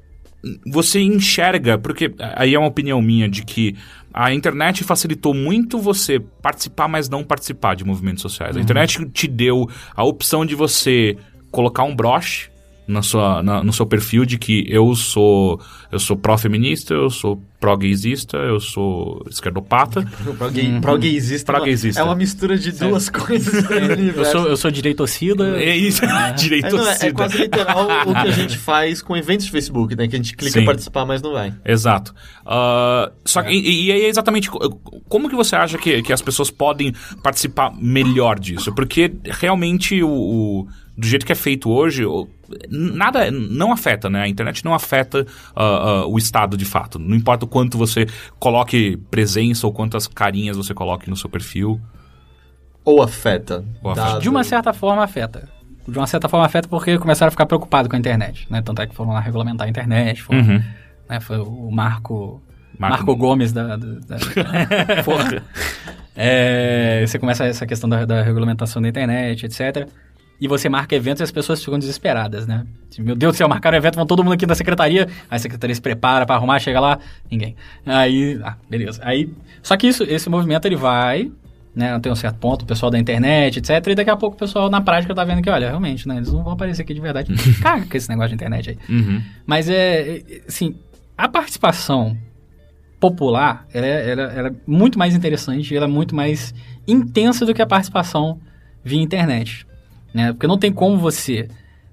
você 0.66 1.02
enxerga, 1.02 1.78
porque 1.78 2.14
aí 2.38 2.56
é 2.56 2.58
uma 2.58 2.70
opinião 2.70 3.02
minha, 3.02 3.28
de 3.28 3.44
que 3.44 3.76
a 4.14 4.34
internet 4.34 4.82
facilitou 4.82 5.34
muito 5.34 5.78
você 5.78 6.22
participar, 6.22 6.88
mas 6.88 7.10
não 7.10 7.22
participar 7.22 7.76
de 7.76 7.84
movimentos 7.84 8.22
sociais. 8.22 8.56
A 8.56 8.62
internet 8.62 9.06
te 9.10 9.28
deu 9.28 9.70
a 9.94 10.06
opção 10.06 10.46
de 10.46 10.56
você 10.56 11.18
colocar 11.52 11.84
um 11.84 11.94
broche 11.94 12.50
na 12.88 13.02
sua, 13.02 13.42
na- 13.42 13.64
no 13.64 13.72
seu 13.74 13.86
perfil 13.86 14.26
de 14.26 14.38
que 14.38 14.66
eu 14.68 14.94
sou 14.96 15.60
eu 15.92 16.00
sou 16.00 16.18
pró-feminista, 16.18 16.94
eu 16.94 17.10
sou 17.10 17.40
pró-gaysista, 17.60 18.36
eu 18.38 18.60
sou 18.60 19.24
esquerdopata. 19.30 20.02
Pro 20.38 20.50
gay- 20.52 20.80
pro 20.82 20.98
gaysista. 20.98 21.54
Pro-gaysista. 21.54 22.02
É 22.02 22.04
uma 22.04 22.16
mistura 22.16 22.58
de 22.58 22.72
duas 22.72 23.10
coisas. 23.12 23.64
no 23.70 24.04
Eu 24.22 24.26
sou, 24.26 24.48
eu 24.48 24.58
sou 24.58 24.72
direitocida. 24.72 25.62
É 25.62 25.76
isso, 25.78 26.04
É, 26.04 26.32
direito 26.34 26.76
não, 26.76 26.88
é- 26.90 26.98
é 27.00 27.12
quase 27.12 27.38
literal 27.38 27.88
o 28.08 28.12
que 28.14 28.28
a 28.28 28.32
gente 28.32 28.58
faz 28.58 29.02
com 29.02 29.16
eventos 29.16 29.46
de 29.46 29.52
Facebook, 29.52 29.96
né? 29.96 30.08
Que 30.08 30.16
a 30.16 30.18
gente 30.18 30.36
clica 30.36 30.60
Sim. 30.60 30.66
participar, 30.66 31.06
mas 31.06 31.22
não 31.22 31.32
vai. 31.34 31.54
Exato. 31.64 32.14
Ah, 32.46 33.12
só 33.24 33.42
que, 33.44 33.52
e, 33.54 33.86
e 33.86 33.92
aí 33.92 34.02
é 34.02 34.08
exatamente 34.10 34.50
co- 34.50 34.70
como 35.08 35.30
que 35.30 35.36
você 35.36 35.56
acha 35.56 35.78
que, 35.78 36.02
que 36.02 36.12
as 36.12 36.22
pessoas 36.24 36.50
podem 36.50 36.92
participar 37.22 37.72
melhor 37.80 38.40
disso? 38.40 38.74
Porque 38.74 39.14
realmente 39.26 40.02
o, 40.04 40.10
o- 40.10 40.68
do 40.98 41.08
jeito 41.08 41.26
que 41.26 41.32
é 41.32 41.36
feito 41.36 41.70
hoje, 41.72 42.04
nada 42.70 43.32
não 43.32 43.72
afeta, 43.72 44.10
né? 44.10 44.22
A 44.24 44.28
internet 44.28 44.64
não 44.64 44.74
afeta 44.74 45.26
ah, 45.56 45.64
ah, 45.64 46.06
o 46.08 46.18
estado 46.18 46.56
de 46.56 46.66
fato. 46.66 47.00
Não 47.00 47.16
importa 47.16 47.46
o 47.46 47.48
quanto 47.48 47.78
você 47.78 48.06
coloque 48.40 48.98
presença 49.10 49.66
ou 49.66 49.74
quantas 49.74 50.08
carinhas 50.08 50.56
você 50.58 50.74
coloque 50.74 51.10
no 51.10 51.16
seu 51.18 51.30
perfil. 51.30 51.80
Ou 52.86 53.02
afeta. 53.02 53.64
Ou 53.82 53.92
afeta. 53.92 54.20
De 54.20 54.30
uma 54.30 54.44
certa 54.44 54.72
forma 54.74 55.04
afeta. 55.04 55.50
De 55.88 55.98
uma 55.98 56.06
certa 56.08 56.30
forma 56.30 56.46
afeta 56.46 56.68
porque 56.68 56.98
começaram 56.98 57.28
a 57.30 57.32
ficar 57.32 57.46
preocupados 57.46 57.90
com 57.90 57.96
a 57.96 58.00
internet, 58.00 58.46
né? 58.50 58.62
Tanto 58.62 58.82
é 58.82 58.88
que 58.88 58.94
foram 58.96 59.12
lá 59.14 59.20
regulamentar 59.20 59.66
a 59.66 59.70
internet, 59.70 60.22
foram, 60.22 60.40
Uhum. 60.42 60.64
né? 61.10 61.20
Foi 61.20 61.38
o 61.40 61.72
Marco... 61.72 62.42
Marco- 62.78 62.98
Marco, 62.98 63.16
Gomes 63.16 63.52
da... 63.54 63.76
da, 63.76 63.76
da- 63.78 64.18
Porra. 65.06 65.44
É, 66.16 67.04
você 67.06 67.18
começa 67.20 67.46
essa 67.46 67.66
questão 67.66 67.90
da, 67.90 68.06
da 68.06 68.22
regulamentação 68.22 68.82
da 68.82 68.88
internet, 68.88 69.46
etc. 69.46 69.88
E 70.42 70.48
você 70.48 70.68
marca 70.68 70.94
eventos 70.96 71.22
e 71.22 71.24
as 71.24 71.32
pessoas 71.32 71.64
ficam 71.64 71.80
desesperadas, 71.80 72.46
né? 72.46 72.66
Tipo, 72.90 73.06
Meu 73.08 73.16
Deus 73.16 73.34
do 73.34 73.38
céu, 73.38 73.48
marcaram 73.48 73.78
evento, 73.78 73.96
vão 73.96 74.06
todo 74.06 74.24
mundo 74.24 74.34
aqui 74.34 74.46
da 74.46 74.56
secretaria. 74.56 75.08
Aí 75.30 75.38
a 75.38 75.40
secretaria 75.40 75.74
se 75.74 75.82
prepara 75.82 76.26
pra 76.26 76.36
arrumar, 76.36 76.60
chega 76.60 76.80
lá, 76.80 77.00
ninguém. 77.32 77.56
Aí, 77.86 78.40
ah, 78.44 78.56
beleza. 78.70 79.00
Aí, 79.04 79.30
só 79.62 79.78
que 79.78 79.88
isso, 79.88 80.04
esse 80.04 80.30
movimento 80.30 80.66
ele 80.66 80.76
vai, 80.76 81.32
né? 81.74 81.94
Até 81.94 82.12
um 82.12 82.16
certo 82.16 82.38
ponto, 82.40 82.64
o 82.64 82.66
pessoal 82.66 82.92
da 82.92 83.00
internet, 83.00 83.60
etc. 83.60 83.88
E 83.88 83.96
daqui 83.96 84.10
a 84.10 84.18
pouco 84.18 84.36
o 84.36 84.40
pessoal 84.40 84.70
na 84.70 84.82
prática 84.82 85.16
tá 85.16 85.24
vendo 85.24 85.42
que, 85.42 85.50
olha, 85.50 85.68
realmente, 85.70 86.08
né? 86.08 86.18
Eles 86.18 86.34
não 86.34 86.44
vão 86.44 86.54
aparecer 86.54 86.82
aqui 86.82 86.94
de 86.94 87.00
verdade. 87.02 87.32
Caga 87.62 87.86
com 87.86 87.96
esse 87.98 88.10
negócio 88.10 88.30
de 88.30 88.36
internet 88.36 88.72
aí. 88.72 88.78
Uhum. 88.94 89.22
Mas 89.46 89.70
é, 89.70 90.18
é, 90.18 90.42
assim, 90.48 90.76
a 91.18 91.30
participação 91.30 92.18
popular, 93.00 93.66
ela 93.74 93.86
é, 93.86 94.10
ela- 94.12 94.24
ela 94.34 94.48
é 94.50 94.54
muito 94.66 94.98
mais 94.98 95.14
interessante, 95.16 95.76
ela 95.76 95.86
é 95.86 95.90
muito 95.90 96.16
mais 96.16 96.54
intensa 96.88 97.46
do 97.46 97.54
que 97.54 97.62
a 97.62 97.66
participação 97.68 98.40
via 98.84 99.02
internet. 99.02 99.66
Né? 100.14 100.32
Porque 100.34 100.48
não 100.48 100.58
tem 100.58 100.72
como 100.72 100.98
você, 100.98 101.48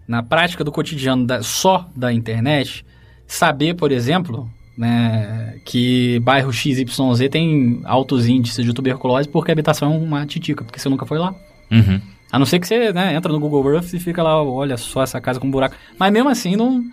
na 0.07 0.23
prática 0.23 0.62
do 0.62 0.71
cotidiano 0.73 1.27
da- 1.27 1.43
só 1.43 1.89
da 1.97 2.12
internet, 2.12 2.85
saber, 3.27 3.75
por 3.75 3.93
exemplo, 3.93 4.51
né, 4.77 5.59
que 5.64 6.18
bairro 6.21 6.53
XYZ 6.53 6.85
tem 7.31 7.81
altos 7.85 8.27
índices 8.27 8.64
de 8.64 8.73
tuberculose 8.73 9.29
porque 9.29 9.51
a 9.51 9.55
habitação 9.55 9.93
é 9.93 9.97
uma 9.97 10.27
titica, 10.27 10.64
porque 10.64 10.79
você 10.79 10.89
nunca 10.89 11.07
foi 11.07 11.18
lá. 11.18 11.35
Uhum. 11.71 12.01
A 12.33 12.39
não 12.39 12.47
ser 12.47 12.59
que 12.61 12.66
você 12.66 12.93
né, 12.93 13.14
entra 13.14 13.33
no 13.33 13.41
Google 13.41 13.75
Earth 13.75 13.93
e 13.93 13.99
fica 14.01 14.23
lá, 14.23 14.43
olha 14.43 14.77
só 14.77 15.03
essa 15.03 15.21
casa 15.21 15.41
com 15.41 15.51
buraco. 15.51 15.75
Mas 15.99 16.12
mesmo 16.12 16.29
assim 16.29 16.57
não, 16.57 16.85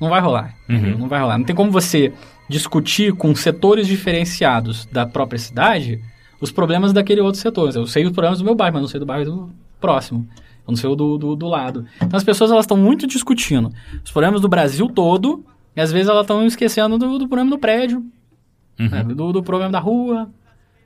não 0.00 0.08
vai 0.08 0.20
rolar. 0.20 0.54
entendeu? 0.68 0.98
Não 0.98 1.08
vai 1.08 1.20
rolar. 1.20 1.38
Não 1.38 1.44
tem 1.44 1.54
como 1.54 1.70
você 1.70 2.12
discutir 2.48 3.12
com 3.14 3.34
setores 3.34 3.86
diferenciados 3.86 4.86
da 4.86 5.06
própria 5.06 5.38
cidade 5.38 6.00
os 6.40 6.50
problemas 6.50 6.92
daquele 6.92 7.20
outro 7.20 7.40
setor. 7.40 7.74
Eu 7.74 7.86
sei 7.86 8.04
os 8.04 8.12
problemas 8.12 8.38
do 8.40 8.44
meu 8.44 8.54
bairro, 8.54 8.74
mas 8.74 8.82
não 8.82 8.88
sei 8.88 8.98
do 8.98 9.06
bairro 9.06 9.24
do 9.24 9.50
próximo. 9.80 10.26
Eu 10.70 10.72
não 10.72 10.76
sei 10.76 10.88
o 10.90 10.94
do, 10.96 11.18
do, 11.18 11.36
do 11.36 11.46
lado. 11.48 11.84
Então 12.02 12.16
as 12.16 12.24
pessoas 12.24 12.50
elas 12.50 12.64
estão 12.64 12.76
muito 12.76 13.06
discutindo 13.06 13.70
os 14.04 14.10
problemas 14.10 14.40
do 14.40 14.48
Brasil 14.48 14.88
todo 14.88 15.44
E 15.76 15.80
às 15.80 15.92
vezes 15.92 16.08
elas 16.08 16.22
estão 16.22 16.44
esquecendo 16.46 16.96
do, 16.98 17.18
do 17.18 17.28
problema 17.28 17.50
do 17.50 17.58
prédio, 17.58 18.04
Uhum. 18.78 18.88
né, 18.88 19.04
do, 19.04 19.32
do 19.32 19.42
problema 19.42 19.70
da 19.70 19.78
rua, 19.78 20.30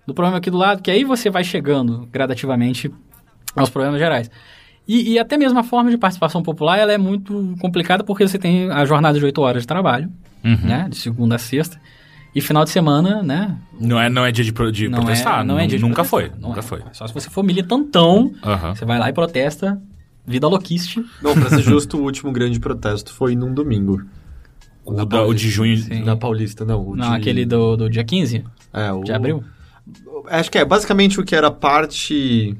do 0.06 0.12
problema 0.12 0.38
aqui 0.38 0.50
do 0.50 0.56
lado, 0.58 0.82
que 0.82 0.90
aí 0.90 1.04
você 1.04 1.30
vai 1.30 1.44
chegando 1.44 2.08
gradativamente 2.12 2.90
aos 3.54 3.70
problemas 3.70 4.00
gerais. 4.00 4.28
E, 4.86 5.12
e 5.12 5.18
até 5.18 5.38
mesmo 5.38 5.58
a 5.58 5.62
forma 5.62 5.90
de 5.90 5.96
participação 5.96 6.42
popular 6.42 6.76
ela 6.76 6.92
é 6.92 6.98
muito 6.98 7.54
complicada 7.60 8.02
porque 8.04 8.26
você 8.26 8.36
tem 8.38 8.70
a 8.70 8.84
jornada 8.84 9.18
de 9.18 9.24
8 9.24 9.40
horas 9.40 9.62
de 9.62 9.66
trabalho, 9.68 10.10
Uhum. 10.44 10.56
né, 10.62 10.86
de 10.90 10.96
segunda 10.96 11.36
a 11.36 11.38
sexta, 11.38 11.80
e 12.34 12.40
final 12.40 12.64
de 12.64 12.70
semana, 12.70 13.22
né, 13.22 13.56
Não, 13.78 13.98
é, 14.00 14.08
não 14.08 14.24
é 14.26 14.32
dia 14.32 14.44
de, 14.44 14.52
pro- 14.52 14.72
de 14.72 14.88
não 14.88 14.98
protestar. 15.00 15.40
é, 15.40 15.44
não 15.44 15.58
é 15.58 15.66
dia 15.66 15.78
de 15.78 15.82
Nunca 15.84 16.04
protestar, 16.04 16.30
foi. 16.32 16.40
não 16.40 16.48
Nunca 16.50 16.60
é. 16.60 16.62
foi. 16.62 16.82
Só 16.92 17.06
se 17.06 17.14
você 17.14 17.30
for 17.30 17.42
militantão, 17.44 18.32
você 18.74 18.84
vai 18.84 18.98
lá 18.98 19.08
e 19.08 19.12
protesta, 19.12 19.80
vida 20.26 20.48
louquiste. 20.48 21.04
Não, 21.22 21.34
pra 21.34 21.48
ser 21.50 21.62
justo, 21.62 21.96
o 21.98 22.02
último 22.02 22.32
grande 22.32 22.58
protesto 22.58 23.12
foi 23.12 23.34
num 23.36 23.52
domingo. 23.54 24.02
O, 24.84 25.04
da- 25.04 25.22
o 25.24 25.32
de 25.32 25.48
junho. 25.48 25.76
Sim. 25.78 26.02
Na 26.04 26.14
Paulista, 26.16 26.64
não. 26.64 26.80
o 26.88 26.94
Não, 26.96 27.10
de- 27.10 27.16
aquele 27.16 27.46
do, 27.46 27.76
do 27.76 27.88
dia 27.88 28.04
15 28.04 28.44
É, 28.72 28.92
o... 28.92 29.02
de 29.02 29.12
abril. 29.12 29.42
Acho 30.28 30.50
que 30.50 30.58
é 30.58 30.64
basicamente 30.64 31.20
o 31.20 31.24
que 31.24 31.34
era 31.34 31.50
parte 31.50 32.56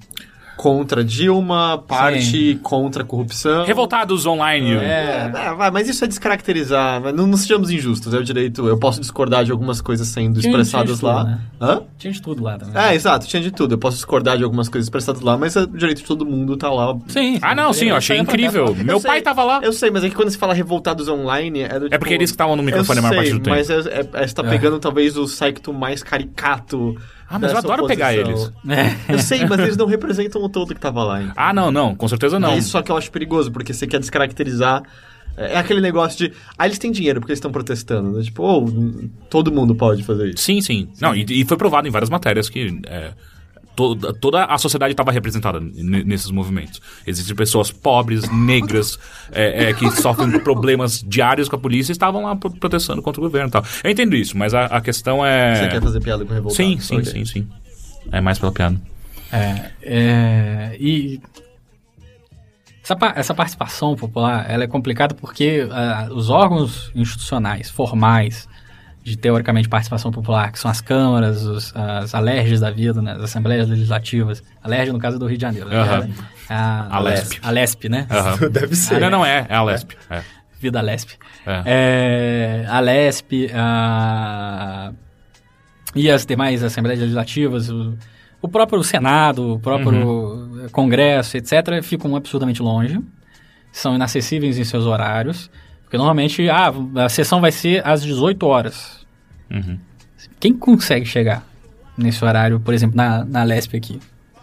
contra 0.56 1.04
Dilma, 1.04 1.82
parte 1.86 2.58
contra 2.62 3.02
a 3.02 3.06
corrupção. 3.06 3.64
Revoltados 3.64 4.24
online. 4.26 4.74
É, 4.74 5.30
é, 5.34 5.70
mas 5.70 5.88
isso 5.88 6.04
é 6.04 6.08
descaracterizar. 6.08 7.00
Não, 7.12 7.26
não 7.26 7.36
sejamos 7.36 7.70
injustos, 7.70 8.12
é 8.14 8.18
o 8.18 8.24
direito. 8.24 8.66
Eu 8.66 8.78
posso 8.78 9.00
discordar 9.00 9.44
de 9.44 9.52
algumas 9.52 9.80
coisas 9.80 10.06
sendo 10.08 10.40
Tinha- 10.40 10.50
expressadas 10.50 10.98
tinha 11.00 11.10
lá. 11.12 11.20
tudo, 11.24 11.30
né? 11.30 11.40
Hã? 11.60 11.82
Tinha 11.98 12.12
de 12.12 12.22
tudo 12.22 12.42
lá 12.42 12.58
também. 12.58 12.82
É, 12.82 12.94
exato, 12.94 13.26
tinha 13.26 13.42
de 13.42 13.50
tudo. 13.50 13.74
Eu 13.74 13.78
posso 13.78 13.96
discordar 13.96 14.36
de 14.38 14.44
algumas 14.44 14.68
coisas 14.68 14.86
expressadas 14.86 15.20
lá, 15.22 15.36
mas 15.36 15.56
é 15.56 15.62
o 15.62 15.66
direito 15.66 15.98
de 15.98 16.04
todo 16.04 16.24
mundo 16.24 16.56
tá 16.56 16.70
lá. 16.70 16.96
Sim. 17.08 17.38
Ah, 17.42 17.54
não, 17.54 17.72
sim, 17.72 17.86
eu 17.90 17.96
achei 17.96 18.18
incrível. 18.18 18.74
Meu 18.74 18.96
Eu 18.96 19.00
pai 19.00 19.16
sei, 19.16 19.22
tava 19.22 19.44
lá. 19.44 19.60
Eu 19.62 19.72
sei, 19.72 19.90
mas 19.90 20.04
é 20.04 20.08
que 20.08 20.14
quando 20.14 20.30
se 20.30 20.38
fala 20.38 20.54
revoltados 20.54 21.08
online, 21.08 21.60
é 21.62 21.78
do 21.80 21.86
É 21.92 21.98
porque 21.98 22.14
eles 22.14 22.30
que 22.30 22.34
estavam 22.34 22.56
no 22.56 22.62
microfone 22.62 22.98
a 22.98 23.02
maior 23.02 23.16
parte 23.16 23.32
do 23.32 23.40
tempo. 23.40 23.50
Mas 23.50 23.70
é, 23.70 23.74
é, 23.80 24.08
é, 24.22 24.26
você 24.26 24.34
tá 24.34 24.44
pegando 24.44 24.78
talvez 24.78 25.16
o 25.16 25.26
secto 25.26 25.72
mais 25.72 26.02
caricato. 26.02 26.96
Ah, 27.28 27.38
mas 27.38 27.52
eu 27.52 27.58
adoro 27.58 27.86
pegar 27.86 28.12
oposição. 28.14 28.52
eles. 28.64 28.78
É. 29.08 29.14
Eu 29.14 29.18
sei, 29.18 29.44
mas 29.46 29.60
eles 29.60 29.76
não 29.76 29.86
representam 29.86 30.42
o 30.42 30.48
todo 30.48 30.74
que 30.74 30.80
tava 30.80 31.02
lá. 31.04 31.22
então. 31.22 31.34
Ah, 31.36 31.52
não, 31.52 31.70
não, 31.72 31.94
com 31.94 32.06
certeza 32.08 32.38
não. 32.38 32.50
É 32.50 32.58
isso 32.58 32.68
só 32.70 32.82
que 32.82 32.90
eu 32.92 32.96
acho 32.96 33.10
perigoso, 33.10 33.50
porque 33.50 33.72
você 33.72 33.86
quer 33.86 33.98
descaracterizar. 33.98 34.82
É 35.36 35.58
aquele 35.58 35.80
negócio 35.80 36.28
de. 36.28 36.36
Ah, 36.56 36.64
eles 36.66 36.78
têm 36.78 36.92
dinheiro 36.92 37.20
porque 37.20 37.32
eles 37.32 37.38
estão 37.38 37.50
protestando. 37.50 38.12
Né? 38.12 38.22
Tipo, 38.22 38.42
oh, 38.44 39.08
todo 39.28 39.50
mundo 39.50 39.74
pode 39.74 40.04
fazer 40.04 40.28
isso. 40.28 40.44
Sim, 40.44 40.60
sim. 40.60 40.88
Não, 41.00 41.14
e, 41.14 41.24
e 41.28 41.44
foi 41.44 41.56
provado 41.56 41.88
em 41.88 41.90
várias 41.90 42.08
matérias 42.08 42.48
que 42.48 42.80
é, 42.86 43.12
toda, 43.74 44.12
toda 44.12 44.44
a 44.44 44.56
sociedade 44.58 44.92
estava 44.92 45.10
representada 45.12 45.60
nesses 45.60 46.30
movimentos. 46.30 46.80
Existem 47.06 47.34
pessoas 47.34 47.70
pobres, 47.70 48.28
negras, 48.30 48.98
é, 49.32 49.70
é, 49.70 49.72
que 49.74 49.90
sofrem 49.90 50.30
problemas 50.40 51.02
diários 51.06 51.48
com 51.48 51.56
a 51.56 51.58
polícia 51.58 51.92
e 51.92 51.94
estavam 51.94 52.22
lá 52.24 52.36
pro- 52.36 52.50
protestando 52.50 53.02
contra 53.02 53.20
o 53.20 53.24
governo 53.24 53.48
e 53.48 53.50
tal. 53.52 53.64
Eu 53.82 53.90
entendo 53.90 54.14
isso, 54.16 54.36
mas 54.36 54.54
a, 54.54 54.66
a 54.66 54.80
questão 54.80 55.24
é. 55.24 55.54
Você 55.56 55.68
quer 55.68 55.82
fazer 55.82 56.00
piada 56.00 56.24
com 56.24 56.32
revoltado. 56.32 56.56
Sim, 56.56 56.78
sim, 56.78 56.96
Ok. 56.98 57.12
sim, 57.12 57.24
sim. 57.24 57.48
É 58.12 58.20
mais 58.20 58.38
pela 58.38 58.52
piada. 58.52 58.80
É, 59.32 59.70
é, 59.82 60.76
e 60.78 61.20
essa, 62.82 62.96
essa 63.16 63.34
participação 63.34 63.96
popular 63.96 64.44
ela 64.48 64.64
é 64.64 64.66
complicada 64.66 65.14
porque 65.14 65.66
ah, 65.70 66.08
os 66.12 66.28
órgãos 66.30 66.90
institucionais 66.94 67.70
formais 67.70 68.46
de 69.04 69.16
teoricamente 69.18 69.68
participação 69.68 70.10
popular, 70.10 70.50
que 70.50 70.58
são 70.58 70.70
as 70.70 70.80
câmaras, 70.80 71.42
os, 71.44 71.76
as 71.76 72.14
alerges 72.14 72.60
da 72.60 72.70
vida, 72.70 73.02
né, 73.02 73.12
as 73.12 73.22
assembleias 73.24 73.68
legislativas, 73.68 74.42
alerge 74.62 74.90
no 74.90 74.98
caso 74.98 75.18
do 75.18 75.26
Rio 75.26 75.36
de 75.36 75.42
Janeiro, 75.42 75.68
né, 75.68 75.76
Aham. 75.78 76.08
a, 76.48 76.96
A 76.96 77.00
LESP. 77.00 77.38
a 77.42 77.50
LESP, 77.50 77.88
né? 77.90 78.06
Aham. 78.10 78.48
Deve 78.50 78.74
ser. 78.74 78.98
Não, 79.00 79.10
não, 79.10 79.26
é, 79.26 79.46
é 79.48 79.54
a 79.54 79.62
Lesp. 79.62 79.90
É. 80.08 80.22
Vida 80.58 80.80
LESP. 80.80 81.18
É. 81.46 81.62
É, 81.66 82.66
a 82.66 82.80
LESP 82.80 83.50
a- 83.54 84.92
e 85.94 86.10
as 86.10 86.24
demais 86.24 86.62
assembleias 86.64 86.98
legislativas, 87.00 87.68
o, 87.68 87.96
o 88.40 88.48
próprio 88.48 88.82
Senado, 88.82 89.52
o 89.54 89.60
próprio 89.60 90.68
Congresso, 90.72 91.36
etc., 91.36 91.82
ficam 91.82 92.16
absurdamente 92.16 92.62
longe, 92.62 92.98
são 93.70 93.94
inacessíveis 93.94 94.58
em 94.58 94.64
seus 94.64 94.86
horários, 94.86 95.50
porque 95.84 95.96
normalmente 95.96 96.48
ah, 96.50 96.72
a 96.96 97.08
sessão 97.08 97.40
vai 97.40 97.52
ser 97.52 97.86
às 97.86 98.02
18 98.02 98.44
horas. 98.46 99.06
Uhum. 99.50 99.78
Quem 100.40 100.52
consegue 100.52 101.06
chegar 101.06 101.46
nesse 101.96 102.24
horário, 102.24 102.58
por 102.60 102.74
exemplo, 102.74 102.96
na, 102.96 103.24
na 103.24 103.44
LESP 103.44 103.76
aqui, 103.76 104.00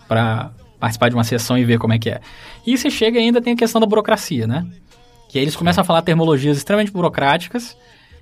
para 0.08 0.52
participar 0.80 1.10
de 1.10 1.16
uma 1.16 1.24
sessão 1.24 1.58
e 1.58 1.66
ver 1.66 1.78
como 1.78 1.94
é 1.94 2.00
que 2.00 2.10
é? 2.10 2.22
E 2.66 2.78
você 2.78 2.90
chega 2.90 3.20
e 3.20 3.24
ainda 3.24 3.42
tem 3.42 3.54
a 3.54 3.56
questão 3.56 3.80
da 3.80 3.86
burocracia, 3.86 4.48
né? 4.48 4.66
Que 5.30 5.38
aí 5.38 5.44
eles 5.44 5.56
começam 5.56 5.82
a 5.82 5.86
falar 5.86 6.02
termologias 6.02 6.58
extremamente 6.58 6.92
burocráticas, 6.92 7.78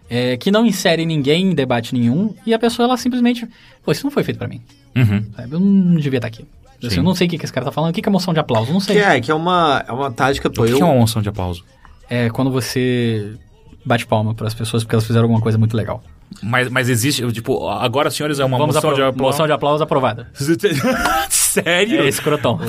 é, 0.10 0.36
que 0.38 0.52
não 0.52 0.66
inserem 0.66 1.06
ninguém 1.06 1.52
em 1.52 1.56
debate 1.56 1.94
nenhum, 1.94 2.36
e 2.46 2.54
a 2.54 2.60
pessoa, 2.60 2.88
ela 2.88 2.98
simplesmente... 2.98 3.48
Pô, 3.84 3.92
isso 3.92 4.04
não 4.04 4.12
foi 4.12 4.24
feito 4.24 4.38
pra 4.38 4.48
mim. 4.48 4.62
Uhum. 4.96 5.26
Eu 5.52 5.60
não 5.60 5.96
devia 5.96 6.18
estar 6.18 6.28
aqui. 6.28 6.46
Assim, 6.80 6.90
Sim. 6.90 6.98
eu 6.98 7.04
não 7.04 7.14
sei 7.14 7.28
o 7.28 7.30
que, 7.30 7.38
que 7.38 7.46
esse 7.46 7.54
cara 7.54 7.66
tá 7.66 7.72
falando. 7.72 7.92
O 7.92 7.94
que, 7.94 8.02
que 8.02 8.10
é 8.10 8.12
moção 8.12 8.34
de 8.34 8.40
aplauso? 8.40 8.70
Eu 8.70 8.74
não 8.74 8.80
sei. 8.80 8.96
Que 8.96 9.02
é, 9.02 9.22
que 9.22 9.32
é 9.32 9.34
uma, 9.34 9.84
é 9.88 9.92
uma 9.92 10.12
tática, 10.12 10.50
pô. 10.50 10.64
O 10.64 10.66
que 10.66 10.72
eu, 10.72 10.78
que 10.78 10.84
é 10.84 10.86
uma 10.86 10.96
moção 10.96 11.22
de 11.22 11.30
aplauso? 11.30 11.64
É 12.10 12.30
quando 12.30 12.52
você 12.52 13.34
bate 13.86 14.06
palma 14.06 14.34
para 14.34 14.48
as 14.48 14.54
pessoas 14.54 14.84
porque 14.84 14.96
elas 14.96 15.06
fizeram 15.06 15.26
alguma 15.26 15.42
coisa 15.42 15.58
muito 15.58 15.76
legal. 15.76 16.04
Mas, 16.44 16.70
mas 16.70 16.90
existe, 16.90 17.26
tipo, 17.32 17.68
agora, 17.68 18.12
senhores, 18.12 18.40
é 18.40 18.46
uma 18.46 18.58
Vamos 18.58 18.76
moção 18.76 18.94
de 18.94 19.02
aplauso. 19.02 19.18
moção 19.18 19.46
de 19.48 19.52
aplauso 19.52 19.84
aprovada. 19.84 20.30
Sério? 21.50 22.02
É 22.02 22.08
escrotão. 22.08 22.60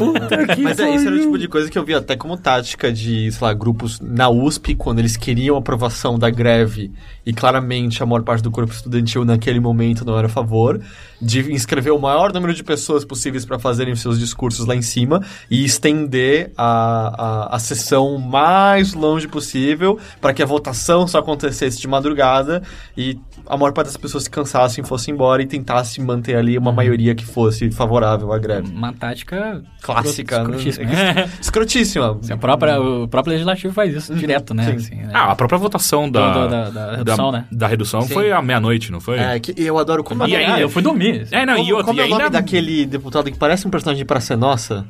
Mas 0.63 0.79
é, 0.79 0.95
esse 0.95 1.07
era 1.07 1.17
o 1.17 1.21
tipo 1.21 1.39
de 1.39 1.49
coisa 1.49 1.71
que 1.71 1.79
eu 1.79 1.85
vi 1.85 1.95
até 1.95 2.17
como 2.17 2.37
tática 2.37 2.93
de, 2.93 3.31
sei 3.31 3.47
lá, 3.47 3.53
grupos 3.53 4.01
na 4.01 4.31
USP, 4.31 4.75
quando 4.75 5.01
eles 5.01 5.17
queriam 5.17 5.57
aprovação 5.57 6.19
da 6.19 6.31
greve 6.31 6.91
e 7.25 7.33
claramente 7.33 8.03
a 8.03 8.07
maior 8.07 8.23
parte 8.23 8.43
do 8.43 8.51
corpo 8.51 8.73
estudantil 8.73 9.25
naquele 9.25 9.61
momento 9.61 10.05
não 10.05 10.17
era 10.17 10.27
a 10.27 10.31
favor, 10.31 10.81
de 11.21 11.53
inscrever 11.53 11.93
o 11.93 11.99
maior 11.99 12.33
número 12.33 12.55
de 12.55 12.65
pessoas 12.65 13.05
possíveis 13.05 13.45
para 13.45 13.59
fazerem 13.59 13.93
os 13.93 14.01
seus 14.01 14.19
discursos 14.19 14.67
lá 14.67 14.75
em 14.75 14.83
cima 14.83 15.23
e 15.51 15.65
estender 15.65 16.53
a, 16.57 17.51
a, 17.53 17.57
a 17.57 17.59
sessão 17.59 18.15
o 18.15 18.19
mais 18.19 18.95
longe 18.95 19.29
possível 19.29 19.99
para 20.21 20.33
que 20.33 20.43
a 20.43 20.47
votação 20.47 21.07
só 21.07 21.19
acontecesse 21.19 21.79
de 21.79 21.87
madrugada 21.87 22.63
e 22.97 23.19
a 23.51 23.57
maior 23.57 23.73
parte 23.73 23.89
das 23.89 23.97
pessoas 23.97 24.25
se 24.25 24.31
cansassem, 24.31 24.85
fossem 24.85 25.13
embora 25.15 25.43
e 25.43 25.47
tentasse 25.47 26.01
manter 26.01 26.37
ali 26.37 26.57
uma 26.57 26.71
maioria 26.73 27.15
que 27.15 27.25
fosse 27.27 27.71
favorável 27.71 28.33
à 28.33 28.39
greve. 28.39 28.71
Uma 28.73 28.93
tática 28.93 29.63
Clássica, 29.83 30.39
né? 30.45 30.57
escrotíssima. 30.57 30.91
Escrotíssima. 31.41 32.21
A 32.31 32.37
própria, 32.37 32.81
o 32.81 33.09
próprio 33.09 33.33
legislativo 33.33 33.73
faz 33.75 33.95
isso 33.95 34.15
direto, 34.15 34.55
né? 34.55 34.65
Sim. 34.65 34.77
Assim, 34.77 34.95
né? 34.97 35.11
Ah, 35.13 35.33
a 35.33 35.37
própria 35.37 35.59
votação 35.59 36.11
da, 36.11 36.33
Do- 36.33 36.49
da- 36.49 36.71
da 36.71 36.97
redução, 36.97 37.33
né? 37.33 37.45
Da 37.51 37.67
redução 37.67 38.03
Sim. 38.03 38.15
foi 38.15 38.33
à 38.33 38.41
meia-noite, 38.41 38.93
não 38.93 39.01
foi? 39.01 39.19
É, 39.19 39.39
que 39.41 39.53
eu 39.61 39.79
adoro 39.79 40.05
como 40.05 40.27
E 40.27 40.35
é, 40.35 40.39
ainda- 40.47 40.61
eu 40.61 40.69
fui 40.69 40.83
dormir. 40.83 41.27
É, 41.31 41.45
não, 41.45 41.57
como, 41.57 41.69
e 41.69 41.73
outro, 41.73 41.87
como 41.89 41.99
e 41.99 42.03
é 42.03 42.07
o 42.07 42.09
nome 42.11 42.23
ainda... 42.23 42.39
daquele 42.39 42.87
deputado 42.87 43.31
que 43.31 43.37
parece 43.39 43.67
um 43.67 43.71
personagem 43.71 43.99
de 44.03 44.05
Praça 44.07 44.35
é 44.35 44.37
Nossa? 44.37 44.87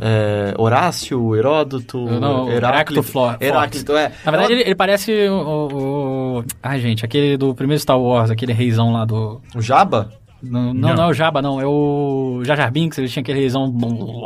É, 0.00 0.52
Horácio, 0.58 1.34
Heródoto, 1.36 1.98
Não, 2.06 2.50
Heráclito 2.50 3.02
Flo- 3.02 3.36
Heráclito, 3.40 3.92
é. 3.96 4.10
Na 4.24 4.30
verdade, 4.30 4.52
Ela- 4.52 4.60
ele, 4.60 4.68
ele 4.68 4.74
parece 4.74 5.12
o, 5.28 5.34
o, 5.34 6.38
o- 6.40 6.44
Ai, 6.62 6.80
gente, 6.80 7.04
aquele 7.04 7.36
do 7.36 7.54
primeiro 7.54 7.80
Star 7.80 7.98
Wars, 7.98 8.30
aquele 8.30 8.52
reizão 8.52 8.92
lá 8.92 9.04
do... 9.04 9.40
O 9.54 9.60
Jabba? 9.62 10.10
Não, 10.42 10.72
não, 10.74 10.94
Não. 10.94 11.04
é 11.04 11.06
o 11.08 11.12
Jabba, 11.12 11.40
não. 11.42 11.60
É 11.60 11.66
o 11.66 12.42
Jar 12.44 12.56
Jar 12.56 12.70
Binks, 12.70 12.98
ele 12.98 13.08
tinha 13.08 13.20
aquele 13.22 13.40
reizão... 13.40 13.74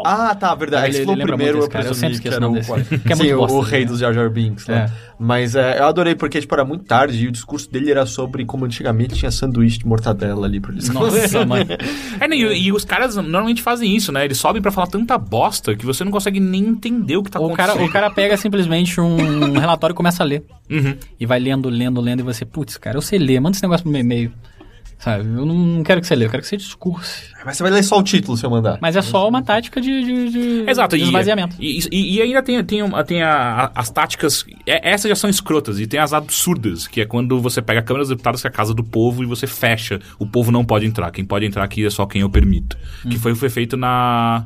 Ah, 0.05 0.35
tá, 0.35 0.55
verdade. 0.55 0.97
Ele- 0.97 1.05
falou 1.05 1.15
lembra 1.19 1.37
primeiro, 1.37 1.59
muito 1.59 1.65
eu 1.65 1.69
desse 1.69 1.83
cara, 1.83 1.89
eu 1.89 1.95
sempre 1.95 2.21
que 2.21 2.29
esqueço 2.29 2.37
era 2.37 2.47
o 2.47 2.51
o 2.51 2.53
nome 2.55 2.67
quarto. 2.67 2.89
desse. 2.91 3.03
Que 3.05 3.13
é 3.13 3.17
Sim, 3.17 3.23
muito 3.23 3.35
o, 3.35 3.39
bosta, 3.39 3.57
o 3.57 3.61
rei 3.61 3.81
né? 3.81 3.87
dos 3.87 3.99
Jar 4.01 4.13
Jar 4.13 4.31
Binks. 4.31 4.67
lá. 4.67 4.75
É. 4.77 4.91
Mas 5.19 5.55
é, 5.55 5.79
eu 5.79 5.85
adorei 5.87 6.15
porque, 6.15 6.41
tipo, 6.41 6.55
era 6.55 6.65
muito 6.65 6.85
tarde 6.85 7.25
e 7.25 7.29
o 7.29 7.33
discurso 7.33 7.71
dele 7.71 7.91
era 7.91 8.07
sobre 8.07 8.45
como 8.45 8.65
antigamente 8.65 9.15
tinha 9.15 9.31
sanduíche 9.31 9.79
de 9.79 9.87
mortadela 9.87 10.47
ali 10.47 10.61
pra 10.61 10.73
eles 10.73 10.89
Nossa, 10.89 11.45
mãe. 11.47 11.67
É, 12.19 12.27
né, 12.27 12.37
e, 12.37 12.65
e 12.67 12.73
os 12.73 12.85
caras 12.85 13.17
normalmente 13.17 13.63
fazem 13.63 13.95
isso, 13.95 14.11
né? 14.13 14.25
Eles 14.25 14.39
sobem 14.39 14.61
pra 14.61 14.71
falar 14.73 14.87
tanta 14.89 15.17
bosta 15.19 15.75
que 15.77 15.85
você 15.87 16.03
não 16.05 16.11
consegue 16.11 16.41
nem 16.41 16.65
entender 16.67 17.17
o 17.17 17.23
que 17.23 17.31
tá 17.31 17.39
O 17.39 17.51
cara, 17.53 17.73
acontecendo. 17.73 17.89
o 17.89 17.93
cara 17.93 18.11
pega 18.11 18.37
simplesmente 18.37 19.01
um 19.01 19.53
relatório 19.59 19.93
e 19.95 19.97
começa 19.97 20.23
a 20.23 20.27
ler. 20.27 20.43
Uhum. 20.71 20.97
E 21.19 21.27
vai 21.27 21.39
lendo, 21.39 21.69
lendo, 21.69 22.01
lendo, 22.01 22.21
e 22.21 22.23
você, 22.23 22.45
putz, 22.45 22.77
cara, 22.77 22.97
eu 22.97 23.03
sei 23.03 23.19
ler, 23.19 23.41
manda 23.41 23.55
esse 23.57 23.63
negócio 23.63 23.83
pro 23.85 23.93
meu 23.93 24.01
e-mail. 24.01 24.33
Sabe? 25.01 25.25
Eu 25.25 25.47
não 25.47 25.83
quero 25.83 25.99
que 26.01 26.07
você 26.07 26.15
leia, 26.15 26.27
eu 26.27 26.31
quero 26.31 26.43
que 26.43 26.49
você 26.49 26.59
discurse. 26.59 27.23
Mas 27.45 27.57
você 27.57 27.63
vai 27.63 27.73
ler 27.73 27.83
só 27.83 27.99
o 27.99 28.03
título 28.03 28.37
se 28.37 28.45
eu 28.45 28.51
mandar. 28.51 28.79
Mas 28.83 28.97
é 28.97 29.01
só 29.03 29.27
uma 29.27 29.43
tática 29.43 29.81
de, 29.81 30.05
de, 30.05 30.29
de 30.65 30.71
Exato, 30.71 30.95
de 30.95 31.03
e, 31.03 31.07
esvaziamento. 31.07 31.57
e, 31.59 31.79
e- 31.91 32.17
e 32.17 32.23
ainda 32.23 32.43
tem, 32.43 32.63
tem, 32.63 32.83
uma- 32.83 33.03
tem 33.03 33.23
a- 33.23 33.65
a- 33.65 33.73
as 33.81 33.89
táticas. 33.89 34.45
é- 34.67 34.91
essas 34.93 35.09
já 35.09 35.15
são 35.17 35.31
escrotas, 35.31 35.81
e 35.81 35.87
tem 35.87 35.99
as 35.99 36.13
absurdas, 36.13 36.87
que 36.87 37.01
é 37.01 37.07
quando 37.07 37.41
você 37.41 37.63
pega 37.63 37.81
a 37.81 37.83
Câmara 37.83 38.03
dos 38.03 38.11
Deputados, 38.11 38.43
que 38.43 38.47
é 38.47 38.51
a 38.51 38.53
casa 38.53 38.75
do 38.75 38.85
povo, 38.85 39.23
e 39.23 39.27
você 39.27 39.47
fecha. 39.47 39.99
O 40.19 40.27
povo 40.27 40.53
não 40.53 40.65
pode 40.67 40.85
entrar. 40.85 41.11
Quem 41.11 41.25
pode 41.25 41.47
entrar 41.47 41.65
aqui 41.65 41.87
é 41.87 41.89
só 41.91 42.05
quem 42.05 42.21
eu 42.21 42.29
permito. 42.29 42.77
Que 43.09 43.19
foi, 43.19 43.35
foi 43.35 43.49
feito 43.49 43.79
na. 43.79 44.45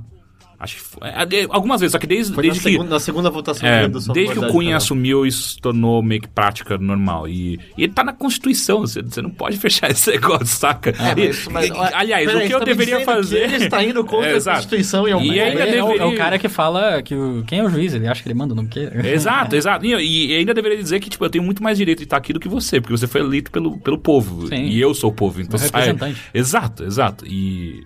Acho 0.64 0.76
que 0.76 0.80
foi, 0.80 1.08
é, 1.08 1.46
algumas 1.50 1.80
vezes, 1.80 1.92
só 1.92 1.98
que 1.98 2.06
desde, 2.06 2.32
Foi 2.32 2.42
desde 2.42 2.58
na, 2.60 2.64
que. 2.64 2.70
segunda, 2.72 2.90
na 2.90 3.00
segunda 3.00 3.30
votação 3.30 3.68
É, 3.68 3.86
do 3.86 4.00
desde 4.12 4.32
que 4.32 4.38
o 4.38 4.42
Cunha 4.48 4.52
Federal. 4.52 4.76
assumiu, 4.78 5.26
isso 5.26 5.50
se 5.50 5.60
tornou 5.60 6.02
meio 6.02 6.22
que 6.22 6.28
prática 6.28 6.78
normal. 6.78 7.28
E, 7.28 7.60
e 7.76 7.84
ele 7.84 7.92
tá 7.92 8.02
na 8.02 8.12
Constituição, 8.14 8.80
você, 8.80 9.02
você 9.02 9.20
não 9.20 9.28
pode 9.30 9.58
fechar 9.60 9.90
esse 9.90 10.10
negócio, 10.10 10.46
saca? 10.46 10.90
É, 10.90 11.20
E- 11.20 11.26
mas- 11.28 11.46
mas- 11.50 11.68
e- 11.68 11.94
aliás, 11.94 12.26
peraí, 12.26 12.44
o 12.44 12.48
que 12.48 12.54
eu 12.54 12.58
tá 12.60 12.64
deveria 12.64 12.96
que 12.98 13.04
fazer. 13.04 13.40
ele 13.42 13.64
está 13.64 13.84
indo 13.84 14.02
contra 14.06 14.30
É, 14.30 14.36
a. 14.38 14.54
Constituição 14.54 15.06
em 15.06 15.12
algum 15.12 15.24
E 15.26 15.38
ainda 15.38 15.66
Ele 15.66 15.76
é, 15.76 15.84
o, 15.84 15.86
é 15.88 15.90
o 15.90 15.98
deveria- 15.98 16.16
cara 16.16 16.38
que 16.38 16.48
fala 16.48 17.02
que 17.02 17.14
o, 17.14 17.44
quem 17.46 17.58
é 17.58 17.64
o 17.64 17.68
juiz, 17.68 17.92
ele 17.92 18.08
acha 18.08 18.22
que 18.22 18.28
ele 18.28 18.34
manda 18.38 18.54
no 18.54 18.66
quê? 18.66 18.88
Exato, 19.04 19.54
exato. 19.56 19.84
E, 19.84 19.92
e 20.32 20.36
ainda 20.36 20.54
deveria 20.54 20.78
dizer 20.78 20.98
que, 21.00 21.10
tipo, 21.10 21.24
eu 21.24 21.30
tenho 21.30 21.44
muito 21.44 21.62
mais 21.62 21.76
direito 21.76 21.98
de 21.98 22.04
estar 22.04 22.16
aqui 22.16 22.32
do 22.32 22.40
que 22.40 22.48
você, 22.48 22.80
porque 22.80 22.96
você 22.96 23.06
foi 23.06 23.20
eleito 23.20 23.50
pelo, 23.50 23.78
pelo 23.78 23.98
povo. 23.98 24.46
Sim. 24.48 24.64
E 24.64 24.80
eu 24.80 24.94
sou 24.94 25.10
o 25.10 25.12
povo. 25.12 25.40
Então 25.42 25.56
é 25.56 25.58
sai- 25.58 25.66
representante. 25.82 26.20
Exato, 26.32 26.84
exato. 26.84 27.26
E. 27.26 27.84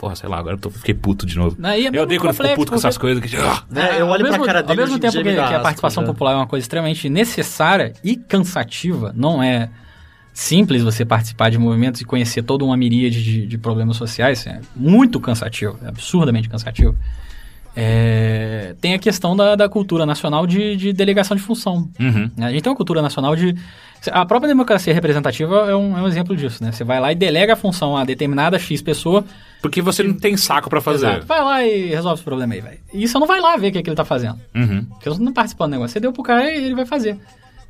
Porra, 0.00 0.16
sei 0.16 0.30
lá, 0.30 0.38
agora 0.38 0.54
eu 0.54 0.58
tô, 0.58 0.70
fiquei 0.70 0.94
puto 0.94 1.26
de 1.26 1.36
novo. 1.36 1.56
Não, 1.58 1.68
é 1.68 1.78
eu 1.78 2.02
odeio 2.04 2.18
quando 2.18 2.30
eu 2.30 2.42
fico 2.42 2.54
puto 2.54 2.72
com 2.72 2.78
essas 2.78 2.96
coisas 2.96 3.22
que. 3.22 3.36
Né, 3.36 4.00
eu 4.00 4.06
Ao 4.06 4.12
olho 4.12 4.22
mesmo, 4.22 4.38
pra 4.38 4.46
cara 4.46 4.62
dele 4.62 4.80
Ao 4.80 4.86
mesmo 4.86 4.98
tempo 4.98 5.12
dia, 5.12 5.22
que, 5.22 5.34
que 5.34 5.54
a 5.54 5.60
participação 5.60 6.02
né? 6.02 6.06
popular 6.06 6.32
é 6.32 6.36
uma 6.36 6.46
coisa 6.46 6.64
extremamente 6.64 7.10
necessária 7.10 7.92
e 8.02 8.16
cansativa, 8.16 9.12
não 9.14 9.42
é 9.42 9.68
simples 10.32 10.82
você 10.82 11.04
participar 11.04 11.50
de 11.50 11.58
movimentos 11.58 12.00
e 12.00 12.06
conhecer 12.06 12.42
toda 12.42 12.64
uma 12.64 12.78
miríade 12.78 13.22
de, 13.22 13.46
de 13.46 13.58
problemas 13.58 13.98
sociais, 13.98 14.46
é 14.46 14.62
muito 14.74 15.20
cansativo, 15.20 15.78
é 15.84 15.88
absurdamente 15.88 16.48
cansativo. 16.48 16.96
É, 17.74 18.74
tem 18.80 18.94
a 18.94 18.98
questão 18.98 19.36
da, 19.36 19.54
da 19.54 19.68
cultura 19.68 20.04
nacional 20.04 20.46
de, 20.46 20.76
de 20.76 20.92
delegação 20.92 21.36
de 21.36 21.42
função. 21.42 21.88
Uhum. 21.98 22.30
né? 22.36 22.46
A 22.46 22.50
gente 22.50 22.62
tem 22.62 22.70
uma 22.70 22.76
cultura 22.76 23.00
nacional 23.00 23.36
de. 23.36 23.54
A 24.10 24.24
própria 24.24 24.48
democracia 24.48 24.94
representativa 24.94 25.70
é 25.70 25.76
um, 25.76 25.96
é 25.96 26.02
um 26.02 26.08
exemplo 26.08 26.34
disso, 26.34 26.64
né? 26.64 26.72
Você 26.72 26.82
vai 26.82 26.98
lá 26.98 27.12
e 27.12 27.14
delega 27.14 27.52
a 27.52 27.56
função 27.56 27.96
a 27.96 28.04
determinada 28.04 28.58
X 28.58 28.80
pessoa, 28.80 29.24
Porque 29.60 29.82
você 29.82 30.02
não 30.02 30.14
tem 30.14 30.36
saco 30.36 30.70
pra 30.70 30.80
fazer. 30.80 31.06
Exato. 31.06 31.26
vai 31.26 31.44
lá 31.44 31.64
e 31.64 31.88
resolve 31.90 32.14
esse 32.14 32.24
problema 32.24 32.54
aí, 32.54 32.60
velho. 32.60 32.78
E 32.94 33.06
você 33.06 33.18
não 33.18 33.26
vai 33.26 33.40
lá 33.40 33.56
ver 33.56 33.68
o 33.68 33.72
que, 33.72 33.78
é 33.78 33.82
que 33.82 33.90
ele 33.90 33.96
tá 33.96 34.04
fazendo. 34.04 34.40
Uhum. 34.54 34.84
Porque 34.86 35.08
você 35.08 35.22
não 35.22 35.32
participa 35.32 35.66
do 35.66 35.70
negócio. 35.70 35.92
Você 35.92 36.00
deu 36.00 36.12
pro 36.12 36.22
cara 36.22 36.50
e 36.50 36.64
ele 36.64 36.74
vai 36.74 36.86
fazer. 36.86 37.18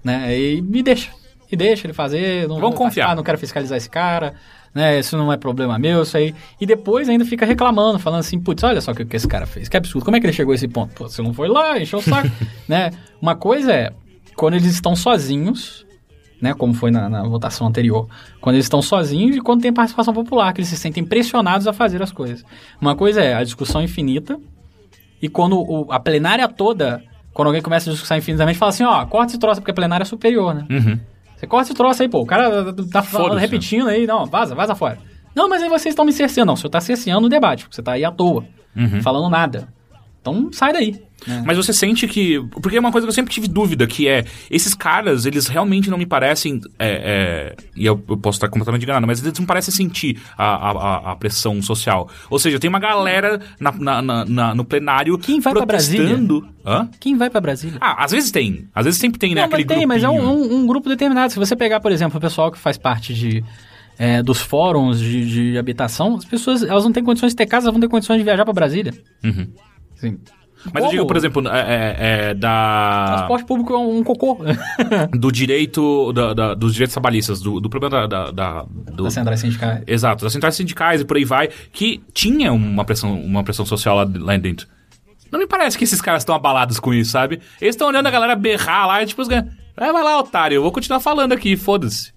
Né? 0.05 0.39
E 0.39 0.63
me 0.63 0.83
deixa. 0.83 1.11
E 1.51 1.57
deixa 1.57 1.87
ele 1.87 1.93
fazer. 1.93 2.47
Não 2.49 2.61
Vamos 2.61 2.77
confiar. 2.77 3.07
participar, 3.07 3.17
Não 3.17 3.23
quero 3.25 3.39
fiscalizar 3.39 3.77
esse 3.77 3.91
cara. 3.91 4.35
Né? 4.75 4.99
Isso 5.01 5.17
não 5.17 5.33
é 5.33 5.37
problema 5.37 5.79
meu, 5.79 6.03
isso 6.03 6.17
aí. 6.17 6.35
E 6.61 6.67
depois 6.67 7.09
ainda 7.09 7.25
fica 7.25 7.45
reclamando, 7.45 7.99
falando 7.99 8.21
assim, 8.21 8.39
putz, 8.39 8.63
olha 8.63 8.81
só 8.81 8.93
o 8.93 8.95
que, 8.95 9.05
que 9.05 9.17
esse 9.17 9.27
cara 9.27 9.47
fez. 9.47 9.69
Que 9.69 9.77
absurdo. 9.77 10.05
Como 10.05 10.17
é 10.17 10.21
que 10.21 10.27
ele 10.27 10.33
chegou 10.33 10.53
a 10.53 10.55
esse 10.55 10.69
ponto? 10.69 10.95
Pô, 10.95 11.09
você 11.09 11.21
não 11.23 11.33
foi 11.35 11.49
lá, 11.49 11.79
encheu 11.79 11.99
o 11.99 12.03
saco. 12.03 12.31
né? 12.69 12.91
Uma 13.21 13.35
coisa 13.35 13.73
é 13.73 13.93
quando 14.37 14.55
eles 14.55 14.67
estão 14.73 14.95
sozinhos, 14.95 15.85
né? 16.41 16.55
Como 16.55 16.73
foi 16.73 16.91
na, 16.93 17.09
na 17.09 17.23
votação 17.25 17.67
anterior. 17.67 18.09
Quando 18.41 18.55
eles 18.57 18.67
estão 18.67 18.81
sozinhos 18.81 19.37
e 19.37 19.41
quando 19.41 19.61
tem 19.61 19.73
participação 19.73 20.15
popular, 20.15 20.53
que 20.53 20.61
eles 20.61 20.69
se 20.69 20.77
sentem 20.77 21.05
pressionados 21.05 21.67
a 21.67 21.73
fazer 21.73 22.01
as 22.03 22.13
coisas. 22.13 22.45
Uma 22.81 22.95
coisa 22.95 23.21
é 23.21 23.35
a 23.35 23.43
discussão 23.43 23.83
infinita, 23.83 24.39
e 25.21 25.29
quando 25.29 25.59
o- 25.61 25.93
a 25.93 25.99
plenária 26.01 26.47
toda, 26.49 27.03
quando 27.35 27.49
alguém 27.49 27.61
começa 27.61 27.91
a 27.91 27.93
discussar 27.93 28.17
infinitamente, 28.17 28.59
fala 28.59 28.71
assim, 28.71 28.85
ó, 28.85 29.05
corta 29.05 29.33
esse 29.33 29.39
troço 29.39 29.61
porque 29.61 29.73
a 29.73 29.75
plenária 29.75 30.05
é 30.05 30.07
superior, 30.07 30.55
né? 30.55 30.65
Uhum. 30.71 30.99
Você 31.41 31.47
corta 31.47 31.69
esse 31.69 31.75
troço 31.75 32.03
aí, 32.03 32.09
pô, 32.09 32.21
o 32.21 32.27
cara 32.27 32.71
tá 32.93 33.03
falando, 33.03 33.29
Foda-se. 33.31 33.41
repetindo 33.41 33.89
aí, 33.89 34.07
não, 34.07 34.27
vaza, 34.27 34.55
vaza 34.55 34.75
fora. 34.75 34.99
Não, 35.35 35.49
mas 35.49 35.63
aí 35.63 35.71
vocês 35.71 35.93
estão 35.93 36.05
me 36.05 36.13
cerceando. 36.13 36.49
Não, 36.49 36.55
o 36.55 36.57
senhor 36.59 36.69
tá 36.69 36.81
cerceando 36.83 37.27
o 37.27 37.31
debate, 37.31 37.63
porque 37.65 37.75
você 37.77 37.83
tá 37.83 37.93
aí 37.93 38.05
à 38.05 38.11
toa, 38.11 38.45
Uhum. 38.77 39.01
falando 39.01 39.31
nada. 39.31 39.69
Então 40.21 40.51
sai 40.53 40.73
daí. 40.73 41.01
né? 41.27 41.43
Mas 41.47 41.57
você 41.57 41.73
sente 41.73 42.07
que. 42.07 42.39
Porque 42.61 42.77
é 42.77 42.81
uma 42.81 42.93
coisa 42.93 43.07
que 43.07 43.09
eu 43.11 43.15
sempre 43.15 43.33
tive 43.33 43.49
dúvida, 43.49 43.87
que 43.87 44.07
é. 44.07 44.25
Esses 44.51 44.75
caras, 44.75 45.25
eles 45.25 45.47
realmente 45.47 45.89
não 45.89 45.97
me 45.97 46.05
parecem. 46.05 46.61
é, 46.79 47.55
é, 47.57 47.57
e 47.75 47.87
eu, 47.87 48.03
eu 48.09 48.17
posso 48.19 48.37
estar 48.37 48.49
completamente 48.49 48.83
enganado, 48.83 49.07
mas 49.07 49.23
eles 49.25 49.39
não 49.39 49.47
parecem 49.47 49.73
sentir 49.73 50.19
a, 50.37 50.45
a, 50.45 51.13
a- 51.13 51.17
pressão 51.17 51.63
social. 51.63 52.09
Ou 52.29 52.39
seja, 52.39 52.59
tem 52.59 52.69
uma 52.69 52.79
galera 52.79 53.41
na, 53.59 53.73
na- 53.73 54.25
na- 54.27 54.55
no 54.55 54.63
plenário. 54.65 55.17
Quem 55.17 55.41
vai 55.41 55.55
pra 55.55 55.67
protestando. 55.67 56.47
Hã? 56.67 56.89
Quem 57.01 57.17
vai 57.17 57.31
pra 57.31 57.41
Brasília? 57.41 57.79
Ah, 57.81 58.05
às 58.05 58.11
vezes 58.13 58.31
tem. 58.31 58.69
Às 58.75 58.85
vezes 58.85 59.01
sempre 59.01 59.19
tem, 59.19 59.35
né? 59.35 59.43
Não, 59.43 59.49
mas 59.51 59.65
tem, 59.65 59.87
mas 59.87 60.03
é 60.05 60.09
um, 60.09 60.17
grupinho. 60.19 60.55
um- 60.59 60.67
grupo 60.67 60.89
determinado. 60.89 61.33
Se 61.33 61.39
você 61.39 61.57
pegar, 61.57 61.81
por 61.81 61.91
exemplo, 61.93 62.19
o 62.19 62.21
pessoal 62.21 62.53
que 62.53 62.59
faz 62.59 62.77
parte 62.77 63.15
de, 63.15 63.43
é, 63.99 64.23
dos 64.23 64.39
fóruns 64.43 65.01
de, 65.01 65.53
de 65.53 65.59
habitação, 65.59 66.17
as 66.17 66.27
pessoas 66.27 66.63
elas 66.63 66.85
não 66.85 66.93
têm 66.93 67.03
condições 67.03 67.31
de 67.33 67.37
ter 67.37 67.47
casa, 67.47 67.67
elas 67.67 67.73
vão 67.73 67.81
ter 67.81 67.89
condições 67.89 68.19
de 68.19 68.25
viajar 68.25 68.45
pra 68.45 68.53
Brasília. 68.53 68.93
Uhum. 69.25 69.47
Sim. 70.01 70.19
Mas 70.67 70.75
eu 70.75 70.81
Como? 70.81 70.91
digo, 70.91 71.07
por 71.07 71.17
exemplo, 71.17 71.49
é, 71.49 71.61
é- 71.61 71.97
é 72.31 72.35
da. 72.35 73.15
Transporte 73.17 73.47
público 73.47 73.73
é 73.73 73.79
um 73.79 74.05
cocô. 74.05 74.39
Do 75.19 75.33
direito. 75.33 76.13
Da, 76.13 76.35
da- 76.35 76.55
dos 76.55 76.75
direitos 76.75 76.93
trabalhistas, 76.93 77.41
do, 77.41 77.61
do 77.61 77.71
problema 77.71 78.07
da. 78.07 78.27
da, 78.27 78.31
da- 78.31 78.63
do, 78.93 79.05
Das 79.05 79.15
centrais 79.15 79.41
sindicais. 79.41 79.83
Exato, 79.87 80.23
das 80.25 80.33
centrais 80.35 80.55
sindicais 80.55 81.01
e 81.01 81.05
por 81.07 81.17
aí 81.17 81.25
vai, 81.25 81.49
que 81.73 82.03
tinha 82.13 82.53
uma 82.53 82.85
pressão, 82.85 83.19
uma 83.19 83.43
pressão 83.43 83.65
social 83.65 83.97
lá, 83.97 84.07
lá 84.19 84.37
dentro. 84.37 84.67
Não 85.33 85.39
me 85.39 85.47
parece 85.47 85.79
que 85.79 85.85
esses 85.85 86.01
caras 86.03 86.23
estão 86.23 86.35
abalados 86.35 86.79
com 86.79 86.93
isso, 86.93 87.13
sabe? 87.13 87.41
Eles 87.61 87.75
estão 87.75 87.89
olhando 87.89 88.07
a 88.09 88.11
galera 88.11 88.37
berrar 88.37 88.87
lá 88.87 89.03
e 89.03 89.07
tipo, 89.07 89.23
"Ah, 89.23 89.45
vai 89.93 90.03
lá, 90.03 90.19
otário, 90.19 90.57
eu 90.57 90.63
vou 90.63 90.73
continuar 90.73 91.01
falando 91.01 91.33
aqui, 91.33 91.57
foda-se. 91.57 92.13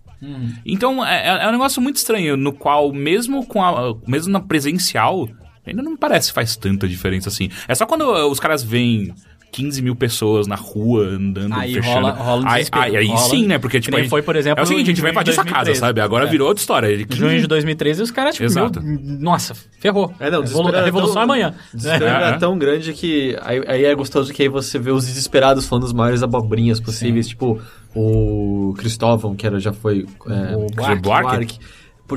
Então, 0.66 1.06
é, 1.06 1.28
é- 1.28 1.44
é 1.46 1.48
um 1.48 1.52
negócio 1.52 1.82
muito 1.82 1.98
estranho, 1.98 2.36
no 2.36 2.52
qual, 2.54 2.92
mesmo 2.92 3.46
com 3.46 3.64
a, 3.64 3.94
mesmo 4.08 4.32
na 4.34 4.40
presencial, 4.40 5.28
ainda 5.66 5.82
não 5.84 5.92
me 5.92 5.98
parece 5.98 6.30
que 6.30 6.34
faz 6.36 6.56
tanta 6.56 6.88
diferença 6.88 7.30
assim. 7.30 7.50
É 7.68 7.76
só 7.76 7.86
quando 7.86 8.02
uh, 8.04 8.28
os 8.30 8.40
caras 8.40 8.64
veem 8.64 9.14
15 9.52 9.84
mil 9.84 9.96
pessoas 9.96 10.48
na 10.48 10.56
rua 10.56 11.06
andando, 11.10 11.54
Aí 11.54 11.76
fechando. 11.76 11.94
rola- 11.94 12.12
rola 12.14 12.42
um 12.44 12.48
aí, 12.48 12.54
desespero, 12.56 12.84
aí, 12.86 12.98
aí 12.98 13.06
rola. 13.08 13.20
sim, 13.20 13.46
né? 13.46 13.60
Porque, 13.60 13.78
Que 13.80 13.84
tipo, 13.86 13.98
gente- 14.00 14.10
foi, 14.10 14.24
por 14.24 14.36
exemplo, 14.36 14.60
É 14.60 14.64
o 14.64 14.66
seguinte, 14.66 14.86
a 14.88 14.90
gente 14.90 15.02
vai 15.04 15.12
invadir 15.12 15.32
sua 15.36 15.44
casa, 15.44 15.66
2013. 15.66 15.80
sabe? 15.80 16.02
Agora 16.02 16.26
É. 16.26 16.28
virou 16.28 16.48
outra 16.48 16.60
história. 16.60 16.88
Ele- 16.88 17.06
Junho 17.08 17.40
de 17.40 17.46
2013, 17.46 18.02
os 18.02 18.10
caras, 18.10 18.34
tipo, 18.34 18.46
Exato. 18.46 18.82
meu, 18.82 19.00
nossa, 19.20 19.56
ferrou. 19.80 20.12
É, 20.20 20.32
não, 20.32 20.42
desespero 20.42 20.70
a 20.70 20.78
era 20.78 20.86
revolução 20.86 21.22
é 21.22 21.24
amanhã. 21.24 21.54
O 21.72 21.78
desespero 21.78 22.06
É. 22.06 22.08
era 22.10 22.38
tão 22.40 22.58
grande 22.58 22.94
que 22.94 23.38
aí, 23.44 23.62
aí 23.68 23.86
é 23.86 23.94
gostoso 23.94 24.34
que 24.34 24.42
aí 24.42 24.50
você 24.50 24.80
vê 24.80 24.90
os 24.90 25.06
desesperados 25.06 25.68
falando 25.68 25.86
as 25.86 25.94
maiores 25.94 26.24
abobrinhas 26.24 26.80
possíveis, 26.80 27.28
tipo 27.28 27.62
o 27.96 28.74
Cristóvão, 28.80 29.36
que 29.36 29.46
era, 29.46 29.60
já 29.60 29.72
foi 29.72 30.08
é, 30.28 30.56
O 30.56 30.66
Buarque. 30.76 31.02
Buarque. 31.04 31.60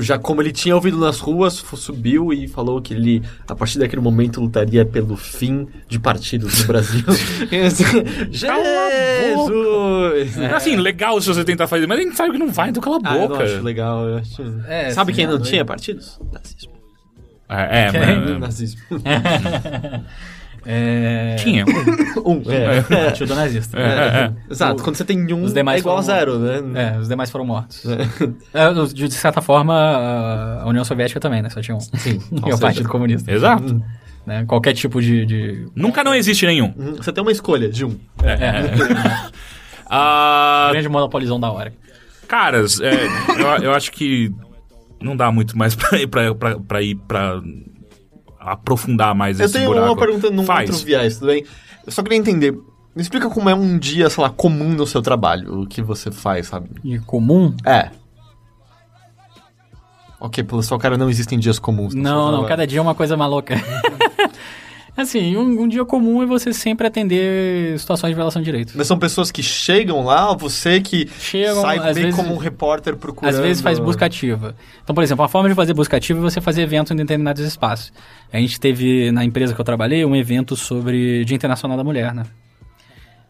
Já 0.01 0.17
como 0.19 0.41
ele 0.41 0.51
tinha 0.51 0.75
ouvido 0.75 0.97
nas 0.97 1.19
ruas, 1.19 1.53
subiu 1.53 2.31
e 2.33 2.47
falou 2.47 2.81
que 2.81 2.93
ele, 2.93 3.21
a 3.47 3.55
partir 3.55 3.79
daquele 3.79 4.01
momento, 4.01 4.39
lutaria 4.41 4.85
pelo 4.85 5.15
fim 5.17 5.67
de 5.87 5.99
partidos 5.99 6.61
no 6.61 6.67
Brasil. 6.67 7.03
Jesus! 8.31 10.37
Assim, 10.55 10.75
legal 10.75 11.19
se 11.21 11.27
você 11.27 11.43
tentar 11.43 11.67
fazer, 11.67 11.87
mas 11.87 11.99
a 11.99 12.01
gente 12.01 12.15
sabe 12.15 12.31
que 12.31 12.37
não 12.37 12.51
vai, 12.51 12.69
então 12.69 12.81
cala 12.81 12.99
a 13.03 13.11
Ah, 13.11 13.15
eu 13.15 13.21
não 13.21 13.27
boca. 13.29 13.43
acho 13.43 13.61
legal. 13.61 14.05
eu 14.07 14.17
acho- 14.17 14.61
É, 14.67 14.91
Sabe 14.91 15.11
sim, 15.11 15.15
quem 15.17 15.27
não 15.27 15.37
é, 15.37 15.41
tinha 15.41 15.65
partidos? 15.65 16.19
Nazismo. 16.31 16.73
É, 17.49 17.87
é, 17.87 17.91
mas- 17.91 18.39
Nazismo. 18.39 18.81
É... 20.69 21.35
tinha. 21.37 21.63
Um, 22.25 22.41
é. 22.51 22.81
Partido 22.81 23.33
nazista. 23.33 23.79
É, 23.79 24.33
Exato, 24.51 24.83
quando 24.83 24.97
você 24.97 25.05
tem 25.05 25.33
um, 25.33 25.43
Os 25.43 25.53
demais 25.53 25.77
é 25.77 25.79
igual 25.79 25.97
a 25.97 26.01
zero, 26.01 26.39
né? 26.39 26.93
É, 26.95 26.97
os 26.97 27.07
demais 27.07 27.31
foram 27.31 27.45
mortos. 27.45 27.85
É, 28.53 28.73
de 28.73 29.07
de 29.07 29.13
certa 29.13 29.39
forma, 29.39 29.73
a 30.61 30.67
União 30.67 30.83
Soviética 30.83 31.21
também, 31.21 31.41
né? 31.41 31.49
Só 31.49 31.61
tinha 31.61 31.77
um. 31.77 31.79
Sim. 31.79 32.19
e 32.45 32.53
o 32.53 32.59
Partido 32.59 32.89
Comunista. 32.89 33.31
Exato. 33.31 33.81
Né? 34.25 34.43
Qualquer 34.45 34.73
tipo 34.73 35.01
de. 35.01 35.25
de... 35.25 35.67
Nunca 35.73 36.03
não 36.03 36.13
existe 36.13 36.45
nenhum. 36.45 36.73
Uhum, 36.75 36.95
Você 36.95 37.13
tem 37.13 37.21
uma 37.21 37.31
escolha 37.31 37.69
de 37.69 37.85
um. 37.85 37.97
Ah, 39.89 40.67
grande 40.71 40.89
monopolizão 40.89 41.39
da 41.39 41.49
hora. 41.49 41.71
caras, 42.27 42.81
é, 42.81 42.91
eu, 43.39 43.63
eu 43.63 43.73
acho 43.73 43.89
que 43.89 44.29
não 45.01 45.15
dá 45.15 45.31
muito 45.31 45.57
mais 45.57 45.75
pra 45.75 45.97
ir 45.97 46.07
pra, 46.07 46.35
pra, 46.35 46.59
pra 46.59 46.81
ir 46.81 46.95
pra 46.95 47.41
aprofundar 48.53 49.13
mais 49.15 49.39
Eu 49.39 49.45
esse 49.45 49.53
tenho 49.55 49.67
buraco. 49.67 49.87
uma 49.87 49.95
pergunta 49.95 50.29
num 50.29 50.43
Faz. 50.43 50.69
outro 50.69 50.85
viés, 50.85 51.15
tudo 51.15 51.27
bem? 51.27 51.45
Eu 51.85 51.91
só 51.91 52.01
queria 52.03 52.17
entender. 52.17 52.51
Me 52.95 53.01
explica 53.01 53.29
como 53.29 53.49
é 53.49 53.53
um 53.55 53.77
dia, 53.77 54.09
sei 54.09 54.23
lá, 54.23 54.29
comum 54.29 54.69
no 54.69 54.87
seu 54.87 55.01
trabalho, 55.01 55.61
o 55.61 55.67
que 55.67 55.81
você 55.81 56.11
faz, 56.11 56.47
sabe? 56.47 56.69
E 56.83 56.97
comum? 56.99 57.55
É. 57.65 57.91
Ok, 60.19 60.43
pelo 60.43 60.63
seu 60.63 60.79
cara 60.79 60.97
não 60.97 61.09
existem 61.09 61.37
dias 61.37 61.59
comuns. 61.59 61.93
Não, 61.93 62.31
não, 62.31 62.45
cada 62.45 62.65
dia 62.65 62.79
é 62.79 62.81
uma 62.81 62.95
coisa 62.95 63.15
maluca. 63.15 63.55
assim, 65.03 65.37
um, 65.37 65.61
um 65.61 65.67
dia 65.67 65.85
comum 65.85 66.21
é 66.23 66.25
você 66.25 66.51
sempre 66.51 66.87
atender 66.87 67.77
situações 67.79 68.09
de 68.11 68.15
violação 68.15 68.41
de 68.41 68.45
direitos. 68.45 68.73
Mas 68.75 68.87
são 68.87 68.97
pessoas 68.97 69.31
que 69.31 69.43
chegam 69.43 70.03
lá, 70.03 70.33
você 70.35 70.81
que 70.81 71.07
Chegam, 71.19 71.61
sai 71.61 71.79
meio 71.79 71.93
vezes- 71.93 72.15
como 72.15 72.33
um 72.33 72.37
repórter 72.37 72.95
procurando... 72.95 73.33
Às 73.33 73.39
vezes 73.39 73.61
faz 73.61 73.79
busca 73.79 74.05
ativa. 74.05 74.55
Então, 74.83 74.93
por 74.93 75.03
exemplo, 75.03 75.23
a 75.23 75.27
forma 75.29 75.47
de 75.47 75.55
fazer 75.55 75.73
busca 75.73 75.97
ativa 75.97 76.19
é 76.19 76.21
você 76.21 76.41
fazer 76.41 76.63
eventos 76.63 76.91
em 76.91 76.95
determinados 76.95 77.43
espaços. 77.45 77.93
A 78.33 78.37
gente 78.37 78.59
teve, 78.59 79.11
na 79.11 79.23
empresa 79.23 79.53
que 79.53 79.61
eu 79.61 79.65
trabalhei, 79.65 80.03
um 80.03 80.15
evento 80.15 80.55
sobre 80.55 81.23
Dia 81.25 81.35
Internacional 81.35 81.77
da 81.77 81.83
Mulher, 81.83 82.13
né? 82.13 82.23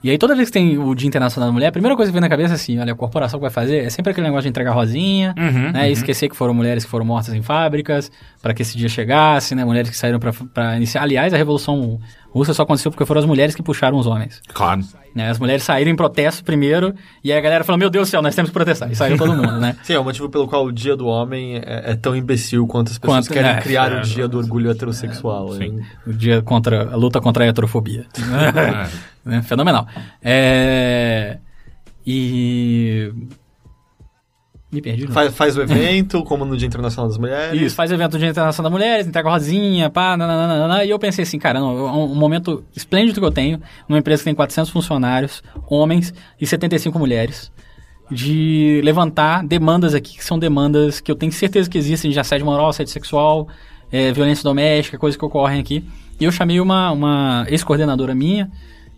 E 0.04 0.12
aí, 0.12 0.18
toda 0.18 0.36
vez 0.36 0.50
que 0.50 0.54
tem 0.54 0.78
o 0.78 0.94
Dia 0.94 1.08
Internacional 1.08 1.50
da 1.50 1.54
Mulher, 1.54 1.68
a 1.68 1.72
primeira 1.72 1.96
coisa 1.96 2.12
que 2.12 2.14
vem 2.14 2.22
na 2.22 2.30
cabeça 2.30 2.54
é 2.54 2.56
assim, 2.56 2.78
olha, 2.80 2.94
a 2.94 2.96
corporação 2.96 3.40
que 3.40 3.42
vai 3.42 3.50
fazer 3.50 3.78
é 3.84 3.90
sempre 3.90 4.12
aquele 4.12 4.28
negócio 4.28 4.44
de 4.44 4.50
entregar 4.50 4.72
rosinha, 4.72 5.34
Uhum, 5.38 5.72
né? 5.72 5.90
E 5.90 5.92
esquecer 5.92 6.30
que 6.30 6.36
foram 6.36 6.54
mulheres 6.54 6.86
que 6.86 6.92
foram 6.92 7.04
mortas 7.06 7.34
em 7.34 7.42
fábricas, 7.42 8.12
para 8.42 8.54
que 8.54 8.62
esse 8.62 8.78
dia 8.78 8.88
chegasse, 8.90 9.56
né? 9.56 9.66
Mulheres 9.66 9.90
que 9.90 9.98
saíram 9.98 10.20
para 10.20 10.78
iniciar. 10.78 11.02
Aliás, 11.02 11.34
a 11.34 11.38
Revolução 11.38 12.00
Rússia 12.38 12.54
só 12.54 12.64
aconteceu 12.64 12.90
porque 12.92 13.06
foram 13.06 13.20
as 13.20 13.26
mulheres 13.26 13.54
que 13.56 13.62
puxaram 13.62 13.98
os 13.98 14.06
homens. 14.08 14.42
Claro. 14.54 14.82
né? 15.14 15.30
As 15.30 15.40
mulheres 15.40 15.64
saíram 15.64 15.92
em 15.92 15.96
protesto 15.96 16.44
primeiro, 16.44 16.94
e 17.24 17.32
aí 17.32 17.38
a 17.38 17.42
galera 17.42 17.64
falou, 17.64 17.78
meu 17.80 17.90
Deus 17.90 18.08
do 18.08 18.12
céu, 18.12 18.22
nós 18.22 18.34
temos 18.36 18.50
que 18.50 18.54
protestar. 18.54 18.92
E 18.92 18.96
saiu 18.96 19.18
todo 19.18 19.34
mundo, 19.36 19.60
né? 19.60 19.76
Sim, 19.84 19.94
é 19.94 20.00
o 20.00 20.04
motivo 20.04 20.30
pelo 20.30 20.48
qual 20.48 20.66
o 20.66 20.72
dia 20.72 20.96
do 20.96 21.08
homem 21.08 21.58
é, 21.58 21.92
é 21.92 21.96
tão 21.96 22.16
imbecil 22.16 22.66
quanto 22.68 22.92
as 22.92 22.98
pessoas 22.98 23.28
Quanto- 23.28 23.34
querem 23.34 23.52
é, 23.52 23.62
criar 23.62 23.92
é, 23.92 24.00
o 24.00 24.02
dia 24.02 24.28
do 24.28 24.38
orgulho 24.38 24.70
heterossexual. 24.72 25.54
Sim. 25.54 25.82
O 26.06 26.14
dia 26.14 26.42
contra 26.42 26.92
a 26.92 26.96
luta 26.96 27.20
contra 27.20 27.44
a 27.44 27.48
heterofobia. 27.48 28.06
Né? 29.28 29.42
Fenomenal. 29.42 29.86
É... 30.24 31.38
E. 32.06 33.12
Me 34.72 34.82
perdi. 34.82 35.06
não. 35.06 35.14
Faz, 35.14 35.34
faz 35.34 35.56
o 35.56 35.62
evento, 35.62 36.24
como 36.24 36.44
no 36.44 36.58
Dia 36.58 36.68
Internacional 36.68 37.08
das 37.08 37.18
Mulheres. 37.18 37.62
Isso, 37.62 37.76
faz 37.76 37.90
evento 37.90 38.12
do 38.12 38.20
Dia 38.20 38.30
Internacional 38.30 38.70
das 38.70 38.80
Mulheres, 38.80 39.08
entrega 39.08 39.30
rosinha, 39.30 39.90
pá, 39.90 40.18
nananana, 40.18 40.84
e 40.84 40.90
eu 40.90 41.00
pensei 41.00 41.24
assim, 41.24 41.40
cara, 41.40 41.60
não, 41.60 41.72
é 41.72 41.92
um, 41.92 42.12
um 42.12 42.16
momento 42.16 42.64
esplêndido 42.76 43.20
que 43.22 43.26
eu 43.26 43.32
tenho, 43.32 43.62
numa 43.88 44.00
empresa 44.00 44.22
que 44.22 44.26
tem 44.26 44.36
400 44.36 44.70
funcionários, 44.70 45.42
homens 45.70 46.14
e 46.40 46.46
75 46.46 47.00
mulheres, 47.00 47.50
de 48.12 48.82
levantar 48.84 49.46
demandas 49.46 49.94
aqui, 49.94 50.18
que 50.18 50.24
são 50.24 50.38
demandas 50.38 51.00
que 51.00 51.10
eu 51.10 51.16
tenho 51.16 51.32
certeza 51.32 51.70
que 51.70 51.78
existem, 51.78 52.12
de 52.12 52.20
assédio 52.20 52.46
moral, 52.46 52.70
assédio 52.70 52.92
sexual, 52.92 53.48
eh, 53.92 54.12
violência 54.12 54.44
doméstica, 54.44 54.98
coisas 54.98 55.18
que 55.18 55.24
ocorrem 55.24 55.62
aqui. 55.62 55.86
E 56.20 56.26
eu 56.26 56.32
chamei 56.32 56.60
uma, 56.60 56.92
uma 56.92 57.46
ex-coordenadora 57.48 58.14
minha, 58.14 58.52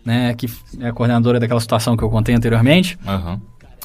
né, 0.04 0.34
que 0.34 0.48
é 0.80 0.88
a 0.88 0.92
coordenadora 0.92 1.38
daquela 1.38 1.60
situação 1.60 1.96
que 1.96 2.02
eu 2.02 2.10
contei 2.10 2.34
anteriormente, 2.34 2.98
Aham. 3.06 3.40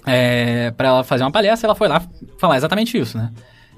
É, 0.05 0.71
para 0.71 0.87
ela 0.89 1.03
fazer 1.03 1.23
uma 1.23 1.31
palestra, 1.31 1.67
ela 1.67 1.75
foi 1.75 1.87
lá 1.87 2.01
falar 2.37 2.57
exatamente 2.57 2.97
isso, 2.97 3.17
né? 3.17 3.31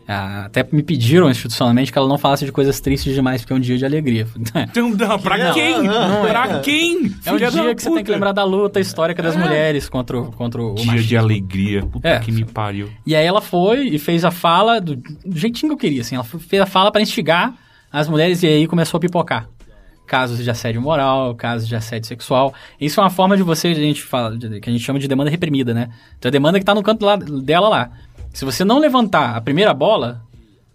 Ah, 0.10 0.46
Até 0.46 0.66
me 0.72 0.82
pediram 0.82 1.30
institucionalmente 1.30 1.92
que 1.92 1.98
ela 1.98 2.08
não 2.08 2.18
falasse 2.18 2.46
de 2.46 2.52
coisas 2.54 2.80
tristes 2.80 3.14
demais, 3.14 3.42
porque 3.42 3.52
é 3.52 3.56
um 3.58 3.60
dia 3.60 3.78
de 3.78 3.84
alegria. 3.86 4.26
Então, 4.56 4.90
não, 4.90 5.20
pra 5.20 5.38
Não, 5.38 5.54
quem? 5.54 5.84
não, 5.84 6.22
pra 6.26 6.60
quem? 6.62 7.14
É 7.26 7.34
um 7.34 7.38
dia 7.38 7.52
da 7.52 7.76
que 7.76 7.82
você 7.82 7.90
tem 7.90 7.98
que 7.98 8.04
puta. 8.04 8.12
lembrar 8.14 8.32
da 8.32 8.46
luta 8.46 8.80
histórica 8.80 9.22
das 9.22 9.36
mulheres 9.36 9.90
contra, 9.90 10.18
o- 10.18 10.32
contra 10.32 10.62
o 10.64 10.76
Dia 10.76 10.86
machismo. 10.86 11.08
de 11.10 11.18
alegria. 11.18 11.82
Puta 11.86 12.08
É. 12.08 12.20
que 12.20 12.32
me 12.32 12.46
pariu. 12.46 12.90
E 13.06 13.14
aí 13.18 13.26
ela 13.26 13.42
foi 13.42 13.88
e 13.90 14.00
fez 14.00 14.24
a 14.24 14.32
fala 14.32 14.80
do, 14.80 14.96
do 14.96 15.38
jeitinho 15.38 15.72
que 15.72 15.74
eu 15.74 15.78
queria, 15.78 16.00
assim. 16.02 16.16
Ela 16.16 16.24
fez 16.24 16.62
a 16.62 16.66
fala 16.66 16.90
para 16.90 17.02
instigar 17.02 17.54
as 17.92 18.08
mulheres 18.08 18.42
e 18.44 18.48
aí 18.48 18.66
começou 18.66 18.98
a 18.98 19.02
pipocar. 19.02 19.50
Casos 20.08 20.42
de 20.44 20.50
assédio 20.50 20.82
moral, 20.82 21.36
casos 21.36 21.68
de 21.68 21.76
assédio 21.76 22.08
sexual. 22.08 22.54
Isso 22.80 23.00
é 23.00 23.04
uma 23.04 23.10
forma 23.10 23.36
de 23.38 23.44
você, 23.44 23.68
a 23.68 23.74
gente 23.76 24.02
fala, 24.02 24.36
que 24.38 24.70
a 24.70 24.72
gente 24.72 24.80
chama 24.84 24.98
de 25.00 25.08
demanda 25.08 25.30
reprimida, 25.30 25.74
né? 25.74 25.90
Então 26.18 26.30
a 26.30 26.32
demanda 26.32 26.58
que 26.58 26.66
tá 26.66 26.74
no 26.74 26.82
canto 26.82 27.06
lá- 27.06 27.18
dela 27.18 27.68
lá. 27.70 27.90
Se 28.34 28.46
você 28.46 28.64
não 28.64 28.80
levantar 28.80 29.36
a 29.36 29.42
primeira 29.42 29.74
bola, 29.74 30.22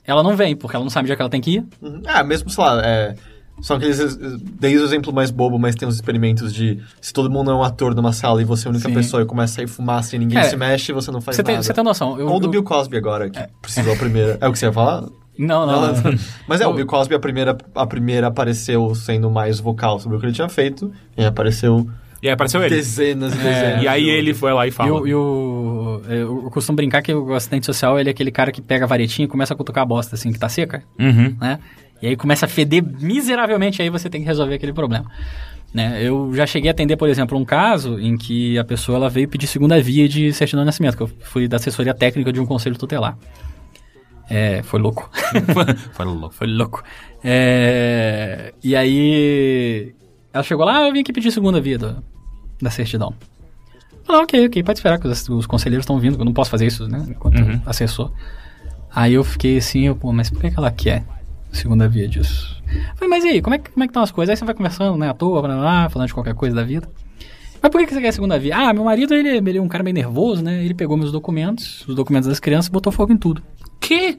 ela 0.06 0.22
não 0.22 0.36
vem, 0.36 0.54
porque 0.54 0.76
ela 0.76 0.84
não 0.84 0.90
sabe 0.90 1.06
onde 1.06 1.12
é 1.12 1.16
que 1.16 1.22
ela 1.22 1.30
tem 1.30 1.40
que 1.40 1.56
ir. 1.56 1.64
Uhum. 1.80 2.02
Ah, 2.06 2.22
mesmo, 2.22 2.50
sei 2.50 2.62
lá, 2.62 2.84
é, 2.84 3.14
são 3.62 3.76
aqueles. 3.76 4.16
Dei 4.60 4.76
o 4.76 4.84
exemplo 4.84 5.12
mais 5.14 5.30
bobo, 5.30 5.58
mas 5.58 5.74
tem 5.76 5.86
uns 5.88 5.94
experimentos 5.94 6.52
de 6.52 6.82
se 7.00 7.12
todo 7.12 7.30
mundo 7.30 7.50
é 7.50 7.54
um 7.54 7.62
ator 7.62 7.94
numa 7.94 8.12
sala 8.12 8.42
e 8.42 8.44
você 8.44 8.66
é 8.66 8.68
a 8.68 8.72
única 8.72 8.88
Sim. 8.88 8.94
pessoa 8.94 9.22
e 9.22 9.26
começa 9.26 9.54
a 9.54 9.56
sair 9.56 9.66
fumaça 9.68 10.14
e 10.16 10.18
ninguém 10.18 10.38
É, 10.38 10.42
se 10.42 10.56
mexe, 10.56 10.92
você 10.92 11.10
não 11.10 11.20
faz 11.22 11.36
Você 11.36 11.42
tem, 11.42 11.54
nada. 11.54 11.62
você 11.64 11.72
tem 11.72 11.82
noção. 11.84 12.18
Eu, 12.20 12.26
Ou 12.28 12.38
do 12.40 12.46
eu- 12.46 12.50
Bill 12.50 12.62
Cosby 12.64 12.96
agora, 12.98 13.30
que 13.30 13.40
precisou 13.62 13.92
a 13.94 13.96
primeira. 13.96 14.36
É 14.40 14.48
o 14.48 14.52
que 14.52 14.58
você 14.58 14.66
ia 14.66 14.72
falar? 14.72 15.04
Não, 15.38 15.66
não. 15.66 15.92
não. 15.94 16.14
Mas 16.46 16.60
é, 16.60 16.66
o 16.66 16.72
Bill 16.74 16.86
Cosby, 16.86 17.14
a 17.14 17.18
primeira, 17.18 17.56
a 17.74 17.86
primeira 17.86 18.26
apareceu 18.26 18.94
sendo 18.94 19.30
mais 19.30 19.58
vocal 19.60 19.98
sobre 19.98 20.16
o 20.16 20.20
que 20.20 20.26
ele 20.26 20.32
tinha 20.32 20.48
feito, 20.48 20.92
e 21.16 21.24
apareceu 21.24 21.88
E 22.22 22.28
aí 22.28 22.32
apareceu 22.34 22.62
ele. 22.62 22.74
dezenas 22.74 23.34
e 23.34 23.38
É. 23.38 23.42
dezenas. 23.42 23.82
E 23.82 23.88
aí 23.88 24.08
ele 24.08 24.34
foi 24.34 24.52
lá 24.52 24.66
e 24.66 24.68
E 24.68 24.72
falou. 24.72 25.02
o, 25.02 25.08
e 25.08 25.14
o- 25.14 26.02
eu, 26.06 26.42
eu 26.44 26.50
costumo 26.50 26.76
brincar 26.76 27.00
que 27.02 27.12
o 27.14 27.34
assistente 27.34 27.64
social 27.66 27.98
ele 27.98 28.10
é 28.10 28.12
aquele 28.12 28.30
cara 28.30 28.52
que 28.52 28.60
pega 28.60 28.84
a 28.84 28.88
varetinha 28.88 29.24
e 29.24 29.28
começa 29.28 29.54
a 29.54 29.56
cutucar 29.56 29.82
a 29.82 29.86
bosta, 29.86 30.14
assim, 30.14 30.30
que 30.32 30.38
tá 30.38 30.48
seca, 30.48 30.82
Uhum. 30.98 31.34
né? 31.40 31.58
E 32.02 32.08
aí 32.08 32.16
começa 32.16 32.46
a 32.46 32.48
feder 32.48 32.82
miseravelmente, 33.00 33.80
aí 33.80 33.88
você 33.88 34.10
tem 34.10 34.20
que 34.20 34.26
resolver 34.26 34.54
aquele 34.56 34.72
problema. 34.72 35.06
Né? 35.72 36.00
Eu 36.02 36.34
já 36.34 36.44
cheguei 36.46 36.68
a 36.68 36.72
atender, 36.72 36.96
por 36.96 37.08
exemplo, 37.08 37.38
um 37.38 37.44
caso 37.46 37.98
em 37.98 38.16
que 38.18 38.58
a 38.58 38.64
pessoa 38.64 38.96
ela 38.96 39.08
veio 39.08 39.26
pedir 39.28 39.46
segunda 39.46 39.80
via 39.80 40.06
de 40.06 40.30
certidão 40.32 40.62
de 40.62 40.66
nascimento, 40.66 40.96
que 40.96 41.02
eu 41.02 41.10
fui 41.20 41.48
da 41.48 41.56
assessoria 41.56 41.94
técnica 41.94 42.30
de 42.32 42.38
um 42.40 42.44
conselho 42.44 42.76
tutelar. 42.76 43.16
É, 44.30 44.62
foi 44.62 44.80
louco. 44.80 45.10
foi 45.92 46.04
louco. 46.06 46.34
Foi 46.34 46.46
louco. 46.46 46.82
É, 47.24 48.52
e 48.62 48.74
aí. 48.76 49.94
Ela 50.32 50.42
chegou 50.42 50.64
lá, 50.64 50.78
ah, 50.78 50.88
eu 50.88 50.92
vim 50.92 51.00
aqui 51.00 51.12
pedir 51.12 51.30
segunda 51.30 51.60
via 51.60 51.76
do- 51.78 52.02
da 52.60 52.70
certidão. 52.70 53.12
Ah, 54.08 54.20
ok, 54.20 54.46
ok, 54.46 54.62
pode 54.62 54.78
esperar 54.78 54.98
que 54.98 55.06
os, 55.06 55.28
os 55.28 55.46
conselheiros 55.46 55.84
estão 55.84 55.98
vindo, 55.98 56.18
eu 56.18 56.24
não 56.24 56.32
posso 56.32 56.50
fazer 56.50 56.66
isso, 56.66 56.88
né? 56.88 57.04
Enquanto 57.08 57.38
Uhum. 57.38 57.60
assessor. 57.66 58.10
Aí 58.94 59.14
eu 59.14 59.22
fiquei 59.24 59.58
assim, 59.58 59.86
eu, 59.86 59.94
pô, 59.96 60.12
mas 60.12 60.30
por 60.30 60.40
que, 60.40 60.50
que 60.50 60.58
ela 60.58 60.70
quer 60.70 61.04
segunda 61.52 61.86
via 61.88 62.08
disso? 62.08 62.62
Falei, 62.96 63.08
mas 63.10 63.24
e 63.24 63.28
aí, 63.28 63.42
como 63.42 63.54
é, 63.54 63.58
que, 63.58 63.70
como 63.70 63.84
é 63.84 63.86
que 63.86 63.90
estão 63.90 64.02
as 64.02 64.10
coisas? 64.10 64.30
Aí 64.30 64.36
você 64.36 64.44
vai 64.44 64.54
conversando, 64.54 64.96
né, 64.98 65.10
à 65.10 65.14
toa, 65.14 65.42
blá, 65.42 65.54
blá, 65.56 65.88
falando 65.90 66.08
de 66.08 66.14
qualquer 66.14 66.34
coisa 66.34 66.56
da 66.56 66.64
vida. 66.64 66.88
Mas 67.60 67.70
por 67.70 67.78
que, 67.80 67.86
que 67.86 67.94
você 67.94 68.00
quer 68.00 68.12
segunda 68.12 68.38
via? 68.38 68.56
Ah, 68.56 68.72
meu 68.72 68.84
marido, 68.84 69.14
ele, 69.14 69.28
ele 69.36 69.58
é 69.58 69.62
um 69.62 69.68
cara 69.68 69.84
meio 69.84 69.94
nervoso, 69.94 70.42
né? 70.42 70.64
Ele 70.64 70.74
pegou 70.74 70.96
meus 70.96 71.12
documentos, 71.12 71.86
os 71.86 71.94
documentos 71.94 72.28
das 72.28 72.40
crianças 72.40 72.68
e 72.68 72.72
botou 72.72 72.92
fogo 72.92 73.12
em 73.12 73.16
tudo. 73.16 73.40
Que? 73.82 74.18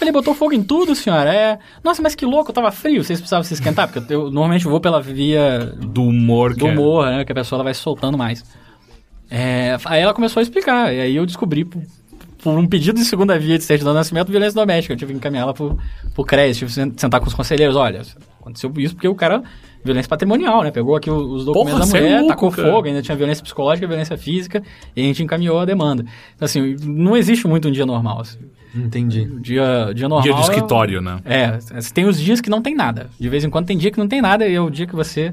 Ele 0.00 0.12
botou 0.12 0.34
fogo 0.34 0.52
em 0.52 0.62
tudo, 0.62 0.94
senhora. 0.94 1.34
É. 1.34 1.58
Nossa, 1.82 2.02
mas 2.02 2.14
que 2.14 2.26
louco, 2.26 2.52
tava 2.52 2.70
frio. 2.70 3.02
Vocês 3.02 3.18
precisavam 3.18 3.42
se 3.44 3.54
esquentar? 3.54 3.90
Porque 3.90 4.12
eu 4.12 4.24
normalmente 4.30 4.64
vou 4.66 4.78
pela 4.80 5.00
via 5.00 5.72
Do 5.78 6.02
humor 6.02 6.54
do 6.54 6.66
é. 6.66 6.70
humor, 6.70 7.06
né? 7.06 7.24
Que 7.24 7.32
a 7.32 7.34
pessoa 7.34 7.56
ela 7.56 7.64
vai 7.64 7.74
soltando 7.74 8.18
mais. 8.18 8.44
É, 9.30 9.76
aí 9.86 10.02
ela 10.02 10.12
começou 10.14 10.40
a 10.40 10.42
explicar. 10.42 10.94
E 10.94 11.00
aí 11.00 11.16
eu 11.16 11.24
descobri, 11.24 11.64
por, 11.64 11.82
por 12.42 12.58
um 12.58 12.66
pedido 12.66 12.98
de 12.98 13.06
segunda 13.06 13.38
via 13.38 13.56
de 13.56 13.64
certidão 13.64 13.92
de 13.92 13.98
nascimento, 13.98 14.30
violência 14.30 14.54
doméstica. 14.54 14.92
Eu 14.92 14.98
tive 14.98 15.12
que 15.12 15.18
encaminhar 15.18 15.44
ela 15.44 15.54
pro, 15.54 15.78
pro 16.14 16.24
CRES, 16.24 16.58
tive 16.58 16.68
que 16.68 16.74
sen- 16.74 16.92
sentar 16.96 17.18
com 17.20 17.26
os 17.26 17.34
conselheiros. 17.34 17.74
Olha, 17.74 18.02
aconteceu 18.40 18.72
isso 18.76 18.94
porque 18.94 19.08
o 19.08 19.14
cara. 19.14 19.42
Violência 19.84 20.08
patrimonial, 20.08 20.64
né? 20.64 20.72
Pegou 20.72 20.96
aqui 20.96 21.08
os 21.08 21.44
documentos 21.44 21.78
Porra, 21.78 21.92
da 21.92 21.98
é 21.98 22.00
mulher, 22.02 22.18
louco, 22.18 22.34
tacou 22.34 22.50
cara. 22.50 22.72
fogo, 22.72 22.88
ainda 22.88 23.00
tinha 23.02 23.16
violência 23.16 23.40
psicológica, 23.44 23.86
violência 23.86 24.18
física, 24.18 24.60
e 24.96 25.00
a 25.00 25.04
gente 25.04 25.22
encaminhou 25.22 25.60
a 25.60 25.64
demanda. 25.64 26.04
Então, 26.34 26.44
assim, 26.44 26.74
não 26.82 27.16
existe 27.16 27.46
muito 27.46 27.68
um 27.68 27.70
dia 27.70 27.86
normal. 27.86 28.22
assim. 28.22 28.38
Entendi. 28.76 29.24
Dia, 29.40 29.92
dia 29.94 30.08
normal. 30.08 30.22
Dia 30.22 30.34
de 30.34 30.40
é 30.40 30.42
escritório, 30.42 31.00
né? 31.00 31.20
É, 31.24 31.42
é, 31.42 31.80
tem 31.92 32.04
os 32.04 32.20
dias 32.20 32.40
que 32.40 32.50
não 32.50 32.60
tem 32.60 32.74
nada. 32.74 33.08
De 33.18 33.28
vez 33.28 33.44
em 33.44 33.50
quando 33.50 33.66
tem 33.66 33.78
dia 33.78 33.90
que 33.90 33.98
não 33.98 34.08
tem 34.08 34.20
nada 34.20 34.46
e 34.46 34.54
é 34.54 34.60
o 34.60 34.70
dia 34.70 34.86
que 34.86 34.94
você 34.94 35.32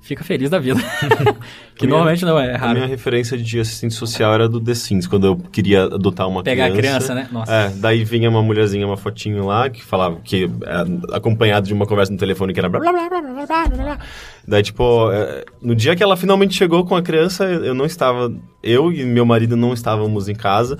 fica 0.00 0.24
feliz 0.24 0.50
da 0.50 0.58
vida. 0.58 0.80
que 1.76 1.86
minha, 1.86 1.96
normalmente 1.96 2.24
não 2.24 2.38
é 2.38 2.54
raro. 2.54 2.72
A 2.72 2.74
minha 2.74 2.86
referência 2.86 3.36
de 3.36 3.60
assistente 3.60 3.94
social 3.94 4.32
era 4.32 4.48
do 4.48 4.60
The 4.60 4.74
Sims, 4.74 5.06
quando 5.06 5.26
eu 5.26 5.36
queria 5.36 5.84
adotar 5.84 6.28
uma 6.28 6.42
Pegar 6.42 6.70
criança. 6.70 6.80
Pegar 6.82 6.88
a 6.88 6.98
criança, 6.98 7.14
né? 7.14 7.28
Nossa. 7.30 7.52
É, 7.52 7.68
daí 7.76 8.04
vinha 8.04 8.28
uma 8.28 8.42
mulherzinha, 8.42 8.86
uma 8.86 8.96
fotinho 8.96 9.46
lá, 9.46 9.68
que 9.68 9.84
falava 9.84 10.16
que 10.24 10.44
é, 10.44 11.16
acompanhado 11.16 11.66
de 11.66 11.74
uma 11.74 11.86
conversa 11.86 12.12
no 12.12 12.18
telefone 12.18 12.52
que 12.52 12.60
era 12.60 12.68
blá 12.68 12.80
blá 12.80 12.92
blá 12.92 13.08
blá 13.08 13.20
blá 13.20 13.46
blá 13.46 13.84
blá. 13.84 13.98
Daí, 14.46 14.62
tipo, 14.62 15.10
é, 15.12 15.44
no 15.60 15.74
dia 15.74 15.94
que 15.94 16.02
ela 16.02 16.16
finalmente 16.16 16.54
chegou 16.54 16.84
com 16.84 16.96
a 16.96 17.02
criança, 17.02 17.44
eu 17.44 17.74
não 17.74 17.84
estava, 17.84 18.32
eu 18.62 18.90
e 18.92 19.04
meu 19.04 19.26
marido 19.26 19.56
não 19.56 19.72
estávamos 19.72 20.28
em 20.28 20.34
casa. 20.34 20.78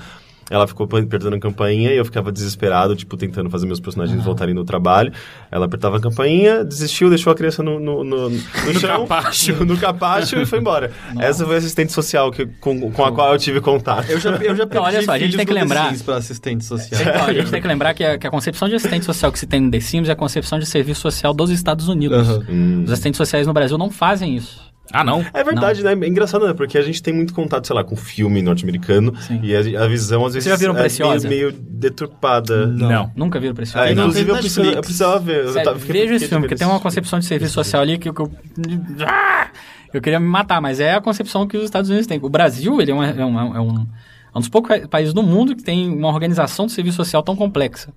Ela 0.50 0.66
ficou 0.66 0.84
apertando 0.84 1.34
a 1.34 1.38
campainha 1.38 1.92
e 1.92 1.96
eu 1.96 2.04
ficava 2.04 2.32
desesperado, 2.32 2.96
tipo, 2.96 3.16
tentando 3.16 3.48
fazer 3.48 3.66
meus 3.66 3.78
personagens 3.78 4.22
voltarem 4.24 4.52
no 4.52 4.64
trabalho. 4.64 5.12
Ela 5.50 5.66
apertava 5.66 5.98
a 5.98 6.00
campainha, 6.00 6.64
desistiu, 6.64 7.08
deixou 7.08 7.32
a 7.32 7.36
criança 7.36 7.62
no, 7.62 7.78
no, 7.78 8.02
no, 8.02 8.30
no 8.30 8.40
chão, 8.80 9.06
capacho. 9.06 9.52
No, 9.54 9.64
no 9.64 9.78
capacho 9.78 10.36
e 10.36 10.44
foi 10.44 10.58
embora. 10.58 10.90
Essa 11.20 11.46
foi 11.46 11.54
a 11.54 11.58
assistente 11.58 11.92
social 11.92 12.32
que, 12.32 12.46
com, 12.60 12.90
com 12.90 13.04
a 13.04 13.12
qual 13.12 13.32
eu 13.32 13.38
tive 13.38 13.60
contato. 13.60 14.10
Eu 14.10 14.18
já, 14.18 14.30
eu 14.30 14.56
já 14.56 14.66
Não, 14.66 14.82
olha 14.82 14.92
perdi 14.94 15.06
só, 15.06 15.12
a 15.12 15.18
gente 15.20 15.36
tem 15.36 15.46
que 15.46 15.52
lembrar- 15.52 15.94
pra 16.04 16.16
assistente 16.16 16.64
social. 16.64 17.00
Então, 17.00 17.24
a 17.26 17.32
gente 17.32 17.48
tem 17.52 17.62
que 17.62 17.68
lembrar 17.68 17.94
que 17.94 18.02
a, 18.02 18.18
que 18.18 18.26
a 18.26 18.30
concepção 18.30 18.68
de 18.68 18.74
assistente 18.74 19.04
social 19.04 19.30
que 19.30 19.38
se 19.38 19.46
tem 19.46 19.60
no 19.60 19.70
The 19.70 19.78
Sims 19.80 20.08
é 20.08 20.12
a 20.12 20.16
concepção 20.16 20.58
de 20.58 20.66
serviço 20.66 21.00
social 21.00 21.32
dos 21.32 21.50
Estados 21.50 21.86
Unidos. 21.86 22.28
Aham. 22.28 22.44
Hum. 22.48 22.82
Os 22.84 22.90
assistentes 22.92 23.18
sociais 23.18 23.46
no 23.46 23.52
Brasil 23.52 23.78
não 23.78 23.90
fazem 23.90 24.36
isso. 24.36 24.69
Ah, 24.92 25.04
não? 25.04 25.24
É 25.32 25.44
verdade, 25.44 25.82
né? 25.84 25.92
É 25.92 26.08
engraçado, 26.08 26.46
né? 26.46 26.52
Porque 26.54 26.76
a 26.76 26.82
gente 26.82 27.02
tem 27.02 27.14
muito 27.14 27.32
contato, 27.32 27.66
sei 27.66 27.76
lá, 27.76 27.84
com 27.84 27.94
filme 27.96 28.42
norte-americano 28.42 29.14
e 29.42 29.54
a, 29.54 29.84
a 29.84 29.86
visão 29.86 30.24
às 30.26 30.34
vezes 30.34 30.48
já 30.48 30.56
viram 30.56 30.76
é 30.76 30.80
Preciosa? 30.80 31.28
meio, 31.28 31.48
meio 31.52 31.60
deturpada. 31.62 32.66
Não. 32.66 33.10
Nunca 33.14 33.38
viram 33.38 33.54
esse 33.60 33.76
Ah, 33.78 33.84
não. 33.86 33.92
inclusive, 34.08 34.24
Tem 34.26 34.34
eu 34.34 34.40
precisava, 34.40 34.68
eu 34.76 34.80
precisava 34.80 35.18
ver. 35.18 35.44
Eu 35.44 35.48
Sério, 35.52 35.64
tava- 35.64 35.78
fiquei- 35.78 35.92
veja 36.02 36.04
esse 36.14 36.24
fiquei 36.24 36.28
filme, 36.28 36.42
porque 36.48 36.56
tem 36.58 36.66
uma 36.66 36.80
concepção 36.80 37.18
de 37.18 37.24
serviço 37.26 37.52
social 37.54 37.82
ali 37.82 37.98
que 37.98 38.08
eu, 38.08 38.14
que 38.14 38.20
eu... 38.22 38.32
Ah! 39.06 39.48
Eu 39.92 40.00
queria 40.00 40.20
me 40.20 40.26
matar, 40.28 40.60
mas 40.60 40.78
é 40.78 40.94
a 40.94 41.00
concepção 41.00 41.48
que 41.48 41.56
os 41.56 41.64
Estados 41.64 41.90
Unidos 41.90 42.06
têm. 42.06 42.16
O 42.22 42.28
Brasil, 42.28 42.80
ele 42.80 42.92
é, 42.92 42.94
uma- 42.94 43.08
é 43.08 43.24
um, 43.24 43.40
é 43.40 43.42
um, 43.42 43.56
é 43.56 44.36
um 44.36 44.38
dos 44.38 44.48
poucos 44.48 44.68
pa- 44.78 44.86
países 44.86 45.12
do 45.12 45.20
mundo 45.20 45.56
que 45.56 45.64
tem 45.64 45.92
uma 45.92 46.06
organização 46.06 46.66
de 46.66 46.70
serviço 46.72 46.96
social 46.98 47.24
tão 47.24 47.34
complexa. 47.34 47.92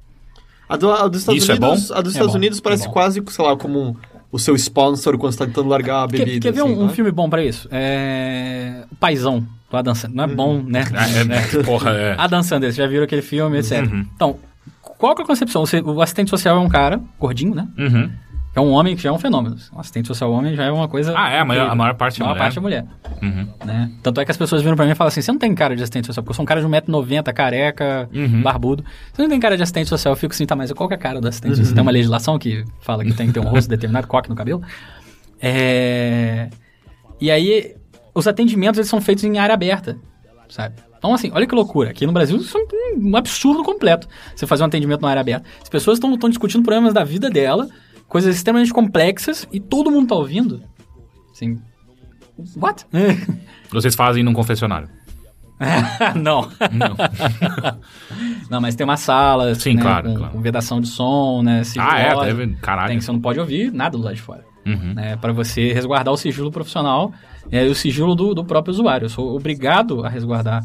A, 0.67 0.75
do, 0.75 0.91
a 0.91 1.07
dos 1.07 1.19
Estados 1.19 1.43
Isso 1.43 1.51
é 1.51 1.55
Unidos, 1.55 1.87
bom? 1.89 1.93
a 1.95 2.01
dos 2.01 2.13
É 2.13 2.15
Estados 2.17 2.33
bom, 2.33 2.37
Unidos 2.39 2.57
é 2.57 2.61
parece 2.63 2.87
bom. 2.87 2.93
quase, 2.93 3.23
sei 3.27 3.45
lá, 3.45 3.55
como 3.55 3.79
um- 3.79 3.95
o 4.33 4.39
seu 4.39 4.55
sponsor 4.55 5.15
quando 5.17 5.31
você 5.31 5.37
tá 5.37 5.45
tentando 5.45 5.69
largar 5.69 6.01
a 6.03 6.07
bebida. 6.07 6.31
Quer, 6.31 6.39
quer 6.39 6.51
ver 6.53 6.61
assim, 6.61 6.73
um, 6.73 6.85
um 6.85 6.89
filme 6.89 7.11
bom 7.11 7.29
pra 7.29 7.43
isso? 7.45 7.67
É... 7.71 8.83
O 8.91 8.95
Paizão, 8.95 9.45
do 9.69 9.77
Adam 9.77 9.93
Sandler. 9.93 10.17
Não 10.17 10.23
é 10.23 10.35
bom, 10.35 10.63
né? 10.63 10.83
Ah, 10.93 11.07
é, 11.07 11.59
É. 11.59 11.61
porra, 11.63 11.91
é. 11.91 12.15
Adam 12.17 12.41
Sandler, 12.41 12.71
já 12.71 12.87
viram 12.87 13.03
aquele 13.03 13.21
filme, 13.21 13.59
etc. 13.59 13.85
Uhum. 13.85 14.05
Então, 14.15 14.35
qual 14.81 15.13
que 15.15 15.21
é 15.21 15.23
a 15.23 15.27
concepção? 15.27 15.63
Você- 15.65 15.81
o 15.81 16.01
assistente 16.01 16.31
social 16.31 16.57
é 16.57 16.59
um 16.59 16.67
cara, 16.67 16.99
gordinho, 17.19 17.53
né? 17.53 17.67
Uhum. 17.77 18.09
É 18.55 18.59
um 18.61 18.69
homem 18.71 18.95
que 18.95 19.01
já 19.01 19.09
é 19.09 19.11
um 19.11 19.17
fenômeno. 19.17 19.55
Um 19.75 19.79
assistente 19.79 20.07
social 20.07 20.31
homem 20.31 20.55
já 20.55 20.65
é 20.65 20.71
uma 20.71 20.87
coisa... 20.87 21.13
Ah, 21.17 21.29
é, 21.31 21.39
a 21.39 21.45
maior- 21.45 21.69
a 21.71 21.75
maior 21.75 21.95
parte 21.95 22.21
é 22.21 22.23
a 22.23 22.27
maior 22.27 22.35
mulher. 22.35 22.43
parte 22.43 22.57
é 22.57 22.61
mulher. 22.61 22.85
Uhum. 23.21 23.47
né? 23.65 23.91
Tanto 24.03 24.21
é 24.21 24.25
que 24.25 24.31
as 24.31 24.37
pessoas 24.37 24.61
viram 24.61 24.75
pra 24.75 24.85
mim 24.85 24.91
e 24.91 24.95
falam 24.95 25.07
assim, 25.07 25.21
você 25.21 25.31
não 25.31 25.39
tem 25.39 25.55
cara 25.55 25.75
de 25.75 25.81
assistente 25.81 26.05
social, 26.05 26.23
porque 26.23 26.31
eu 26.31 26.35
sou 26.35 26.43
um 26.43 26.45
cara 26.45 26.61
de 26.61 26.67
1,90m, 26.67 27.33
careca, 27.33 28.07
Uhum. 28.13 28.41
barbudo. 28.43 28.83
Você 29.11 29.21
não 29.23 29.29
tem 29.29 29.39
cara 29.39 29.57
de 29.57 29.63
assistente 29.63 29.89
social, 29.89 30.11
eu 30.11 30.15
fico 30.17 30.33
assim, 30.33 30.45
tá, 30.45 30.55
mas 30.55 30.71
qual 30.71 30.87
que 30.87 30.93
é 30.93 30.97
a 30.97 30.99
cara 30.99 31.19
do 31.19 31.27
assistente 31.27 31.55
social? 31.55 31.73
Tem 31.73 31.81
uma 31.81 31.91
legislação 31.91 32.37
que 32.37 32.63
fala 32.81 33.03
que 33.03 33.13
tem 33.13 33.27
que 33.27 33.33
ter 33.33 33.39
um 33.39 33.43
rosto 33.49 33.67
determinado, 33.69 34.05
coque 34.07 34.29
no 34.29 34.35
cabelo. 34.35 34.61
É... 35.41 36.49
E 37.19 37.31
aí, 37.31 37.75
os 38.13 38.27
atendimentos 38.27 38.77
eles 38.77 38.89
são 38.89 39.01
feitos 39.01 39.23
em 39.23 39.37
área 39.37 39.53
aberta, 39.53 39.97
sabe? 40.49 40.75
Então, 40.97 41.13
assim, 41.13 41.31
olha 41.33 41.45
que 41.45 41.53
loucura. 41.55 41.89
Aqui 41.89 42.05
no 42.05 42.13
Brasil, 42.13 42.37
isso 42.37 42.57
é 42.57 42.61
um- 42.97 43.09
um 43.09 43.15
absurdo 43.17 43.63
completo. 43.63 44.07
Você 44.35 44.47
fazer 44.47 44.63
um 44.63 44.67
atendimento 44.67 45.01
na 45.01 45.09
área 45.09 45.19
aberta. 45.21 45.45
As 45.61 45.67
pessoas 45.69 45.97
estão 45.99 46.29
discutindo 46.29 46.63
problemas 46.63 46.93
da 46.93 47.03
vida 47.03 47.29
dela, 47.29 47.67
coisas 48.13 48.35
extremamente 48.35 48.71
complexas, 48.71 49.47
e 49.51 49.59
todo 49.59 49.89
mundo 49.89 50.09
tá 50.09 50.15
ouvindo. 50.15 50.61
Assim, 51.31 51.59
what? 52.55 52.85
Vocês 53.71 53.95
fazem 53.95 54.23
num 54.23 54.33
confessionário. 54.33 54.87
não. 56.15 56.47
Não. 56.71 56.95
Não, 58.49 58.61
mas 58.61 58.75
tem 58.75 58.83
uma 58.83 58.97
sala, 58.97 59.55
Sim, 59.55 59.75
né, 59.75 59.81
claro, 59.81 60.09
com, 60.09 60.15
claro. 60.15 60.33
com 60.33 60.41
vedação 60.41 60.79
de 60.79 60.87
som, 60.87 61.41
né? 61.41 61.63
ah, 61.79 61.97
é? 61.97 62.25
Deve... 62.25 62.55
Caralho. 62.55 62.89
Tem, 62.89 63.01
você 63.01 63.11
não 63.11 63.19
pode 63.19 63.39
ouvir 63.39 63.71
nada 63.71 63.97
do 63.97 64.03
lado 64.03 64.15
de 64.15 64.21
fora. 64.21 64.45
Uhum. 64.65 64.93
Né, 64.93 65.15
para 65.15 65.33
você 65.33 65.73
resguardar 65.73 66.13
o 66.13 66.17
sigilo 66.17 66.51
profissional 66.51 67.11
é, 67.51 67.65
e 67.65 67.69
o 67.69 67.73
sigilo 67.73 68.13
do, 68.13 68.35
do 68.35 68.45
próprio 68.45 68.71
usuário. 68.73 69.05
Eu 69.05 69.09
sou 69.09 69.35
obrigado 69.35 70.05
a 70.05 70.09
resguardar 70.09 70.63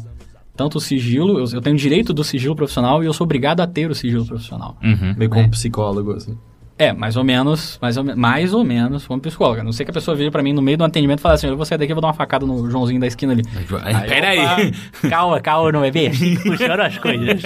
tanto 0.55 0.77
o 0.77 0.81
sigilo, 0.81 1.39
eu, 1.39 1.45
eu 1.53 1.61
tenho 1.61 1.77
direito 1.77 2.13
do 2.13 2.23
sigilo 2.23 2.55
profissional 2.55 3.01
e 3.01 3.05
eu 3.07 3.13
sou 3.13 3.23
obrigado 3.23 3.61
a 3.61 3.67
ter 3.67 3.89
o 3.89 3.95
sigilo 3.95 4.25
profissional. 4.25 4.77
Uhum. 4.83 5.15
Meio 5.17 5.31
como 5.31 5.45
um 5.45 5.49
psicólogo, 5.49 6.11
assim. 6.11 6.37
É, 6.81 6.93
mais 6.93 7.17
ou 7.17 7.25
menos, 7.25 7.77
mais 7.81 7.97
ou, 7.97 8.03
mais 8.15 8.53
ou 8.53 8.63
menos 8.63 9.05
como 9.05 9.19
psicóloga. 9.19 9.61
Não 9.61 9.73
sei 9.73 9.83
que 9.85 9.91
a 9.91 9.93
pessoa 9.93 10.15
vire 10.15 10.31
pra 10.31 10.41
mim 10.41 10.53
no 10.53 10.61
meio 10.61 10.77
do 10.77 10.85
atendimento 10.85 11.19
e 11.19 11.21
fale 11.21 11.35
assim, 11.35 11.47
eu 11.47 11.57
vou 11.57 11.65
sair 11.65 11.77
daqui 11.77 11.91
e 11.91 11.93
vou 11.93 11.99
dar 12.01 12.07
uma 12.07 12.13
facada 12.13 12.45
no 12.45 12.71
Joãozinho 12.71 13.01
da 13.01 13.05
esquina 13.07 13.33
ali. 13.33 13.43
Pera 14.07 14.29
aí. 14.29 14.39
Opa, 14.39 15.09
Calma, 15.09 15.41
calma, 15.41 15.71
não 15.73 15.83
é 15.83 15.91
bem 15.91 16.07
assim 16.07 16.37
que 16.39 16.43
funcionam 16.49 16.85
as 16.85 16.97
coisas. 16.97 17.41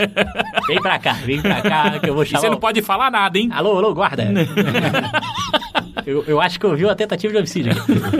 Vem 0.67 0.79
pra 0.79 0.99
cá, 0.99 1.13
vem 1.13 1.41
pra 1.41 1.61
cá 1.63 1.99
que 1.99 2.07
eu 2.09 2.13
vou 2.13 2.21
E 2.23 2.27
chamar... 2.27 2.41
você 2.41 2.49
não 2.51 2.57
pode 2.59 2.81
falar 2.83 3.09
nada, 3.09 3.39
hein? 3.39 3.49
Alô, 3.51 3.75
alô, 3.79 3.91
guarda. 3.95 4.23
eu, 6.05 6.23
eu 6.25 6.41
acho 6.41 6.59
que 6.59 6.65
eu 6.65 6.75
vi 6.75 6.87
a 6.87 6.95
tentativa 6.95 7.31
de 7.31 7.37
homicídio. 7.37 7.73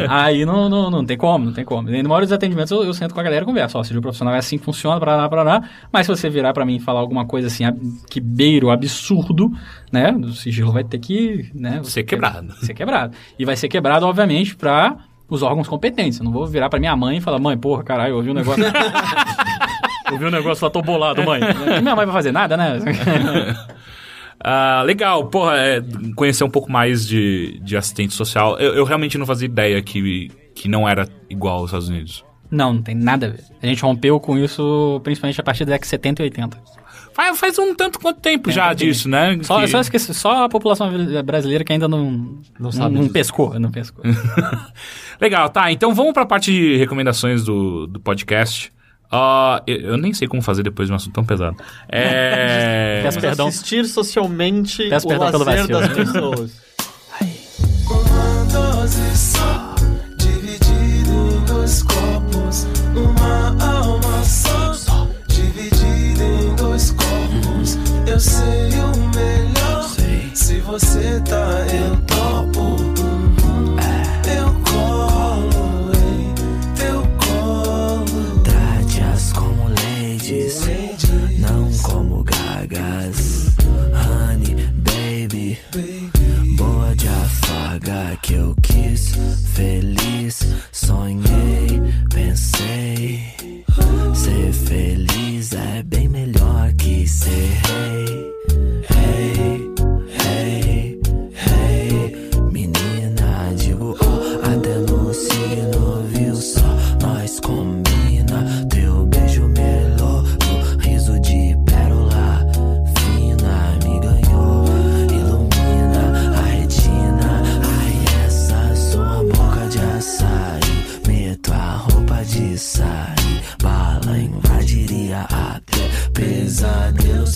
Aí 0.09 0.45
não, 0.45 0.69
não, 0.69 0.89
não 0.89 1.05
tem 1.05 1.17
como, 1.17 1.45
não 1.45 1.53
tem 1.53 1.65
como. 1.65 1.89
E 1.89 2.03
no 2.03 2.09
maior 2.09 2.21
dos 2.21 2.31
atendimentos 2.31 2.71
eu, 2.71 2.83
eu 2.83 2.93
sento 2.93 3.13
com 3.13 3.19
a 3.19 3.23
galera 3.23 3.43
e 3.43 3.45
converso. 3.45 3.77
Ó, 3.77 3.81
o 3.81 3.83
sigilo 3.83 4.01
profissional 4.01 4.33
é 4.35 4.37
assim 4.37 4.57
que 4.57 4.63
funciona, 4.65 4.99
parará, 4.99 5.27
parará. 5.27 5.63
Mas 5.91 6.05
se 6.05 6.15
você 6.15 6.29
virar 6.29 6.53
pra 6.53 6.65
mim 6.65 6.75
e 6.75 6.79
falar 6.79 6.99
alguma 6.99 7.25
coisa 7.25 7.47
assim, 7.47 7.63
que 8.09 8.19
beira 8.19 8.65
o 8.65 8.71
absurdo, 8.71 9.51
né? 9.91 10.11
O 10.11 10.33
sigilo 10.33 10.71
vai 10.71 10.83
ter 10.83 10.99
que, 10.99 11.49
né? 11.53 11.81
Ser 11.83 12.03
quebrado. 12.03 12.53
Ser 12.57 12.73
quebrado. 12.73 13.15
E 13.37 13.45
vai 13.45 13.55
ser 13.55 13.67
quebrado, 13.67 14.05
obviamente, 14.05 14.55
pra 14.55 14.97
os 15.29 15.41
órgãos 15.41 15.67
competentes. 15.67 16.19
Eu 16.19 16.25
não 16.25 16.31
vou 16.31 16.45
virar 16.45 16.69
pra 16.69 16.79
minha 16.79 16.95
mãe 16.95 17.17
e 17.17 17.21
falar, 17.21 17.39
mãe, 17.39 17.57
porra, 17.57 17.83
caralho, 17.83 18.11
eu 18.11 18.17
ouvi 18.17 18.29
um 18.29 18.33
negócio... 18.33 18.63
ouvi 20.11 20.25
um 20.25 20.31
negócio 20.31 20.63
lá, 20.63 20.69
tô 20.69 20.81
bolado, 20.81 21.23
mãe. 21.23 21.41
Minha 21.81 21.95
mãe 21.95 22.05
vai 22.05 22.13
fazer 22.13 22.31
nada, 22.31 22.55
né? 22.55 22.77
Ah, 24.43 24.83
legal, 24.85 25.25
porra, 25.27 25.55
é, 25.57 25.81
conhecer 26.15 26.43
um 26.43 26.49
pouco 26.49 26.71
mais 26.71 27.07
de, 27.07 27.59
de 27.63 27.77
assistente 27.77 28.13
social. 28.13 28.57
Eu, 28.59 28.73
eu 28.75 28.83
realmente 28.83 29.17
não 29.17 29.25
fazia 29.25 29.45
ideia 29.45 29.81
que, 29.81 30.29
que 30.53 30.67
não 30.67 30.87
era 30.87 31.07
igual 31.29 31.57
aos 31.59 31.65
Estados 31.69 31.87
Unidos. 31.89 32.25
Não, 32.51 32.73
não 32.73 32.81
tem 32.83 32.93
nada 32.93 33.27
a 33.27 33.29
ver. 33.29 33.39
A 33.61 33.65
gente 33.65 33.81
rompeu 33.81 34.19
com 34.19 34.37
isso 34.37 34.99
principalmente 35.03 35.39
a 35.39 35.43
partir 35.43 35.65
da 35.65 35.71
década 35.71 35.83
de 35.85 35.87
70 35.87 36.21
e 36.21 36.25
80. 36.25 36.57
Faz, 37.13 37.39
faz 37.39 37.57
um 37.59 37.73
tanto 37.75 37.99
quanto 37.99 38.19
tempo 38.19 38.51
já 38.51 38.73
tem. 38.75 38.87
disso, 38.87 39.07
né? 39.07 39.37
Só, 39.43 39.61
Que- 39.61 39.67
só, 39.67 39.79
esqueci, 39.79 40.13
só 40.13 40.43
a 40.45 40.49
população 40.49 40.91
brasileira 41.23 41.63
que 41.63 41.71
ainda 41.71 41.87
não, 41.87 42.37
não, 42.59 42.71
sabe 42.71 42.95
não 42.95 43.01
disso. 43.03 43.13
pescou. 43.13 43.59
Não 43.59 43.71
pescou. 43.71 44.03
Legal, 45.21 45.47
tá. 45.49 45.71
Então 45.71 45.93
vamos 45.93 46.13
pra 46.13 46.25
parte 46.25 46.51
de 46.51 46.75
recomendações 46.77 47.43
do, 47.43 47.87
do 47.87 47.99
podcast. 47.99 48.71
Ah, 49.15 49.61
eu, 49.68 49.77
eu 49.77 49.98
nem 49.98 50.11
sei 50.11 50.27
como 50.27 50.41
fazer 50.41 50.64
depois 50.64 50.88
de 50.88 50.91
um 50.94 50.95
assunto 50.95 51.14
tão 51.14 51.23
pesado. 51.23 51.56
É. 51.88 53.02
Peço 53.06 53.22
perdão. 53.22 53.48
Assistir 53.48 53.85
socialmente 53.85 54.90
Peço 54.90 55.06
o 55.06 55.10
perdão 55.10 55.30
pelo 55.31 55.45
vacilo. 55.45 55.68
das 55.80 55.88
pessoas. 55.94 56.52
Uma 57.88 58.45
dose 58.52 59.15
só, 59.15 59.76
dividido 60.18 61.11
em 61.11 61.45
dois 61.45 61.84
copos. 61.84 62.65
Uma 62.95 63.49
alma 63.64 64.23
só, 64.23 65.07
dividida 65.27 66.23
em 66.23 66.56
dois 66.56 66.90
corpos. 66.91 67.77
Eu 68.07 68.19
sei 68.19 68.69
o 68.80 68.98
melhor. 69.15 69.90
Se 70.34 70.60
você 70.61 71.22
tá, 71.22 71.65
eu 71.72 71.95
topo. 72.07 72.32
Que 88.23 88.33
eu 88.33 88.55
quis. 88.63 89.13
Feliz, 89.53 90.39
sonhei, 90.71 91.81
pensei. 92.11 93.21
Ser 94.15 94.53
feliz 94.53 95.53
é 95.53 95.83
bem 95.83 96.07
melhor 96.09 96.73
que 96.73 97.07
ser 97.07 97.29
rei. 97.67 98.33
Hey, 98.89 99.33
hey, 99.37 99.62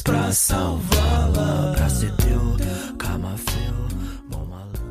pra 0.08 0.32
salvá-la, 0.32 1.74
pra 1.76 1.90
ser 1.90 2.16
teu 2.16 2.40
camafeu, 2.98 3.74
bom 4.30 4.46
malandro. 4.46 4.82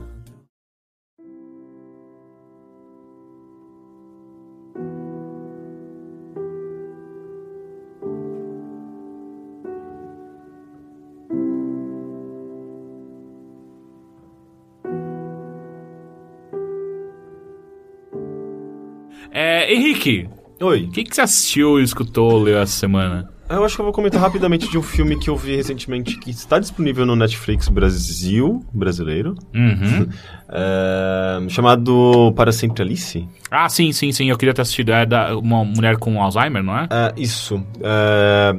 É, 19.33 19.73
Henrique, 19.73 20.29
Oi. 20.61 20.85
o 20.85 20.91
que, 20.91 21.05
que 21.05 21.15
você 21.15 21.23
assistiu, 21.23 21.81
escutou, 21.81 22.39
leu 22.39 22.59
essa 22.59 22.73
semana? 22.73 23.35
Eu 23.49 23.65
acho 23.65 23.77
que 23.77 23.81
eu 23.81 23.85
vou 23.85 23.93
comentar 23.93 24.21
rapidamente 24.21 24.69
de 24.69 24.77
um 24.77 24.83
filme 24.83 25.17
que 25.19 25.31
eu 25.31 25.37
vi 25.37 25.55
recentemente 25.55 26.19
que 26.19 26.31
está 26.31 26.59
disponível 26.59 27.07
no 27.07 27.15
Netflix 27.15 27.69
Brasil, 27.69 28.65
brasileiro, 28.73 29.37
Uhum. 29.55 30.09
é, 30.49 31.45
chamado 31.51 32.33
Para 32.35 32.51
Sempre 32.51 32.83
Alice. 32.83 33.27
ah, 33.51 33.69
sim, 33.69 33.93
sim, 33.93 34.11
sim. 34.11 34.29
Eu 34.31 34.37
queria 34.37 34.53
ter 34.53 34.63
assistido. 34.63 34.91
É 34.93 35.07
da, 35.07 35.37
uma 35.37 35.65
mulher 35.65 35.97
com 35.97 36.21
Alzheimer, 36.21 36.63
não 36.63 36.77
é? 36.77 36.89
É, 36.91 37.13
isso. 37.17 37.63
é, 37.81 38.57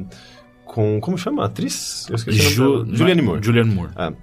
com. 0.65 0.99
Como 1.01 1.17
chama 1.17 1.43
a 1.43 1.45
atriz? 1.47 2.07
Eu 2.09 2.15
esqueci 2.15 2.39
o 2.39 2.41
Ju- 2.49 2.63
nome 2.63 2.83
dela. 2.85 2.97
Julianne 2.97 3.21
Moore. 3.21 3.43
Julianne 3.43 3.75
Moore. 3.75 3.91
É. 3.97 4.13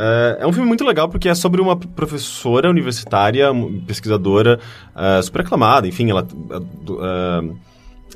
É, 0.00 0.38
é 0.42 0.46
um 0.46 0.52
filme 0.52 0.68
muito 0.68 0.84
legal 0.84 1.08
porque 1.08 1.28
é 1.28 1.34
sobre 1.34 1.60
uma 1.60 1.76
professora 1.76 2.70
universitária, 2.70 3.48
pesquisadora, 3.86 4.60
é, 4.96 5.20
super 5.22 5.40
aclamada, 5.40 5.88
enfim, 5.88 6.08
ela 6.10 6.24
é, 6.50 6.56
é, 6.56 7.67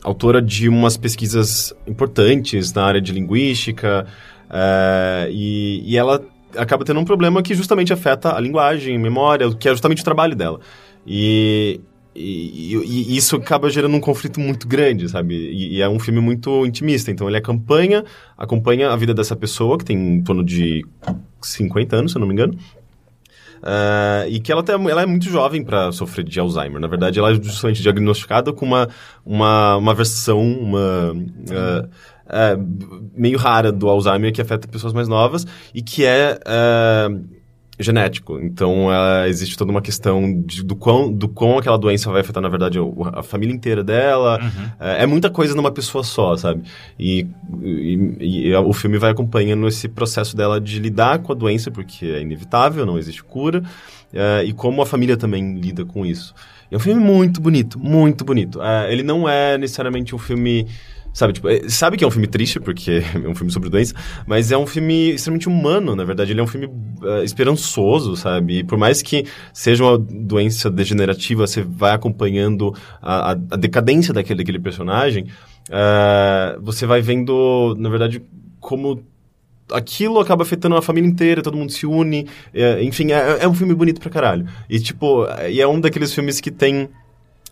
autora 0.02 0.40
de 0.42 0.68
umas 0.68 0.96
pesquisas 0.96 1.72
importantes 1.86 2.72
na 2.72 2.84
área 2.84 3.00
de 3.00 3.12
linguística, 3.12 4.06
é, 4.50 5.28
e, 5.30 5.82
e 5.84 5.96
ela 5.96 6.22
acaba 6.56 6.84
tendo 6.84 7.00
um 7.00 7.04
problema 7.04 7.42
que 7.42 7.54
justamente 7.54 7.92
afeta 7.92 8.36
a 8.36 8.40
linguagem, 8.40 8.98
memória, 8.98 9.52
que 9.54 9.68
é 9.68 9.70
justamente 9.72 10.02
o 10.02 10.04
trabalho 10.04 10.36
dela. 10.36 10.60
E, 11.06 11.80
e, 12.14 12.74
e- 12.76 13.12
e 13.12 13.16
isso 13.16 13.36
acaba 13.36 13.70
gerando 13.70 13.96
um 13.96 14.00
conflito 14.00 14.38
muito 14.38 14.68
grande, 14.68 15.08
sabe? 15.08 15.34
E, 15.34 15.76
e 15.76 15.80
é 15.82 15.88
um 15.88 15.98
filme 15.98 16.20
muito 16.20 16.66
intimista. 16.66 17.10
Então 17.10 17.26
ele 17.26 17.38
acompanha, 17.38 18.04
acompanha 18.36 18.90
a 18.90 18.96
vida 18.96 19.14
dessa 19.14 19.34
pessoa, 19.34 19.78
que 19.78 19.84
tem 19.84 19.96
em 19.96 20.22
torno 20.22 20.44
de 20.44 20.84
50 21.40 21.96
anos, 21.96 22.12
se 22.12 22.18
eu 22.18 22.20
não 22.20 22.26
me 22.26 22.34
engano. 22.34 22.54
Ah, 23.62 24.24
e 24.28 24.40
que 24.40 24.50
ela, 24.50 24.62
tem, 24.62 24.74
ela 24.74 25.02
é 25.02 25.06
muito 25.06 25.26
jovem 25.26 25.62
para 25.64 25.92
sofrer 25.92 26.24
de 26.24 26.38
Alzheimer. 26.40 26.80
Na 26.80 26.88
verdade, 26.88 27.18
ela 27.18 27.30
é 27.30 27.34
justamente 27.34 27.80
diagnosticada 27.80 28.52
com 28.52 28.66
uma, 28.66 28.88
uma, 29.24 29.76
uma 29.76 29.94
versão 29.94 30.40
uma, 30.40 31.14
ah, 32.28 32.56
meio 33.14 33.38
rara 33.38 33.70
do 33.70 33.88
Alzheimer 33.88 34.32
que 34.32 34.40
afeta 34.40 34.66
pessoas 34.66 34.92
mais 34.92 35.06
novas 35.06 35.46
e 35.72 35.82
que 35.82 36.04
é 36.04 36.38
genético. 37.82 38.38
Então, 38.40 38.88
existe 39.26 39.56
toda 39.56 39.70
uma 39.70 39.82
questão 39.82 40.40
de- 40.46 40.62
do, 40.62 40.74
quão, 40.76 41.12
do 41.12 41.28
quão 41.28 41.58
aquela 41.58 41.76
doença 41.78 42.10
vai 42.10 42.20
afetar, 42.20 42.42
na 42.42 42.48
verdade, 42.48 42.78
o- 42.78 42.94
a 43.12 43.22
família 43.22 43.54
inteira 43.54 43.82
dela. 43.84 44.38
É, 44.80 45.02
é 45.02 45.06
muita 45.06 45.28
coisa 45.30 45.54
numa 45.54 45.70
pessoa 45.70 46.02
só, 46.04 46.36
sabe? 46.36 46.62
E, 46.98 47.26
e- 47.62 48.48
e 48.48 48.54
o 48.56 48.72
filme 48.72 48.98
vai 48.98 49.10
acompanhando 49.10 49.66
esse 49.68 49.88
processo 49.88 50.36
dela 50.36 50.60
de 50.60 50.78
lidar 50.78 51.18
com 51.20 51.32
a 51.32 51.34
doença, 51.34 51.70
porque 51.70 52.06
é 52.06 52.20
inevitável, 52.22 52.84
não 52.86 52.98
existe 52.98 53.22
cura. 53.22 53.62
é, 54.14 54.44
e 54.44 54.52
como 54.52 54.82
a 54.82 54.86
família 54.86 55.16
também 55.16 55.58
lida 55.58 55.86
com 55.86 56.04
isso. 56.04 56.34
É 56.70 56.76
um 56.76 56.78
filme 56.78 57.02
muito 57.02 57.40
bonito, 57.40 57.78
muito 57.78 58.24
bonito. 58.26 58.60
É, 58.62 58.92
ele 58.92 59.02
não 59.02 59.26
é 59.26 59.56
necessariamente 59.56 60.14
um 60.14 60.18
filme... 60.18 60.66
Sabe, 61.14 61.34
tipo, 61.34 61.48
é, 61.48 61.68
sabe 61.68 61.96
que 61.98 62.04
é 62.04 62.06
um 62.06 62.10
filme 62.10 62.26
triste, 62.26 62.58
porque 62.58 63.02
é 63.14 63.28
um 63.28 63.34
filme 63.34 63.52
sobre 63.52 63.68
doença, 63.68 63.94
mas 64.26 64.50
é 64.50 64.56
um 64.56 64.66
filme 64.66 65.10
extremamente 65.10 65.48
humano, 65.48 65.94
na 65.94 66.04
verdade. 66.04 66.32
Ele 66.32 66.40
é 66.40 66.42
um 66.42 66.46
filme 66.46 66.70
é, 67.04 67.22
esperançoso, 67.24 68.16
sabe? 68.16 68.58
E 68.60 68.64
por 68.64 68.78
mais 68.78 69.02
que 69.02 69.26
seja 69.52 69.84
uma 69.84 69.98
doença 69.98 70.70
degenerativa, 70.70 71.46
você 71.46 71.62
vai 71.62 71.92
acompanhando 71.94 72.74
a, 73.00 73.32
a- 73.32 73.38
a 73.50 73.56
decadência 73.56 74.14
daquele, 74.14 74.38
daquele 74.38 74.58
personagem, 74.58 75.26
é, 75.70 76.56
você 76.62 76.86
vai 76.86 77.00
vendo, 77.02 77.74
na 77.78 77.88
verdade, 77.90 78.22
como 78.58 79.02
aquilo 79.70 80.18
acaba 80.20 80.42
afetando 80.42 80.76
a 80.76 80.82
família 80.82 81.08
inteira, 81.08 81.42
todo 81.42 81.56
mundo 81.56 81.72
se 81.72 81.86
une. 81.86 82.26
é, 82.52 82.82
enfim, 82.82 83.10
é, 83.12 83.38
é 83.40 83.48
um 83.48 83.54
filme 83.54 83.74
bonito 83.74 84.00
pra 84.00 84.10
caralho. 84.10 84.46
E, 84.68 84.78
tipo, 84.80 85.26
é 85.26 85.66
um 85.66 85.80
daqueles 85.80 86.12
filmes 86.12 86.40
que 86.40 86.50
tem 86.50 86.88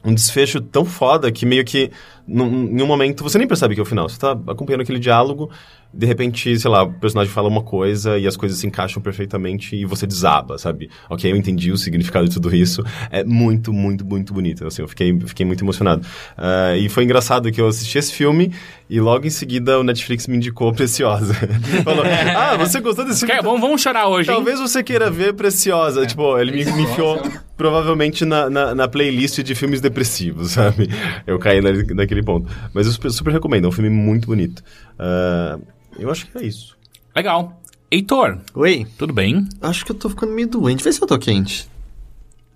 um 0.04 0.14
desfecho 0.14 0.60
tão 0.62 0.84
foda 0.84 1.30
que 1.30 1.44
meio 1.44 1.62
que 1.64 1.90
num, 2.30 2.66
em 2.78 2.82
um 2.82 2.86
momento 2.86 3.22
você 3.22 3.36
nem 3.38 3.46
percebe 3.46 3.74
que 3.74 3.80
é 3.80 3.82
o 3.82 3.86
final. 3.86 4.08
Você 4.08 4.18
tá 4.18 4.32
acompanhando 4.46 4.82
aquele 4.82 4.98
diálogo, 4.98 5.50
de 5.92 6.06
repente, 6.06 6.58
sei 6.58 6.70
lá, 6.70 6.84
o 6.84 6.92
personagem 6.92 7.32
fala 7.32 7.48
uma 7.48 7.62
coisa 7.62 8.16
e 8.16 8.26
as 8.26 8.36
coisas 8.36 8.58
se 8.58 8.66
encaixam 8.66 9.02
perfeitamente 9.02 9.74
e 9.74 9.84
você 9.84 10.06
desaba, 10.06 10.56
sabe? 10.56 10.88
Ok, 11.08 11.30
eu 11.30 11.36
entendi 11.36 11.72
o 11.72 11.76
significado 11.76 12.28
de 12.28 12.34
tudo 12.34 12.54
isso. 12.54 12.84
É 13.10 13.24
muito, 13.24 13.72
muito, 13.72 14.04
muito 14.04 14.32
bonito. 14.32 14.66
Assim, 14.66 14.82
eu 14.82 14.88
fiquei, 14.88 15.18
fiquei 15.26 15.44
muito 15.44 15.64
emocionado. 15.64 16.06
Ah, 16.38 16.76
e 16.76 16.88
foi 16.88 17.02
engraçado 17.04 17.50
que 17.50 17.60
eu 17.60 17.66
assisti 17.66 17.98
esse 17.98 18.12
filme 18.12 18.52
e 18.88 19.00
logo 19.00 19.26
em 19.26 19.30
seguida 19.30 19.78
o 19.80 19.82
Netflix 19.82 20.26
me 20.28 20.36
indicou 20.36 20.72
Preciosa. 20.72 21.34
Falou, 21.84 22.04
ah, 22.36 22.56
você 22.56 22.80
gostou 22.80 23.04
desse 23.04 23.20
filme? 23.20 23.34
Quer- 23.34 23.42
vamos, 23.42 23.60
vamos 23.60 23.82
chorar 23.82 24.06
hoje, 24.08 24.30
hein? 24.30 24.36
Talvez 24.36 24.60
você 24.60 24.82
queira 24.82 25.10
ver 25.10 25.34
Preciosa. 25.34 26.06
Tipo, 26.06 26.38
ele 26.38 26.52
me, 26.52 26.64
me 26.72 26.82
enfiou 26.84 27.20
provavelmente 27.56 28.24
na, 28.24 28.48
na, 28.48 28.74
na 28.74 28.88
playlist 28.88 29.42
de 29.42 29.54
filmes 29.54 29.80
depressivos, 29.80 30.52
sabe? 30.52 30.88
Eu 31.26 31.38
caí 31.38 31.60
na, 31.60 31.70
naquele 31.94 32.19
ponto. 32.22 32.48
Mas 32.74 32.86
eu 32.86 32.92
super, 32.92 33.10
super 33.10 33.32
recomendo, 33.32 33.64
é 33.64 33.68
um 33.68 33.72
filme 33.72 33.90
muito 33.90 34.26
bonito. 34.26 34.62
Ah, 34.98 35.58
eu 35.98 36.10
acho 36.10 36.26
que 36.26 36.38
é 36.38 36.44
isso. 36.44 36.76
Legal. 37.14 37.60
Heitor, 37.90 38.38
Oi, 38.54 38.86
tudo 38.96 39.12
bem? 39.12 39.48
acho 39.60 39.84
que 39.84 39.90
eu 39.90 39.96
tô 39.96 40.08
ficando 40.08 40.32
meio 40.32 40.46
doente. 40.48 40.82
Vê 40.84 40.92
se 40.92 41.02
eu 41.02 41.06
tô 41.08 41.18
quente. 41.18 41.68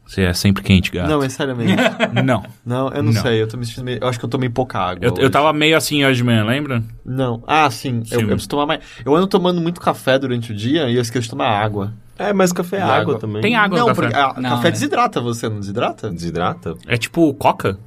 Você 0.06 0.20
é 0.22 0.34
sempre 0.34 0.62
quente, 0.62 0.92
gato. 0.92 1.08
Não, 1.08 1.22
é 1.22 1.28
seriamente. 1.30 1.72
Não. 2.24 2.44
não, 2.64 2.88
eu 2.92 3.02
não, 3.02 3.10
Não. 3.12 3.22
sei. 3.22 3.40
Eu 3.42 3.48
tô 3.48 3.56
me 3.56 3.64
sentindo 3.64 3.84
meio... 3.84 3.98
Eu 4.02 4.06
acho 4.06 4.18
que 4.18 4.24
eu 4.24 4.28
tomei 4.28 4.50
pouca 4.50 4.78
água. 4.78 5.04
Eu, 5.04 5.14
eu 5.16 5.30
tava 5.30 5.50
meio 5.52 5.74
assim 5.76 6.04
hoje 6.04 6.18
de 6.18 6.24
manhã, 6.24 6.44
lembra? 6.44 6.84
Não. 7.04 7.42
Ah, 7.46 7.68
sim. 7.70 8.00
Eu, 8.00 8.04
Sim. 8.18 8.20
eu 8.20 8.26
preciso 8.28 8.48
tomar 8.50 8.66
mais. 8.66 8.80
Eu 9.04 9.14
ando 9.16 9.26
tomando 9.26 9.60
muito 9.62 9.80
café 9.80 10.18
durante 10.18 10.52
o 10.52 10.54
dia 10.54 10.88
e 10.90 10.94
eu 10.96 11.00
esqueço 11.00 11.24
de 11.24 11.30
tomar 11.30 11.48
água. 11.48 11.94
É, 12.18 12.32
mas 12.34 12.52
café 12.52 12.76
é 12.76 12.82
água, 12.82 12.96
água. 12.96 13.18
também. 13.18 13.40
Tem 13.42 13.56
água 13.56 13.78
não, 13.78 13.88
no 13.88 13.94
café. 13.94 14.08
porque 14.08 14.16
a- 14.16 14.34
Não, 14.40 14.50
café 14.50 14.68
é. 14.68 14.70
desidrata 14.70 15.20
você, 15.22 15.48
não 15.48 15.58
desidrata? 15.58 16.10
Desidrata? 16.10 16.74
É 16.86 16.96
tipo 16.98 17.32
coca? 17.34 17.78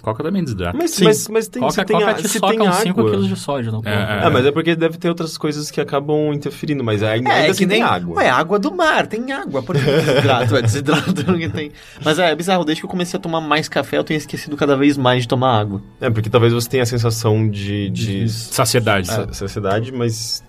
Coca 0.00 0.22
também 0.22 0.42
desidrata. 0.42 0.76
Mas, 0.76 0.92
Sim. 0.92 1.04
mas, 1.04 1.28
mas 1.28 1.48
tem, 1.48 1.60
Coca, 1.60 1.72
se 1.74 1.84
tem, 1.84 1.98
Coca 1.98 2.10
a- 2.10 2.14
te 2.14 2.28
se 2.28 2.38
soca 2.38 2.52
tem 2.56 2.62
uns 2.68 2.74
5 2.76 3.00
água. 3.00 3.10
quilos 3.10 3.28
de 3.28 3.36
sódio 3.36 3.70
no 3.72 3.82
corpo. 3.82 3.88
É, 3.88 4.24
Ah, 4.24 4.30
mas 4.30 4.46
é 4.46 4.50
porque 4.52 4.74
deve 4.74 4.98
ter 4.98 5.08
outras 5.08 5.36
coisas 5.38 5.70
que 5.70 5.80
acabam 5.80 6.32
interferindo, 6.32 6.82
mas 6.82 7.02
ainda, 7.02 7.30
ainda 7.30 7.50
assim 7.52 7.66
tem 7.68 7.82
água. 7.82 8.16
Ué, 8.16 8.28
água 8.30 8.58
do 8.58 8.74
mar, 8.74 9.06
tem 9.06 9.30
água. 9.32 9.62
Por 9.62 9.76
que 9.76 9.84
desidrata? 9.84 10.50
Porque 11.24 11.48
tem. 11.48 11.72
Mas 12.04 12.18
é, 12.18 12.30
é 12.30 12.34
bizarro, 12.34 12.64
desde 12.64 12.80
que 12.80 12.86
eu 12.86 12.90
comecei 12.90 13.18
a 13.18 13.20
tomar 13.22 13.40
mais 13.40 13.68
café, 13.68 13.98
eu 13.98 14.04
tenho 14.04 14.18
esquecido 14.18 14.56
cada 14.56 14.76
vez 14.76 14.96
mais 14.96 15.22
de 15.22 15.28
tomar 15.28 15.58
água. 15.60 15.82
É, 16.00 16.08
porque 16.10 16.30
talvez 16.30 16.52
você 16.52 16.68
tenha 16.68 16.82
a 16.82 16.86
sensação 16.86 17.48
de, 17.48 17.90
de 17.90 18.28
Saciedade. 18.28 19.06
sa- 19.06 19.32
saciedade, 19.32 19.92
mas 19.92 20.42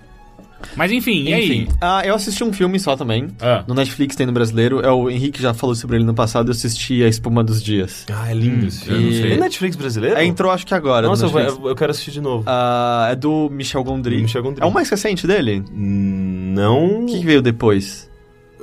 Mas 0.76 0.92
enfim, 0.92 1.24
e 1.24 1.34
aí? 1.34 1.68
Ah, 1.80 2.02
eu 2.06 2.16
assisti 2.16 2.44
um 2.44 2.54
filme 2.54 2.80
só 2.80 2.96
também. 2.96 3.28
Ah. 3.42 3.64
No 3.68 3.74
Netflix 3.74 4.16
tem 4.16 4.26
no 4.26 4.32
brasileiro. 4.32 4.80
É 4.82 4.92
o 4.92 5.10
Henrique 5.10 5.42
já 5.42 5.54
falou 5.54 5.76
sobre 5.76 5.98
ele 5.98 6.06
no 6.06 6.14
passado. 6.14 6.48
Eu 6.50 6.52
assisti 6.52 7.04
A 7.04 7.08
Espuma 7.08 7.44
dos 7.44 7.62
Dias. 7.62 8.06
Ah, 8.12 8.32
é 8.32 8.34
lindo 8.34 8.66
esse 8.68 8.90
não 8.90 8.98
filme. 8.98 9.14
sei. 9.16 9.34
É 9.34 9.38
Netflix 9.38 9.76
brasileiro? 9.76 10.18
É, 10.18 10.26
entrou 10.26 10.52
acho 10.52 10.66
que 10.66 10.74
agora. 10.74 11.08
Nossa, 11.08 11.28
no 11.28 11.40
eu, 11.40 11.68
eu- 11.70 11.76
quero 11.76 11.92
assistir 11.92 12.12
de 12.12 12.22
novo. 12.22 12.44
Ah, 12.48 13.10
é 13.12 13.16
do 13.16 13.50
Michel 13.52 13.84
Gondry. 13.84 14.22
Michel 14.22 14.44
Gondry. 14.44 14.64
É 14.64 14.66
o 14.66 14.72
mais 14.72 14.90
recente 14.90 15.26
dele? 15.28 15.64
Hum, 15.74 16.54
Não. 16.56 17.02
O 17.04 17.06
que, 17.06 17.26
veio 17.26 17.42
depois? 17.42 18.10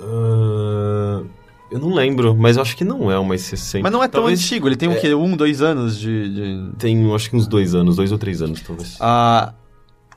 Ah, 0.00 1.22
eu 1.70 1.78
não 1.78 1.92
lembro, 1.92 2.34
mas 2.34 2.56
eu 2.56 2.62
acho 2.62 2.74
que 2.76 2.84
não 2.84 3.10
é 3.10 3.18
o 3.18 3.24
mais 3.24 3.48
recente. 3.50 3.82
Mas 3.82 3.92
não 3.92 4.02
é 4.02 4.08
tão 4.08 4.22
Talvez 4.22 4.40
antigo. 4.42 4.66
Ele 4.68 4.76
tem 4.76 4.88
o 4.88 4.98
quê? 4.98 5.14
Um, 5.14 5.36
dois 5.36 5.60
anos 5.60 5.98
de... 5.98 6.28
de... 6.70 6.70
Tem, 6.78 7.14
acho 7.14 7.28
que 7.28 7.36
uns 7.36 7.46
dois 7.46 7.74
anos, 7.74 7.96
dois 7.96 8.10
ou 8.10 8.16
três 8.18 8.40
anos, 8.40 8.60
talvez. 8.62 8.96
Ah, 9.00 9.52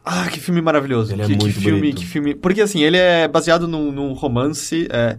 ah, 0.03 0.27
que 0.29 0.39
filme 0.39 0.61
maravilhoso. 0.61 1.13
Ele 1.13 1.21
é 1.21 1.25
que, 1.25 1.35
que 1.35 1.43
muito 1.43 1.59
filme, 1.59 1.79
bonito. 1.79 1.97
que 1.97 2.05
filme. 2.05 2.35
Porque 2.35 2.61
assim, 2.61 2.81
ele 2.81 2.97
é 2.97 3.27
baseado 3.27 3.67
num, 3.67 3.91
num 3.91 4.13
romance. 4.13 4.87
é, 4.91 5.17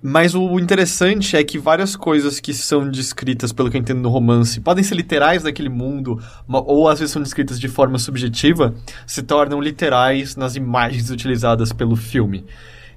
Mas 0.00 0.34
o 0.34 0.58
interessante 0.60 1.36
é 1.36 1.42
que 1.42 1.58
várias 1.58 1.96
coisas 1.96 2.38
que 2.38 2.54
são 2.54 2.88
descritas, 2.88 3.52
pelo 3.52 3.70
que 3.70 3.76
eu 3.76 3.80
entendo 3.80 4.00
no 4.00 4.08
romance, 4.08 4.60
podem 4.60 4.84
ser 4.84 4.94
literais 4.94 5.42
daquele 5.42 5.68
mundo, 5.68 6.20
ou 6.48 6.88
às 6.88 7.00
vezes 7.00 7.12
são 7.12 7.22
descritas 7.22 7.58
de 7.58 7.68
forma 7.68 7.98
subjetiva, 7.98 8.74
se 9.06 9.22
tornam 9.22 9.60
literais 9.60 10.36
nas 10.36 10.56
imagens 10.56 11.10
utilizadas 11.10 11.72
pelo 11.72 11.96
filme. 11.96 12.44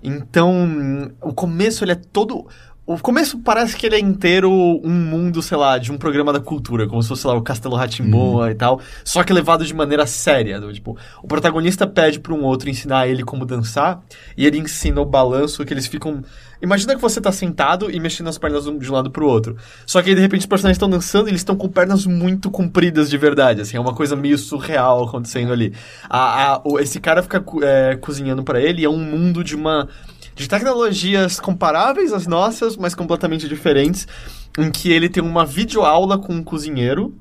Então, 0.04 1.12
o 1.22 1.34
começo 1.34 1.84
ele 1.84 1.94
é 1.94 1.96
todo. 1.96 2.48
O 2.88 3.00
começo 3.00 3.40
parece 3.40 3.76
que 3.76 3.88
ele 3.88 3.96
é 3.96 4.00
inteiro 4.00 4.52
um 4.52 4.92
mundo, 4.92 5.42
sei 5.42 5.58
lá, 5.58 5.80
de 5.80 5.92
um 5.92 5.98
programa 5.98 6.32
da 6.32 6.40
cultura, 6.40 6.88
como 6.88 7.02
se 7.02 7.10
fosse, 7.10 7.24
sei 7.24 7.32
lá, 7.32 7.36
o 7.36 7.42
Castelo 7.42 7.76
Ratimboa 7.76 8.52
e 8.52 8.56
tal, 8.56 8.80
só 9.04 9.24
que 9.24 9.34
levado 9.34 9.66
de 9.66 9.74
maneira 9.74 10.06
séria. 10.06 10.60
do 10.62 10.72
tipo, 10.72 10.96
o 11.24 11.28
protagonista 11.28 11.88
pede 11.88 12.20
para 12.20 12.32
um 12.32 12.44
outro 12.44 12.70
ensinar 12.70 13.08
ele 13.08 13.24
como 13.24 13.44
dançar, 13.44 14.04
e 14.38 14.46
ele 14.46 14.60
ensina 14.60 15.02
o 15.02 15.06
balanço 15.06 15.66
que 15.66 15.74
eles 15.74 15.88
ficam. 15.88 16.22
Imagina 16.62 16.96
que 16.96 17.02
você 17.02 17.20
tá 17.20 17.32
sentado 17.32 17.90
e 17.90 18.00
mexendo 18.00 18.28
as 18.28 18.38
pernas 18.38 18.64
de 18.66 18.70
um 18.90 18.94
lado 18.94 19.10
pro 19.10 19.28
outro. 19.28 19.58
Só 19.86 20.00
que 20.04 20.10
aí, 20.10 20.16
de 20.16 20.22
repente, 20.22 20.42
os 20.42 20.46
personagens 20.46 20.76
estão 20.76 20.90
dançando 20.90 21.28
e 21.28 21.32
eles 21.32 21.42
estão 21.42 21.56
com 21.56 21.68
pernas 21.68 22.06
muito 22.06 22.52
compridas 22.52 23.10
de 23.10 23.18
verdade, 23.18 23.62
assim, 23.62 23.78
é 23.78 23.80
uma 23.80 23.96
coisa 23.96 24.16
meio 24.16 24.38
surreal 24.38 25.04
acontecendo 25.06 25.52
ali. 25.52 25.74
A, 26.08 26.54
a- 26.54 26.62
o- 26.64 26.80
esse 26.80 27.00
cara 27.00 27.24
fica 27.24 27.44
é, 27.64 27.96
cozinhando 27.96 28.44
para 28.44 28.62
ele 28.62 28.84
e 28.84 28.86
é 28.86 28.90
um 28.90 28.98
mundo 29.00 29.44
de 29.44 29.56
uma 29.56 29.90
de 30.36 30.48
tecnologias 30.48 31.40
comparáveis 31.40 32.12
às 32.12 32.28
nossas, 32.28 32.76
mas 32.76 32.94
completamente 32.94 33.48
diferentes, 33.48 34.08
em 34.58 34.70
que 34.70 34.92
ele 34.92 35.10
tem 35.10 35.24
uma 35.24 35.46
videoaula 35.46 36.18
com 36.18 36.34
um 36.34 36.44
cozinheiro 36.44 37.16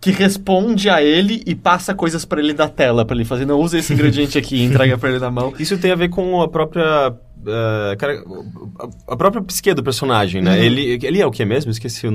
que 0.00 0.10
responde 0.10 0.90
a 0.90 1.02
ele 1.02 1.42
e 1.46 1.54
passa 1.54 1.94
coisas 1.94 2.24
pra 2.24 2.38
ele 2.38 2.52
da 2.52 2.68
tela, 2.68 3.04
pra 3.04 3.16
ele 3.16 3.24
fazer, 3.24 3.46
não 3.46 3.58
usa 3.58 3.78
esse 3.78 3.92
ingrediente 3.92 4.36
aqui, 4.36 4.62
entrega 4.62 4.98
pra 4.98 5.08
ele 5.08 5.18
na 5.18 5.30
mão. 5.30 5.54
Isso 5.58 5.78
tem 5.78 5.90
a 5.90 5.96
ver 5.96 6.10
com 6.10 6.42
a 6.42 6.48
própria. 6.48 7.14
Eh, 7.46 7.96
cara, 7.96 8.22
a- 9.08 9.16
própria 9.16 9.42
psique 9.42 9.72
do 9.74 9.82
personagem, 9.82 10.40
né? 10.42 10.64
Ele, 10.64 10.98
ele 11.02 11.20
é 11.20 11.26
o 11.26 11.30
que 11.30 11.44
mesmo? 11.44 11.68
Eu 11.70 11.72
Esqueci 11.72 12.06
o, 12.06 12.10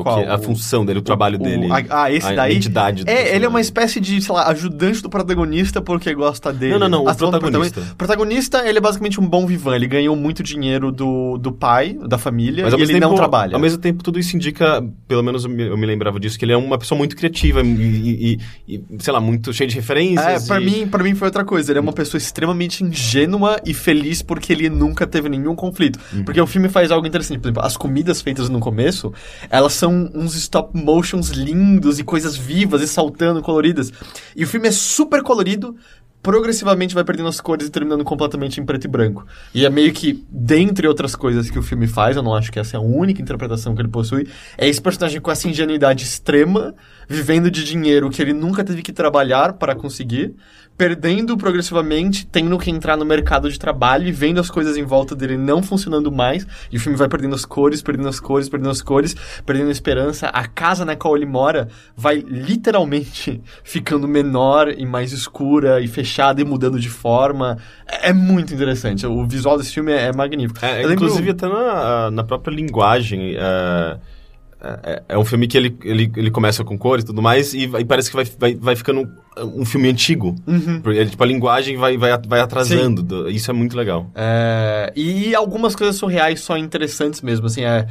o 0.00 0.02
Qual? 0.02 0.22
que- 0.22 0.28
a 0.28 0.38
função 0.38 0.84
dele, 0.84 0.98
o 0.98 1.02
trabalho 1.02 1.38
O- 1.38 1.42
dele. 1.42 1.68
a- 1.70 2.02
ah, 2.04 2.12
esse 2.12 2.26
a 2.28 2.34
daí? 2.34 2.60
É, 3.06 3.34
ele 3.34 3.44
é 3.44 3.48
uma 3.48 3.60
espécie 3.60 4.00
de, 4.00 4.20
sei 4.20 4.34
lá, 4.34 4.48
ajudante 4.48 5.02
do 5.02 5.08
protagonista 5.10 5.80
porque 5.80 6.12
gosta 6.14 6.52
dele. 6.52 6.72
Não, 6.72 6.78
não, 6.80 6.88
não, 6.88 7.00
o 7.02 7.04
protagonista. 7.16 7.40
protagonista. 7.80 7.94
protagonista, 7.96 8.68
ele 8.68 8.78
é 8.78 8.80
basicamente 8.80 9.20
um 9.20 9.26
bom 9.26 9.46
vivan, 9.46 9.74
ele 9.76 9.86
ganhou 9.86 10.14
muito 10.16 10.42
dinheiro 10.42 10.90
do, 10.92 11.38
do 11.38 11.52
pai, 11.52 11.96
da 12.06 12.18
família, 12.18 12.64
Mas 12.64 12.74
e 12.74 12.76
mesmo 12.76 12.92
ele 12.92 13.00
tempo, 13.00 13.10
não 13.10 13.16
trabalha. 13.16 13.54
Ao 13.54 13.60
mesmo 13.60 13.78
tempo, 13.78 14.02
tudo 14.02 14.18
isso 14.18 14.36
indica, 14.36 14.82
pelo 15.08 15.22
menos 15.22 15.44
eu 15.44 15.50
me, 15.50 15.66
eu 15.66 15.76
me 15.76 15.86
lembrava 15.86 16.18
disso, 16.18 16.38
que 16.38 16.44
ele 16.44 16.52
é 16.52 16.56
uma 16.56 16.78
pessoa 16.78 16.96
muito 16.98 17.16
criativa 17.16 17.60
e, 17.62 18.38
e- 18.66 18.74
e, 18.76 18.84
sei 18.98 19.12
lá, 19.12 19.20
muito 19.20 19.52
cheio 19.52 19.68
de 19.68 19.76
É, 19.76 19.80
referências. 19.80 20.46
pra 20.46 20.60
e- 20.60 20.64
mim, 20.64 20.86
pra 20.86 21.02
mim 21.02 21.14
foi 21.14 21.28
outra 21.28 21.44
coisa. 21.44 21.70
Ele 21.72 21.78
é 21.78 21.82
uma 21.82 21.92
pessoa 21.92 22.18
extremamente 22.18 22.82
ingênua 22.84 23.60
e 23.64 23.72
feliz 23.74 24.22
porque 24.22 24.52
ele 24.52 24.61
nunca 24.68 25.06
teve 25.06 25.28
nenhum 25.28 25.54
conflito. 25.54 25.98
Uhum. 26.12 26.24
Porque 26.24 26.40
o 26.40 26.46
filme 26.46 26.68
faz 26.68 26.90
algo 26.90 27.06
interessante. 27.06 27.38
Por 27.40 27.48
exemplo, 27.48 27.64
as 27.64 27.76
comidas 27.76 28.20
feitas 28.20 28.48
no 28.48 28.60
começo, 28.60 29.12
elas 29.50 29.72
são 29.72 30.10
uns 30.14 30.34
stop 30.34 30.76
motions 30.76 31.30
lindos 31.30 31.98
e 31.98 32.04
coisas 32.04 32.36
vivas 32.36 32.82
e 32.82 32.88
saltando, 32.88 33.42
coloridas. 33.42 33.92
E 34.36 34.44
o 34.44 34.46
filme 34.46 34.68
é 34.68 34.72
super 34.72 35.22
colorido, 35.22 35.76
progressivamente 36.22 36.94
vai 36.94 37.02
perdendo 37.02 37.28
as 37.28 37.40
cores 37.40 37.66
e 37.66 37.70
terminando 37.70 38.04
completamente 38.04 38.60
em 38.60 38.64
preto 38.64 38.84
e 38.84 38.88
branco. 38.88 39.26
E 39.52 39.66
é 39.66 39.70
meio 39.70 39.92
que, 39.92 40.24
dentre 40.30 40.86
outras 40.86 41.16
coisas 41.16 41.50
que 41.50 41.58
o 41.58 41.62
filme 41.62 41.88
faz, 41.88 42.16
eu 42.16 42.22
não 42.22 42.34
acho 42.34 42.52
que 42.52 42.60
essa 42.60 42.76
é 42.76 42.78
a 42.78 42.82
única 42.82 43.20
interpretação 43.20 43.74
que 43.74 43.82
ele 43.82 43.88
possui, 43.88 44.28
é 44.56 44.68
esse 44.68 44.80
personagem 44.80 45.20
com 45.20 45.30
essa 45.30 45.48
ingenuidade 45.48 46.04
extrema, 46.04 46.74
vivendo 47.08 47.50
de 47.50 47.64
dinheiro 47.64 48.08
que 48.08 48.22
ele 48.22 48.32
nunca 48.32 48.62
teve 48.62 48.82
que 48.82 48.92
trabalhar 48.92 49.54
para 49.54 49.74
conseguir, 49.74 50.34
perdendo 50.82 51.36
progressivamente, 51.36 52.26
tendo 52.26 52.58
que 52.58 52.68
entrar 52.68 52.96
no 52.96 53.04
mercado 53.04 53.48
de 53.48 53.56
trabalho 53.56 54.08
e 54.08 54.10
vendo 54.10 54.40
as 54.40 54.50
coisas 54.50 54.76
em 54.76 54.82
volta 54.82 55.14
dele 55.14 55.36
não 55.36 55.62
funcionando 55.62 56.10
mais, 56.10 56.44
e 56.72 56.76
o 56.76 56.80
filme 56.80 56.98
vai 56.98 57.08
perdendo 57.08 57.36
as 57.36 57.44
cores, 57.44 57.80
perdendo 57.80 58.08
as 58.08 58.18
cores, 58.18 58.48
perdendo 58.48 58.70
as 58.70 58.82
cores, 58.82 59.14
perdendo 59.46 59.68
a 59.68 59.70
esperança. 59.70 60.26
A 60.26 60.44
casa 60.44 60.84
na 60.84 60.96
qual 60.96 61.16
ele 61.16 61.24
mora 61.24 61.68
vai 61.96 62.16
literalmente 62.26 63.40
ficando 63.62 64.08
menor 64.08 64.74
e 64.76 64.84
mais 64.84 65.12
escura 65.12 65.80
e 65.80 65.86
fechada 65.86 66.40
e 66.40 66.44
mudando 66.44 66.80
de 66.80 66.88
forma. 66.90 67.58
É, 67.86 68.08
é 68.08 68.12
muito 68.12 68.52
interessante. 68.52 69.06
O 69.06 69.24
visual 69.24 69.56
desse 69.56 69.72
filme 69.72 69.92
é, 69.92 70.06
é 70.06 70.12
magnífico. 70.12 70.64
É, 70.64 70.78
lembro- 70.78 70.94
inclusive 70.94 71.30
até 71.30 71.46
na, 71.46 72.10
na 72.10 72.24
própria 72.24 72.52
linguagem. 72.52 73.36
é, 73.36 75.02
é, 75.08 75.18
um 75.18 75.24
filme 75.24 75.46
que 75.48 75.56
ele, 75.56 75.76
ele, 75.82 76.10
ele 76.16 76.30
começa 76.30 76.62
com 76.64 76.78
cores 76.78 77.02
e 77.02 77.06
tudo 77.06 77.20
mais, 77.20 77.52
e, 77.52 77.66
vai- 77.66 77.84
parece 77.84 78.10
que 78.10 78.16
vai, 78.16 78.24
vai, 78.38 78.54
vai 78.54 78.76
ficando 78.76 79.08
um 79.38 79.64
filme 79.64 79.88
antigo. 79.88 80.34
Porque, 80.82 80.98
ele, 80.98 81.10
tipo, 81.10 81.22
a 81.22 81.26
linguagem 81.26 81.76
vai, 81.76 81.96
vai, 81.96 82.18
vai 82.26 82.40
atrasando. 82.40 83.02
do- 83.02 83.30
isso 83.30 83.50
é 83.50 83.54
muito 83.54 83.76
legal. 83.76 84.10
É, 84.14 84.92
e 84.94 85.34
algumas 85.34 85.74
coisas 85.74 85.96
surreais 85.96 86.40
só 86.40 86.56
interessantes 86.56 87.20
mesmo, 87.22 87.46
assim, 87.46 87.62
é... 87.64 87.86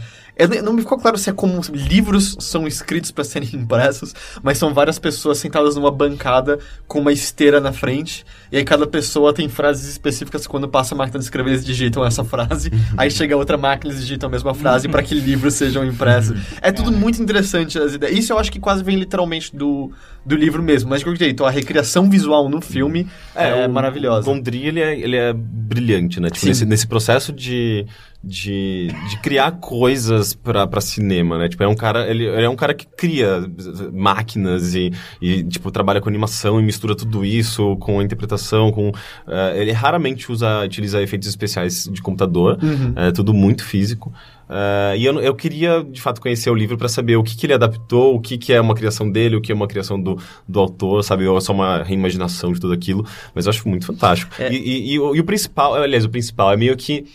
não 0.63 0.73
me 0.73 0.81
ficou 0.81 0.97
claro 0.97 1.17
se 1.17 1.29
é 1.29 1.33
como 1.33 1.61
livros 1.73 2.35
são 2.39 2.67
escritos 2.67 3.11
para 3.11 3.23
serem 3.23 3.49
impressos, 3.55 4.13
mas 4.43 4.57
são 4.57 4.73
várias 4.73 4.99
pessoas 4.99 5.37
sentadas 5.39 5.75
numa 5.75 5.91
bancada 5.91 6.59
com 6.87 6.99
uma 6.99 7.11
esteira 7.11 7.59
na 7.59 7.71
frente, 7.73 8.23
e 8.51 8.57
aí 8.57 8.63
cada 8.63 8.85
pessoa 8.85 9.33
tem 9.33 9.49
frases 9.49 9.89
específicas, 9.89 10.45
quando 10.47 10.67
passa 10.67 10.93
a 10.95 10.97
máquina 10.97 11.19
de 11.19 11.25
escrever 11.25 11.51
eles 11.51 11.65
digitam 11.65 12.05
essa 12.05 12.23
frase, 12.23 12.71
aí 12.97 13.09
chega 13.09 13.35
outra 13.35 13.57
máquina 13.57 13.91
e 13.91 13.95
eles 13.95 14.05
digitam 14.05 14.29
a 14.29 14.31
mesma 14.31 14.53
frase 14.53 14.87
para 14.87 15.01
que 15.03 15.15
livros 15.15 15.55
sejam 15.55 15.83
impressos. 15.85 16.37
É 16.61 16.71
tudo 16.71 16.91
muito 16.91 17.21
interessante 17.21 17.77
as 17.79 17.93
ideias. 17.93 18.17
Isso 18.17 18.33
eu 18.33 18.37
acho 18.39 18.51
que 18.51 18.59
quase 18.59 18.83
vem 18.83 18.95
literalmente 18.97 19.55
do, 19.55 19.91
do 20.25 20.35
livro 20.35 20.61
mesmo, 20.61 20.89
mas 20.89 20.99
de 20.99 21.05
qualquer 21.05 21.25
jeito, 21.25 21.43
a 21.43 21.49
recriação 21.49 22.09
visual 22.09 22.47
no 22.47 22.61
filme 22.61 23.07
é, 23.35 23.65
o 23.65 23.71
maravilhosa. 23.71 24.25
Gondry, 24.25 24.67
ele 24.67 24.79
é, 24.79 24.99
ele 24.99 25.15
é 25.15 25.33
brilhante, 25.33 26.19
né? 26.19 26.29
Tipo, 26.29 26.45
nesse, 26.45 26.65
nesse 26.65 26.85
processo 26.85 27.33
de, 27.33 27.85
de, 28.23 28.87
de 29.09 29.17
criar 29.21 29.53
coisas 29.53 30.33
pra 30.33 30.81
cinema, 30.81 31.39
né? 31.39 31.49
Tipo, 31.49 31.63
é 31.63 31.67
um 31.67 31.75
cara, 31.75 32.07
ele, 32.07 32.25
ele 32.25 32.43
é 32.43 32.49
um 32.49 32.55
cara 32.55 32.73
que 32.73 32.85
cria 32.85 33.43
máquinas 33.91 34.75
e, 34.75 34.91
e, 35.21 35.43
tipo, 35.43 35.71
trabalha 35.71 35.99
com 35.99 36.09
animação 36.09 36.59
e 36.59 36.63
mistura 36.63 36.95
tudo 36.95 37.25
isso 37.25 37.75
com 37.77 37.99
a 37.99 38.03
interpretação, 38.03 38.71
com... 38.71 38.91
eh, 39.27 39.61
ele 39.61 39.71
raramente 39.71 40.31
usa, 40.31 40.63
utiliza 40.63 41.01
efeitos 41.01 41.27
especiais 41.27 41.89
de 41.91 42.01
computador, 42.01 42.59
é 42.95 43.11
tudo 43.11 43.33
muito 43.33 43.63
físico. 43.63 44.13
Eh, 44.53 44.95
e 44.97 45.05
eu, 45.05 45.17
eu 45.21 45.33
queria, 45.33 45.81
de 45.81 46.01
fato, 46.01 46.19
conhecer 46.19 46.49
o 46.49 46.53
livro 46.55 46.77
pra 46.77 46.89
saber 46.89 47.15
o 47.15 47.23
que, 47.23 47.37
que 47.37 47.45
ele 47.45 47.53
adaptou, 47.53 48.15
o 48.15 48.19
que, 48.19 48.37
que 48.37 48.51
é 48.51 48.59
uma 48.59 48.75
criação 48.75 49.09
dele, 49.09 49.37
o 49.37 49.41
que 49.41 49.49
é 49.51 49.55
uma 49.55 49.67
criação 49.67 49.97
do, 50.01 50.17
do 50.47 50.59
autor, 50.59 51.01
sabe? 51.03 51.25
Ou 51.25 51.37
é 51.37 51.41
só 51.41 51.53
uma 51.53 51.81
reimaginação 51.83 52.51
de 52.51 52.59
tudo 52.59 52.73
aquilo. 52.73 53.05
Mas 53.33 53.45
eu 53.45 53.49
acho 53.51 53.67
muito 53.69 53.85
fantástico. 53.85 54.33
É. 54.37 54.51
E, 54.51 54.57
e- 54.57 54.93
e 54.93 54.99
o, 54.99 55.15
e 55.15 55.19
o 55.21 55.23
principal, 55.23 55.73
aliás, 55.75 56.03
o 56.03 56.09
principal 56.09 56.51
é 56.51 56.57
meio 56.57 56.75
que. 56.75 57.05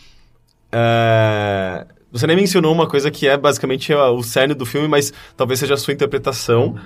é, 0.73 1.87
Você 2.13 2.27
nem 2.27 2.37
mencionou 2.37 2.73
uma 2.73 2.87
coisa 2.87 3.11
que 3.11 3.27
é 3.29 3.37
basicamente 3.37 3.93
o 3.93 4.23
cerne 4.23 4.55
do 4.55 4.65
filme, 4.65 4.89
mas 4.89 5.13
talvez 5.37 5.61
seja 5.61 5.75
a 5.75 5.77
sua 5.77 5.93
interpretação. 5.93 6.77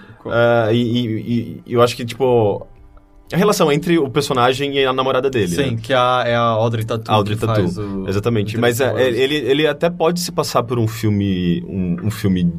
E- 0.72 1.62
e 1.66 1.72
eu 1.72 1.80
acho 1.82 1.94
que, 1.96 2.04
tipo. 2.04 2.66
A 3.32 3.36
relação 3.36 3.70
entre 3.70 3.98
o 3.98 4.08
personagem 4.10 4.76
e 4.76 4.84
a 4.84 4.92
namorada 4.92 5.30
dele. 5.30 5.54
Sim, 5.54 5.70
né? 5.72 5.78
que 5.82 5.92
é 5.92 5.96
a, 5.96 6.24
é 6.26 6.34
a 6.34 6.40
Audrey 6.40 6.84
Tatu. 6.84 7.10
Audrey 7.10 7.36
que 7.36 7.46
Tatu. 7.46 7.60
faz 7.62 7.78
o- 7.78 8.08
Exatamente. 8.08 8.56
o 8.56 8.60
Mas 8.60 8.80
é, 8.80 9.08
ele, 9.08 9.34
ele 9.36 9.66
até 9.66 9.88
pode 9.88 10.20
se 10.20 10.32
passar 10.32 10.62
por 10.64 10.78
um 10.78 10.88
filme. 10.88 11.62
Um, 11.68 12.06
um 12.06 12.10
filme 12.10 12.52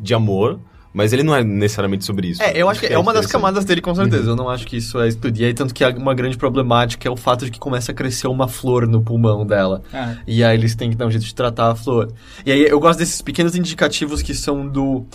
de 0.00 0.14
amor, 0.14 0.58
mas 0.92 1.12
ele 1.12 1.22
não 1.22 1.34
é 1.34 1.42
necessariamente 1.44 2.04
sobre 2.04 2.28
isso. 2.28 2.42
É, 2.42 2.52
eu 2.60 2.68
acho 2.68 2.80
que 2.80 2.86
é 2.86 2.98
uma 2.98 3.12
das 3.12 3.24
interessante. 3.24 3.32
camadas 3.32 3.64
dele, 3.64 3.80
com 3.80 3.94
certeza. 3.94 4.30
Eu 4.30 4.36
não 4.36 4.48
acho 4.48 4.66
que 4.66 4.76
isso 4.76 4.98
é 5.00 5.08
estudo. 5.08 5.38
E 5.38 5.44
aí, 5.44 5.54
tanto 5.54 5.72
que 5.72 5.84
uma 5.84 6.14
grande 6.14 6.36
problemática 6.36 7.08
é 7.08 7.10
o 7.10 7.16
fato 7.16 7.44
de 7.44 7.50
que 7.50 7.58
começa 7.58 7.92
a 7.92 7.94
crescer 7.94 8.26
uma 8.28 8.48
flor 8.48 8.86
no 8.86 9.00
pulmão 9.02 9.46
dela. 9.46 9.82
Ah. 9.92 10.16
E 10.26 10.42
aí 10.42 10.56
eles 10.56 10.74
têm 10.74 10.90
que 10.90 10.96
dar 10.96 11.06
um 11.06 11.10
jeito 11.10 11.24
de 11.24 11.34
tratar 11.34 11.70
a 11.70 11.74
flor. 11.74 12.12
E 12.44 12.50
aí 12.52 12.62
eu 12.66 12.80
gosto 12.80 12.98
desses 12.98 13.22
pequenos 13.22 13.54
indicativos 13.54 14.22
que 14.22 14.34
são 14.34 14.66
do. 14.66 15.06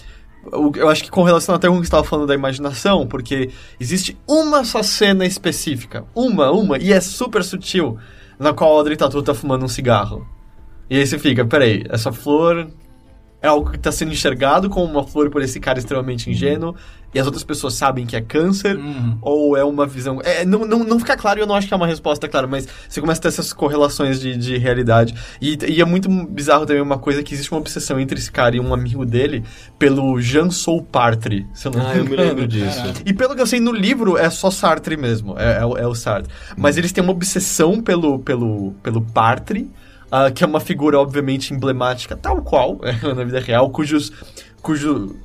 Eu 0.76 0.90
acho 0.90 1.04
que 1.04 1.12
com 1.12 1.24
relação 1.24 1.54
até 1.54 1.68
com 1.68 1.76
o 1.76 1.80
que 1.80 1.86
estava 1.86 2.04
falando 2.04 2.28
da 2.28 2.34
imaginação, 2.34 3.06
porque 3.06 3.52
existe 3.80 4.18
uma 4.28 4.64
só 4.64 4.82
cena 4.82 5.26
específica, 5.26 6.04
uma, 6.16 6.52
uma, 6.52 6.78
e 6.78 6.92
é 6.92 7.00
super 7.00 7.44
sutil, 7.44 7.98
na 8.40 8.52
qual 8.52 8.72
a 8.72 8.78
Audrey 8.78 8.98
Tatu 8.98 9.22
tá 9.22 9.34
fumando 9.36 9.64
um 9.64 9.68
cigarro. 9.68 10.28
E 10.90 10.98
aí 10.98 11.06
você 11.06 11.20
fica, 11.20 11.46
peraí, 11.46 11.84
essa 11.90 12.12
flor 12.12 12.68
é 13.42 13.48
algo 13.48 13.70
que 13.72 13.78
está 13.78 13.92
sendo 13.92 14.12
enxergado 14.12 14.70
como 14.70 14.86
uma 14.86 15.04
flor 15.06 15.30
por 15.30 15.42
esse 15.42 15.60
cara 15.60 15.80
extremamente 15.80 16.30
ingênuo, 16.30 16.76
e 17.14 17.20
as 17.20 17.26
outras 17.26 17.44
pessoas 17.44 17.74
sabem 17.74 18.06
que 18.06 18.16
é 18.16 18.22
câncer, 18.22 18.78
Uhum. 18.78 19.18
ou 19.22 19.58
é 19.58 19.64
uma 19.66 19.86
visão. 19.86 20.22
É, 20.24 20.46
não, 20.46 20.64
não, 20.66 20.80
não 20.80 20.98
fica 20.98 21.18
claro 21.18 21.40
e 21.40 21.42
eu 21.42 21.48
não 21.48 21.56
acho 21.56 21.68
que 21.68 21.74
é 21.74 21.76
uma 21.78 21.86
resposta 21.88 22.26
clara, 22.30 22.48
mas 22.48 22.66
você 22.88 23.02
começa 23.02 23.20
a 23.20 23.24
ter 23.24 23.28
essas 23.28 23.52
correlações 23.52 24.22
de, 24.22 24.38
de 24.38 24.58
realidade. 24.58 25.14
E, 25.42 25.58
e 25.68 25.82
é 25.82 25.86
muito 25.86 26.08
bizarro 26.28 26.66
também 26.66 26.82
uma 26.82 26.98
coisa 26.98 27.22
que 27.22 27.34
existe 27.34 27.52
uma 27.52 27.60
obsessão 27.60 28.00
entre 28.00 28.18
esse 28.18 28.32
cara 28.32 28.56
e 28.56 28.62
um 28.62 28.74
amigo 28.74 29.06
dele 29.06 29.44
pelo 29.78 30.22
Jean 30.22 30.50
Sol 30.52 30.88
Sartre. 30.94 31.46
Se 31.54 31.68
eu 31.68 31.72
não 31.74 31.86
Ah, 31.86 31.98
eu 31.98 32.06
me 32.06 32.16
lembro 32.16 32.48
disso. 32.48 32.80
E 33.06 33.12
pelo 33.14 33.36
que 33.36 33.42
eu 33.42 33.48
sei, 33.48 33.60
no 33.60 33.74
livro 33.74 34.18
é 34.18 34.30
só 34.30 34.50
Sartre 34.50 34.96
mesmo, 34.96 35.38
é, 35.38 35.58
é 35.62 35.66
o- 35.66 35.78
é 35.78 35.86
o 35.88 35.94
Sartre. 35.94 36.32
Mas 36.56 36.78
eles 36.78 36.94
têm 36.94 37.04
uma 37.04 37.12
obsessão 37.12 37.82
pelo, 37.82 38.20
pelo, 38.20 38.72
pelo 38.82 39.02
Partre, 39.02 39.70
ah, 40.12 40.30
que 40.30 40.44
é 40.44 40.48
uma 40.48 40.60
figura 40.60 41.00
obviamente 41.00 41.54
emblemática, 41.54 42.16
tal 42.16 42.42
qual 42.42 42.80
é, 42.84 43.14
na 43.14 43.24
vida 43.24 43.40
real, 43.40 43.70
cujos, 43.70 44.12
cujo, 44.62 45.16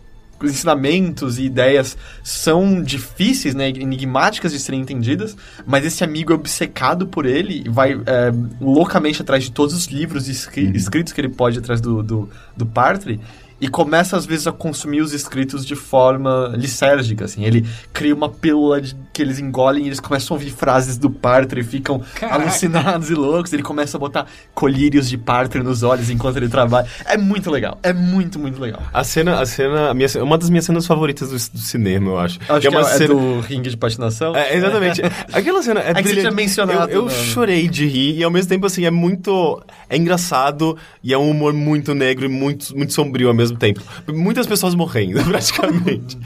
os 0.41 0.51
ensinamentos 0.51 1.39
e 1.39 1.45
ideias 1.45 1.97
são 2.23 2.83
difíceis, 2.83 3.55
né, 3.55 3.69
enigmáticas 3.71 4.53
de 4.53 4.59
serem 4.59 4.81
entendidas, 4.81 5.37
mas 5.67 5.85
esse 5.85 6.05
amigo 6.05 6.33
é 6.33 6.37
obcecado 6.37 7.07
por 7.07 7.27
ele 7.27 7.63
e 7.65 7.69
vai 7.69 7.95
é, 7.95 8.33
loucamente 8.61 9.23
atrás 9.23 9.45
de 9.45 9.51
todos 9.51 9.75
os 9.75 9.87
livros 9.87 10.29
escri- 10.29 10.71
escritos 10.77 11.13
que 11.13 11.21
ele 11.21 11.31
pode 11.31 11.59
atrás 11.59 11.81
do, 11.81 12.03
do, 12.03 12.31
do 12.57 12.67
Partre 12.67 13.19
e 13.61 13.69
começa 13.69 14.17
às 14.17 14.27
vezes 14.27 14.47
a 14.47 14.53
consumir 14.53 15.01
os 15.01 15.13
escritos 15.13 15.65
de 15.65 15.75
forma 15.75 16.53
lisérgica, 16.57 17.25
assim. 17.25 17.45
Ele 17.45 17.65
cria 17.93 18.15
uma 18.15 18.29
pílula 18.29 18.81
de- 18.81 18.95
que 19.13 19.23
eles 19.23 19.39
engolem 19.39 19.85
e 19.85 19.87
eles 19.87 19.99
começam 20.01 20.37
a 20.37 20.39
ouvir 20.39 20.51
frases 20.51 20.99
do 20.99 21.09
Partre 21.11 21.61
e 21.61 21.65
ficam 21.65 22.03
Caraca. 22.15 22.43
alucinados 22.43 23.09
e 23.11 23.15
loucos. 23.15 23.53
Ele 23.53 23.63
começa 23.63 23.97
a 23.97 24.01
botar 24.01 24.27
colírios 24.55 25.09
de 25.09 25.17
Partre 25.17 25.63
nos 25.63 25.83
olhos 25.83 26.11
enquanto 26.11 26.37
ele 26.37 26.49
trabalha. 26.49 26.87
É 27.07 27.17
muito 27.17 27.51
legal. 27.51 27.79
É 27.83 27.93
muito, 27.93 28.39
muito 28.39 28.61
legal. 28.61 28.83
A 28.93 29.03
cena, 29.05 29.41
a 29.41 29.47
cena, 29.47 29.91
a 29.91 29.95
minha, 29.95 30.09
uma 30.23 30.37
das 30.37 30.51
minhas 30.51 30.65
cenas 30.67 30.87
favoritas 30.87 31.29
do, 31.31 31.35
do 31.37 31.59
cinema, 31.63 32.11
eu 32.11 32.19
acho. 32.19 32.39
Acho 32.49 32.61
que, 32.61 32.67
é 32.67 32.71
uma 32.71 32.81
é, 32.81 32.95
é 32.95 32.99
cena. 32.99 33.15
do 33.15 33.41
ringue 33.41 33.71
de 33.71 33.77
patinação. 33.77 34.37
É, 34.37 34.55
exatamente. 34.55 35.01
Aquela 35.33 35.63
cena 35.63 35.81
é 35.81 35.85
que 35.95 35.95
você 35.95 36.03
brilhante. 36.03 36.21
tinha 36.21 36.31
mencionado, 36.33 36.91
Eu, 36.91 37.03
eu 37.03 37.05
né? 37.07 37.11
chorei 37.11 37.69
de 37.69 37.87
rir 37.87 38.19
e 38.19 38.23
ao 38.25 38.31
mesmo 38.31 38.49
tempo, 38.51 38.67
assim, 38.67 38.85
é 38.85 38.91
muito... 38.91 39.63
É 39.89 39.97
engraçado 39.97 40.77
e 41.03 41.13
é 41.15 41.19
um 41.19 41.31
humor 41.31 41.53
muito 41.55 41.95
negro 41.95 42.25
e 42.27 42.29
muito, 42.29 42.77
muito 42.77 42.93
sombrio 42.93 43.29
ao 43.29 43.35
mesmo 43.35 43.46
tempo. 43.55 43.81
Muitas 44.09 44.47
pessoas 44.47 44.75
morrendo, 44.75 45.23
praticamente. 45.29 46.19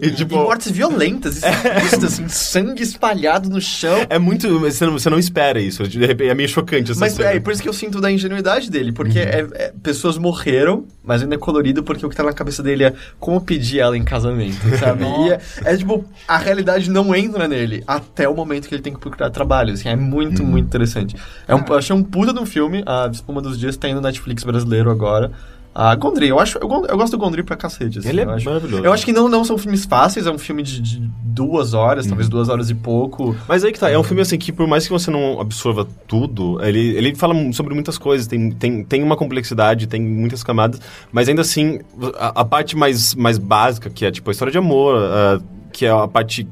e, 0.00 0.06
E 0.06 0.10
tipo... 0.10 0.34
mortes 0.36 0.70
violentas, 0.70 1.42
explícitas, 1.42 2.04
assim, 2.12 2.28
sangue 2.28 2.82
espalhado 2.82 3.48
no 3.48 3.60
chão. 3.60 4.04
É 4.10 4.18
muito... 4.18 4.58
Você 4.60 4.84
não, 4.84 4.92
você 4.92 5.08
não 5.08 5.18
espera 5.18 5.60
isso. 5.60 5.84
De 5.88 6.04
repente, 6.04 6.30
é 6.30 6.34
meio 6.34 6.48
chocante 6.48 6.90
essa 6.90 7.00
Mas 7.00 7.14
cena. 7.14 7.30
é, 7.30 7.40
por 7.40 7.52
isso 7.52 7.62
que 7.62 7.68
eu 7.68 7.72
sinto 7.72 8.00
da 8.00 8.10
ingenuidade 8.10 8.70
dele, 8.70 8.92
porque 8.92 9.18
é- 9.18 9.46
é- 9.54 9.72
pessoas 9.82 10.18
morreram, 10.18 10.84
mas 11.02 11.22
ainda 11.22 11.34
é 11.34 11.38
colorido 11.38 11.82
porque 11.82 12.04
o 12.04 12.08
que 12.10 12.16
tá 12.16 12.22
na 12.22 12.32
cabeça 12.32 12.62
dele 12.62 12.84
é 12.84 12.92
como 13.18 13.40
pedir 13.40 13.78
ela 13.80 13.96
em 13.96 14.04
casamento, 14.04 14.58
sabe? 14.78 15.04
e 15.04 15.30
é, 15.32 15.40
é 15.72 15.76
tipo, 15.76 16.04
a 16.26 16.36
realidade 16.38 16.90
não 16.90 17.14
entra 17.14 17.46
nele 17.48 17.82
até 17.86 18.28
o 18.28 18.34
momento 18.34 18.68
que 18.68 18.74
ele 18.74 18.82
tem 18.82 18.92
que 18.92 19.00
procurar 19.00 19.30
trabalho, 19.30 19.72
assim, 19.72 19.88
é 19.88 19.96
muito, 19.96 20.44
muito 20.44 20.66
interessante. 20.66 21.16
É 21.46 21.54
um, 21.54 21.62
eu 21.68 21.74
achei 21.76 21.94
um 21.94 22.02
puta 22.02 22.32
de 22.32 22.38
um 22.40 22.46
filme, 22.46 22.82
a 22.86 23.08
Espuma 23.12 23.40
dos 23.40 23.58
Dias 23.58 23.76
tá 23.76 23.88
indo 23.88 23.96
no 23.96 24.02
Netflix 24.02 24.42
brasileiro 24.44 24.90
agora. 24.90 25.30
A 25.74 25.94
Gondry, 25.94 26.28
eu 26.28 26.38
acho, 26.38 26.58
eu, 26.58 26.68
eu 26.86 26.96
gosto 26.98 27.12
do 27.12 27.18
Gondry 27.18 27.42
pra 27.42 27.56
cacete, 27.56 27.98
assim, 27.98 28.08
Ele 28.10 28.20
é 28.20 28.24
acho. 28.24 28.44
maravilhoso. 28.44 28.84
Eu 28.84 28.92
acho 28.92 29.04
que 29.06 29.12
não, 29.12 29.26
não 29.28 29.42
são 29.42 29.56
filmes 29.56 29.86
fáceis, 29.86 30.26
é 30.26 30.30
um 30.30 30.36
filme 30.38 30.62
de, 30.62 30.80
de 30.82 30.98
duas 31.24 31.72
horas, 31.72 32.06
talvez 32.06 32.28
duas 32.28 32.50
horas 32.50 32.68
e 32.68 32.74
pouco. 32.74 33.34
Mas 33.48 33.64
aí 33.64 33.72
que 33.72 33.78
tá, 33.80 33.88
é 33.88 33.98
um 33.98 34.02
filme 34.02 34.20
assim 34.20 34.36
que 34.36 34.52
por 34.52 34.66
mais 34.66 34.84
que 34.86 34.92
você 34.92 35.10
não 35.10 35.40
absorva 35.40 35.86
tudo, 36.06 36.62
ele, 36.62 36.90
ele 36.96 37.14
fala 37.14 37.34
sobre 37.54 37.72
muitas 37.72 37.96
coisas, 37.96 38.26
tem, 38.26 38.50
tem, 38.50 38.84
tem 38.84 39.02
uma 39.02 39.16
complexidade, 39.16 39.86
tem 39.86 40.00
muitas 40.02 40.44
camadas, 40.44 40.78
mas 41.10 41.26
ainda 41.28 41.40
assim, 41.40 41.80
a, 42.18 42.40
a 42.42 42.44
parte 42.44 42.76
mais, 42.76 43.14
mais 43.14 43.38
básica, 43.38 43.88
que 43.88 44.04
é 44.04 44.10
tipo 44.10 44.28
a 44.28 44.32
história 44.32 44.52
de 44.52 44.58
amor, 44.58 44.94
ah, 44.98 45.40
que 45.72 45.86
é 45.86 45.90
a 45.90 46.06
parte 46.06 46.46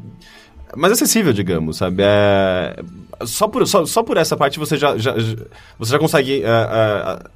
mais 0.75 0.95
acessível, 0.95 1.33
digamos, 1.35 1.77
sabe? 1.77 2.03
É, 2.07 2.75
só, 3.25 3.47
por, 3.49 3.67
só, 3.67 3.85
só 3.85 4.03
por 4.03 4.17
essa 4.17 4.35
parte 4.35 4.59
você 4.59 4.79
já, 4.79 4.97
já, 4.97 5.19
já- 5.19 5.37
você 5.79 5.93
já 5.93 5.99
consegue 5.99 6.43
ah, 6.43 6.69
ah, 7.23 7.31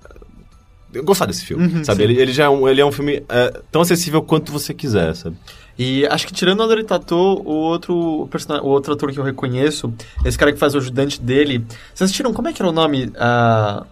gostar 1.02 1.26
desse 1.26 1.44
filme, 1.44 1.84
sabe? 1.84 2.02
Ele, 2.02 2.20
ele 2.20 2.32
já 2.32 2.44
é 2.44 2.48
um, 2.48 2.68
ele 2.68 2.80
é 2.80 2.86
um 2.86 2.92
filme 2.92 3.22
ah, 3.28 3.60
tão 3.70 3.82
acessível 3.82 4.22
quanto 4.22 4.52
você 4.52 4.72
quiser, 4.74 5.14
sabe? 5.14 5.36
E 5.78 6.06
acho 6.06 6.26
que 6.26 6.32
tirando 6.32 6.60
o 6.60 6.62
Audrey 6.62 6.84
Tatu, 6.84 7.16
o 7.16 7.52
outro, 7.52 7.94
o 7.94 8.68
outro 8.68 8.92
ator 8.92 9.12
que 9.12 9.18
eu 9.18 9.24
reconheço, 9.24 9.92
esse 10.24 10.38
cara 10.38 10.52
que 10.52 10.58
faz 10.58 10.74
o 10.74 10.78
ajudante 10.78 11.20
dele. 11.20 11.64
Vocês 11.92 12.02
assistiram? 12.02 12.32
Como 12.32 12.48
é 12.48 12.52
que 12.52 12.62
era 12.62 12.68
o 12.68 12.72
nome? 12.72 13.10
Ah, 13.16 13.84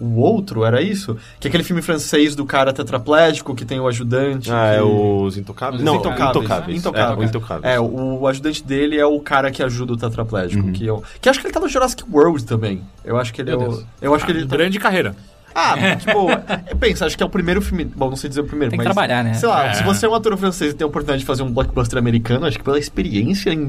o 0.00 0.18
outro, 0.18 0.64
era 0.64 0.80
isso? 0.80 1.18
Que 1.38 1.46
é 1.46 1.48
aquele 1.50 1.62
filme 1.62 1.82
francês 1.82 2.34
do 2.34 2.46
cara 2.46 2.72
tetraplégico 2.72 3.54
que 3.54 3.66
tem 3.66 3.78
o 3.78 3.86
ajudante. 3.86 4.50
Ah, 4.50 4.70
que... 4.70 4.76
é 4.78 4.82
os 4.82 5.36
Intocáveis? 5.36 5.82
Não, 5.82 5.96
Intocáveis. 5.96 6.30
Intocáveis. 6.30 6.78
Intocáveis. 6.78 7.18
É, 7.18 7.20
o 7.20 7.24
Intocáveis. 7.28 7.74
É, 7.74 7.80
o 7.80 8.26
ajudante 8.26 8.64
dele 8.64 8.98
é 8.98 9.04
o 9.04 9.20
cara 9.20 9.50
que 9.50 9.62
ajuda 9.62 9.92
o 9.92 9.96
tetraplégico. 9.98 10.64
Uhum. 10.64 10.72
Que, 10.72 10.86
eu, 10.86 11.04
que 11.20 11.28
acho 11.28 11.38
que 11.38 11.46
ele 11.46 11.52
tá 11.52 11.60
no 11.60 11.68
Jurassic 11.68 12.02
World 12.10 12.44
também. 12.44 12.82
Eu 13.04 13.18
acho 13.18 13.32
que 13.34 13.42
ele 13.42 13.50
Meu 13.50 13.60
é 13.60 13.64
o. 13.64 13.68
Deus. 13.68 13.86
Eu 14.00 14.14
acho 14.14 14.24
que 14.24 14.32
ele 14.32 14.46
tá. 14.46 14.56
Grande 14.56 14.78
carreira. 14.78 15.14
Ah, 15.54 15.96
tipo, 15.96 16.30
é, 16.30 16.74
pensa, 16.78 17.06
acho 17.06 17.16
que 17.16 17.22
é 17.22 17.26
o 17.26 17.30
primeiro 17.30 17.60
filme. 17.60 17.84
Bom, 17.84 18.10
não 18.10 18.16
sei 18.16 18.28
dizer 18.28 18.40
o 18.40 18.44
primeiro, 18.44 18.70
Tem 18.70 18.78
que 18.78 18.84
mas. 18.84 18.94
trabalhar, 18.94 19.24
né? 19.24 19.34
Sei 19.34 19.48
lá, 19.48 19.66
É. 19.68 19.74
se 19.74 19.82
você 19.82 20.06
é 20.06 20.08
um 20.08 20.14
ator 20.14 20.36
francês 20.36 20.72
e 20.72 20.76
tem 20.76 20.84
a 20.84 20.88
oportunidade 20.88 21.20
de 21.20 21.26
fazer 21.26 21.42
um 21.42 21.52
blockbuster 21.52 21.98
americano, 21.98 22.46
acho 22.46 22.56
que 22.58 22.64
pela 22.64 22.78
experiência 22.78 23.50
em- 23.52 23.68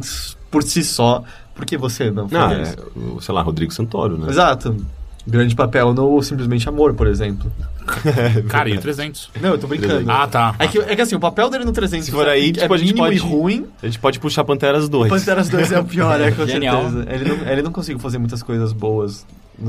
por 0.51 0.63
si 0.63 0.83
só, 0.83 1.23
por 1.55 1.65
que 1.65 1.77
você 1.77 2.11
não 2.11 2.27
Ah, 2.33 2.49
fez? 2.49 2.73
é, 2.73 2.99
o, 2.99 3.19
sei 3.21 3.33
lá, 3.33 3.41
Rodrigo 3.41 3.73
Santoro, 3.73 4.17
né? 4.17 4.29
Exato. 4.29 4.75
Grande 5.27 5.53
papel 5.55 5.93
no 5.93 6.21
Simplesmente 6.23 6.67
Amor, 6.67 6.93
por 6.95 7.05
exemplo. 7.07 7.51
Cara, 8.49 8.69
e 8.69 8.77
o 8.77 8.81
300? 8.81 9.29
Não, 9.39 9.49
eu 9.51 9.57
tô 9.57 9.67
brincando. 9.67 10.09
Ah, 10.11 10.27
tá. 10.27 10.55
É 10.57 10.67
que, 10.67 10.79
é 10.79 10.95
que 10.95 11.01
assim, 11.01 11.15
o 11.15 11.19
papel 11.19 11.49
dele 11.49 11.63
no 11.65 11.71
300 11.71 12.05
Se 12.05 12.11
for 12.11 12.27
aí, 12.27 12.49
é, 12.49 12.53
tipo, 12.53 12.73
é 12.73 12.75
a 12.75 12.79
gente 12.79 12.87
mínimo 12.93 13.05
pode- 13.05 13.15
e 13.15 13.19
ruim. 13.19 13.65
A 13.83 13.85
gente 13.85 13.99
pode 13.99 14.19
puxar 14.19 14.43
Panteras 14.43 14.89
2. 14.89 15.09
Panteras 15.09 15.47
2 15.49 15.71
é 15.71 15.79
o 15.79 15.83
pior, 15.83 16.19
é, 16.19 16.31
com 16.31 16.45
Genial. 16.47 16.89
certeza. 16.89 17.05
Ele 17.13 17.25
não, 17.29 17.47
ele 17.51 17.61
não 17.61 17.71
conseguiu 17.71 17.99
fazer 17.99 18.17
muitas 18.17 18.41
coisas 18.41 18.73
boas 18.73 19.25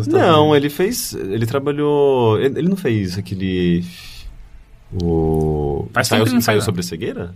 Não, 0.09 0.51
Unidos. 0.51 0.56
ele 0.56 0.70
fez. 0.70 1.14
Ele 1.14 1.47
trabalhou. 1.47 2.39
Ele, 2.40 2.59
ele 2.60 2.69
não 2.69 2.77
fez 2.77 3.16
aquele. 3.19 3.85
O. 5.02 5.86
Não 5.94 6.01
ensaio 6.02 6.43
faz, 6.43 6.64
sobre 6.64 6.82
cegueira? 6.82 7.35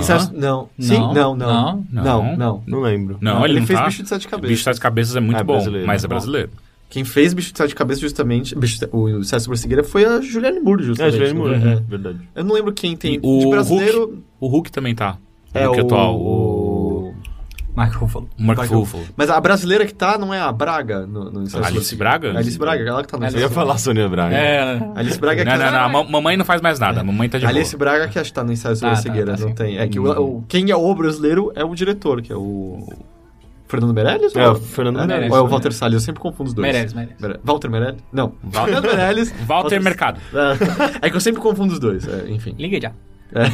Isso 0.00 0.10
é- 0.12 0.30
não. 0.34 0.68
Sim? 0.78 0.98
Não, 0.98 1.36
não. 1.36 1.36
Não. 1.36 1.86
Não, 1.92 2.02
Não. 2.02 2.36
não. 2.36 2.62
Não 2.66 2.80
lembro. 2.80 3.16
Não, 3.20 3.34
Não, 3.36 3.44
ele, 3.44 3.54
ele 3.54 3.60
não 3.60 3.66
fez 3.66 3.78
tá. 3.78 3.86
Bicho 3.86 4.02
de 4.02 4.08
Sete 4.08 4.26
Cabeças. 4.26 4.48
Bicho 4.50 4.58
de 4.60 4.64
Sete 4.64 4.80
Cabeças 4.80 5.14
é 5.16 5.20
muito 5.20 5.36
Ah, 5.36 5.40
é 5.40 5.44
bom, 5.44 5.52
brasileiro. 5.54 5.86
mas 5.86 6.02
é 6.04 6.08
brasileiro. 6.08 6.50
Quem 6.90 7.04
fez 7.04 7.32
Bicho 7.34 7.52
de 7.52 7.58
Sete 7.58 7.74
Cabeças 7.74 8.00
justamente, 8.00 8.54
Bicho 8.56 8.80
de- 8.80 8.88
o 8.92 9.22
Sete 9.22 9.42
sobre 9.44 9.58
a 9.58 9.60
Cegueira, 9.62 9.84
foi 9.84 10.04
a 10.04 10.20
Juliane 10.20 10.58
Moore, 10.60 10.82
É, 10.82 10.86
justamente. 10.86 11.14
Juliane 11.16 11.38
Moore, 11.38 11.58
né? 11.58 11.72
é, 11.74 11.80
verdade. 11.90 12.18
Eu 12.34 12.44
não 12.44 12.54
lembro 12.54 12.72
quem 12.72 12.96
tem. 12.96 13.20
O 13.22 13.38
de 13.40 13.46
brasileiro, 13.50 13.98
Hulk, 14.06 14.22
o 14.40 14.46
Hulk 14.48 14.72
também 14.72 14.94
tá. 14.94 15.16
O 15.54 15.58
é 15.58 15.64
Hulk 15.66 15.80
o... 15.80 15.84
atual, 15.84 16.20
o 16.20 16.55
Mark 17.76 17.92
Ruffalo. 17.94 18.28
Mark 18.38 18.58
Mark 18.58 18.70
Ruffalo. 18.70 19.04
Mas 19.16 19.28
a 19.28 19.38
brasileira 19.40 19.84
que 19.86 19.92
tá 19.94 20.16
não 20.16 20.32
é 20.32 20.40
a 20.40 20.50
Braga 20.50 21.06
no, 21.06 21.30
no 21.30 21.42
Ensaio 21.42 21.64
Alice 21.64 21.84
sobre- 21.84 21.98
Braga? 21.98 22.30
Alice 22.38 22.58
Braga, 22.58 22.82
ela 22.88 23.02
que 23.02 23.08
tá 23.08 23.18
no 23.18 23.24
Eu 23.24 23.28
Ensaio 23.28 23.42
ia 23.42 23.50
falar 23.50 23.76
Sônia 23.78 24.08
Braga. 24.08 24.34
É, 24.34 24.78
A 24.94 24.98
Alice 25.00 25.20
Braga 25.20 25.42
é 25.42 25.44
que 25.44 25.50
Não, 25.50 25.58
não, 25.58 25.70
não, 25.72 25.78
a 25.80 25.88
ma- 25.88 26.04
mamãe 26.04 26.36
não 26.36 26.44
faz 26.44 26.60
mais 26.62 26.78
nada, 26.80 27.00
a 27.00 27.04
mamãe 27.04 27.28
tá 27.28 27.38
de 27.38 27.44
A 27.44 27.48
boa. 27.48 27.58
Alice 27.58 27.76
Braga 27.76 28.08
que 28.08 28.18
acho 28.18 28.30
que 28.30 28.34
tá 28.34 28.42
no 28.42 28.52
ensaio 28.52 28.74
sobre 28.76 28.94
Tá, 28.94 29.00
a 29.00 29.02
tá, 29.02 29.02
cegueira, 29.02 29.34
tá, 29.36 29.40
não 29.42 29.48
sim. 29.48 29.54
tem. 29.54 29.78
É 29.78 29.86
que 29.86 30.00
o, 30.00 30.10
o- 30.38 30.44
quem 30.48 30.70
é 30.70 30.76
o 30.76 30.94
brasileiro 30.94 31.52
é 31.54 31.62
o 31.64 31.74
diretor, 31.74 32.22
que 32.22 32.32
é 32.32 32.36
o. 32.36 32.88
Fernando 33.68 33.92
Meirelles? 33.92 34.34
É, 34.36 34.46
ou- 34.48 34.54
o 34.54 34.60
Fernando 34.60 35.00
é, 35.00 35.06
Meirelles. 35.06 35.32
Ou 35.32 35.38
é 35.38 35.40
o 35.42 35.46
Walter 35.48 35.72
Salles? 35.72 35.94
Eu 35.94 36.00
sempre 36.00 36.20
confundo 36.22 36.48
os 36.48 36.54
dois. 36.54 36.62
Meirelles, 36.62 36.94
Meirelles. 36.94 37.40
Walter 37.44 37.68
Meirelles? 37.68 38.00
Não. 38.12 38.32
Walter 38.44 38.80
Meirelles. 38.80 39.34
Walter 39.46 39.82
Mercado. 39.82 40.20
É 41.02 41.10
que 41.10 41.16
eu 41.16 41.20
sempre 41.20 41.42
confundo 41.42 41.72
os 41.74 41.78
dois, 41.80 42.06
é, 42.08 42.30
enfim. 42.30 42.54
Liga 42.58 42.80
já. 42.80 42.92
É. 43.34 43.50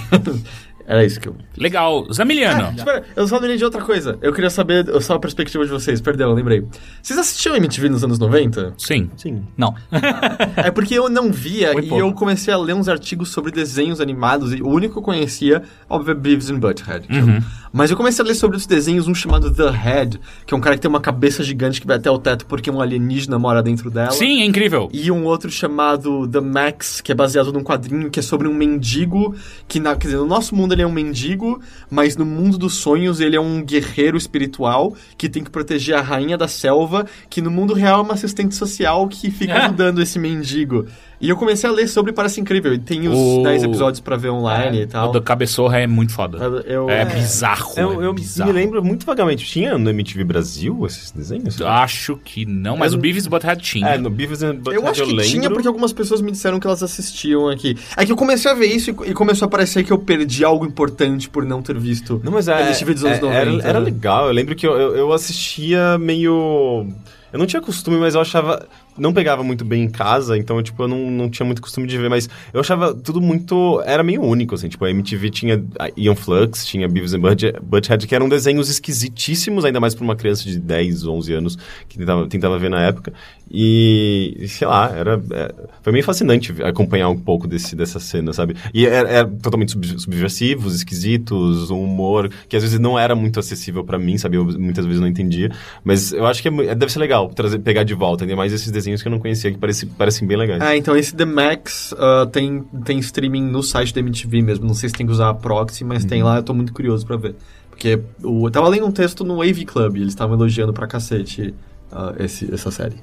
Era 0.86 1.04
isso 1.04 1.20
que 1.20 1.28
eu. 1.28 1.36
Legal. 1.56 2.06
Zamiliano. 2.12 2.76
Espera, 2.76 3.02
eu 3.14 3.26
só 3.28 3.36
lembrei 3.36 3.56
de 3.56 3.64
outra 3.64 3.80
coisa. 3.82 4.18
Eu 4.20 4.32
queria 4.32 4.50
saber 4.50 4.86
só 5.00 5.14
a 5.14 5.18
perspectiva 5.18 5.64
de 5.64 5.70
vocês. 5.70 6.00
Perdão, 6.00 6.30
eu 6.30 6.34
lembrei. 6.34 6.66
Vocês 7.02 7.18
assistiam 7.18 7.56
MTV 7.56 7.88
nos 7.88 8.04
anos 8.04 8.18
90? 8.18 8.74
Sim. 8.78 9.10
Sim. 9.16 9.44
Não. 9.56 9.74
É 10.56 10.70
porque 10.70 10.94
eu 10.94 11.08
não 11.08 11.32
via 11.32 11.72
Muito 11.72 11.86
e 11.86 11.88
pouco. 11.88 12.04
eu 12.04 12.12
comecei 12.12 12.52
a 12.52 12.56
ler 12.58 12.74
uns 12.74 12.88
artigos 12.88 13.30
sobre 13.30 13.50
desenhos 13.50 14.00
animados 14.00 14.52
e 14.52 14.62
o 14.62 14.68
único 14.68 14.94
que 14.94 14.98
eu 14.98 15.02
conhecia, 15.02 15.62
óbvio, 15.88 16.12
é 16.12 16.14
Beavis 16.14 16.50
and 16.50 16.58
Butthead. 16.58 17.06
Uhum. 17.10 17.42
Mas 17.72 17.90
eu 17.90 17.96
comecei 17.96 18.22
a 18.22 18.28
ler 18.28 18.34
sobre 18.34 18.56
os 18.56 18.66
desenhos, 18.66 19.08
um 19.08 19.14
chamado 19.14 19.50
The 19.50 19.70
Head, 19.70 20.20
que 20.44 20.52
é 20.52 20.56
um 20.56 20.60
cara 20.60 20.76
que 20.76 20.82
tem 20.82 20.88
uma 20.90 21.00
cabeça 21.00 21.42
gigante 21.42 21.80
que 21.80 21.86
vai 21.86 21.96
até 21.96 22.10
o 22.10 22.18
teto 22.18 22.44
porque 22.44 22.70
um 22.70 22.82
alienígena 22.82 23.38
mora 23.38 23.62
dentro 23.62 23.90
dela. 23.90 24.10
Sim, 24.10 24.42
é 24.42 24.44
incrível. 24.44 24.90
E 24.92 25.10
um 25.10 25.24
outro 25.24 25.50
chamado 25.50 26.28
The 26.28 26.40
Max, 26.40 27.00
que 27.00 27.10
é 27.10 27.14
baseado 27.14 27.50
num 27.50 27.62
quadrinho 27.62 28.10
que 28.10 28.20
é 28.20 28.22
sobre 28.22 28.46
um 28.46 28.52
mendigo, 28.52 29.34
que 29.66 29.80
na, 29.80 29.96
quer 29.96 30.08
dizer, 30.08 30.18
no 30.18 30.26
nosso 30.26 30.54
mundo 30.54 30.74
ele 30.74 30.82
é 30.82 30.86
um 30.86 30.92
mendigo, 30.92 31.60
mas 31.88 32.14
no 32.14 32.26
mundo 32.26 32.58
dos 32.58 32.74
sonhos 32.74 33.20
ele 33.20 33.36
é 33.36 33.40
um 33.40 33.64
guerreiro 33.64 34.18
espiritual 34.18 34.94
que 35.16 35.26
tem 35.26 35.42
que 35.42 35.50
proteger 35.50 35.96
a 35.96 36.02
rainha 36.02 36.36
da 36.36 36.48
selva, 36.48 37.06
que 37.30 37.40
no 37.40 37.50
mundo 37.50 37.72
real 37.72 38.00
é 38.00 38.02
uma 38.02 38.14
assistente 38.14 38.54
social 38.54 39.08
que 39.08 39.30
fica 39.30 39.64
ajudando 39.64 40.02
esse 40.02 40.18
mendigo. 40.18 40.86
E 41.22 41.28
eu 41.28 41.36
comecei 41.36 41.70
a 41.70 41.72
ler 41.72 41.86
sobre 41.86 42.10
e 42.10 42.14
parece 42.14 42.40
incrível. 42.40 42.74
E 42.74 42.78
tem 42.80 43.06
os 43.08 43.16
O- 43.16 43.42
10 43.44 43.62
episódios 43.62 44.00
pra 44.00 44.16
ver 44.16 44.30
online 44.30 44.80
e 44.80 44.84
O 44.84 44.88
tal. 44.88 45.12
da 45.12 45.20
cabeçorra 45.20 45.78
é 45.78 45.86
muito 45.86 46.12
foda. 46.12 46.36
Eu- 46.66 46.90
É, 46.90 47.02
é. 47.02 47.04
bizarro. 47.04 47.72
Eu, 47.76 48.02
é 48.02 48.06
eu 48.06 48.12
bizarro. 48.12 48.52
me 48.52 48.58
lembro 48.60 48.82
muito 48.84 49.06
vagamente. 49.06 49.46
Tinha 49.46 49.78
no 49.78 49.88
MTV 49.88 50.24
Brasil 50.24 50.84
esses 50.84 51.12
desenhos? 51.12 51.62
Acho 51.62 52.16
que 52.16 52.44
não, 52.44 52.76
mas 52.76 52.92
Eu 52.92 52.98
o 52.98 53.00
Beavis 53.02 53.24
e 53.24 53.28
Butthead 53.28 53.62
tinha. 53.62 53.86
É, 53.86 53.98
no 53.98 54.10
Beavis 54.10 54.42
and 54.42 54.56
Butthead 54.56 54.76
Eu 54.76 54.86
acho 54.88 55.04
que 55.04 55.10
lembro. 55.10 55.24
tinha 55.24 55.48
porque 55.48 55.68
algumas 55.68 55.92
pessoas 55.92 56.20
me 56.20 56.32
disseram 56.32 56.58
que 56.58 56.66
elas 56.66 56.82
assistiam 56.82 57.48
aqui. 57.48 57.76
É 57.96 58.04
que 58.04 58.10
eu 58.10 58.16
comecei 58.16 58.50
a 58.50 58.54
ver 58.54 58.66
isso 58.66 58.90
e, 58.90 59.10
e 59.10 59.14
começou 59.14 59.46
a 59.46 59.48
parecer 59.48 59.84
que 59.84 59.92
eu 59.92 59.98
perdi 59.98 60.44
algo 60.44 60.66
importante 60.66 61.28
por 61.30 61.44
não 61.44 61.62
ter 61.62 61.78
visto 61.78 62.20
Não, 62.24 62.32
mas 62.32 62.48
é, 62.48 62.60
MTV 62.66 62.94
dos 62.94 63.04
anos 63.04 63.18
é- 63.18 63.20
90. 63.20 63.36
era, 63.38 63.68
era 63.68 63.78
né? 63.78 63.84
legal. 63.84 64.26
Eu 64.26 64.32
lembro 64.32 64.56
que 64.56 64.66
eu, 64.66 64.72
eu, 64.72 64.96
eu 64.96 65.12
assistia 65.12 65.96
meio. 65.98 66.86
Eu 67.32 67.38
não 67.38 67.46
tinha 67.46 67.62
costume, 67.62 67.96
mas 67.96 68.14
eu 68.14 68.20
achava. 68.20 68.66
Não 68.98 69.12
pegava 69.12 69.42
muito 69.42 69.64
bem 69.64 69.84
em 69.84 69.90
casa, 69.90 70.36
então, 70.36 70.62
tipo, 70.62 70.82
eu 70.82 70.88
não, 70.88 71.10
não 71.10 71.30
tinha 71.30 71.46
muito 71.46 71.62
costume 71.62 71.86
de 71.86 71.96
ver, 71.96 72.10
mas 72.10 72.28
eu 72.52 72.60
achava 72.60 72.94
tudo 72.94 73.20
muito. 73.20 73.80
Era 73.86 74.02
meio 74.02 74.22
único, 74.22 74.54
assim. 74.54 74.68
Tipo, 74.68 74.84
a 74.84 74.90
MTV 74.90 75.30
tinha 75.30 75.64
a 75.78 75.88
Ian 75.96 76.14
Flux, 76.14 76.66
tinha 76.66 76.86
Beavis 76.88 77.14
and 77.14 77.20
Butthead, 77.62 78.06
que 78.06 78.14
eram 78.14 78.28
desenhos 78.28 78.68
esquisitíssimos, 78.68 79.64
ainda 79.64 79.80
mais 79.80 79.94
pra 79.94 80.04
uma 80.04 80.14
criança 80.16 80.44
de 80.44 80.58
10, 80.58 81.06
11 81.06 81.32
anos 81.32 81.58
que 81.88 81.98
tentava, 81.98 82.26
tentava 82.28 82.58
ver 82.58 82.68
na 82.68 82.82
época. 82.82 83.12
E, 83.54 84.46
sei 84.48 84.66
lá, 84.66 84.90
era. 84.96 85.22
é, 85.30 85.54
foi 85.82 85.92
meio 85.92 86.04
fascinante 86.04 86.54
acompanhar 86.62 87.08
um 87.10 87.18
pouco 87.18 87.46
desse, 87.46 87.76
dessa 87.76 88.00
cena, 88.00 88.32
sabe? 88.32 88.56
E 88.72 88.86
era, 88.86 89.08
era 89.08 89.28
totalmente 89.28 89.72
sub- 89.72 90.00
subversivos, 90.00 90.74
esquisitos, 90.74 91.70
um 91.70 91.82
humor 91.84 92.30
que 92.48 92.56
às 92.56 92.62
vezes 92.62 92.78
não 92.78 92.98
era 92.98 93.14
muito 93.14 93.38
acessível 93.38 93.84
pra 93.84 93.98
mim, 93.98 94.16
sabe? 94.16 94.36
Eu 94.38 94.44
muitas 94.58 94.86
vezes 94.86 95.00
não 95.00 95.06
entendia. 95.08 95.50
Mas 95.84 96.12
eu 96.12 96.26
acho 96.26 96.40
que 96.42 96.48
é 96.48 96.74
deve 96.74 96.90
ser 96.90 96.98
legal 96.98 97.28
trazer, 97.28 97.58
pegar 97.58 97.82
de 97.82 97.92
volta, 97.94 98.24
ainda 98.24 98.34
mais 98.36 98.52
esses 98.52 98.70
que 99.02 99.08
eu 99.08 99.10
não 99.10 99.18
conhecia, 99.18 99.50
que 99.50 99.58
parecem, 99.58 99.88
parecem 99.88 100.26
bem 100.26 100.36
legais. 100.36 100.60
Ah, 100.60 100.76
então 100.76 100.96
esse 100.96 101.14
The 101.14 101.24
Max 101.24 101.94
ah, 101.98 102.26
tem, 102.30 102.62
tem 102.84 102.98
streaming 102.98 103.42
no 103.42 103.62
site 103.62 103.94
da 103.94 104.00
MTV 104.00 104.42
mesmo. 104.42 104.66
Não 104.66 104.74
sei 104.74 104.88
se 104.88 104.94
tem 104.94 105.06
que 105.06 105.12
usar 105.12 105.30
a 105.30 105.34
proxy, 105.34 105.84
mas 105.84 106.02
Uhum. 106.02 106.08
tem 106.08 106.22
lá, 106.22 106.36
eu 106.36 106.42
tô 106.42 106.52
muito 106.54 106.72
curioso 106.72 107.06
pra 107.06 107.16
ver. 107.16 107.34
Porque 107.70 107.98
o, 108.22 108.46
eu 108.46 108.50
tava 108.50 108.68
lendo 108.68 108.86
um 108.86 108.92
texto 108.92 109.24
no 109.24 109.40
AV 109.42 109.64
Club, 109.64 109.96
eles 109.96 110.08
estavam 110.08 110.34
elogiando 110.36 110.72
pra 110.72 110.86
cacete 110.86 111.54
ah, 111.90 112.14
esse, 112.18 112.52
essa 112.52 112.70
série. 112.70 112.96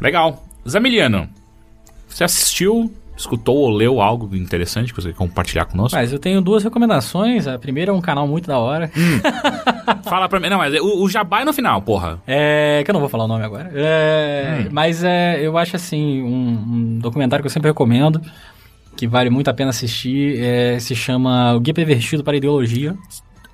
Legal. 0.00 0.44
Zamiliano, 0.68 1.28
você 2.08 2.24
assistiu, 2.24 2.92
escutou 3.18 3.56
ou 3.56 3.70
leu 3.70 4.00
algo 4.00 4.34
interessante 4.34 4.94
que 4.94 5.02
você 5.02 5.08
quer 5.08 5.16
compartilhar 5.16 5.64
conosco? 5.66 5.98
Mas 5.98 6.12
eu 6.12 6.18
tenho 6.18 6.40
duas 6.40 6.62
recomendações. 6.62 7.46
A 7.46 7.58
primeira 7.58 7.90
é 7.90 7.94
um 7.94 8.00
canal 8.00 8.26
muito 8.26 8.46
da 8.46 8.58
hora. 8.58 8.90
Fala 10.04 10.28
pra 10.28 10.40
mim. 10.40 10.48
Não, 10.48 10.58
mas 10.58 10.74
o, 10.80 11.02
o 11.02 11.08
jabá 11.08 11.42
é 11.42 11.44
no 11.44 11.52
final, 11.52 11.82
porra. 11.82 12.20
É, 12.26 12.82
que 12.84 12.90
eu 12.90 12.92
não 12.92 13.00
vou 13.00 13.08
falar 13.08 13.24
o 13.24 13.28
nome 13.28 13.44
agora. 13.44 13.70
É, 13.74 14.58
Hum. 14.60 14.68
Mas 14.70 15.02
é, 15.04 15.40
eu 15.40 15.58
acho 15.58 15.76
assim, 15.76 16.22
um, 16.22 16.48
um 16.96 16.98
documentário 16.98 17.42
que 17.42 17.46
eu 17.46 17.50
sempre 17.50 17.68
recomendo, 17.70 18.20
que 18.96 19.06
vale 19.06 19.30
muito 19.30 19.48
a 19.48 19.54
pena 19.54 19.70
assistir, 19.70 20.40
é, 20.42 20.78
se 20.78 20.94
chama 20.94 21.54
O 21.54 21.60
Guia 21.60 21.74
Pervertido 21.74 22.22
para 22.24 22.34
a 22.34 22.36
Ideologia. 22.36 22.96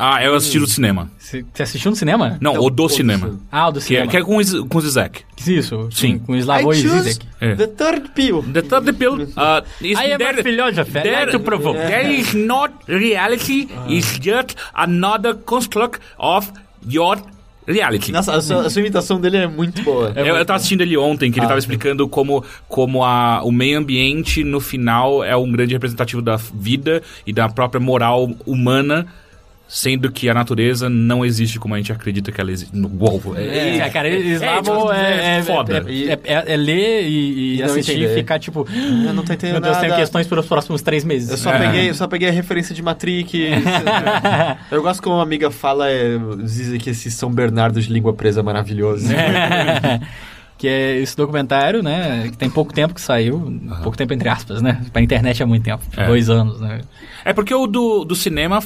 Ah, 0.07 0.23
eu 0.25 0.35
assisti 0.35 0.59
do 0.59 0.67
cinema. 0.67 1.11
Você 1.19 1.45
assistiu 1.63 1.91
no 1.91 1.97
cinema? 1.97 2.37
Não, 2.41 2.55
o 2.59 2.69
do 2.69 2.85
o 2.85 2.89
cinema. 2.89 3.39
Ah, 3.51 3.69
o 3.69 3.73
do 3.73 3.81
Que 3.81 3.85
é, 3.97 4.01
cinema. 4.01 4.11
que 4.11 4.17
é 4.19 4.23
com, 4.23 4.37
o 4.39 4.69
com 4.69 4.79
o 4.79 4.81
Zizek. 4.81 5.23
Isso, 5.47 5.89
Sim. 5.93 6.19
com, 6.19 6.27
com 6.27 6.37
Slavoj 6.37 6.77
I 6.77 6.83
choose 6.83 7.01
Zizek. 7.01 7.27
É. 7.41 7.55
The 7.55 7.67
Third 7.69 8.11
Pill. 8.15 8.43
The 8.53 8.63
third 8.63 8.93
pill 8.95 9.15
uh, 9.15 9.65
is 9.81 9.99
I 9.99 10.13
am 10.13 10.19
there, 10.19 10.41
a 10.41 10.43
philosopher, 10.43 10.99
I 11.07 11.11
like 11.11 11.33
to 11.33 11.41
provoke. 11.41 11.79
there 11.79 12.13
is 12.13 12.35
not 12.35 12.73
reality, 12.87 13.69
it's 13.89 14.19
just 14.21 14.57
another 14.75 15.35
construct 15.35 16.01
of 16.19 16.53
your 16.89 17.19
reality. 17.67 18.13
Nossa, 18.13 18.35
a 18.35 18.41
sua, 18.43 18.67
a 18.67 18.71
sua 18.71 18.81
imitação 18.81 19.19
dele 19.21 19.39
é 19.39 19.47
muito 19.47 19.83
boa. 19.83 20.13
Eu, 20.15 20.27
eu 20.37 20.45
tava 20.45 20.57
assistindo 20.59 20.83
ele 20.83 20.97
ontem, 20.99 21.33
que 21.33 21.39
ele 21.39 21.47
Ah, 21.47 21.49
tava 21.49 21.61
sim. 21.61 21.65
explicando 21.67 22.07
como, 22.09 22.45
como 22.69 23.03
a, 23.03 23.43
o 23.43 23.51
meio 23.51 23.79
ambiente, 23.79 24.45
no 24.45 24.61
final, 24.61 25.25
é 25.25 25.35
um 25.37 25.51
grande 25.51 25.73
representativo 25.73 26.21
da 26.21 26.37
vida 26.37 27.03
e 27.27 27.33
da 27.33 27.49
própria 27.49 27.81
moral 27.81 28.31
humana, 28.47 29.07
sendo 29.77 30.09
que 30.13 30.29
a 30.29 30.35
natureza 30.35 30.89
não 30.89 31.25
existe 31.25 31.59
como 31.59 31.75
a 31.75 31.79
gente 31.79 31.91
acredita 31.93 32.31
que 32.31 32.41
ela 32.41 32.53
existe. 32.53 32.73
Uou, 32.79 33.35
é, 33.37 33.79
É, 33.79 33.91
cara, 33.91 34.09
Slavoj 34.09 34.63
tipo, 34.63 34.93
é, 34.93 35.39
é, 35.39 35.43
foda. 35.43 35.85
É, 35.89 36.13
é- 36.13 36.19
é- 36.33 36.53
é 36.55 36.57
ler 36.57 37.03
e, 37.03 37.09
e 37.09 37.55
E 37.57 37.59
não 37.59 37.65
assistir 37.67 38.01
e 38.01 38.15
ficar 38.15 38.39
tipo... 38.39 38.65
Eu 38.73 39.13
não 39.13 39.25
tô 39.25 39.33
entendendo 39.33 39.55
Meu 39.55 39.63
Deus, 39.63 39.77
tenho 39.79 39.89
nada. 39.91 40.01
questões 40.01 40.29
para 40.29 40.39
os 40.39 40.47
próximos 40.47 40.81
três 40.81 41.03
meses. 41.03 41.29
Eu 41.29 41.37
só, 41.37 41.53
É. 41.53 41.59
peguei, 41.59 41.91
eu 41.91 41.95
só 41.95 42.07
peguei 42.07 42.29
a 42.29 42.33
referência 42.33 42.73
de 42.73 42.83
Matrix. 42.83 43.33
eu 44.71 44.81
gosto 44.81 45.03
como 45.03 45.17
uma 45.17 45.25
amiga 45.25 45.51
fala, 45.51 45.91
é, 45.91 46.19
dizem 46.45 46.79
que 46.79 46.91
esse 46.91 47.11
São 47.11 47.29
Bernardo 47.33 47.81
de 47.83 47.93
língua 47.93 48.13
presa 48.15 48.39
é 48.39 48.43
maravilhoso. 48.45 49.09
que 50.57 50.69
é 50.69 50.99
esse 51.01 51.17
documentário, 51.17 51.83
né? 51.83 52.29
Que 52.31 52.37
tem 52.37 52.49
pouco 52.49 52.73
tempo 52.73 52.95
que 52.95 53.01
saiu. 53.01 53.61
Pouco 53.83 53.99
tempo 53.99 54.13
entre 54.15 54.29
aspas, 54.29 54.63
né? 54.63 54.81
Pra 54.93 55.03
internet 55.03 55.43
é 55.43 55.45
muito 55.47 55.65
tempo. 55.65 55.83
É. 55.97 56.07
Dois 56.07 56.31
anos, 56.31 56.61
né? 56.61 56.81
É 57.25 57.33
porque 57.33 57.53
o 57.53 57.67
do, 57.67 58.05
do 58.05 58.15
cinema 58.15 58.61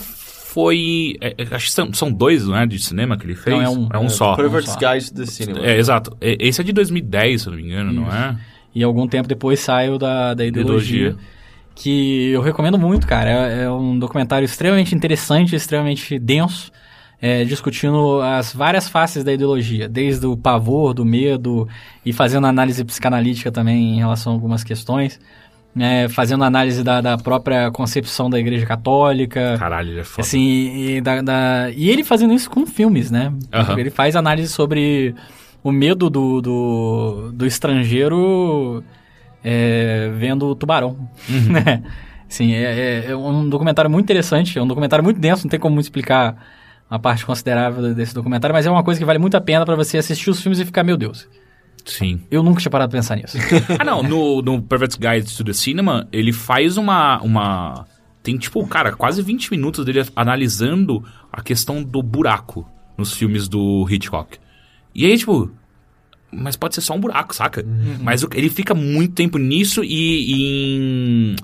foi. 0.59 1.17
é, 1.21 1.35
é, 1.39 1.55
acho 1.55 1.67
que 1.67 1.73
são, 1.73 1.93
são 1.93 2.11
dois, 2.13 2.47
não 2.47 2.57
é? 2.57 2.67
De 2.67 2.79
cinema 2.79 3.17
que 3.17 3.25
ele 3.25 3.37
fez? 3.37 3.57
Não, 3.57 3.63
é 3.63 3.69
um. 3.69 3.89
É 3.95 3.99
um 3.99 4.09
só. 4.09 4.35
Pervert's 4.35 4.73
só. 4.73 4.79
Guide 4.79 5.11
to 5.11 5.15
the 5.15 5.27
Cinema. 5.27 5.65
É, 5.65 5.79
exato. 5.79 6.17
É, 6.21 6.37
Esse 6.41 6.61
é 6.61 6.65
de 6.65 6.73
2010, 6.73 7.43
se 7.43 7.47
eu 7.47 7.53
não 7.53 7.59
me 7.59 7.65
engano, 7.65 7.93
não 7.93 8.13
é? 8.13 8.37
E 8.75 8.83
algum 8.83 9.07
tempo 9.07 9.29
depois 9.29 9.61
sai 9.61 9.89
o 9.89 9.99
da, 9.99 10.35
da 10.35 10.45
ideologia. 10.45 11.11
Ideologia. 11.11 11.29
Que 11.75 12.31
eu 12.31 12.43
recomendo 12.43 12.77
muito, 12.79 13.07
cara. 13.07 13.31
É, 13.31 13.63
é 13.63 13.71
um 13.71 13.97
documentário 13.99 14.45
extremamente 14.45 14.95
interessante, 14.95 15.55
extremamente 15.55 16.19
denso. 16.19 16.73
é, 17.21 17.45
discutindo 17.45 18.21
as 18.23 18.53
várias 18.53 18.89
faces 18.89 19.25
da 19.25 19.33
ideologia, 19.33 19.89
desde 19.89 20.27
o 20.27 20.37
pavor, 20.37 20.95
do 20.95 21.05
medo, 21.05 21.69
e 22.05 22.13
fazendo 22.13 22.47
análise 22.47 22.85
psicanalítica 22.85 23.51
também 23.51 23.95
em 23.95 23.99
relação 23.99 24.33
a 24.33 24.37
algumas 24.37 24.63
questões, 24.63 25.19
né, 25.75 26.09
fazendo 26.09 26.43
análise 26.45 26.83
da, 26.83 27.01
da 27.01 27.17
própria 27.17 27.71
concepção 27.71 28.29
da 28.29 28.39
Igreja 28.39 28.67
Católica, 28.67 29.57
Caralho, 29.59 29.91
ele 29.91 30.01
é 30.01 30.05
foda. 30.05 30.23
Assim, 30.27 30.97
e, 30.97 31.01
da- 31.01 31.23
da- 31.23 31.71
e 31.71 31.89
ele 31.89 32.03
fazendo 32.03 32.33
isso 32.35 32.51
com 32.51 32.67
filmes, 32.67 33.11
né? 33.11 33.33
Aham. 33.53 33.79
Ele 33.79 33.91
faz 33.91 34.17
análise 34.17 34.49
sobre 34.53 35.15
o 35.63 35.71
medo 35.71 36.09
do, 36.11 36.41
do, 36.41 37.31
do 37.33 37.47
estrangeiro 37.47 38.83
é, 39.45 40.11
vendo 40.17 40.47
o 40.49 40.55
tubarão, 40.55 41.09
Uhum. 41.29 41.53
né? 41.53 41.83
Assim, 42.29 42.53
é, 42.55 43.05
é- 43.07 43.11
é 43.13 43.17
um 43.17 43.49
documentário 43.49 43.91
muito 43.91 44.05
interessante, 44.05 44.59
é 44.59 44.63
um 44.63 44.67
documentário 44.67 45.03
muito 45.05 45.19
denso, 45.21 45.45
não 45.45 45.51
tem 45.51 45.61
como 45.61 45.81
explicar 45.81 46.37
uma 46.91 46.99
parte 46.99 47.25
considerável 47.25 47.95
desse 47.95 48.15
documentário, 48.15 48.53
mas 48.55 48.67
é 48.67 48.71
uma 48.71 48.83
coisa 48.83 48.99
que 48.99 49.05
vale 49.07 49.19
muito 49.19 49.37
a 49.37 49.41
pena 49.41 49.65
pra 49.65 49.77
você 49.77 49.99
assistir 49.99 50.29
os 50.31 50.41
filmes 50.41 50.59
e 50.59 50.65
ficar, 50.65 50.83
meu 50.83 50.97
Deus, 50.97 51.29
Sim. 51.85 52.21
eu 52.31 52.43
nunca 52.43 52.61
tinha 52.61 52.71
parado 52.71 52.91
pra 52.91 52.99
pensar 52.99 53.17
nisso. 53.17 53.37
Ah, 53.79 53.85
não, 53.85 54.03
no, 54.03 54.43
no 54.43 54.63
Perfect 54.63 54.99
Guide 54.99 55.37
to 55.37 55.45
the 55.45 55.53
Cinema, 55.53 56.07
ele 56.13 56.33
faz 56.33 56.77
uma, 56.77 57.21
uma... 57.23 57.87
Tem, 58.23 58.37
tipo, 58.37 58.67
cara, 58.67 58.93
quase 58.93 59.23
20 59.23 59.51
minutos 59.51 59.85
dele 59.85 60.05
analisando 60.15 61.03
a 61.33 61.41
questão 61.43 61.83
do 61.83 62.03
buraco 62.03 62.69
nos 62.97 63.13
filmes 63.15 63.49
do 63.49 63.87
Hitchcock. 63.89 64.39
E 64.95 65.07
aí, 65.07 65.17
tipo... 65.17 65.51
Mas 66.31 66.57
pode 66.57 66.75
ser 66.75 66.83
só 66.83 66.95
um 66.95 67.01
buraco, 67.01 67.35
saca? 67.35 67.65
Mas 68.03 68.23
o- 68.23 68.29
ele 68.35 68.51
fica 68.51 68.75
muito 68.75 69.15
tempo 69.15 69.39
nisso 69.39 69.83
e, 69.83 69.87
e 70.35 70.77
em, 70.77 71.37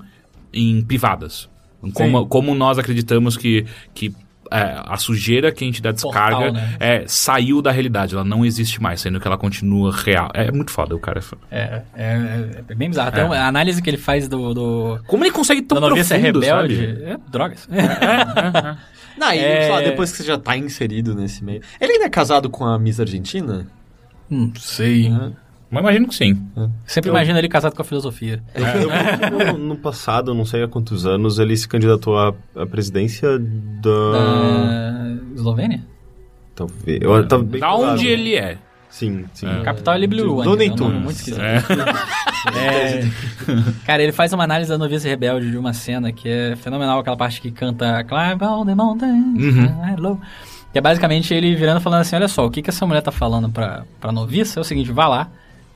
em 0.53 0.81
privadas. 0.83 1.49
Como, 1.93 2.27
como 2.27 2.53
nós 2.53 2.77
acreditamos 2.77 3.35
que, 3.35 3.65
que 3.95 4.13
é, 4.51 4.81
a 4.85 4.97
sujeira 4.97 5.51
que 5.51 5.63
a 5.63 5.67
gente 5.67 5.81
dá 5.81 5.91
descarga 5.91 6.35
Portal, 6.37 6.53
né? 6.53 6.75
é, 6.79 7.03
saiu 7.07 7.61
da 7.61 7.71
realidade. 7.71 8.13
Ela 8.15 8.23
não 8.23 8.45
existe 8.45 8.81
mais, 8.81 9.01
sendo 9.01 9.19
que 9.19 9.27
ela 9.27 9.37
continua 9.37 9.91
real. 9.95 10.29
É 10.33 10.51
muito 10.51 10.71
foda, 10.71 10.95
o 10.95 10.99
cara. 10.99 11.19
é 11.19 11.21
foda. 11.21 11.41
É, 11.51 11.81
é, 11.95 12.61
é 12.69 12.75
bem 12.75 12.89
bizarro. 12.89 13.17
É. 13.17 13.23
uma- 13.23 13.37
a 13.37 13.47
análise 13.47 13.81
que 13.81 13.89
ele 13.89 13.97
faz 13.97 14.27
do, 14.27 14.53
do, 14.53 14.99
Como 15.07 15.23
ele 15.23 15.31
consegue 15.31 15.61
tão 15.61 15.79
profundo, 15.79 16.15
rebelde 16.21 16.45
sabe? 16.47 17.03
é 17.03 17.17
drogas. 17.29 17.67
Não, 19.17 19.31
e 19.33 19.37
É. 19.39 19.61
sei 19.61 19.71
lá, 19.71 19.81
depois 19.81 20.11
que 20.11 20.17
você 20.17 20.23
já 20.25 20.37
tá 20.37 20.57
inserido 20.57 21.15
nesse 21.15 21.43
meio. 21.43 21.61
Ele 21.79 21.93
ainda 21.93 22.05
é 22.05 22.09
casado 22.09 22.49
com 22.49 22.65
a 22.65 22.77
Miss 22.77 22.99
Argentina? 22.99 23.65
Não 24.29 24.51
sei. 24.55 25.09
Mas 25.75 25.83
imagino 25.83 26.07
que 26.07 26.15
sim. 26.15 26.41
Sempre 26.85 27.09
imagino 27.09 27.37
ele 27.37 27.49
casado 27.49 27.75
com 27.75 27.81
a 27.81 27.85
filosofia. 27.85 28.41
Eu, 28.53 28.65
eu 28.65 29.53
no, 29.53 29.67
no 29.69 29.75
passado, 29.75 30.33
não 30.33 30.45
sei 30.45 30.63
há 30.63 30.67
quantos 30.67 31.05
anos, 31.05 31.37
ele 31.37 31.55
se 31.55 31.67
candidatou 31.67 32.17
à, 32.17 32.33
à 32.55 32.65
presidência 32.65 33.37
da... 33.37 34.11
Da 34.11 35.17
Eslovênia? 35.35 35.83
Talvez. 36.55 36.99
Eu, 37.01 37.27
tá 37.27 37.37
bem 37.37 37.59
Da 37.59 37.67
claro. 37.67 37.93
onde 37.93 38.07
ele 38.07 38.35
é? 38.35 38.57
Sim, 38.89 39.25
sim. 39.33 39.47
Capital 39.63 39.95
é 39.95 39.97
Libilu. 39.97 40.41
Do 40.41 40.51
ainda, 40.51 40.55
nem 40.55 40.69
é 40.69 40.71
um 40.71 40.75
nome 40.77 40.91
tudo. 40.93 41.03
Muito 41.03 41.17
esquisito. 41.17 41.41
É. 41.41 41.57
É. 42.55 43.09
Cara, 43.85 44.01
ele 44.01 44.13
faz 44.13 44.31
uma 44.31 44.45
análise 44.45 44.69
da 44.69 44.77
noviça 44.77 45.07
rebelde 45.09 45.51
de 45.51 45.57
uma 45.57 45.73
cena 45.73 46.13
que 46.13 46.29
é 46.29 46.55
fenomenal, 46.55 46.99
aquela 46.99 47.17
parte 47.17 47.41
que 47.41 47.51
canta 47.51 48.03
Climb 48.05 48.41
all 48.41 48.65
the 48.65 48.73
mountains, 48.73 49.37
love-" 49.99 50.21
Que 50.71 50.79
é 50.79 50.81
basicamente 50.81 51.33
ele 51.33 51.55
virando 51.55 51.79
e 51.79 51.83
falando 51.83 52.01
assim, 52.01 52.15
olha 52.15 52.27
só, 52.27 52.45
o 52.45 52.49
que, 52.49 52.61
que 52.61 52.69
essa 52.69 52.85
mulher 52.85 53.01
tá 53.01 53.11
falando 53.11 53.49
pra, 53.49 53.83
pra 53.99 54.11
noviça 54.11 54.59
é 54.59 54.61
o 54.61 54.63
seguinte, 54.63 54.91
vá 54.91 55.07
lá, 55.07 55.29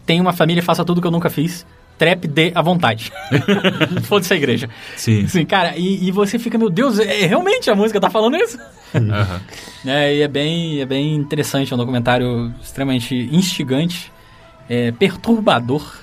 tem 0.10 0.20
uma 0.20 0.34
família, 0.34 0.64
faça 0.64 0.84
tudo 0.84 1.00
que 1.00 1.06
eu 1.06 1.12
nunca 1.12 1.30
fiz, 1.30 1.64
trepe 1.96 2.28
de 2.28 2.52
à 2.56 2.64
vontade. 2.64 3.12
Foda-se 4.06 4.34
a 4.34 4.36
igreja. 4.36 4.68
Sim. 4.96 5.26
Assim, 5.26 5.46
cara, 5.46 5.78
e, 5.78 6.08
e 6.08 6.12
você 6.12 6.40
fica, 6.40 6.58
meu 6.58 6.68
Deus, 6.68 6.98
é, 6.98 7.28
realmente 7.28 7.70
a 7.70 7.76
música 7.76 8.00
tá 8.00 8.10
falando 8.10 8.36
isso? 8.36 8.58
Aham. 8.96 9.40
É, 9.86 10.16
e 10.16 10.22
é 10.24 10.28
bem, 10.28 10.82
é 10.82 10.86
bem 10.88 11.14
interessante, 11.14 11.72
é 11.72 11.76
um 11.76 11.78
documentário 11.78 12.52
extremamente 12.60 13.30
instigante, 13.32 14.12
é, 14.68 14.92
perturbador. 14.92 16.00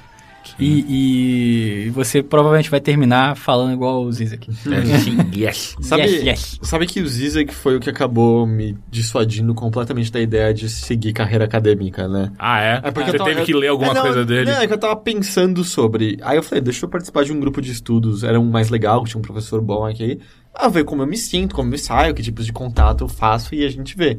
E, 0.59 1.87
e 1.87 1.91
você 1.91 2.23
provavelmente 2.23 2.71
vai 2.71 2.81
terminar 2.81 3.37
falando 3.37 3.73
igual 3.75 4.03
o 4.03 4.11
Zizek. 4.13 4.49
É, 4.73 4.99
sim, 4.99 5.17
yes. 5.37 5.77
Sabe, 5.81 6.03
Yes, 6.05 6.23
yes. 6.23 6.59
sabe 6.63 6.87
que 6.87 7.01
o 7.01 7.07
Zizek 7.07 7.55
foi 7.55 7.77
o 7.77 7.81
que 7.81 7.91
acabou 7.91 8.47
me 8.47 8.77
dissuadindo 8.91 9.55
completamente 9.55 10.11
da 10.11 10.21
ideia 10.21 10.53
de 10.55 10.69
seguir 10.69 11.13
carreira 11.13 11.45
acadêmica, 11.45 12.09
né? 12.09 12.33
Ah, 12.39 12.61
é? 12.63 12.81
É 12.85 12.91
porque 12.91 13.11
Você 13.11 13.17
eu 13.17 13.19
tava- 13.19 13.31
teve 13.31 13.43
que 13.45 13.53
ler 13.55 13.69
alguma 13.69 13.91
É, 13.91 13.95
não, 13.95 14.03
coisa 14.03 14.25
dele? 14.25 14.51
Não, 14.51 14.59
é 14.61 14.67
que 14.67 14.73
eu 14.73 14.79
tava 14.79 14.97
pensando 14.97 15.63
sobre. 15.65 16.19
Aí 16.23 16.37
eu 16.37 16.43
falei, 16.43 16.63
deixa 16.63 16.85
eu 16.85 16.89
participar 16.89 17.25
de 17.25 17.33
um 17.33 17.39
grupo 17.41 17.61
de 17.61 17.71
estudos. 17.71 18.25
Era 18.25 18.41
um 18.41 18.51
mais 18.51 18.69
legal, 18.71 19.05
tinha 19.05 19.19
um 19.19 19.23
professor 19.23 19.61
bom 19.61 19.85
aqui. 19.85 20.19
Ah, 20.55 20.69
ver 20.69 20.85
como 20.85 21.03
eu 21.03 21.07
me 21.07 21.17
sinto, 21.19 21.55
como 21.55 21.73
eu 21.75 21.79
saio, 21.79 22.15
que 22.15 22.23
tipos 22.23 22.47
de 22.47 22.53
contato 22.53 23.05
eu 23.05 23.09
faço 23.09 23.55
e 23.55 23.65
a 23.65 23.69
gente 23.69 23.95
vê. 23.97 24.19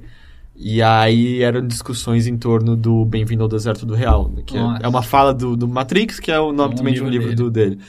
E 0.59 0.81
aí 0.81 1.43
eram 1.43 1.65
discussões 1.65 2.25
em 2.25 2.35
torno 2.35 2.75
do 2.75 3.05
Bem-vindo 3.05 3.43
ao 3.43 3.49
Deserto 3.49 3.85
do 3.85 3.93
Real, 3.93 4.29
que 4.45 4.57
é- 4.57 4.59
Nossa. 4.59 4.83
é 4.83 4.87
uma 4.87 5.03
fala 5.03 5.31
do, 5.31 5.55
do 5.55 5.67
Matrix, 5.67 6.19
que 6.19 6.31
é 6.31 6.39
o 6.39 6.51
nome 6.51 6.73
Um 6.73 6.77
também 6.77 6.93
de 6.95 7.03
um 7.03 7.07
livro 7.07 7.27
livro 7.29 7.43
do, 7.43 7.51
dele. 7.51 7.79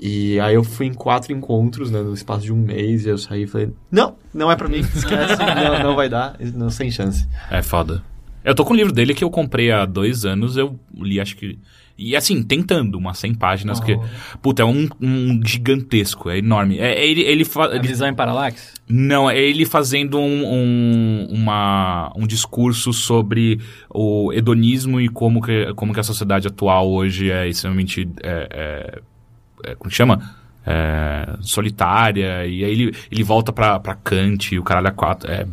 E 0.00 0.40
aí 0.40 0.54
eu 0.54 0.64
fui 0.64 0.86
em 0.86 0.94
quatro 0.94 1.30
encontros, 1.30 1.90
né, 1.90 2.00
no 2.00 2.14
espaço 2.14 2.40
de 2.42 2.52
um 2.52 2.56
mês, 2.56 3.04
e 3.04 3.10
eu 3.10 3.18
saí 3.18 3.42
e 3.42 3.46
falei, 3.46 3.70
não, 3.90 4.14
não 4.32 4.50
é 4.50 4.56
pra 4.56 4.66
mim, 4.66 4.78
esquece, 4.78 5.36
não, 5.44 5.90
não 5.90 5.94
vai 5.94 6.08
dar, 6.08 6.36
não, 6.54 6.70
sem 6.70 6.90
chance. 6.90 7.28
É 7.50 7.60
foda. 7.62 8.02
Eu 8.42 8.54
tô 8.54 8.64
com 8.64 8.72
o 8.72 8.76
livro 8.76 8.94
dele 8.94 9.12
que 9.14 9.22
eu 9.22 9.28
comprei 9.30 9.70
há 9.70 9.84
dois 9.84 10.24
anos, 10.24 10.56
eu 10.56 10.80
li 10.96 11.20
acho 11.20 11.36
que. 11.36 11.58
E 12.02 12.16
assim, 12.16 12.42
tentando, 12.42 12.96
umas 12.96 13.18
100 13.18 13.34
páginas, 13.34 13.78
que. 13.78 13.98
Puta, 14.40 14.62
é 14.62 14.64
um, 14.64 14.88
um 15.00 15.40
gigantesco, 15.44 16.30
é 16.30 16.38
enorme. 16.38 16.78
É, 16.78 16.94
é 16.94 17.06
ele, 17.06 17.20
ele, 17.20 17.44
fa- 17.44 17.66
A 17.66 17.78
visão 17.78 18.08
em 18.08 18.14
paralaxe? 18.14 18.72
Não, 18.88 19.28
é 19.30 19.38
ele 19.38 19.66
fazendo 19.66 20.18
um, 20.18 20.44
um, 20.46 21.26
uma, 21.30 22.10
um 22.16 22.26
discurso 22.26 22.92
sobre 22.92 23.60
o 23.90 24.32
hedonismo 24.32 24.98
e 25.00 25.08
como 25.10 25.42
que, 25.42 25.72
como 25.74 25.92
que 25.92 26.00
a 26.00 26.02
sociedade 26.02 26.48
atual 26.48 26.90
hoje 26.90 27.30
é 27.30 27.46
extremamente. 27.46 28.08
É, 28.22 28.48
é, 28.50 29.70
é, 29.70 29.74
como 29.74 29.90
que 29.90 29.96
chama? 29.96 30.34
É, 30.66 31.36
solitária. 31.42 32.46
E 32.46 32.64
aí 32.64 32.70
ele, 32.72 32.94
ele 33.12 33.22
volta 33.22 33.52
pra, 33.52 33.78
pra 33.78 33.94
Kant 33.94 34.54
e 34.54 34.58
o 34.58 34.62
caralho 34.62 34.88
a 34.88 34.92
quatro. 34.92 35.30
É, 35.30 35.46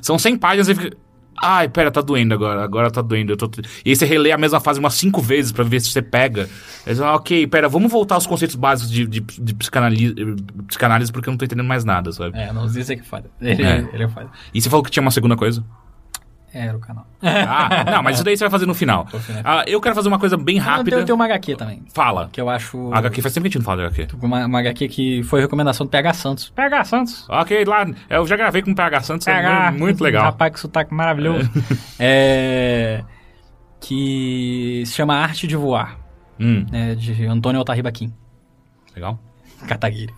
são 0.00 0.18
100 0.18 0.38
páginas 0.38 0.68
e 0.68 0.74
fica. 0.74 0.96
Ai, 1.42 1.68
pera, 1.68 1.90
tá 1.90 2.00
doendo 2.00 2.34
agora, 2.34 2.62
agora 2.62 2.90
tá 2.90 3.00
doendo. 3.00 3.32
Eu 3.32 3.36
tô... 3.36 3.50
E 3.84 3.90
aí 3.90 3.96
você 3.96 4.04
relê 4.04 4.30
a 4.32 4.38
mesma 4.38 4.60
fase 4.60 4.78
umas 4.78 4.94
cinco 4.94 5.20
vezes 5.22 5.52
pra 5.52 5.64
ver 5.64 5.80
se 5.80 5.88
você 5.90 6.02
pega. 6.02 6.42
Aí 6.86 6.94
você 6.94 7.00
fala, 7.00 7.16
ok, 7.16 7.46
pera, 7.46 7.68
vamos 7.68 7.90
voltar 7.90 8.16
aos 8.16 8.26
conceitos 8.26 8.56
básicos 8.56 8.90
de, 8.90 9.06
de, 9.06 9.20
de 9.20 9.54
psicanálise, 9.54 10.14
psicanálise 10.68 11.10
porque 11.12 11.28
eu 11.28 11.32
não 11.32 11.38
tô 11.38 11.44
entendendo 11.44 11.66
mais 11.66 11.84
nada, 11.84 12.12
sabe? 12.12 12.38
É, 12.38 12.52
não, 12.52 12.64
o 12.64 12.68
Zizek 12.68 13.00
é 13.00 13.04
foda. 13.04 13.30
Ele 13.40 13.62
É. 13.62 13.66
é, 13.66 13.88
ele 13.92 14.04
é 14.04 14.08
foda. 14.08 14.28
E 14.52 14.60
você 14.60 14.68
falou 14.68 14.84
que 14.84 14.90
tinha 14.90 15.00
uma 15.02 15.10
segunda 15.10 15.36
coisa? 15.36 15.64
É, 16.52 16.66
era 16.66 16.76
o 16.76 16.80
canal. 16.80 17.06
Ah, 17.22 17.84
não, 17.90 18.02
mas 18.02 18.16
isso 18.16 18.24
daí 18.24 18.36
você 18.36 18.42
vai 18.44 18.50
fazer 18.50 18.66
no 18.66 18.74
final. 18.74 19.06
Ah, 19.44 19.62
eu 19.66 19.80
quero 19.80 19.94
fazer 19.94 20.08
uma 20.08 20.18
coisa 20.18 20.36
bem 20.36 20.58
Ah, 20.58 20.62
rápida. 20.62 20.96
Tem, 20.96 21.06
tem 21.06 21.14
uma 21.14 21.24
HQ 21.26 21.54
também, 21.56 21.82
Fala. 21.94 22.28
que 22.32 22.40
eu 22.40 22.48
acho... 22.50 22.92
HQ 22.92 23.22
faz 23.22 23.32
tempo 23.34 23.44
que 23.44 23.48
a 23.48 23.50
gente 23.50 23.58
não 23.58 23.64
fala 23.64 23.88
de 23.88 24.00
HQ. 24.02 24.16
Uma, 24.20 24.46
uma 24.46 24.58
HQ 24.60 24.88
que 24.88 25.22
foi 25.22 25.40
recomendação 25.40 25.86
do 25.86 25.90
PH 25.90 26.12
Santos. 26.14 26.48
PH 26.50 26.84
Santos. 26.84 27.26
Ok, 27.28 27.64
lá, 27.64 27.86
eu 28.08 28.26
já 28.26 28.36
gravei 28.36 28.62
com 28.62 28.72
o 28.72 28.74
PH 28.74 29.00
Santos, 29.02 29.26
é 29.28 29.32
PH. 29.32 29.70
mu- 29.72 29.78
muito 29.78 30.02
legal. 30.02 30.24
Rapaz, 30.24 30.52
que 30.52 30.58
sotaque 30.60 30.92
maravilhoso. 30.92 31.48
é... 31.98 33.04
Que 33.80 34.82
se 34.86 34.92
chama 34.92 35.14
Arte 35.16 35.46
de 35.46 35.56
Voar, 35.56 35.98
Hum, 36.38 36.66
né, 36.70 36.94
de 36.94 37.26
Antônio 37.26 37.58
Altarriba 37.58 37.90
Kim. 37.92 38.12
legal. 38.94 39.18
Kataguiri. 39.68 40.12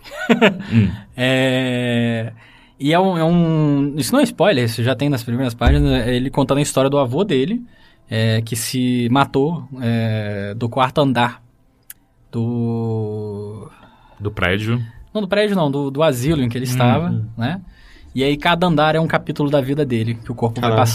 Hum. 0.71 0.89
É... 1.15 2.31
E 2.79 2.91
é 2.93 2.99
um, 2.99 3.17
é 3.17 3.23
um- 3.23 3.93
Isso 3.97 4.11
não 4.13 4.19
é 4.19 4.23
spoiler, 4.23 4.65
isso 4.65 4.83
já 4.83 4.95
tem 4.95 5.09
nas 5.09 5.23
primeiras 5.23 5.53
páginas. 5.53 5.91
é 6.07 6.15
Ele 6.15 6.29
contando 6.29 6.57
a 6.57 6.61
história 6.61 6.89
do 6.89 6.97
avô 6.97 7.23
dele, 7.23 7.63
é, 8.09 8.41
que 8.41 8.55
se 8.55 9.07
matou 9.11 9.67
é, 9.81 10.53
do 10.55 10.67
quarto 10.67 10.99
andar 11.01 11.41
do. 12.31 13.69
Do 14.19 14.31
prédio. 14.31 14.81
Não, 15.13 15.21
do 15.21 15.27
prédio 15.27 15.55
não, 15.55 15.69
do, 15.69 15.91
do 15.91 16.01
asilo 16.01 16.41
em 16.41 16.49
que 16.49 16.57
ele 16.57 16.65
estava, 16.65 17.09
né? 17.37 17.61
E 18.15 18.23
aí 18.23 18.35
cada 18.37 18.67
andar 18.67 18.95
é 18.95 18.99
um 18.99 19.07
capítulo 19.07 19.49
da 19.49 19.61
vida 19.61 19.85
dele, 19.85 20.15
que 20.15 20.31
o 20.31 20.35
corpo 20.35 20.59
vai 20.59 20.69
Caralho. 20.71 20.87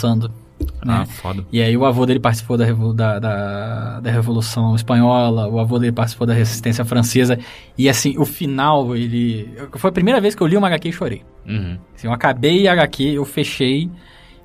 Passando. 0.72 0.90
Ah, 0.90 0.98
Né? 1.00 1.06
foda. 1.06 1.44
E 1.52 1.60
aí 1.62 1.76
o 1.76 1.84
avô 1.84 2.04
dele 2.06 2.20
participou 2.20 2.56
da, 2.56 2.66
da, 2.72 3.18
da, 3.18 4.00
da 4.00 4.10
Revolução 4.10 4.74
Espanhola, 4.74 5.48
o 5.48 5.58
avô 5.58 5.78
dele 5.78 5.92
participou 5.92 6.26
da 6.26 6.34
Resistência 6.34 6.84
Francesa. 6.84 7.38
E 7.76 7.88
assim, 7.88 8.14
o 8.18 8.24
final, 8.24 8.96
ele... 8.96 9.54
Foi 9.76 9.90
a 9.90 9.92
primeira 9.92 10.20
vez 10.20 10.34
que 10.34 10.42
eu 10.42 10.46
li 10.46 10.56
uma 10.56 10.66
HQ 10.68 10.88
e 10.88 10.92
chorei. 10.92 11.22
Uhum. 11.46 11.78
Assim, 11.94 12.06
eu 12.06 12.12
acabei 12.12 12.68
a 12.68 12.72
HQ, 12.72 13.04
eu 13.04 13.24
fechei 13.24 13.90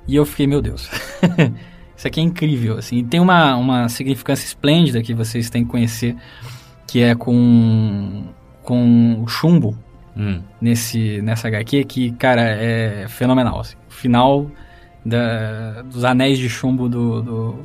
e 0.06 0.16
eu 0.16 0.24
fiquei, 0.24 0.46
meu 0.46 0.60
Deus. 0.62 0.90
Isso 1.96 2.08
aqui 2.08 2.20
é 2.20 2.22
incrível, 2.22 2.78
assim. 2.78 2.98
E 2.98 3.04
tem 3.04 3.20
uma, 3.20 3.54
uma 3.56 3.88
significância 3.88 4.44
esplêndida 4.44 5.02
que 5.02 5.14
vocês 5.14 5.48
têm 5.48 5.64
que 5.64 5.70
conhecer, 5.70 6.16
que 6.88 7.00
é 7.00 7.14
com, 7.14 8.24
com 8.62 9.22
o 9.22 9.28
chumbo 9.28 9.78
Hum. 10.16 10.40
nesse, 10.60 11.20
nessa 11.22 11.48
HQ, 11.48 11.84
que, 11.86 12.12
cara, 12.12 12.40
é 12.42 13.06
fenomenal, 13.08 13.58
assim. 13.58 13.74
O 13.88 13.92
final 13.92 14.48
da- 15.04 15.82
dos 15.82 16.04
anéis 16.04 16.38
de 16.38 16.48
chumbo 16.48 16.88
do, 16.88 17.22
do, 17.22 17.58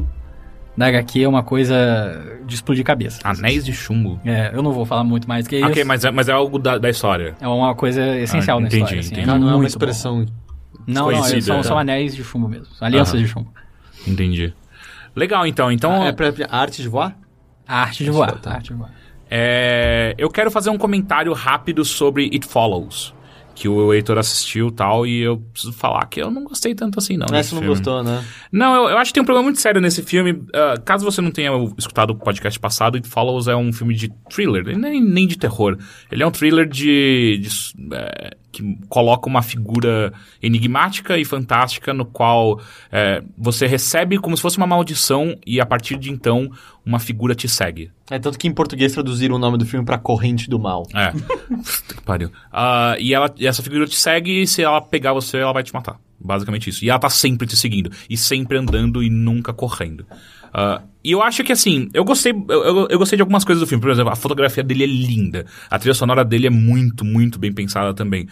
da 0.78 0.88
HQ 0.88 1.24
é 1.24 1.28
uma 1.28 1.44
coisa 1.44 2.40
de 2.46 2.56
explodir 2.56 2.84
cabeça. 2.84 3.20
Anéis 3.24 3.66
de 3.66 3.74
chumbo. 3.74 4.20
É, 4.26 4.52
eu 4.54 4.62
não 4.62 4.72
vou 4.72 4.86
falar 4.86 5.04
muito 5.04 5.28
mais 5.28 5.48
que 5.48 5.58
isso. 5.58 5.66
Ok, 5.68 5.84
mas 5.84 6.04
é, 6.06 6.12
mas 6.12 6.30
é 6.30 6.32
algo 6.32 6.58
da, 6.60 6.78
da 6.78 6.90
história. 6.90 7.36
É 7.40 7.48
uma 7.48 7.74
coisa 7.76 8.18
essencial 8.18 8.58
Ah, 8.58 8.62
na 8.62 8.68
entendi, 8.68 8.84
história. 8.84 9.00
assim, 9.02 9.12
entendi. 9.14 9.30
é 9.30 9.32
Não, 9.34 9.40
não 9.40 9.50
é 9.52 9.56
uma 9.56 9.66
expressão. 9.68 10.26
Não, 10.88 11.12
não, 11.12 11.24
são, 11.24 11.58
tá. 11.58 11.64
são 11.64 11.78
anéis 11.78 12.16
de 12.16 12.24
chumbo 12.24 12.48
mesmo. 12.50 12.68
Alianças 12.82 13.14
Aham. 13.14 13.24
de 13.24 13.30
chumbo. 13.30 13.54
Entendi. 14.08 14.54
Legal, 15.16 15.46
então. 15.46 15.72
Então, 15.72 16.04
É 16.04 16.12
pra 16.12 16.34
a 16.50 16.58
arte 16.60 16.82
de 16.82 16.88
voar? 16.88 17.16
A 17.68 17.82
arte 17.82 18.04
de 18.04 18.10
voar. 18.10 18.40
tá. 18.40 18.52
a 18.52 18.54
arte 18.56 18.70
de 18.70 18.74
voar. 18.74 18.90
É, 19.30 20.16
eu 20.18 20.30
quero 20.30 20.50
fazer 20.50 20.70
um 20.72 20.78
comentário 20.78 21.32
rápido 21.34 21.86
sobre 21.86 22.24
It 22.34 22.48
Follows. 22.48 23.14
Que 23.60 23.68
o 23.68 23.94
Heitor 23.94 24.18
assistiu 24.18 24.70
e 24.70 24.72
tal, 24.72 25.06
e 25.06 25.20
eu 25.20 25.38
preciso 25.38 25.74
falar 25.74 26.06
que 26.06 26.22
eu 26.22 26.32
não 26.32 26.46
gostei 26.46 26.74
tanto 26.74 26.98
assim, 26.98 27.18
não. 27.18 27.26
Essa 27.26 27.34
desse 27.34 27.54
não 27.56 27.62
filme. 27.62 27.76
gostou, 27.76 28.02
né? 28.02 28.24
Não, 28.50 28.74
eu, 28.74 28.90
eu 28.92 28.98
acho 28.98 29.10
que 29.10 29.16
tem 29.16 29.22
um 29.22 29.26
problema 29.26 29.44
muito 29.44 29.60
sério 29.60 29.82
nesse 29.82 30.02
filme. 30.02 30.42
Ah, 30.54 30.76
caso 30.84 31.04
você 31.04 31.20
não 31.20 31.30
tenha 31.30 31.52
escutado 31.78 32.12
o 32.12 32.16
podcast 32.16 32.58
passado, 32.58 32.96
It 32.96 33.06
Follows 33.06 33.50
é 33.50 33.56
um 33.58 33.74
filme 33.74 33.94
de 33.94 34.08
thriller, 34.30 34.78
nem, 34.78 35.04
nem 35.04 35.28
de 35.28 35.38
terror. 35.38 35.78
Ele 36.10 36.24
é 36.24 36.26
um 36.26 36.32
thriller 36.32 36.66
de. 36.70 37.40
de, 37.42 37.50
é, 37.94 38.38
que 38.52 38.78
coloca 38.88 39.28
uma 39.28 39.42
figura 39.42 40.12
enigmática 40.42 41.18
e 41.18 41.26
fantástica 41.26 41.94
no 41.94 42.06
qual 42.06 42.60
é, 42.92 43.24
você 43.38 43.68
recebe 43.68 44.18
como 44.18 44.36
se 44.36 44.42
fosse 44.42 44.58
uma 44.58 44.68
maldição 44.68 45.38
e 45.46 45.62
a 45.62 45.66
partir 45.66 45.98
de 45.98 46.12
então 46.12 46.50
uma 46.86 47.00
figura 47.00 47.36
te 47.36 47.48
segue. 47.48 47.92
É 48.10 48.18
tanto 48.18 48.40
que 48.40 48.48
em 48.48 48.54
português 48.54 48.92
traduziram 48.94 49.36
o 49.36 49.40
nome 49.40 49.58
do 49.58 49.66
filme 49.66 49.86
pra 49.86 49.98
Corrente 49.98 50.50
do 50.50 50.60
Mal. 50.60 50.88
É. 50.94 51.12
Que 51.88 52.02
pariu. 52.02 52.32
Ah, 52.52 52.96
e, 53.00 53.14
ela, 53.14 53.34
e 53.38 53.46
essa 53.46 53.62
figura 53.62 53.86
te 53.86 53.96
segue 53.96 54.42
e 54.42 54.48
se 54.48 54.64
ela 54.64 54.82
pegar 54.82 55.14
você, 55.14 55.38
ela 55.38 55.54
vai 55.54 55.64
te 55.64 55.74
matar. 55.74 56.00
Basicamente 56.20 56.70
isso. 56.70 56.84
E 56.84 56.90
ela 56.90 57.00
tá 57.00 57.10
sempre 57.10 57.48
te 57.48 57.56
seguindo. 57.56 57.92
E 58.10 58.18
sempre 58.18 58.58
andando 58.58 59.04
e 59.04 59.10
nunca 59.10 59.54
correndo. 59.54 60.06
Ah, 60.54 60.82
e 61.04 61.12
eu 61.12 61.22
acho 61.24 61.44
que 61.44 61.52
assim, 61.52 61.90
eu 61.94 62.04
gostei, 62.04 62.34
eu, 62.34 62.88
eu- 62.90 62.98
gostei 63.00 63.16
de 63.16 63.22
algumas 63.22 63.44
coisas 63.46 63.62
do 63.62 63.68
filme. 63.68 63.82
Por 63.82 63.90
exemplo, 63.92 64.12
a 64.12 64.16
fotografia 64.16 64.64
dele 64.64 64.84
é 64.84 64.88
linda. 64.88 65.46
A 65.70 65.80
trilha 65.80 65.94
sonora 65.94 66.24
dele 66.26 66.48
é 66.48 66.50
muito, 66.50 67.06
muito 67.06 67.40
bem 67.40 67.52
pensada 67.54 67.94
também. 67.94 68.28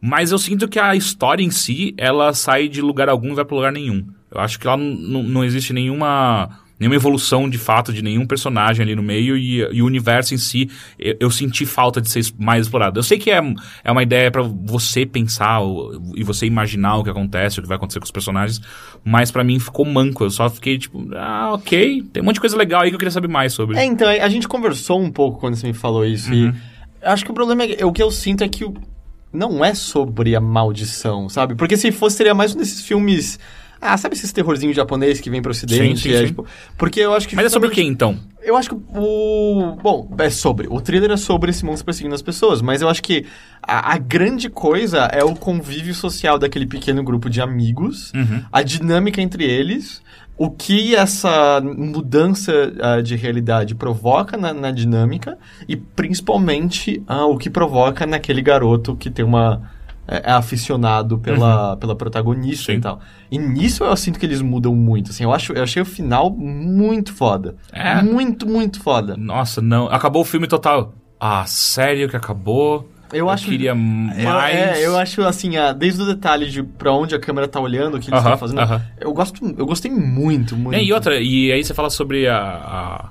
Mas 0.00 0.30
eu 0.32 0.38
sinto 0.38 0.68
que 0.68 0.78
a 0.78 0.94
história 0.94 1.42
em 1.42 1.50
si, 1.50 1.94
ela 1.96 2.32
sai 2.32 2.68
de 2.68 2.80
lugar 2.82 3.08
algum 3.08 3.32
e 3.32 3.34
vai 3.34 3.44
pra 3.44 3.56
lugar 3.56 3.72
nenhum. 3.72 4.06
Eu 4.30 4.40
acho 4.40 4.58
que 4.58 4.66
lá 4.66 4.76
n- 4.76 4.94
n- 4.94 5.22
não 5.28 5.44
existe 5.44 5.72
nenhuma 5.72 6.48
nenhuma 6.78 6.94
evolução 6.96 7.48
de 7.48 7.56
fato 7.58 7.92
de 7.92 8.02
nenhum 8.02 8.26
personagem 8.26 8.82
ali 8.84 8.94
no 8.94 9.02
meio 9.02 9.36
e, 9.36 9.60
e 9.72 9.82
o 9.82 9.86
universo 9.86 10.34
em 10.34 10.38
si, 10.38 10.68
eu, 10.98 11.16
eu 11.20 11.30
senti 11.30 11.64
falta 11.64 12.00
de 12.00 12.10
ser 12.10 12.24
mais 12.38 12.62
explorado. 12.66 12.98
Eu 12.98 13.02
sei 13.02 13.18
que 13.18 13.30
é, 13.30 13.40
é 13.84 13.90
uma 13.92 14.02
ideia 14.02 14.30
pra 14.30 14.42
você 14.42 15.06
pensar 15.06 15.60
o- 15.62 16.12
e 16.14 16.22
você 16.22 16.44
imaginar 16.46 16.96
o 16.98 17.04
que 17.04 17.10
acontece, 17.10 17.58
o 17.58 17.62
que 17.62 17.68
vai 17.68 17.76
acontecer 17.76 17.98
com 17.98 18.04
os 18.04 18.10
personagens, 18.10 18.60
mas 19.04 19.30
pra 19.30 19.42
mim 19.42 19.58
ficou 19.58 19.84
manco. 19.86 20.24
Eu 20.24 20.30
só 20.30 20.50
fiquei 20.50 20.76
tipo, 20.78 21.06
ah, 21.14 21.52
ok, 21.54 22.02
tem 22.12 22.22
um 22.22 22.26
monte 22.26 22.34
de 22.34 22.40
coisa 22.40 22.56
legal 22.56 22.82
aí 22.82 22.90
que 22.90 22.94
eu 22.94 22.98
queria 22.98 23.10
saber 23.12 23.28
mais 23.28 23.52
sobre. 23.52 23.76
É, 23.78 23.84
então, 23.84 24.08
a 24.08 24.28
gente 24.28 24.46
conversou 24.46 25.00
um 25.00 25.10
pouco 25.10 25.38
quando 25.40 25.56
você 25.56 25.66
me 25.66 25.72
falou 25.74 26.04
isso. 26.04 26.30
Uhum. 26.32 26.52
E 27.02 27.06
acho 27.06 27.24
que 27.24 27.30
o 27.30 27.34
problema 27.34 27.64
é 27.64 27.84
o 27.86 27.92
que 27.92 28.02
eu 28.02 28.10
sinto 28.10 28.44
é 28.44 28.48
que 28.48 28.64
o- 28.64 28.74
não 29.32 29.64
é 29.64 29.74
sobre 29.74 30.34
a 30.36 30.40
maldição, 30.40 31.28
sabe? 31.28 31.54
Porque 31.54 31.76
se 31.76 31.90
fosse, 31.92 32.16
seria 32.16 32.34
mais 32.34 32.54
um 32.54 32.58
desses 32.58 32.80
filmes. 32.82 33.38
Ah, 33.80 33.96
sabe 33.96 34.14
esses 34.14 34.32
terrorzinhos 34.32 34.74
japonês 34.74 35.20
que 35.20 35.28
vem 35.30 35.42
pro 35.42 35.50
ocidente? 35.50 36.00
Sim, 36.00 36.08
sim, 36.10 36.14
é, 36.14 36.20
sim. 36.20 36.26
tipo, 36.26 36.46
porque 36.76 37.00
eu 37.00 37.12
acho 37.14 37.28
que. 37.28 37.36
Mas 37.36 37.46
é 37.46 37.48
sobre 37.48 37.68
o 37.68 37.70
que 37.72 37.82
então? 37.82 38.18
Eu 38.42 38.56
acho 38.56 38.70
que 38.70 38.76
o. 38.94 39.76
Bom, 39.82 40.08
é 40.18 40.30
sobre. 40.30 40.66
O 40.70 40.80
thriller 40.80 41.10
é 41.10 41.16
sobre 41.16 41.50
esse 41.50 41.64
monstro 41.64 41.84
perseguindo 41.84 42.14
as 42.14 42.22
pessoas, 42.22 42.62
mas 42.62 42.80
eu 42.80 42.88
acho 42.88 43.02
que 43.02 43.26
a, 43.62 43.92
a 43.94 43.98
grande 43.98 44.48
coisa 44.48 45.00
é 45.12 45.22
o 45.24 45.34
convívio 45.34 45.94
social 45.94 46.38
daquele 46.38 46.66
pequeno 46.66 47.02
grupo 47.02 47.28
de 47.28 47.40
amigos, 47.40 48.12
Uhum. 48.14 48.42
a 48.52 48.62
dinâmica 48.62 49.20
entre 49.20 49.44
eles, 49.44 50.00
o 50.38 50.50
que 50.50 50.94
essa 50.94 51.60
mudança 51.60 52.72
ah, 52.80 53.00
de 53.00 53.16
realidade 53.16 53.74
provoca 53.74 54.36
na, 54.36 54.52
na 54.54 54.70
dinâmica 54.70 55.36
e 55.68 55.76
principalmente 55.76 57.02
ah, 57.06 57.26
o 57.26 57.36
que 57.36 57.50
provoca 57.50 58.06
naquele 58.06 58.42
garoto 58.42 58.96
que 58.96 59.10
tem 59.10 59.24
uma. 59.24 59.62
É, 60.08 60.30
é 60.30 60.32
aficionado 60.32 61.18
pela, 61.18 61.76
pela 61.76 61.96
protagonista 61.96 62.70
Sim. 62.72 62.78
e 62.78 62.80
tal. 62.80 63.00
E 63.30 63.38
nisso 63.38 63.82
eu 63.82 63.96
sinto 63.96 64.18
que 64.20 64.26
eles 64.26 64.40
mudam 64.40 64.74
muito. 64.74 65.10
Assim, 65.10 65.24
eu, 65.24 65.32
acho, 65.32 65.52
eu 65.52 65.62
achei 65.64 65.82
o 65.82 65.84
final 65.86 66.30
muito 66.30 67.12
foda. 67.12 67.56
É? 67.72 68.00
Muito, 68.02 68.46
muito 68.46 68.80
foda. 68.80 69.16
Nossa, 69.16 69.60
não. 69.60 69.86
Acabou 69.88 70.22
o 70.22 70.24
filme 70.24 70.46
total. 70.46 70.94
Ah, 71.18 71.44
sério 71.46 72.08
que 72.08 72.16
acabou? 72.16 72.88
Eu 73.12 73.30
acho- 73.30 73.46
queria 73.46 73.70
Eu, 73.70 73.76
mais. 73.76 74.54
é, 74.56 74.84
eu 74.86 74.96
acho 74.98 75.22
assim, 75.22 75.56
ah, 75.56 75.72
desde 75.72 76.02
o 76.02 76.06
detalhe 76.06 76.50
de 76.50 76.62
pra 76.62 76.92
onde 76.92 77.14
a 77.14 77.18
câmera 77.20 77.46
tá 77.48 77.60
olhando, 77.60 77.96
o 77.96 78.00
que 78.00 78.10
eles 78.10 78.18
estão 78.20 78.36
fazendo. 78.36 78.60
aham. 78.60 78.82
Eu 79.00 79.12
gosto, 79.12 79.44
eu 79.58 79.64
gostei 79.66 79.90
muito, 79.90 80.56
muito. 80.56 80.76
É, 80.76 80.82
e 80.82 80.92
outra, 80.92 81.18
e 81.20 81.50
aí 81.52 81.64
você 81.64 81.72
fala 81.72 81.88
sobre 81.90 82.28
a, 82.28 83.10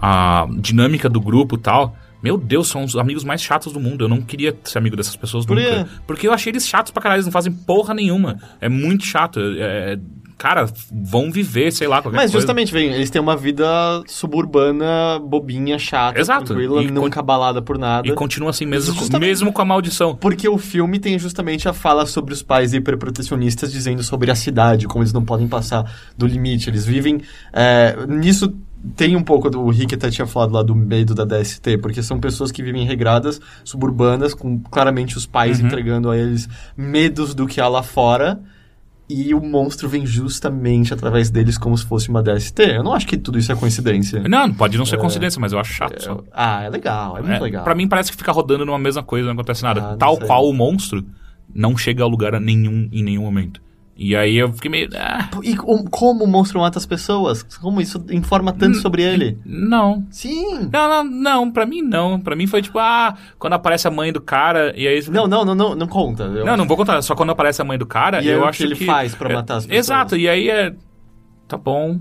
a, 0.00 0.42
a 0.42 0.46
dinâmica 0.58 1.08
do 1.08 1.20
grupo 1.20 1.56
e 1.56 1.58
tal. 1.58 1.96
Meu 2.22 2.36
Deus, 2.38 2.68
são 2.68 2.84
os 2.84 2.96
amigos 2.96 3.22
mais 3.24 3.40
chatos 3.42 3.72
do 3.72 3.78
mundo. 3.80 4.04
Eu 4.04 4.08
não 4.08 4.20
queria 4.22 4.56
ser 4.64 4.78
amigo 4.78 4.96
dessas 4.96 5.14
pessoas 5.16 5.44
Por 5.46 5.56
nunca. 5.56 5.86
Porque 6.06 6.26
eu 6.26 6.32
achei 6.32 6.50
eles 6.50 6.66
chatos 6.66 6.90
pra 6.92 7.02
caralho, 7.02 7.18
eles 7.18 7.26
não 7.26 7.32
fazem 7.32 7.52
porra 7.52 7.92
nenhuma. 7.94 8.38
É 8.60 8.68
muito 8.68 9.04
chato. 9.04 9.38
É, 9.58 9.98
cara, 10.38 10.66
vão 10.92 11.30
viver, 11.30 11.70
sei 11.72 11.86
lá, 11.86 12.02
qualquer 12.02 12.16
Mas 12.16 12.30
coisa. 12.30 12.38
justamente, 12.38 12.72
vem, 12.72 12.92
eles 12.92 13.08
têm 13.10 13.20
uma 13.22 13.36
vida 13.36 13.64
suburbana, 14.06 15.18
bobinha, 15.18 15.78
chata, 15.78 16.18
Exato. 16.20 16.46
tranquila, 16.46 16.82
E 16.82 16.90
nunca 16.90 17.20
abalada 17.20 17.62
por 17.62 17.78
nada. 17.78 18.06
E 18.08 18.12
continua 18.12 18.50
assim 18.50 18.66
mesmo, 18.66 18.94
com- 18.94 19.18
mesmo 19.18 19.52
com 19.52 19.62
a 19.62 19.64
maldição. 19.64 20.14
Porque 20.14 20.48
o 20.48 20.58
filme 20.58 20.98
tem 20.98 21.18
justamente 21.18 21.68
a 21.68 21.72
fala 21.72 22.06
sobre 22.06 22.32
os 22.34 22.42
pais 22.42 22.74
hiperprotecionistas 22.74 23.72
dizendo 23.72 24.02
sobre 24.02 24.30
a 24.30 24.34
cidade, 24.34 24.86
como 24.86 25.02
eles 25.02 25.12
não 25.12 25.24
podem 25.24 25.48
passar 25.48 25.90
do 26.16 26.26
limite. 26.26 26.68
Eles 26.70 26.84
vivem. 26.84 27.20
é, 27.52 27.96
nisso 28.06 28.54
tem 28.94 29.16
um 29.16 29.22
pouco 29.22 29.48
do. 29.50 29.60
O 29.62 29.70
Rick 29.70 29.94
até 29.94 30.10
tinha 30.10 30.26
falado 30.26 30.52
lá 30.52 30.62
do 30.62 30.74
medo 30.74 31.14
da 31.14 31.24
DST, 31.24 31.78
porque 31.78 32.02
são 32.02 32.20
pessoas 32.20 32.52
que 32.52 32.62
vivem 32.62 32.84
regradas, 32.84 33.40
suburbanas, 33.64 34.34
com 34.34 34.58
claramente 34.60 35.16
os 35.16 35.26
pais 35.26 35.58
Uhum. 35.60 35.66
entregando 35.66 36.10
a 36.10 36.16
eles 36.16 36.48
medos 36.76 37.34
do 37.34 37.46
que 37.46 37.60
há 37.60 37.68
lá 37.68 37.82
fora. 37.82 38.40
E 39.08 39.32
o 39.34 39.40
monstro 39.40 39.88
vem 39.88 40.04
justamente 40.04 40.92
através 40.92 41.30
deles 41.30 41.56
como 41.56 41.78
se 41.78 41.86
fosse 41.86 42.08
uma 42.08 42.20
DST. 42.22 42.60
Eu 42.60 42.82
não 42.82 42.92
acho 42.92 43.06
que 43.06 43.16
tudo 43.16 43.38
isso 43.38 43.52
é 43.52 43.54
coincidência. 43.54 44.20
Não, 44.28 44.52
pode 44.52 44.76
não 44.76 44.84
ser 44.84 44.98
coincidência, 44.98 45.40
mas 45.40 45.52
eu 45.52 45.60
acho 45.60 45.72
chato. 45.72 46.02
só. 46.02 46.24
Ah, 46.32 46.62
é 46.64 46.68
legal, 46.68 47.16
é 47.16 47.20
muito 47.22 47.34
É, 47.34 47.38
legal. 47.38 47.62
Pra 47.62 47.72
mim 47.74 47.86
parece 47.86 48.10
que 48.10 48.16
fica 48.16 48.32
rodando 48.32 48.66
numa 48.66 48.78
mesma 48.80 49.04
coisa, 49.04 49.26
não 49.26 49.34
acontece 49.34 49.62
nada. 49.62 49.80
Ah, 49.80 49.90
não 49.92 49.96
Tal 49.98 50.16
sei. 50.16 50.26
qual 50.26 50.48
o 50.48 50.52
monstro 50.52 51.04
não 51.54 51.76
chega 51.76 52.02
a 52.02 52.06
lugar 52.08 52.40
nenhum 52.40 52.88
em 52.90 53.02
nenhum 53.04 53.22
momento. 53.22 53.60
E 53.98 54.14
aí 54.14 54.36
eu 54.36 54.52
fiquei 54.52 54.70
meio. 54.70 54.90
Ah, 54.94 55.26
E 55.42 55.56
com- 55.56 55.82
como 55.86 56.22
o 56.24 56.26
monstro 56.28 56.60
mata 56.60 56.78
as 56.78 56.84
pessoas? 56.84 57.42
Como 57.42 57.80
isso 57.80 58.04
informa 58.10 58.52
tanto 58.52 58.76
sobre 58.76 59.02
ele? 59.02 59.38
não. 59.44 60.06
Sim. 60.10 60.68
Não, 60.70 60.88
não, 60.88 61.04
não, 61.04 61.50
pra 61.50 61.64
mim 61.64 61.80
não. 61.80 62.20
Pra 62.20 62.36
mim 62.36 62.46
foi 62.46 62.60
tipo, 62.60 62.78
ah, 62.78 63.16
quando 63.38 63.54
aparece 63.54 63.88
a 63.88 63.90
mãe 63.90 64.12
do 64.12 64.20
cara, 64.20 64.74
e 64.76 64.86
aí. 64.86 65.00
Não, 65.08 65.26
não, 65.26 65.44
não, 65.46 65.54
não, 65.54 65.74
não 65.74 65.86
conta. 65.86 66.24
Eu 66.24 66.44
não, 66.44 66.58
não 66.58 66.66
vou 66.66 66.76
contar, 66.76 67.00
só 67.00 67.14
quando 67.14 67.30
aparece 67.30 67.62
a 67.62 67.64
mãe 67.64 67.78
do 67.78 67.86
cara, 67.86 68.22
E 68.22 68.28
eu 68.28 68.42
que 68.42 68.48
acho 68.48 68.62
ele 68.64 68.74
faz 68.74 69.14
pra 69.14 69.30
é, 69.30 69.34
matar 69.34 69.56
as 69.56 69.66
pessoas? 69.66 69.86
Exato, 69.86 70.16
e 70.16 70.28
aí 70.28 70.50
é. 70.50 70.74
Tá 71.48 71.56
bom. 71.56 71.98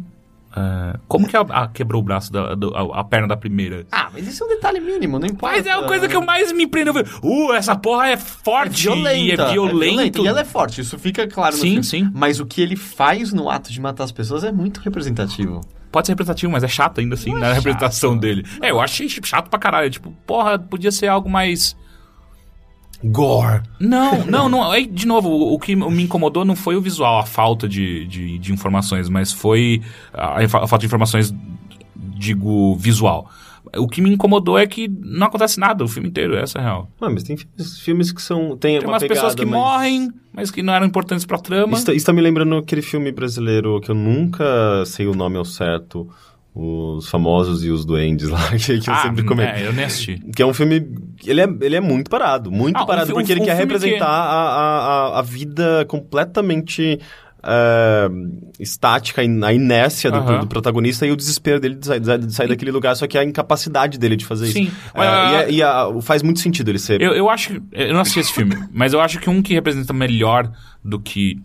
É, 0.58 0.98
como 1.08 1.28
que 1.28 1.36
a, 1.36 1.42
a- 1.42 1.68
quebrou 1.68 2.02
o 2.02 2.06
braço 2.06 2.32
da 2.32 2.56
do- 2.56 2.74
a, 2.76 3.02
a 3.02 3.04
perna 3.04 3.28
da 3.28 3.36
primeira? 3.36 3.86
Ah, 3.92 4.10
mas 4.14 4.26
isso 4.28 4.44
é 4.44 4.46
um 4.48 4.50
detalhe 4.50 4.80
mínimo, 4.80 5.20
não 5.20 5.28
importa. 5.28 5.58
Mas 5.58 5.66
é 5.68 5.72
a 5.72 5.84
coisa 5.84 6.08
que 6.08 6.16
eu 6.16 6.24
mais 6.26 6.52
me 6.54 6.66
prendeu. 6.66 6.94
Uh, 7.22 7.54
essa 7.54 7.76
porra 7.76 8.08
é 8.08 8.14
É 8.14 8.18
forte 8.18 8.84
violenta, 8.84 9.14
e 9.18 9.32
é 9.32 9.52
violento. 9.52 10.24
E 10.24 10.28
ela 10.28 10.40
é 10.42 10.46
forte, 10.46 10.80
isso 10.82 10.98
fica 10.98 11.28
claro 11.28 11.56
no 11.56 11.62
Sim, 11.62 11.68
filme. 11.68 11.84
sim. 11.84 12.10
Mas 12.14 12.40
o 12.40 12.46
que 12.46 12.62
ele 12.62 12.76
faz 12.78 13.34
no 13.34 13.50
ato 13.50 13.72
de 13.72 13.82
matar 13.82 14.06
as 14.06 14.12
pessoas 14.14 14.44
é 14.46 14.52
muito 14.52 14.80
representativo. 14.80 15.60
Pode 15.92 16.08
ser 16.08 16.14
representativo, 16.14 16.52
mas 16.52 16.64
é 16.64 16.68
chato 16.68 17.00
ainda 17.00 17.16
assim, 17.16 17.32
Não 17.32 17.38
é 17.38 17.40
na 17.42 17.48
chato. 17.48 17.56
representação 17.58 18.18
dele. 18.18 18.46
É, 18.62 18.72
eu 18.72 18.80
achei 18.82 19.08
chato 19.10 19.50
pra 19.50 19.60
caralho. 19.60 19.90
Tipo, 19.90 20.12
porra, 20.26 20.58
podia 20.60 20.92
ser 20.92 21.08
algo 21.08 21.30
mais. 21.30 21.76
Gore. 23.04 23.62
Não, 23.80 24.26
não, 24.26 24.50
não. 24.50 24.72
Aí, 24.72 24.86
de 24.88 25.06
novo, 25.06 25.30
o, 25.30 25.54
o 25.54 25.60
que 25.60 25.76
me 25.76 26.04
incomodou 26.04 26.44
não 26.46 26.56
foi 26.56 26.76
o 26.76 26.82
visual, 26.82 27.20
a 27.20 27.26
falta 27.26 27.68
de, 27.68 28.06
de, 28.08 28.38
de 28.40 28.54
informações, 28.54 29.10
mas 29.10 29.32
foi 29.32 29.82
a, 30.14 30.44
a 30.44 30.48
falta 30.48 30.80
de 30.80 30.86
informações, 30.88 31.34
digo, 31.96 32.76
visual. 32.76 33.30
O 33.78 33.88
que 33.88 34.00
me 34.02 34.10
incomodou 34.10 34.58
é 34.58 34.66
que 34.66 34.88
não 34.88 35.28
acontece 35.28 35.60
nada 35.60 35.84
o 35.84 35.88
filme 35.88 36.08
inteiro, 36.08 36.38
essa 36.38 36.60
é 36.60 36.62
a 36.62 36.64
real. 36.64 36.90
Ah, 37.02 37.10
mas 37.10 37.24
tem 37.24 37.36
filmes, 37.36 37.80
filmes 37.80 38.12
que 38.12 38.22
são. 38.22 38.56
Tem, 38.56 38.78
Tem 38.80 38.88
uma 38.88 38.94
umas 38.94 39.04
pessoas 39.04 39.34
pegada 39.34 39.36
que 39.36 39.46
mais- 39.46 39.64
morrem, 39.64 40.12
mas 40.32 40.52
que 40.52 40.64
não 40.64 40.74
eram 40.74 40.86
importantes 40.86 41.26
pra 41.26 41.38
trama. 41.38 41.74
Isso, 41.74 41.86
tá- 41.86 41.94
isso 41.94 42.06
tá 42.06 42.14
me 42.14 42.22
lembrando 42.22 42.56
aquele 42.56 42.82
filme 42.82 43.12
brasileiro 43.12 43.82
que 43.82 43.92
eu 43.92 43.96
nunca 43.96 44.46
sei 44.86 45.08
o 45.08 45.14
nome 45.16 45.38
ao 45.38 45.44
certo. 45.46 46.08
Os 46.58 47.10
famosos 47.10 47.66
e 47.66 47.70
os 47.70 47.84
duendes 47.84 48.30
lá, 48.32 48.40
que, 48.52 48.80
que 48.80 48.90
eu 48.90 48.94
ah, 48.94 49.02
sempre 49.02 49.24
comento. 49.26 49.56
é, 49.56 49.68
eu 49.68 49.74
nem 49.74 49.84
assisti. 49.84 50.20
Que 50.34 50.42
é 50.42 50.46
um 50.46 50.54
filme. 50.54 50.88
Ele 51.26 51.42
é, 51.42 51.48
ele 51.62 51.76
é 51.76 51.82
muito 51.82 52.10
parado, 52.10 52.50
muito 52.50 52.78
Ah, 52.78 52.84
um 52.84 52.86
parado, 52.86 53.08
fi- 53.08 53.14
porque 53.14 53.34
um- 53.34 53.36
ele 53.36 53.42
um 53.42 53.46
quer 53.46 53.58
representar 53.58 53.98
que- 53.98 54.04
a, 54.04 54.08
a, 55.16 55.20
a, 55.20 55.22
vida 55.22 55.84
completamente 55.90 56.98
é, 57.44 58.08
estática, 58.60 59.22
a 59.22 59.54
inércia 59.54 60.10
do, 60.10 60.40
do 60.40 60.48
protagonista 60.48 61.06
e 61.06 61.12
o 61.12 61.16
desespero 61.16 61.60
dele 61.60 61.76
de 61.76 61.86
sair, 61.86 62.00
de 62.00 62.34
sair 62.34 62.48
daquele 62.48 62.72
lugar, 62.72 62.96
só 62.96 63.06
que 63.06 63.18
a 63.18 63.24
incapacidade 63.24 63.98
dele 64.00 64.16
de 64.16 64.26
fazer 64.26 64.48
Sim. 64.48 64.64
isso. 64.64 64.76
É, 64.94 65.02
Ah, 65.02 65.32
e 65.32 65.36
é- 65.36 65.52
e 65.56 65.62
a- 65.64 65.90
faz 66.02 66.24
muito 66.24 66.40
sentido 66.40 66.72
ele 66.72 66.80
ser. 66.80 67.02
Eu, 67.02 67.12
eu 67.14 67.30
acho. 67.30 67.62
Eu 67.72 67.94
não 67.94 68.00
assisti 68.00 68.20
esse 68.22 68.32
filme, 68.34 68.56
mas 68.72 68.94
eu 68.94 69.02
acho 69.02 69.20
que 69.20 69.30
um 69.30 69.42
que 69.42 69.54
representa 69.54 69.92
melhor 69.94 70.50
do 70.84 71.00
que 71.00 71.38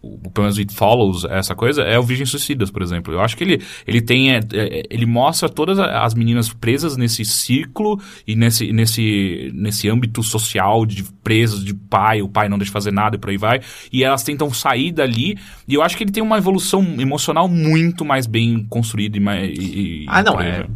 o, 0.00 0.18
pelo 0.30 0.44
menos 0.44 0.58
It 0.58 0.74
Follows, 0.74 1.24
essa 1.24 1.54
coisa, 1.54 1.82
é 1.82 1.98
o 1.98 2.02
Virgem 2.02 2.24
Suicidas, 2.26 2.70
por 2.70 2.82
exemplo. 2.82 3.12
Eu 3.12 3.20
acho 3.20 3.36
que 3.36 3.44
ele, 3.44 3.62
ele 3.86 4.00
tem. 4.00 4.32
é, 4.32 4.40
é, 4.52 4.82
ele 4.90 5.06
mostra 5.06 5.48
todas 5.48 5.78
as 5.78 6.14
meninas 6.14 6.48
presas 6.52 6.96
nesse 6.96 7.24
ciclo 7.24 8.00
e 8.26 8.36
nesse, 8.36 8.72
nesse, 8.72 9.50
nesse 9.54 9.88
âmbito 9.88 10.22
social 10.22 10.86
de 10.86 11.02
presas 11.22 11.64
de 11.64 11.74
pai, 11.74 12.22
o 12.22 12.28
pai 12.28 12.48
não 12.48 12.58
deixa 12.58 12.72
fazer 12.72 12.92
nada 12.92 13.16
e 13.16 13.18
por 13.18 13.30
aí 13.30 13.36
vai. 13.36 13.60
E 13.92 14.04
elas 14.04 14.22
tentam 14.22 14.52
sair 14.52 14.92
dali. 14.92 15.36
E 15.66 15.74
eu 15.74 15.82
acho 15.82 15.96
que 15.96 16.04
ele 16.04 16.12
tem 16.12 16.22
uma 16.22 16.38
evolução 16.38 16.82
emocional 16.98 17.48
muito 17.48 18.04
mais 18.04 18.26
bem 18.26 18.64
construída 18.68 19.16
e 19.16 19.20
mais. 19.20 19.50
e- 19.58 20.06
Ah, 20.08 20.22
não, 20.22 20.40
é. 20.40 20.66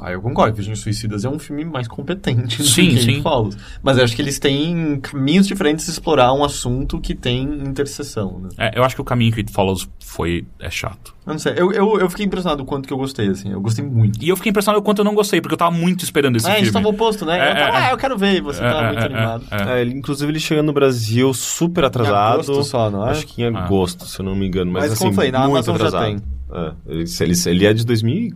Ah, 0.00 0.12
eu 0.12 0.22
concordo. 0.22 0.54
Virgem 0.54 0.74
Suicidas 0.76 1.24
é 1.24 1.28
um 1.28 1.38
filme 1.38 1.64
mais 1.64 1.88
competente 1.88 2.58
do 2.62 2.64
Sim, 2.64 2.90
que 2.90 3.00
sim. 3.02 3.10
It 3.14 3.22
Follows. 3.22 3.56
Mas 3.82 3.98
eu 3.98 4.04
acho 4.04 4.14
que 4.14 4.22
eles 4.22 4.38
têm 4.38 5.00
caminhos 5.00 5.46
diferentes 5.46 5.84
de 5.86 5.90
explorar 5.90 6.32
um 6.32 6.44
assunto 6.44 7.00
que 7.00 7.14
tem 7.14 7.42
interseção, 7.42 8.38
né? 8.40 8.48
É, 8.58 8.78
eu 8.78 8.84
acho 8.84 8.94
que 8.94 9.00
o 9.00 9.04
caminho 9.04 9.32
que 9.32 9.40
It 9.40 9.52
Follows 9.52 9.88
foi. 10.04 10.46
é 10.60 10.70
chato. 10.70 11.14
Eu 11.26 11.32
não 11.32 11.38
sei. 11.38 11.52
Eu, 11.56 11.72
eu, 11.72 11.98
eu 12.00 12.08
fiquei 12.08 12.24
impressionado 12.24 12.58
com 12.64 12.64
o 12.64 12.68
quanto 12.68 12.86
que 12.86 12.92
eu 12.92 12.96
gostei, 12.96 13.28
assim. 13.28 13.50
Eu 13.52 13.60
gostei 13.60 13.84
muito. 13.84 14.22
E 14.22 14.28
eu 14.28 14.36
fiquei 14.36 14.50
impressionado 14.50 14.80
o 14.80 14.82
quanto 14.84 14.98
eu 15.00 15.04
não 15.04 15.14
gostei, 15.14 15.40
porque 15.40 15.54
eu 15.54 15.58
tava 15.58 15.70
muito 15.70 16.02
esperando 16.04 16.36
esse 16.36 16.46
Ah, 16.46 16.52
a 16.52 16.54
gente 16.54 16.70
filme. 16.70 16.72
tava 16.80 16.88
oposto, 16.88 17.26
né? 17.26 17.38
É, 17.38 17.50
eu 17.50 17.54
tava, 17.56 17.78
é, 17.78 17.86
ah, 17.86 17.90
eu 17.90 17.96
quero 17.98 18.16
ver. 18.16 18.36
E 18.36 18.40
você 18.40 18.62
É, 18.62 18.68
tava 18.70 18.80
é, 18.82 18.86
muito 18.86 19.00
é, 19.02 19.04
animado. 19.04 19.44
é. 19.50 19.78
É, 19.78 19.80
ele, 19.82 19.94
inclusive 19.98 20.30
ele 20.32 20.40
chega 20.40 20.62
no 20.62 20.72
Brasil 20.72 21.34
super 21.34 21.84
atrasado. 21.84 22.34
agosto 22.34 22.62
só, 22.64 22.90
não 22.90 23.06
é? 23.06 23.10
Acho 23.10 23.26
que 23.26 23.42
em 23.42 23.54
Ah. 23.54 23.64
agosto, 23.64 24.06
se 24.06 24.20
eu 24.20 24.24
não 24.24 24.34
me 24.34 24.46
engano. 24.46 24.70
Mas, 24.72 24.84
Mas 24.84 24.92
assim, 24.92 24.98
como 25.00 25.10
eu 25.10 25.14
falei, 25.16 25.30
na 25.32 25.40
muito 25.40 25.52
Amazon 25.70 25.76
já 25.76 25.86
atrasado. 25.88 26.22
É, 26.50 26.72
ele, 26.86 27.04
ele, 27.20 27.32
ele 27.46 27.66
é 27.66 27.74
de 27.74 27.84
2000, 27.84 28.30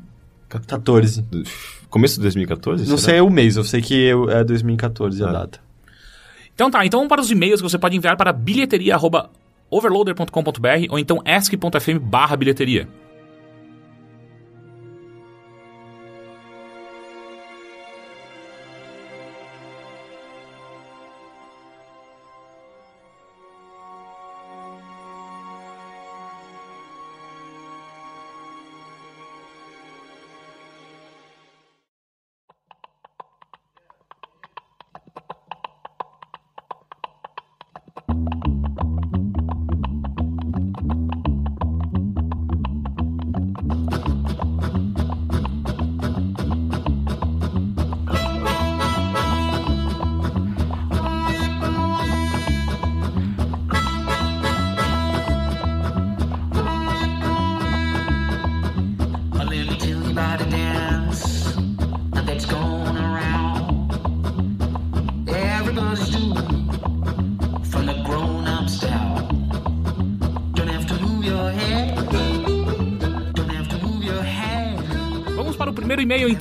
14. 0.61 1.25
começo 1.91 2.15
de 2.17 2.23
2014? 2.23 2.89
Não 2.89 2.97
será? 2.97 3.13
sei 3.13 3.21
o 3.21 3.29
mês, 3.31 3.57
eu 3.57 3.65
sei 3.65 3.83
que 3.83 4.11
é 4.31 4.45
2014 4.45 5.23
a 5.25 5.29
Ah. 5.29 5.33
data. 5.33 5.61
Então 6.55 6.71
tá, 6.71 6.85
então 6.85 7.01
vamos 7.01 7.09
para 7.09 7.21
os 7.21 7.31
e-mails 7.31 7.61
que 7.63 7.69
você 7.69 7.79
pode 7.79 7.97
enviar 7.97 8.17
para 8.17 8.33
bilheteria.overloader.com.br 8.33 10.87
ou 10.91 10.99
então 10.99 11.23
ask.fm 11.25 11.99
barra 12.01 12.37
bilheteria. 12.37 12.87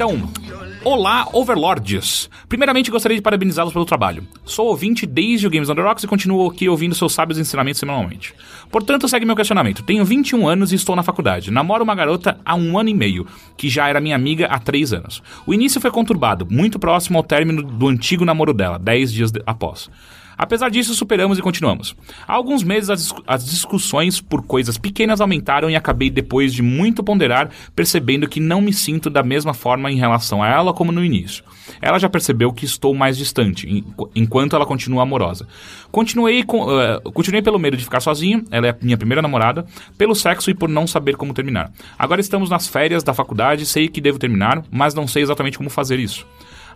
Então. 0.01 0.27
Olá, 0.83 1.27
Overlords! 1.31 2.27
Primeiramente, 2.49 2.89
gostaria 2.89 3.15
de 3.15 3.21
parabenizá-los 3.21 3.71
pelo 3.71 3.85
trabalho. 3.85 4.27
Sou 4.43 4.65
ouvinte 4.65 5.05
desde 5.05 5.45
o 5.45 5.49
Games 5.49 5.67
the 5.67 5.79
Rocks 5.79 6.03
e 6.03 6.07
continuo 6.07 6.49
aqui 6.49 6.67
ouvindo 6.67 6.95
seus 6.95 7.13
sábios 7.13 7.37
ensinamentos 7.37 7.79
semanalmente. 7.79 8.33
Portanto, 8.71 9.07
segue 9.07 9.27
meu 9.27 9.35
questionamento. 9.35 9.83
Tenho 9.83 10.03
21 10.03 10.47
anos 10.47 10.71
e 10.71 10.75
estou 10.75 10.95
na 10.95 11.03
faculdade. 11.03 11.51
Namoro 11.51 11.83
uma 11.83 11.93
garota 11.93 12.39
há 12.43 12.55
um 12.55 12.79
ano 12.79 12.89
e 12.89 12.95
meio, 12.95 13.27
que 13.55 13.69
já 13.69 13.87
era 13.87 14.01
minha 14.01 14.15
amiga 14.15 14.47
há 14.47 14.57
3 14.57 14.93
anos. 14.93 15.21
O 15.45 15.53
início 15.53 15.79
foi 15.79 15.91
conturbado, 15.91 16.47
muito 16.49 16.79
próximo 16.79 17.19
ao 17.19 17.23
término 17.23 17.61
do 17.61 17.87
antigo 17.87 18.25
namoro 18.25 18.55
dela, 18.55 18.79
10 18.79 19.13
dias 19.13 19.31
após. 19.45 19.87
Apesar 20.43 20.69
disso, 20.69 20.95
superamos 20.95 21.37
e 21.37 21.41
continuamos. 21.41 21.95
Há 22.27 22.33
alguns 22.33 22.63
meses 22.63 22.89
as, 22.89 23.13
as 23.27 23.45
discussões 23.45 24.19
por 24.19 24.41
coisas 24.41 24.75
pequenas 24.75 25.21
aumentaram 25.21 25.69
e 25.69 25.75
acabei, 25.75 26.09
depois 26.09 26.51
de 26.51 26.63
muito 26.63 27.03
ponderar, 27.03 27.51
percebendo 27.75 28.27
que 28.27 28.39
não 28.39 28.59
me 28.59 28.73
sinto 28.73 29.07
da 29.07 29.21
mesma 29.21 29.53
forma 29.53 29.91
em 29.91 29.97
relação 29.97 30.41
a 30.41 30.47
ela 30.47 30.73
como 30.73 30.91
no 30.91 31.05
início. 31.05 31.43
Ela 31.79 31.99
já 31.99 32.09
percebeu 32.09 32.51
que 32.51 32.65
estou 32.65 32.91
mais 32.95 33.19
distante, 33.19 33.69
enqu- 33.69 34.09
enquanto 34.15 34.55
ela 34.55 34.65
continua 34.65 35.03
amorosa. 35.03 35.47
Continuei, 35.91 36.41
com, 36.41 36.71
eh, 36.81 36.99
continuei 37.13 37.43
pelo 37.43 37.59
medo 37.59 37.77
de 37.77 37.83
ficar 37.83 37.99
sozinho, 37.99 38.43
ela 38.49 38.67
é 38.67 38.75
minha 38.81 38.97
primeira 38.97 39.21
namorada, 39.21 39.63
pelo 39.95 40.15
sexo 40.15 40.49
e 40.49 40.55
por 40.55 40.67
não 40.67 40.87
saber 40.87 41.17
como 41.17 41.35
terminar. 41.35 41.71
Agora 41.99 42.19
estamos 42.19 42.49
nas 42.49 42.67
férias 42.67 43.03
da 43.03 43.13
faculdade, 43.13 43.63
sei 43.67 43.87
que 43.87 44.01
devo 44.01 44.17
terminar, 44.17 44.63
mas 44.71 44.95
não 44.95 45.07
sei 45.07 45.21
exatamente 45.21 45.59
como 45.59 45.69
fazer 45.69 45.99
isso. 45.99 46.25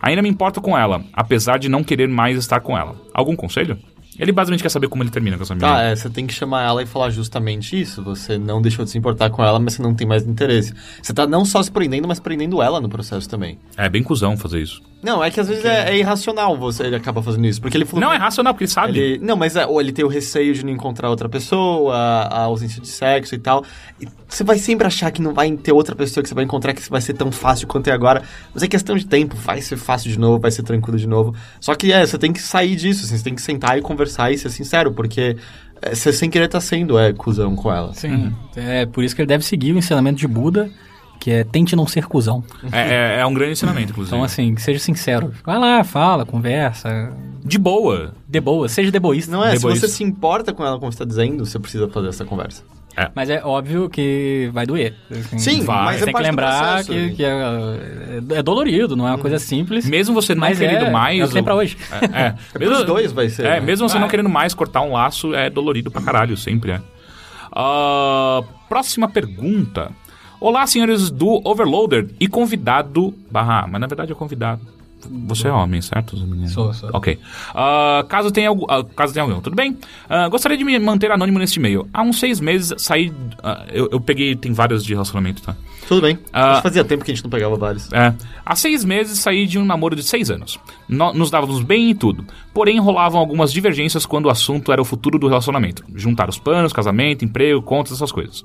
Ainda 0.06 0.22
me 0.22 0.28
importo 0.28 0.60
com 0.60 0.78
ela, 0.78 1.02
apesar 1.12 1.58
de 1.58 1.68
não 1.68 1.82
querer 1.82 2.06
mais 2.06 2.38
estar 2.38 2.60
com 2.60 2.78
ela. 2.78 2.94
Algum 3.12 3.34
conselho? 3.34 3.76
Ele 4.16 4.30
basicamente 4.30 4.62
quer 4.62 4.68
saber 4.68 4.88
como 4.88 5.02
ele 5.02 5.10
termina 5.10 5.36
com 5.36 5.42
essa 5.42 5.52
menina. 5.52 5.72
Tá, 5.72 5.82
é, 5.82 5.96
você 5.96 6.08
tem 6.08 6.28
que 6.28 6.32
chamar 6.32 6.62
ela 6.62 6.80
e 6.80 6.86
falar 6.86 7.10
justamente 7.10 7.78
isso. 7.78 8.04
Você 8.04 8.38
não 8.38 8.62
deixou 8.62 8.84
de 8.84 8.92
se 8.92 8.96
importar 8.96 9.30
com 9.30 9.44
ela, 9.44 9.58
mas 9.58 9.74
você 9.74 9.82
não 9.82 9.96
tem 9.96 10.06
mais 10.06 10.24
interesse. 10.24 10.72
Você 11.02 11.12
tá 11.12 11.26
não 11.26 11.44
só 11.44 11.60
se 11.60 11.72
prendendo, 11.72 12.06
mas 12.06 12.20
prendendo 12.20 12.62
ela 12.62 12.80
no 12.80 12.88
processo 12.88 13.28
também. 13.28 13.58
É 13.76 13.88
bem 13.88 14.04
cuzão 14.04 14.36
fazer 14.36 14.62
isso. 14.62 14.80
Não, 15.02 15.22
é 15.22 15.30
que 15.30 15.38
às 15.38 15.48
vezes 15.48 15.64
é, 15.64 15.90
é 15.90 15.98
irracional 15.98 16.56
você 16.56 16.84
ele 16.84 16.96
acaba 16.96 17.22
fazendo 17.22 17.46
isso. 17.46 17.60
Porque 17.60 17.76
ele 17.76 17.84
falou. 17.84 18.00
Não, 18.00 18.12
é 18.12 18.16
racional, 18.16 18.54
porque 18.54 18.64
ele 18.64 18.70
sabe. 18.70 18.98
Ele, 18.98 19.18
não, 19.24 19.36
mas 19.36 19.54
é, 19.54 19.66
ou 19.66 19.80
ele 19.80 19.92
tem 19.92 20.04
o 20.04 20.08
receio 20.08 20.54
de 20.54 20.64
não 20.64 20.72
encontrar 20.72 21.10
outra 21.10 21.28
pessoa, 21.28 21.94
a 21.94 22.40
ausência 22.40 22.80
de 22.80 22.88
sexo 22.88 23.34
e 23.34 23.38
tal. 23.38 23.64
E 24.00 24.08
você 24.26 24.42
vai 24.42 24.58
sempre 24.58 24.86
achar 24.86 25.10
que 25.10 25.20
não 25.20 25.32
vai 25.32 25.52
ter 25.52 25.72
outra 25.72 25.94
pessoa 25.94 26.22
que 26.22 26.28
você 26.28 26.34
vai 26.34 26.44
encontrar 26.44 26.72
que 26.72 26.88
vai 26.90 27.00
ser 27.00 27.14
tão 27.14 27.30
fácil 27.30 27.68
quanto 27.68 27.88
é 27.88 27.92
agora. 27.92 28.22
Mas 28.52 28.62
é 28.62 28.68
questão 28.68 28.96
de 28.96 29.06
tempo, 29.06 29.36
vai 29.36 29.60
ser 29.60 29.76
fácil 29.76 30.10
de 30.10 30.18
novo, 30.18 30.40
vai 30.40 30.50
ser 30.50 30.62
tranquilo 30.62 30.98
de 30.98 31.06
novo. 31.06 31.34
Só 31.60 31.74
que 31.74 31.92
é, 31.92 32.04
você 32.04 32.18
tem 32.18 32.32
que 32.32 32.40
sair 32.40 32.74
disso, 32.74 33.04
assim, 33.04 33.16
você 33.16 33.24
tem 33.24 33.34
que 33.34 33.42
sentar 33.42 33.78
e 33.78 33.82
conversar 33.82 34.32
e 34.32 34.38
ser 34.38 34.50
sincero, 34.50 34.92
porque 34.92 35.36
é, 35.82 35.94
você 35.94 36.12
sem 36.12 36.30
querer 36.30 36.48
tá 36.48 36.60
sendo 36.60 36.98
é, 36.98 37.12
cuzão 37.12 37.54
com 37.54 37.72
ela. 37.72 37.92
Sim. 37.94 38.34
É 38.56 38.86
por 38.86 39.04
isso 39.04 39.14
que 39.14 39.22
ele 39.22 39.28
deve 39.28 39.44
seguir 39.44 39.72
o 39.72 39.78
ensinamento 39.78 40.18
de 40.18 40.26
Buda, 40.26 40.70
que 41.20 41.30
é 41.30 41.44
tente 41.44 41.74
não 41.76 41.86
ser 41.86 42.06
cuzão. 42.06 42.42
É, 42.72 43.16
é- 43.16 43.20
é 43.20 43.26
um 43.26 43.34
grande 43.34 43.52
ensinamento, 43.52 43.90
inclusive. 43.92 44.14
Então, 44.14 44.24
assim, 44.24 44.56
seja 44.56 44.78
sincero. 44.78 45.32
Vai 45.44 45.58
lá, 45.58 45.82
fala, 45.84 46.24
conversa. 46.24 47.12
De 47.44 47.58
boa. 47.58 48.12
De 48.28 48.40
boa, 48.40 48.68
seja 48.68 48.90
deboísta. 48.90 49.30
Não 49.32 49.44
é, 49.44 49.50
se 49.50 49.56
Depois- 49.56 49.80
você 49.80 49.88
se 49.88 50.02
importa 50.04 50.52
com 50.52 50.64
ela 50.64 50.78
como 50.78 50.90
você 50.92 50.98
tá 50.98 51.04
dizendo, 51.04 51.44
você 51.46 51.58
precisa 51.58 51.88
fazer 51.88 52.08
essa 52.08 52.24
conversa. 52.24 52.62
Mas 53.14 53.28
é 53.28 53.44
óbvio 53.44 53.90
que 53.90 54.48
vai 54.54 54.64
doer. 54.64 54.94
Assim, 55.10 55.38
Sim, 55.38 55.60
vai. 55.64 55.84
mas 55.84 55.96
Você 55.98 56.02
é 56.02 56.06
tem 56.06 56.06
que 56.06 56.12
parte 56.12 56.24
do 56.24 56.30
lembrar 56.30 56.74
processo. 56.76 56.92
que, 56.92 57.10
que 57.16 57.24
é, 57.24 58.38
é 58.38 58.42
dolorido, 58.42 58.96
não 58.96 59.06
é 59.06 59.10
uma 59.10 59.18
coisa 59.18 59.38
simples. 59.38 59.84
Mesmo 59.86 60.14
você 60.14 60.34
não 60.34 60.40
Mas 60.40 60.58
querendo 60.58 60.86
é- 60.86 60.90
mais. 60.90 61.20
é 61.20 61.24
o 61.24 61.28
que 61.28 61.34
tem 61.34 61.44
pra 61.44 61.54
hoje. 61.54 61.76
É, 61.92 61.96
é. 62.22 62.34
É 62.54 62.58
pros 62.58 62.84
dois 62.86 63.12
vai 63.12 63.28
ser, 63.28 63.44
É, 63.44 63.50
né? 63.50 63.60
mesmo 63.60 63.86
você 63.86 63.98
não 63.98 64.08
querendo 64.08 64.30
mais 64.30 64.54
cortar 64.54 64.80
um 64.80 64.92
laço, 64.92 65.34
é 65.34 65.50
dolorido 65.50 65.90
pra 65.90 66.00
caralho, 66.00 66.38
sempre 66.38 66.70
é. 66.70 66.80
Ah, 67.52 68.42
próxima 68.68 69.08
pergunta. 69.08 69.90
Olá, 70.40 70.66
senhores 70.66 71.10
do 71.10 71.40
Overloader 71.48 72.08
e 72.20 72.28
convidado. 72.28 73.14
Barra, 73.30 73.66
mas 73.70 73.80
na 73.80 73.86
verdade 73.86 74.12
é 74.12 74.14
convidado. 74.14 74.60
Você 75.28 75.46
é 75.46 75.52
homem, 75.52 75.80
certo? 75.80 76.16
Sou, 76.48 76.74
sou. 76.74 76.90
Ok. 76.92 77.16
Ah, 77.54 78.04
caso, 78.08 78.30
tenha, 78.32 78.50
ah, 78.68 78.84
caso 78.96 79.12
tenha 79.14 79.22
algum, 79.24 79.40
tudo 79.40 79.54
bem? 79.54 79.76
Ah, 80.08 80.28
gostaria 80.28 80.58
de 80.58 80.64
me 80.64 80.76
manter 80.80 81.12
anônimo 81.12 81.38
neste 81.38 81.58
e-mail. 81.60 81.88
Há 81.94 82.02
uns 82.02 82.18
seis 82.18 82.40
meses 82.40 82.74
saí. 82.82 83.12
eu, 83.72 83.88
eu 83.92 84.00
peguei. 84.00 84.34
Tem 84.34 84.52
vários 84.52 84.84
de 84.84 84.92
relacionamento, 84.92 85.42
tá? 85.42 85.54
Tudo 85.86 86.00
bem. 86.02 86.18
Fazia 86.60 86.84
tempo 86.84 87.04
que 87.04 87.12
a 87.12 87.14
gente 87.14 87.22
não 87.22 87.30
pegava 87.30 87.54
vários. 87.56 87.90
É. 87.92 88.12
Há 88.44 88.56
seis 88.56 88.84
meses 88.84 89.20
saí 89.20 89.46
de 89.46 89.58
um 89.60 89.64
namoro 89.64 89.94
de 89.94 90.02
seis 90.02 90.28
anos. 90.28 90.58
No- 90.88 91.12
nos 91.14 91.30
dávamos 91.30 91.62
bem 91.62 91.90
e 91.90 91.94
tudo. 91.94 92.24
Porém, 92.52 92.80
rolavam 92.80 93.20
algumas 93.20 93.52
divergências 93.52 94.04
quando 94.04 94.26
o 94.26 94.30
assunto 94.30 94.72
era 94.72 94.82
o 94.82 94.84
futuro 94.84 95.18
do 95.20 95.28
relacionamento. 95.28 95.84
Juntar 95.94 96.28
os 96.28 96.38
planos, 96.38 96.72
casamento, 96.72 97.24
emprego, 97.24 97.62
contas, 97.62 97.92
essas 97.92 98.10
coisas. 98.10 98.44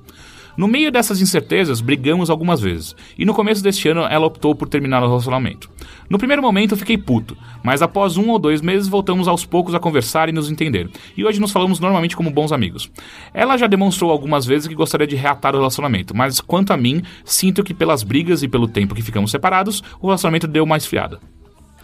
No 0.58 0.68
meio 0.68 0.92
dessas 0.92 1.22
incertezas, 1.22 1.82
brigamos 1.82 2.30
algumas 2.30 2.60
vezes. 2.60 2.96
E 3.18 3.26
no 3.26 3.34
começo 3.34 3.64
deste 3.64 3.88
ano, 3.88 4.02
ela 4.02 4.26
optou 4.26 4.54
por 4.54 4.68
terminar 4.68 5.02
o 5.02 5.08
relacionamento. 5.08 5.70
No 6.10 6.18
primeiro 6.18 6.42
momento, 6.42 6.74
eu 6.74 6.78
fiquei 6.78 6.98
puto. 6.98 7.38
Mas 7.64 7.82
após 7.82 8.18
um 8.18 8.30
ou 8.30 8.40
dois 8.40 8.62
meses, 8.62 8.88
voltamos 8.88 9.28
aos 9.28 9.46
poucos 9.46 9.74
a 9.74 9.80
conversar 9.80 10.30
e 10.30 10.32
nos 10.32 10.52
entender. 10.52 10.90
E 11.16 11.24
hoje 11.24 11.40
nos 11.40 11.52
falamos 11.52 11.80
normalmente 11.80 12.16
como 12.16 12.32
bons 12.32 12.52
amigos. 12.52 12.92
Ela 13.34 13.58
já 13.58 13.68
demonstrou 13.68 14.12
algumas 14.12 14.46
vezes 14.46 14.68
que 14.68 14.76
gostaria 14.76 15.08
de 15.08 15.16
reatar 15.16 15.56
o 15.56 15.58
relacionamento. 15.58 16.16
Mas 16.16 16.40
quanto 16.40 16.74
a 16.74 16.78
mim, 16.78 17.02
sinto 17.24 17.64
que 17.64 17.74
pelas 17.74 18.04
brigas 18.04 18.44
e 18.44 18.48
pelo 18.48 18.68
tempo 18.68 18.96
que 18.96 19.02
ficamos 19.02 19.32
separados, 19.32 19.82
o 20.00 20.08
relacionamento 20.08 20.48
deu 20.48 20.64
uma 20.64 20.78
esfriada. 20.78 21.20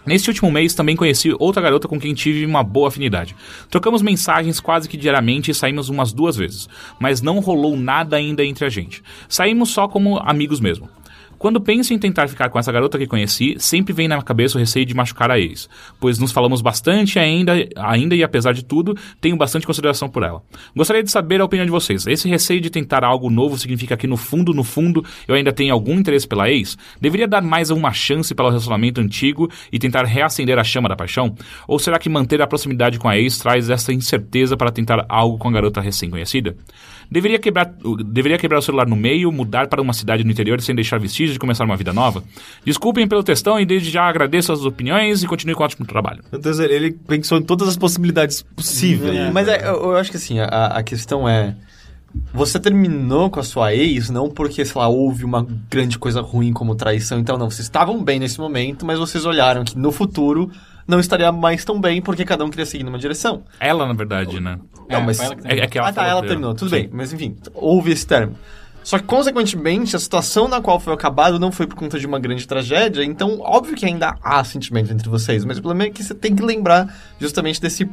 Neste 0.08 0.30
último 0.30 0.50
mês 0.50 0.72
também 0.72 0.96
conheci 0.96 1.36
outra 1.38 1.60
garota 1.60 1.86
com 1.86 2.00
quem 2.00 2.14
tive 2.14 2.46
uma 2.46 2.62
boa 2.62 2.88
afinidade. 2.88 3.36
Trocamos 3.68 4.00
mensagens 4.00 4.58
quase 4.58 4.88
que 4.88 4.96
diariamente 4.96 5.50
e 5.50 5.54
saímos 5.54 5.90
umas 5.90 6.14
duas 6.14 6.34
vezes, 6.34 6.66
mas 6.98 7.20
não 7.20 7.40
rolou 7.40 7.76
nada 7.76 8.16
ainda 8.16 8.42
entre 8.42 8.64
a 8.64 8.70
gente. 8.70 9.02
Saímos 9.28 9.68
só 9.68 9.86
como 9.86 10.18
amigos 10.20 10.60
mesmo. 10.60 10.88
Quando 11.38 11.60
penso 11.60 11.94
em 11.94 11.98
tentar 11.98 12.28
ficar 12.28 12.48
com 12.48 12.58
essa 12.58 12.72
garota 12.72 12.98
que 12.98 13.06
conheci, 13.06 13.54
sempre 13.58 13.92
vem 13.92 14.08
na 14.08 14.20
cabeça 14.22 14.56
o 14.56 14.60
receio 14.60 14.84
de 14.84 14.94
machucar 14.94 15.30
a 15.30 15.38
ex, 15.38 15.68
pois 16.00 16.18
nos 16.18 16.32
falamos 16.32 16.60
bastante 16.60 17.18
ainda, 17.18 17.52
ainda 17.76 18.14
e 18.14 18.24
apesar 18.24 18.52
de 18.52 18.64
tudo, 18.64 18.96
tenho 19.20 19.36
bastante 19.36 19.66
consideração 19.66 20.08
por 20.08 20.22
ela. 20.22 20.42
Gostaria 20.74 21.02
de 21.02 21.10
saber 21.10 21.40
a 21.40 21.44
opinião 21.44 21.64
de 21.64 21.70
vocês. 21.70 22.06
Esse 22.06 22.28
receio 22.28 22.60
de 22.60 22.70
tentar 22.70 23.04
algo 23.04 23.30
novo 23.30 23.56
significa 23.56 23.96
que 23.96 24.06
no 24.06 24.16
fundo, 24.16 24.52
no 24.52 24.64
fundo, 24.64 25.04
eu 25.28 25.34
ainda 25.34 25.52
tenho 25.52 25.72
algum 25.72 25.94
interesse 25.94 26.26
pela 26.26 26.50
ex? 26.50 26.76
Deveria 27.00 27.28
dar 27.28 27.42
mais 27.42 27.70
uma 27.70 27.92
chance 27.92 28.34
para 28.34 28.46
o 28.46 28.48
relacionamento 28.48 29.00
antigo 29.00 29.48
e 29.72 29.78
tentar 29.78 30.04
reacender 30.04 30.58
a 30.58 30.64
chama 30.64 30.88
da 30.88 30.96
paixão? 30.96 31.34
Ou 31.66 31.78
será 31.78 31.98
que 31.98 32.08
manter 32.08 32.42
a 32.42 32.46
proximidade 32.46 32.98
com 32.98 33.08
a 33.08 33.16
ex 33.16 33.38
traz 33.38 33.70
essa 33.70 33.92
incerteza 33.92 34.56
para 34.56 34.72
tentar 34.72 35.06
algo 35.08 35.38
com 35.38 35.48
a 35.48 35.52
garota 35.52 35.80
recém-conhecida? 35.80 36.56
Deveria 37.10 37.38
quebrar, 37.38 37.72
deveria 38.04 38.36
quebrar 38.38 38.58
o 38.58 38.62
celular 38.62 38.86
no 38.86 38.94
meio, 38.96 39.32
mudar 39.32 39.66
para 39.66 39.80
uma 39.80 39.92
cidade 39.92 40.22
no 40.24 40.30
interior 40.30 40.60
sem 40.60 40.74
deixar 40.74 40.98
vestígios 41.00 41.32
de 41.32 41.38
começar 41.38 41.64
uma 41.64 41.76
vida 41.76 41.92
nova? 41.92 42.22
Desculpem 42.64 43.08
pelo 43.08 43.22
textão 43.22 43.58
e 43.58 43.64
desde 43.64 43.90
já 43.90 44.02
agradeço 44.02 44.52
as 44.52 44.64
opiniões 44.64 45.22
e 45.22 45.26
continue 45.26 45.54
com 45.54 45.62
o 45.62 45.64
ótimo 45.66 45.86
trabalho. 45.86 46.22
Meu 46.30 46.40
Deus, 46.40 46.58
ele- 46.58 46.92
pensou 46.92 47.38
em 47.38 47.42
todas 47.42 47.66
as 47.68 47.76
possibilidades 47.76 48.42
possíveis. 48.42 49.32
Mas 49.32 49.48
é, 49.48 49.68
eu, 49.68 49.74
eu 49.84 49.96
acho 49.96 50.10
que 50.10 50.16
assim, 50.16 50.38
a, 50.38 50.46
a 50.46 50.82
questão 50.82 51.28
é. 51.28 51.56
Você 52.32 52.58
terminou 52.58 53.30
com 53.30 53.40
a 53.40 53.42
sua 53.42 53.74
ex 53.74 54.10
não 54.10 54.30
porque, 54.30 54.64
sei 54.64 54.80
lá, 54.80 54.88
houve 54.88 55.24
uma 55.24 55.46
grande 55.70 55.98
coisa 55.98 56.20
ruim 56.20 56.52
como 56.52 56.74
traição, 56.74 57.18
então 57.18 57.38
não. 57.38 57.50
Vocês 57.50 57.66
estavam 57.66 58.02
bem 58.02 58.18
nesse 58.18 58.38
momento, 58.38 58.84
mas 58.84 58.98
vocês 58.98 59.24
olharam 59.24 59.64
que 59.64 59.78
no 59.78 59.90
futuro 59.90 60.50
não 60.86 61.00
estaria 61.00 61.30
mais 61.30 61.64
tão 61.64 61.80
bem 61.80 62.00
porque 62.00 62.24
cada 62.24 62.44
um 62.44 62.50
queria 62.50 62.66
seguir 62.66 62.84
numa 62.84 62.98
direção. 62.98 63.42
Ela, 63.60 63.86
na 63.86 63.92
verdade, 63.92 64.40
né? 64.40 64.58
Não, 64.88 65.02
mas. 65.02 65.18
foi 65.18 65.26
ela 65.26 65.36
que 65.36 65.48
É, 65.48 65.58
é 65.58 65.66
que 65.66 65.78
ela 65.78 65.88
ah, 65.88 65.92
tá, 65.92 66.06
ela 66.06 66.22
terminou, 66.22 66.54
tudo 66.54 66.70
Sim. 66.70 66.76
bem. 66.76 66.90
Mas 66.92 67.12
enfim, 67.12 67.36
houve 67.54 67.90
esse 67.90 68.06
termo. 68.06 68.34
Só 68.82 68.98
que, 68.98 69.04
consequentemente, 69.04 69.94
a 69.94 69.98
situação 69.98 70.48
na 70.48 70.62
qual 70.62 70.80
foi 70.80 70.94
acabado 70.94 71.38
não 71.38 71.52
foi 71.52 71.66
por 71.66 71.76
conta 71.76 71.98
de 71.98 72.06
uma 72.06 72.18
grande 72.18 72.48
tragédia, 72.48 73.04
então, 73.04 73.38
óbvio 73.40 73.76
que 73.76 73.84
ainda 73.84 74.16
há 74.22 74.42
sentimento 74.44 74.90
entre 74.90 75.10
vocês, 75.10 75.44
mas 75.44 75.58
o 75.58 75.60
problema 75.60 75.90
é 75.90 75.92
que 75.92 76.02
você 76.02 76.14
tem 76.14 76.34
que 76.34 76.42
lembrar 76.42 76.96
justamente 77.20 77.60
desse 77.60 77.86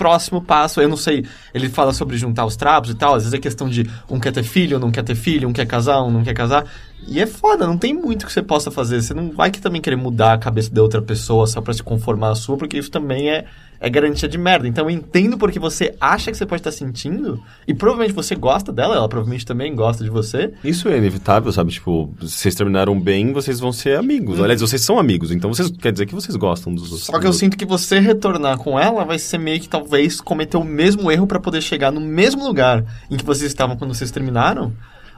próximo 0.00 0.40
passo. 0.40 0.80
Eu 0.80 0.88
não 0.88 0.96
sei, 0.96 1.26
ele 1.52 1.68
fala 1.68 1.92
sobre 1.92 2.16
juntar 2.16 2.46
os 2.46 2.56
trapos 2.56 2.88
e 2.90 2.94
tal, 2.94 3.14
às 3.14 3.24
vezes 3.24 3.34
é 3.34 3.38
questão 3.38 3.68
de 3.68 3.86
um 4.08 4.18
quer 4.18 4.32
ter 4.32 4.42
filho, 4.42 4.78
não 4.78 4.90
quer 4.90 5.02
ter 5.02 5.14
filho, 5.14 5.46
um 5.46 5.52
quer 5.52 5.66
casar, 5.66 6.00
um 6.00 6.10
não 6.10 6.24
quer 6.24 6.32
casar. 6.32 6.64
E 7.06 7.20
é 7.20 7.26
foda, 7.26 7.66
não 7.66 7.76
tem 7.76 7.92
muito 7.92 8.26
que 8.26 8.32
você 8.32 8.42
possa 8.42 8.70
fazer. 8.70 9.02
Você 9.02 9.14
não 9.14 9.30
vai 9.30 9.50
que 9.50 9.60
também 9.60 9.80
querer 9.80 9.96
mudar 9.96 10.34
a 10.34 10.38
cabeça 10.38 10.72
da 10.72 10.82
outra 10.82 11.02
pessoa 11.02 11.46
só 11.46 11.60
pra 11.60 11.74
se 11.74 11.82
conformar 11.82 12.30
à 12.30 12.34
sua, 12.34 12.56
porque 12.56 12.78
isso 12.78 12.90
também 12.90 13.30
é, 13.30 13.46
é 13.80 13.90
garantia 13.90 14.28
de 14.28 14.38
merda. 14.38 14.68
Então 14.68 14.84
eu 14.88 14.90
entendo 14.90 15.36
porque 15.38 15.58
você 15.58 15.94
acha 16.00 16.30
que 16.30 16.36
você 16.36 16.46
pode 16.46 16.60
estar 16.60 16.70
sentindo, 16.70 17.42
e 17.66 17.74
provavelmente 17.74 18.14
você 18.14 18.34
gosta 18.34 18.72
dela, 18.72 18.94
ela 18.94 19.08
provavelmente 19.08 19.44
também 19.44 19.74
gosta 19.74 20.04
de 20.04 20.10
você. 20.10 20.52
Isso 20.62 20.88
é 20.88 20.98
inevitável, 20.98 21.50
sabe? 21.52 21.72
Tipo, 21.72 22.14
vocês 22.20 22.54
terminaram 22.54 22.98
bem, 23.00 23.32
vocês 23.32 23.58
vão 23.58 23.72
ser 23.72 23.98
amigos. 23.98 24.38
Aliás, 24.40 24.60
vocês 24.60 24.82
são 24.82 24.98
amigos, 24.98 25.32
então 25.32 25.52
vocês 25.52 25.70
quer 25.70 25.92
dizer 25.92 26.06
que 26.06 26.14
vocês 26.14 26.36
gostam 26.36 26.72
dos 26.72 26.84
outros. 26.84 27.06
Só 27.06 27.18
que 27.18 27.26
eu 27.26 27.32
sinto 27.32 27.56
que 27.56 27.64
você 27.64 27.98
retornar 27.98 28.58
com 28.58 28.78
ela 28.78 29.04
vai 29.04 29.18
ser 29.18 29.38
meio 29.38 29.58
que 29.60 29.68
talvez 29.68 30.20
cometer 30.20 30.56
o 30.56 30.64
mesmo 30.64 31.10
erro 31.10 31.26
pra 31.26 31.40
poder 31.40 31.62
chegar 31.62 31.90
no 31.90 32.00
mesmo 32.00 32.46
lugar 32.46 32.84
em 33.10 33.16
que 33.16 33.24
vocês 33.24 33.50
estavam 33.50 33.76
quando 33.76 33.94
vocês 33.94 34.10
terminaram. 34.10 34.72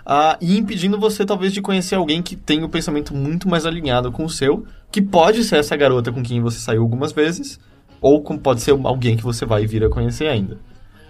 Ah, 0.05 0.37
e 0.41 0.59
impedindo 0.59 0.99
você 0.99 1.25
talvez 1.25 1.53
de 1.53 1.63
conhecer 1.63 1.95
alguém 1.95 2.23
que 2.23 2.37
tem 2.37 2.65
o 2.65 2.69
pensamento 2.69 3.15
muito 3.15 3.49
mais 3.49 3.65
alinhado 3.65 4.11
com 4.11 4.25
o 4.25 4.31
seu, 4.31 4.67
que 4.91 5.01
pode 5.01 5.45
ser 5.45 5.57
essa 5.57 5.77
garota 5.77 6.11
com 6.13 6.23
quem 6.23 6.41
você 6.41 6.59
saiu 6.59 6.83
algumas 6.83 7.13
vezes, 7.13 7.59
ou 8.01 8.21
com, 8.23 8.37
pode 8.37 8.63
ser 8.63 8.73
alguém 8.73 9.17
que 9.17 9.23
você 9.23 9.47
vai 9.47 9.67
vir 9.67 9.85
a 9.85 9.89
conhecer 9.89 10.27
ainda. 10.27 10.59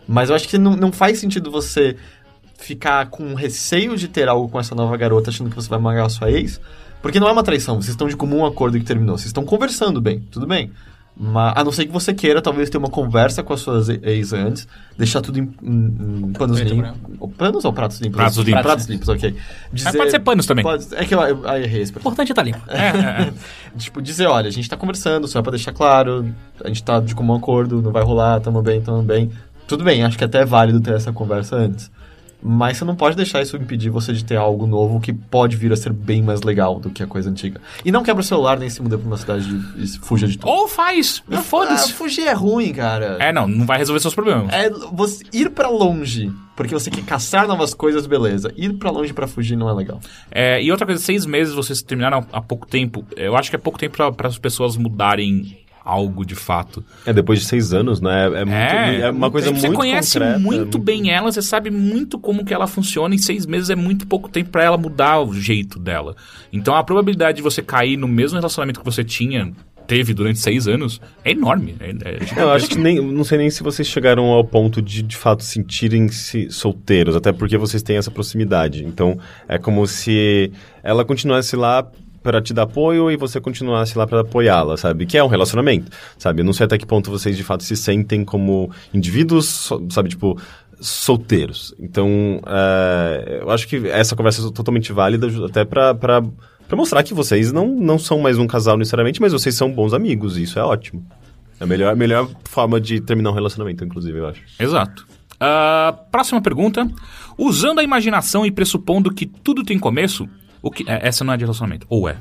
Mas 0.06 0.28
eu 0.28 0.36
acho 0.36 0.48
que 0.48 0.58
não, 0.58 0.76
não 0.76 0.92
faz 0.92 1.18
sentido 1.18 1.50
você 1.50 1.96
ficar 2.58 3.06
com 3.06 3.34
receio 3.34 3.96
de 3.96 4.08
ter 4.08 4.28
algo 4.28 4.48
com 4.48 4.60
essa 4.60 4.74
nova 4.74 4.96
garota 4.96 5.30
achando 5.30 5.50
que 5.50 5.56
você 5.56 5.68
vai 5.68 5.78
magar 5.78 6.06
a 6.06 6.10
sua 6.10 6.30
ex, 6.30 6.60
porque 7.00 7.18
não 7.18 7.28
é 7.28 7.32
uma 7.32 7.42
traição, 7.42 7.76
vocês 7.76 7.88
estão 7.88 8.06
de 8.06 8.16
comum 8.16 8.44
acordo 8.44 8.78
que 8.78 8.84
terminou, 8.84 9.18
vocês 9.18 9.26
estão 9.26 9.44
conversando 9.44 10.00
bem, 10.00 10.20
tudo 10.30 10.46
bem. 10.46 10.70
Mas, 11.14 11.52
a 11.56 11.62
não 11.62 11.70
ser 11.70 11.84
que 11.84 11.92
você 11.92 12.14
queira, 12.14 12.40
talvez, 12.40 12.70
ter 12.70 12.78
uma 12.78 12.88
conversa 12.88 13.42
com 13.42 13.52
as 13.52 13.60
suas 13.60 13.88
ex 13.90 14.32
antes, 14.32 14.66
deixar 14.96 15.20
tudo 15.20 15.38
em, 15.38 15.42
em- 15.62 16.26
em 16.28 16.32
panos 16.32 16.58
limpos. 16.60 16.90
Panos 17.36 17.64
ou 17.66 17.72
pratos 17.72 18.00
limpos? 18.00 18.16
Pratos 18.16 18.38
limpos. 18.38 18.62
Pratos 18.62 18.86
limpos, 18.86 19.08
ok. 19.10 19.36
Mas 19.72 19.96
pode 19.96 20.10
ser 20.10 20.20
panos 20.20 20.46
também. 20.46 20.64
pode- 20.64 20.86
é 20.94 21.04
que 21.04 21.14
eu, 21.14 21.20
eu, 21.20 21.44
eu 21.44 21.56
errei 21.62 21.82
esse 21.82 21.92
O 21.94 21.98
importante 21.98 22.32
é 22.32 22.34
tá 22.34 22.42
limpo. 22.42 22.58
tipo, 23.76 24.00
dizer, 24.00 24.26
olha, 24.26 24.48
a 24.48 24.50
gente 24.50 24.68
tá 24.68 24.76
conversando, 24.76 25.28
só 25.28 25.42
pra 25.42 25.50
deixar 25.50 25.72
claro, 25.72 26.32
a 26.64 26.68
gente 26.68 26.82
tá 26.82 26.98
de 26.98 27.14
comum 27.14 27.34
acordo, 27.34 27.82
não 27.82 27.92
vai 27.92 28.02
rolar, 28.02 28.40
tamo 28.40 28.62
bem, 28.62 28.80
tamo 28.80 29.02
bem. 29.02 29.30
Tudo 29.68 29.84
bem, 29.84 30.02
acho 30.02 30.16
que 30.18 30.24
até 30.24 30.40
é 30.40 30.44
válido 30.44 30.80
ter 30.80 30.94
essa 30.94 31.12
conversa 31.12 31.56
antes. 31.56 31.90
Mas 32.42 32.76
você 32.76 32.84
não 32.84 32.96
pode 32.96 33.16
deixar 33.16 33.40
isso 33.40 33.56
impedir 33.56 33.88
você 33.88 34.12
de 34.12 34.24
ter 34.24 34.36
algo 34.36 34.66
novo 34.66 35.00
que 35.00 35.12
pode 35.12 35.56
vir 35.56 35.72
a 35.72 35.76
ser 35.76 35.92
bem 35.92 36.22
mais 36.22 36.42
legal 36.42 36.80
do 36.80 36.90
que 36.90 37.02
a 37.02 37.06
coisa 37.06 37.30
antiga. 37.30 37.60
E 37.84 37.92
não 37.92 38.02
quebra 38.02 38.20
o 38.20 38.24
celular 38.24 38.58
nem 38.58 38.68
se 38.68 38.82
muda 38.82 38.98
pra 38.98 39.06
uma 39.06 39.16
cidade 39.16 39.48
e 39.76 39.86
fuja 40.00 40.26
de 40.26 40.36
tudo. 40.36 40.50
Ou 40.50 40.66
faz! 40.66 41.22
Ah, 41.30 41.40
Foda-se! 41.40 41.92
fugir 41.92 42.26
é 42.26 42.32
ruim, 42.32 42.72
cara. 42.72 43.16
É, 43.20 43.32
não, 43.32 43.46
não 43.46 43.64
vai 43.64 43.78
resolver 43.78 44.00
seus 44.00 44.14
problemas. 44.14 44.52
É 44.52 44.68
você 44.92 45.22
ir 45.32 45.50
pra 45.50 45.68
longe, 45.68 46.32
porque 46.56 46.74
você 46.74 46.90
quer 46.90 47.04
caçar 47.04 47.46
novas 47.46 47.74
coisas, 47.74 48.06
beleza. 48.06 48.52
Ir 48.56 48.72
pra 48.72 48.90
longe 48.90 49.12
pra 49.12 49.28
fugir 49.28 49.54
não 49.56 49.68
é 49.68 49.72
legal. 49.72 50.00
É, 50.30 50.60
e 50.62 50.70
outra 50.72 50.84
coisa, 50.84 51.00
seis 51.00 51.24
meses 51.24 51.54
vocês 51.54 51.80
terminaram 51.80 52.26
há 52.32 52.40
pouco 52.40 52.66
tempo. 52.66 53.04
Eu 53.16 53.36
acho 53.36 53.50
que 53.50 53.56
é 53.56 53.58
pouco 53.58 53.78
tempo 53.78 54.12
para 54.12 54.28
as 54.28 54.38
pessoas 54.38 54.76
mudarem 54.76 55.61
algo 55.84 56.24
de 56.24 56.34
fato. 56.34 56.84
É, 57.04 57.12
depois 57.12 57.40
de 57.40 57.46
seis 57.46 57.72
anos, 57.72 58.00
né? 58.00 58.26
É, 58.26 58.44
muito, 58.44 59.04
é, 59.04 59.10
uma 59.10 59.30
coisa 59.30 59.50
você 59.50 59.66
muito 59.66 59.78
conhece 59.78 60.18
concreta, 60.18 60.38
muito 60.38 60.78
é 60.78 60.80
bem 60.80 61.10
ela, 61.10 61.30
você 61.30 61.42
sabe 61.42 61.70
muito 61.70 62.18
como 62.18 62.44
que 62.44 62.54
ela 62.54 62.66
funciona. 62.66 63.14
Em 63.14 63.18
seis 63.18 63.46
meses 63.46 63.70
é 63.70 63.76
muito 63.76 64.06
pouco 64.06 64.28
tempo 64.28 64.50
para 64.50 64.64
ela 64.64 64.76
mudar 64.76 65.20
o 65.20 65.34
jeito 65.34 65.78
dela. 65.78 66.16
Então 66.52 66.74
a 66.74 66.82
probabilidade 66.84 67.36
de 67.36 67.42
você 67.42 67.62
cair 67.62 67.96
no 67.96 68.08
mesmo 68.08 68.38
relacionamento 68.38 68.80
que 68.80 68.86
você 68.86 69.04
tinha 69.04 69.52
teve 69.86 70.14
durante 70.14 70.38
seis 70.38 70.66
anos 70.66 71.00
é 71.24 71.32
enorme. 71.32 71.76
É, 71.80 71.90
é 71.90 72.42
Eu 72.42 72.50
acho 72.50 72.68
que 72.68 72.78
nem, 72.78 73.00
não 73.00 73.24
sei 73.24 73.38
nem 73.38 73.50
se 73.50 73.62
vocês 73.62 73.86
chegaram 73.86 74.24
ao 74.26 74.44
ponto 74.44 74.80
de, 74.80 75.02
de 75.02 75.16
fato, 75.16 75.42
sentirem-se 75.42 76.50
solteiros, 76.50 77.16
até 77.16 77.32
porque 77.32 77.58
vocês 77.58 77.82
têm 77.82 77.96
essa 77.96 78.10
proximidade. 78.10 78.84
Então, 78.84 79.18
é 79.48 79.58
como 79.58 79.86
se 79.86 80.52
ela 80.82 81.04
continuasse 81.04 81.56
lá 81.56 81.86
para 82.22 82.40
te 82.40 82.54
dar 82.54 82.62
apoio 82.62 83.10
e 83.10 83.16
você 83.16 83.40
continuasse 83.40 83.96
lá 83.98 84.06
para 84.06 84.20
apoiá-la, 84.20 84.76
sabe? 84.76 85.06
Que 85.06 85.18
é 85.18 85.24
um 85.24 85.28
relacionamento, 85.28 85.90
sabe? 86.16 86.40
Eu 86.40 86.44
não 86.44 86.52
sei 86.52 86.66
até 86.66 86.78
que 86.78 86.86
ponto 86.86 87.10
vocês, 87.10 87.36
de 87.36 87.42
fato, 87.42 87.64
se 87.64 87.76
sentem 87.76 88.24
como 88.24 88.70
indivíduos, 88.94 89.70
sabe? 89.90 90.08
Tipo, 90.08 90.38
solteiros. 90.80 91.74
Então, 91.78 92.40
é, 92.46 93.40
eu 93.42 93.50
acho 93.50 93.66
que 93.68 93.88
essa 93.88 94.16
conversa 94.16 94.46
é 94.46 94.50
totalmente 94.50 94.92
válida 94.92 95.28
até 95.44 95.64
para 95.64 95.96
mostrar 96.72 97.02
que 97.02 97.14
vocês 97.14 97.52
não, 97.52 97.68
não 97.68 97.98
são 97.98 98.20
mais 98.20 98.38
um 98.38 98.46
casal 98.46 98.76
necessariamente, 98.76 99.20
mas 99.20 99.32
vocês 99.32 99.54
são 99.54 99.72
bons 99.72 99.92
amigos, 99.92 100.36
e 100.36 100.42
isso 100.42 100.58
é 100.58 100.62
ótimo. 100.62 101.04
É 101.60 101.64
a 101.64 101.66
melhor, 101.66 101.94
melhor 101.94 102.28
forma 102.44 102.80
de 102.80 103.00
terminar 103.00 103.30
um 103.30 103.34
relacionamento, 103.34 103.84
inclusive, 103.84 104.18
eu 104.18 104.26
acho. 104.26 104.42
Exato. 104.58 105.06
Ah, 105.38 105.94
próxima 106.10 106.40
pergunta. 106.40 106.88
Usando 107.36 107.80
a 107.80 107.82
imaginação 107.82 108.46
e 108.46 108.50
pressupondo 108.50 109.12
que 109.12 109.26
tudo 109.26 109.64
tem 109.64 109.78
começo, 109.78 110.28
o 110.62 110.70
que, 110.70 110.88
é, 110.88 111.06
essa 111.06 111.24
não 111.24 111.32
é 111.32 111.36
de 111.36 111.44
relacionamento, 111.44 111.86
ou 111.90 112.08
é. 112.08 112.16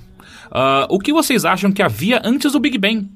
Ah, 0.52 0.86
o 0.90 1.00
que 1.00 1.14
vocês 1.14 1.46
acham 1.46 1.72
que 1.72 1.82
havia 1.82 2.22
antes 2.26 2.52
do 2.52 2.60
Big 2.60 2.78
Bang? 2.78 3.10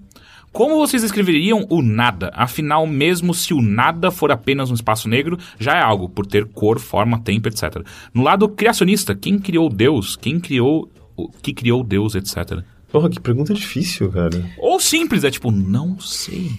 Como 0.53 0.77
vocês 0.77 1.03
escreveriam 1.03 1.65
o 1.69 1.81
nada? 1.81 2.31
Afinal, 2.33 2.87
mesmo 2.87 3.33
se 3.33 3.53
o 3.53 3.61
nada 3.61 4.09
for 4.09 4.31
apenas 4.31 4.71
um 4.71 4.73
espaço 4.73 5.09
negro, 5.09 5.37
já 5.59 5.73
é 5.75 5.81
algo, 5.81 6.07
por 6.07 6.25
ter 6.25 6.45
cor, 6.45 6.79
forma, 6.79 7.19
tempo, 7.19 7.49
etc. 7.49 7.85
No 8.13 8.23
lado 8.23 8.47
criacionista, 8.47 9.13
quem 9.13 9.37
criou 9.37 9.67
Deus? 9.69 10.15
Quem 10.15 10.39
criou 10.39 10.89
o 11.17 11.27
que 11.29 11.53
criou 11.53 11.83
Deus, 11.83 12.15
etc. 12.15 12.61
Porra, 12.89 13.09
que 13.09 13.19
pergunta 13.19 13.53
difícil, 13.53 14.09
cara. 14.09 14.49
Ou 14.57 14.79
simples, 14.79 15.25
é 15.25 15.31
tipo, 15.31 15.51
não 15.51 15.99
sei. 15.99 16.51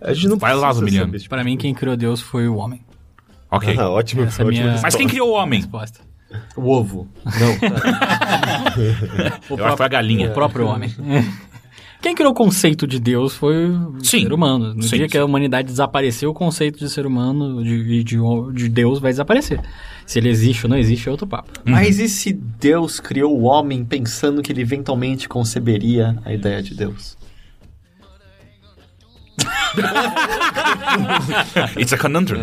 A 0.00 0.12
gente 0.12 0.28
não 0.28 0.36
Vai 0.38 0.54
lá, 0.54 0.68
precisa 0.68 0.78
Zumiliano. 0.86 1.18
tipo- 1.18 1.28
Pra 1.30 1.42
mim, 1.42 1.56
quem 1.56 1.74
criou 1.74 1.96
Deus 1.96 2.20
foi 2.20 2.46
o 2.46 2.56
homem. 2.56 2.80
Ok. 3.50 3.74
Ah, 3.78 3.88
ótimo, 3.90 4.22
Essa 4.22 4.42
é 4.42 4.44
minha- 4.44 4.78
Mas 4.82 4.94
quem 4.94 5.08
criou 5.08 5.30
o 5.30 5.32
homem? 5.32 5.60
Resposta. 5.60 6.00
O 6.56 6.70
ovo. 6.70 7.08
Não. 7.24 7.32
Eu 9.56 9.64
acho 9.64 9.72
que 9.72 9.76
foi 9.76 9.86
a 9.86 9.88
galinha. 9.88 10.30
O 10.30 10.34
próprio 10.34 10.66
homem. 10.66 10.92
Quem 12.02 12.14
criou 12.14 12.30
o 12.30 12.34
conceito 12.34 12.86
de 12.86 13.00
Deus 13.00 13.34
foi 13.34 13.70
o 13.70 13.94
Sim. 14.04 14.22
ser 14.22 14.32
humano. 14.32 14.74
No 14.74 14.82
Sim, 14.82 14.96
dia 14.96 15.06
que 15.06 15.12
sim. 15.12 15.18
a 15.18 15.24
humanidade 15.24 15.68
desapareceu, 15.68 16.30
o 16.30 16.34
conceito 16.34 16.78
de 16.78 16.88
ser 16.88 17.06
humano 17.06 17.64
de, 17.64 18.04
de, 18.04 18.16
de 18.54 18.68
Deus 18.68 19.00
vai 19.00 19.10
desaparecer. 19.10 19.60
Se 20.04 20.18
ele 20.18 20.28
existe 20.28 20.66
ou 20.66 20.70
não 20.70 20.76
existe 20.76 21.08
é 21.08 21.10
outro 21.10 21.26
papo. 21.26 21.50
Mas 21.64 21.98
e 21.98 22.08
se 22.08 22.32
Deus 22.32 23.00
criou 23.00 23.36
o 23.36 23.44
homem 23.44 23.84
pensando 23.84 24.42
que 24.42 24.52
ele 24.52 24.60
eventualmente 24.60 25.28
conceberia 25.28 26.16
a 26.24 26.32
ideia 26.32 26.62
de 26.62 26.74
Deus? 26.74 27.16
It's 31.78 31.92
a 31.92 31.98
conundrum. 31.98 32.40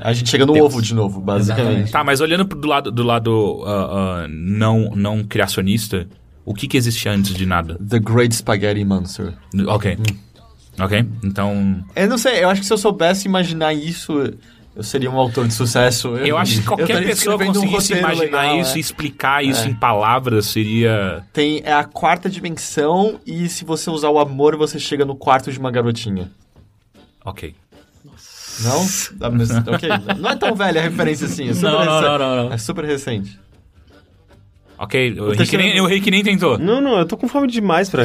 A 0.00 0.12
gente 0.12 0.28
chega 0.28 0.44
no 0.46 0.56
ovo 0.62 0.82
de 0.82 0.94
novo, 0.94 1.20
basicamente. 1.20 1.90
Tá, 1.90 2.04
mas 2.04 2.20
olhando 2.20 2.46
pro- 2.46 2.58
do 2.58 2.68
lado, 2.68 2.90
do 2.90 3.02
lado 3.02 3.62
ah, 3.66 4.24
ah, 4.24 4.28
não, 4.28 4.90
não 4.94 5.24
criacionista, 5.24 6.06
O 6.44 6.52
que 6.52 6.68
que 6.68 6.76
existia 6.76 7.12
antes 7.12 7.34
de 7.34 7.46
nada? 7.46 7.78
The 7.78 7.98
Great 8.00 8.34
Spaghetti 8.34 8.84
Monster. 8.84 9.32
Ok. 9.66 9.96
Ok, 10.78 11.06
então... 11.22 11.84
Eu 11.94 12.08
não 12.08 12.18
sei, 12.18 12.42
eu 12.42 12.48
acho 12.50 12.60
que 12.60 12.66
se 12.66 12.72
eu 12.72 12.76
soubesse 12.76 13.28
imaginar 13.28 13.72
isso, 13.72 14.34
eu 14.76 14.82
seria 14.82 15.10
um 15.10 15.18
autor 15.18 15.46
de 15.46 15.54
sucesso. 15.54 16.16
Eu 16.16 16.36
acho 16.36 16.54
que 16.54 16.60
eu 16.66 16.76
qualquer 16.76 17.04
pessoa 17.04 17.36
um 17.36 17.46
conseguisse 17.46 17.94
roteiro 17.94 18.00
imaginar 18.00 18.42
legal, 18.42 18.60
isso 18.60 18.74
é. 18.74 18.76
e 18.76 18.80
explicar 18.80 19.44
isso 19.44 19.68
em 19.68 19.74
palavras 19.74 20.46
seria... 20.46 21.24
Tem 21.32 21.62
é 21.64 21.72
a 21.72 21.84
quarta 21.84 22.28
dimensão 22.28 23.20
e 23.26 23.48
se 23.48 23.64
você 23.64 23.90
usar 23.90 24.10
o 24.10 24.18
amor, 24.18 24.56
você 24.56 24.78
chega 24.78 25.04
no 25.04 25.14
quarto 25.14 25.52
de 25.52 25.58
uma 25.58 25.70
garotinha. 25.70 26.30
Ok. 27.24 27.54
Não? 28.60 28.86
Ah, 29.20 29.74
ok. 29.74 29.88
Não 30.18 30.30
é 30.30 30.36
tão 30.36 30.54
velha 30.54 30.80
a 30.80 30.84
referência 30.84 31.26
assim. 31.26 31.48
É 31.48 31.54
super 31.54 31.70
Não, 31.70 31.84
não, 31.84 32.02
não, 32.02 32.18
não, 32.18 32.36
não. 32.44 32.52
É 32.52 32.58
super 32.58 32.84
recente. 32.84 33.38
Ok, 34.84 35.18
o 35.20 35.30
Rick, 35.32 35.56
nem, 35.56 35.80
o 35.80 35.86
Rick 35.86 36.10
nem 36.10 36.22
tentou. 36.22 36.58
Não, 36.58 36.80
não, 36.80 36.98
eu 36.98 37.06
tô 37.06 37.16
com 37.16 37.26
fome 37.26 37.46
demais 37.48 37.88
pra 37.90 38.04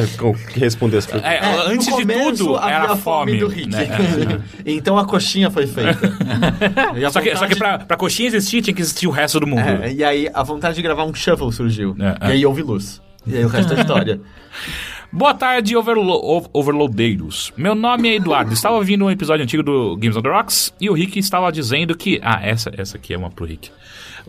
responder 0.54 0.96
as 0.98 1.06
perguntas. 1.06 1.30
É, 1.30 1.36
É, 1.36 1.66
antes 1.72 1.86
de 1.86 2.04
tudo, 2.06 2.58
era 2.58 2.92
a 2.92 2.96
fome. 2.96 3.36
do 3.38 3.48
Rick. 3.48 3.68
né? 3.70 3.86
então 4.66 4.98
a 4.98 5.04
coxinha 5.04 5.50
foi 5.50 5.66
feita. 5.66 5.98
E 6.96 7.04
a 7.04 7.10
Só 7.10 7.20
que, 7.20 7.36
só 7.36 7.46
que 7.46 7.54
vontade- 7.54 7.58
pra, 7.58 7.78
pra 7.78 7.96
coxinha 7.96 8.28
existir, 8.28 8.62
tinha 8.62 8.74
que 8.74 8.80
existir 8.82 9.06
o 9.06 9.10
resto 9.10 9.38
do 9.40 9.46
mundo. 9.46 9.60
É, 9.60 9.92
e 9.92 10.02
aí 10.02 10.28
a 10.32 10.42
vontade 10.42 10.74
de 10.76 10.82
gravar 10.82 11.04
um 11.04 11.14
shuffle 11.14 11.52
surgiu. 11.52 11.94
É, 11.98 12.26
e 12.28 12.30
é. 12.30 12.32
aí 12.32 12.46
houve 12.46 12.62
luz. 12.62 13.00
E 13.26 13.36
aí 13.36 13.44
o 13.44 13.48
resto 13.48 13.72
é 13.74 13.80
história. 13.80 14.20
Boa 15.12 15.34
tarde, 15.34 15.76
overlo 15.76 16.12
ov- 16.24 16.48
overloadeiros. 16.52 17.52
Meu 17.56 17.74
nome 17.74 18.08
é 18.10 18.14
Eduardo. 18.14 18.52
Estava 18.52 18.76
ouvindo 18.76 19.04
um 19.04 19.10
episódio 19.10 19.42
antigo 19.42 19.62
do 19.62 19.96
Games 19.96 20.16
on 20.16 20.22
the 20.22 20.28
Rocks 20.28 20.72
e 20.80 20.88
o 20.88 20.92
Rick 20.92 21.18
estava 21.18 21.50
dizendo 21.50 21.96
que. 21.96 22.20
Ah, 22.22 22.38
essa, 22.42 22.70
essa 22.76 22.96
aqui 22.96 23.12
é 23.12 23.18
uma 23.18 23.28
pro 23.30 23.44
Rick. 23.44 23.70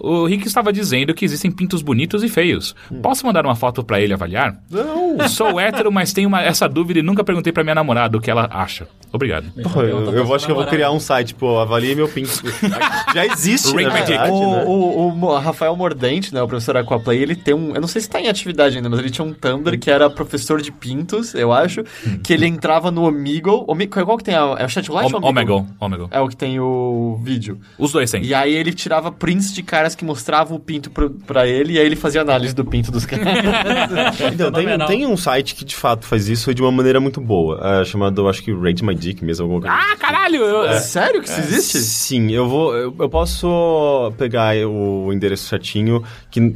O 0.03 0.25
Rick 0.25 0.47
estava 0.47 0.73
dizendo 0.73 1.13
que 1.13 1.23
existem 1.23 1.51
pintos 1.51 1.81
bonitos 1.81 2.23
e 2.23 2.29
feios. 2.29 2.75
Posso 3.01 3.25
mandar 3.25 3.45
uma 3.45 3.55
foto 3.55 3.83
pra 3.83 4.01
ele 4.01 4.13
avaliar? 4.13 4.57
Não. 4.69 5.27
Sou 5.29 5.59
hétero, 5.59 5.91
mas 5.91 6.11
tenho 6.13 6.27
uma- 6.27 6.41
essa 6.41 6.67
dúvida 6.67 6.99
e 6.99 7.03
nunca 7.03 7.23
perguntei 7.23 7.53
pra 7.53 7.63
minha 7.63 7.75
namorada 7.75 8.17
o 8.17 8.21
que 8.21 8.31
ela 8.31 8.47
acha. 8.51 8.87
Obrigado. 9.13 9.45
Pô, 9.73 9.81
eu, 9.81 10.11
eu 10.13 10.33
acho 10.33 10.45
que 10.45 10.51
eu 10.51 10.55
vou 10.55 10.65
criar 10.65 10.89
um 10.91 10.99
site, 10.99 11.33
pô, 11.35 11.59
avalie 11.59 11.93
meu 11.95 12.07
pinto. 12.07 12.31
Já 13.13 13.25
existe, 13.25 13.71
Rate 13.73 13.83
na 13.83 13.89
verdade, 13.93 14.31
o, 14.31 14.51
né? 14.55 14.63
o, 14.65 15.25
o 15.25 15.37
Rafael 15.37 15.75
Mordente, 15.75 16.33
né, 16.33 16.41
o 16.41 16.47
professor 16.47 16.77
Aquaplay, 16.77 17.21
ele 17.21 17.35
tem 17.35 17.53
um. 17.53 17.75
Eu 17.75 17.81
não 17.81 17.87
sei 17.87 18.01
se 18.01 18.09
tá 18.09 18.21
em 18.21 18.27
atividade 18.29 18.77
ainda, 18.77 18.89
mas 18.89 18.99
ele 18.99 19.09
tinha 19.09 19.25
um 19.25 19.33
Tumblr 19.33 19.77
que 19.77 19.91
era 19.91 20.09
professor 20.09 20.61
de 20.61 20.71
pintos, 20.71 21.35
eu 21.35 21.51
acho. 21.51 21.83
Que 22.23 22.33
ele 22.33 22.47
entrava 22.47 22.89
no 22.89 23.03
Omegle. 23.03 23.65
Omi- 23.67 23.87
qual 23.87 24.17
que 24.17 24.23
tem 24.23 24.35
a. 24.35 24.55
É 24.57 24.65
o 24.65 24.69
Chatlight 24.69 25.13
ou 25.13 25.21
Om- 25.21 25.25
Omegle. 25.27 25.65
Omegle. 25.79 26.07
É 26.09 26.19
o 26.21 26.27
que 26.29 26.35
tem 26.37 26.59
o 26.59 27.19
vídeo. 27.21 27.59
Os 27.77 27.91
dois 27.91 28.09
têm. 28.09 28.23
E 28.23 28.33
aí 28.33 28.53
ele 28.53 28.71
tirava 28.73 29.11
prints 29.11 29.53
de 29.53 29.61
caras 29.61 29.90
que 29.95 30.03
mostravam 30.05 30.57
o 30.57 30.59
pinto 30.59 30.89
pro, 30.89 31.09
pra 31.09 31.47
ele 31.47 31.73
e 31.73 31.80
aí 31.80 31.85
ele 31.85 31.95
fazia 31.95 32.22
análise 32.22 32.53
do 32.55 32.63
pinto 32.65 32.91
dos 32.91 33.05
caras. 33.05 33.26
Então, 34.34 34.51
tem, 34.51 34.65
tem 34.88 35.05
um 35.05 35.18
site 35.18 35.55
que 35.55 35.65
de 35.65 35.76
fato 35.76 36.05
faz 36.05 36.27
isso 36.30 36.53
de 36.53 36.61
uma 36.61 36.72
maneira 36.72 36.99
muito 36.99 37.19
boa, 37.19 37.59
é, 37.81 37.85
chamado, 37.85 38.27
acho 38.27 38.41
que 38.43 38.51
Rate 38.53 38.84
My 38.84 38.95
Dick 38.95 39.23
mesmo, 39.23 39.43
alguma 39.43 39.61
coisa. 39.61 39.76
Ah, 39.76 39.95
caralho! 39.97 40.38
eu- 40.43 40.80
Sério 40.80 41.22
que 41.22 41.30
isso 41.30 41.39
existe? 41.39 41.77
Sim, 41.80 42.31
eu 42.31 42.47
vou. 42.47 42.76
Eu, 42.76 42.95
eu 42.99 43.09
posso 43.09 44.11
pegar 44.18 44.55
o 44.68 45.11
endereço 45.13 45.45
certinho 45.47 46.03
que. 46.30 46.55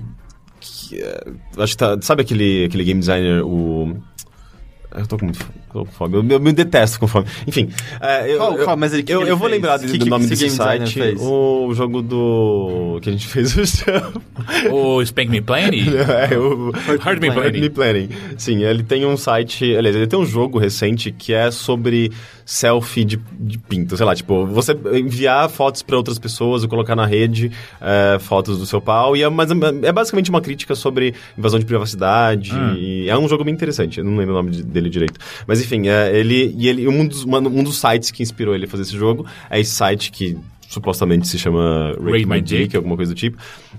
que, 0.60 1.02
é, 1.02 1.24
acho 1.58 1.74
que 1.74 1.78
tá. 1.78 1.98
Sabe 2.02 2.22
aquele, 2.22 2.66
aquele 2.66 2.84
game 2.84 3.00
designer, 3.00 3.44
o. 3.46 3.96
Eu 4.96 5.06
tô 5.08 5.18
com 5.18 5.26
muito 5.26 5.40
com 5.84 5.92
fome. 5.92 6.16
Eu, 6.18 6.26
eu 6.30 6.40
me 6.40 6.52
detesto 6.54 7.00
com 7.00 7.08
fome. 7.08 7.26
Enfim. 7.48 7.70
é, 8.00 8.32
eu, 8.34 8.38
Qual- 8.38 8.58
eu, 8.58 8.64
qual? 8.66 8.78
Mas 8.78 8.94
ele- 8.94 9.04
que 9.04 9.14
eu, 9.14 9.18
que 9.20 9.24
ele 9.26 9.32
eu 9.32 9.38
vou 9.38 9.48
lembrar 9.48 9.80
Que- 9.80 9.88
do 9.88 10.00
que- 10.00 10.10
nome 10.10 10.24
que 10.26 10.30
desse 10.30 10.50
site. 10.52 10.94
fez? 10.94 11.20
O 11.22 11.74
jogo 11.74 12.02
do. 12.02 13.00
que 13.02 13.10
a 13.10 13.12
gente 13.12 13.28
fez 13.28 13.56
o 13.58 13.66
chão. 13.66 14.14
O 14.72 15.04
Spank 15.06 15.30
Me 15.30 15.42
Plane? 15.42 15.84
É, 16.32 16.38
o 16.38 16.70
Hurt 16.70 17.20
Me 17.22 17.32
Planning. 17.32 17.60
Me 17.62 17.70
Planning. 17.70 18.10
Sim, 18.38 18.64
ele 18.64 18.84
tem 18.84 19.06
um 19.06 19.18
site. 19.18 19.76
Aliás, 19.76 19.96
ele 19.96 20.08
tem 20.08 20.18
um 20.20 20.26
jogo 20.26 20.58
recente 20.60 21.12
que 21.12 21.34
é 21.34 21.52
sobre 21.52 22.12
selfie 22.46 23.04
de, 23.04 23.20
de 23.40 23.58
pinto. 23.58 23.98
Sei 23.98 24.06
lá, 24.06 24.14
tipo, 24.16 24.46
você 24.46 24.78
enviar 24.94 25.50
fotos 25.50 25.82
pra 25.82 25.98
outras 25.98 26.20
pessoas 26.20 26.62
ou 26.64 26.70
colocar 26.70 26.96
na 26.96 27.06
rede 27.06 27.52
é, 27.82 28.20
fotos 28.20 28.60
do 28.60 28.66
seu 28.66 28.80
pau. 28.80 29.18
E 29.18 29.24
é, 29.24 29.30
mas 29.30 29.50
é 29.84 29.92
basicamente 29.92 30.30
uma 30.30 30.42
crítica 30.42 30.76
sobre 30.76 31.14
invasão 31.38 31.58
de 31.60 31.66
privacidade. 31.66 32.54
E 32.78 33.10
é 33.10 33.18
um 33.18 33.28
jogo 33.28 33.44
bem 33.44 33.54
interessante. 33.54 33.98
Eu 33.98 34.06
não 34.06 34.16
lembro 34.16 34.34
o 34.34 34.38
nome 34.38 34.52
de- 34.52 34.64
dele 34.64 34.90
direito. 34.90 35.20
Mas 35.48 35.60
enfim, 35.62 35.88
é, 35.88 36.16
ele. 36.18 36.54
E 36.58 36.68
ele, 36.70 36.88
um, 36.88 37.08
dos, 37.08 37.26
um 37.26 37.64
dos 37.64 37.78
sites 37.80 38.12
que 38.12 38.22
inspirou 38.22 38.54
ele 38.54 38.66
a 38.66 38.68
fazer 38.68 38.84
esse 38.84 38.96
jogo 38.96 39.26
é 39.50 39.60
esse 39.60 39.72
site 39.72 40.12
que 40.12 40.38
supostamente 40.68 41.28
se 41.28 41.38
chama 41.38 41.96
Rate, 42.00 42.12
Rate 42.12 42.26
My 42.26 42.42
Dick, 42.42 42.64
Dick. 42.64 42.78
alguma 42.78 42.96
coisa 42.96 43.14
do 43.14 43.18
tipo. 43.18 43.38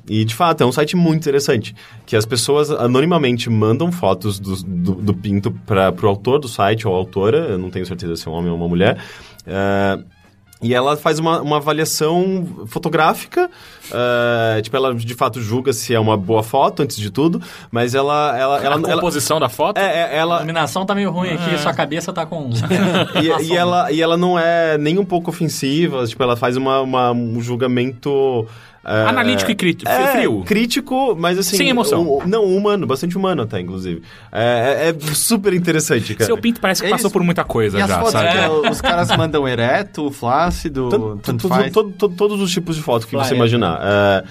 E, 0.08 0.24
de 0.24 0.34
fato, 0.34 0.62
é 0.62 0.66
um 0.66 0.72
site 0.72 0.96
muito 0.96 1.22
interessante. 1.22 1.74
Que 2.04 2.16
as 2.16 2.24
pessoas 2.24 2.70
anonimamente 2.70 3.50
mandam 3.50 3.90
fotos 3.90 4.38
do, 4.38 4.56
do, 4.62 4.94
do 4.94 5.14
pinto 5.14 5.50
para 5.50 5.92
pro 5.92 6.08
autor 6.08 6.38
do 6.38 6.48
site 6.48 6.86
ou 6.86 6.94
autora, 6.94 7.38
eu 7.50 7.58
não 7.58 7.70
tenho 7.70 7.86
certeza 7.86 8.16
se 8.16 8.26
é 8.26 8.30
um 8.30 8.34
homem 8.34 8.50
ou 8.50 8.56
uma 8.56 8.68
mulher. 8.68 8.98
É, 9.46 9.98
e 10.62 10.72
ela 10.74 10.96
faz 10.96 11.18
uma, 11.18 11.42
uma 11.42 11.56
avaliação 11.58 12.64
fotográfica. 12.66 13.50
é, 13.92 14.62
tipo, 14.62 14.74
ela 14.76 14.94
de 14.94 15.14
fato 15.14 15.40
julga 15.40 15.72
se 15.72 15.94
é 15.94 16.00
uma 16.00 16.16
boa 16.16 16.42
foto, 16.42 16.82
antes 16.82 16.96
de 16.96 17.10
tudo. 17.10 17.40
Mas 17.70 17.94
ela... 17.94 18.36
ela, 18.38 18.58
A 18.58 18.64
ela, 18.64 18.74
ela 18.76 18.94
composição 18.94 19.38
da 19.38 19.48
foto? 19.50 19.76
é, 19.78 19.82
é, 19.84 20.02
A 20.04 20.06
ela, 20.14 20.36
iluminação 20.36 20.86
tá 20.86 20.94
meio 20.94 21.10
ruim 21.10 21.30
aqui, 21.30 21.58
sua 21.58 21.74
cabeça 21.74 22.12
tá 22.12 22.24
com. 22.24 22.48
e, 23.22 23.44
e 23.48 23.56
ela, 23.56 23.92
e 23.92 24.00
ela 24.00 24.16
não 24.16 24.38
é 24.38 24.78
nem 24.78 24.98
um 24.98 25.04
pouco 25.04 25.30
ofensiva, 25.30 26.06
tipo, 26.06 26.22
ela 26.22 26.36
faz 26.36 26.56
uma, 26.56 26.80
uma- 26.80 27.12
um 27.12 27.40
julgamento. 27.40 28.46
É, 28.86 29.08
Analítico 29.08 29.50
e 29.50 29.54
crítico, 29.54 29.90
é, 29.90 30.12
frio. 30.12 30.42
Crítico, 30.46 31.16
mas 31.18 31.38
assim. 31.38 31.56
Sem 31.56 31.68
emoção. 31.68 32.02
um- 32.02 32.26
não, 32.26 32.44
humano, 32.44 32.86
bastante 32.86 33.16
humano 33.16 33.42
até, 33.42 33.60
inclusive. 33.60 34.02
É, 34.30 34.88
é- 34.88 34.88
é 34.90 35.14
super 35.14 35.52
interessante, 35.54 36.14
cara. 36.14 36.26
Seu 36.26 36.38
pinto 36.38 36.60
parece 36.60 36.80
que 36.82 36.86
Eles- 36.86 36.98
passou 36.98 37.10
por 37.10 37.22
muita 37.22 37.42
coisa 37.44 37.78
E 37.78 37.82
as 37.82 37.88
já, 37.88 37.96
fotos 37.96 38.12
sabe? 38.12 38.30
que 38.32 38.38
é, 38.38 38.70
os 38.70 38.80
caras 38.80 39.16
mandam 39.16 39.46
ereto, 39.48 40.10
flácido, 40.10 40.88
Tanto- 40.88 41.20
tanto 41.22 41.42
to- 41.42 41.48
faz. 41.48 41.72
to- 41.72 41.90
to- 41.92 42.08
todos 42.10 42.40
os 42.40 42.50
tipos 42.52 42.76
de 42.76 42.82
foto 42.82 43.06
que 43.06 43.12
você 43.16 43.24
Flyer. 43.30 43.36
imaginar. 43.36 43.80
É, 43.82 44.24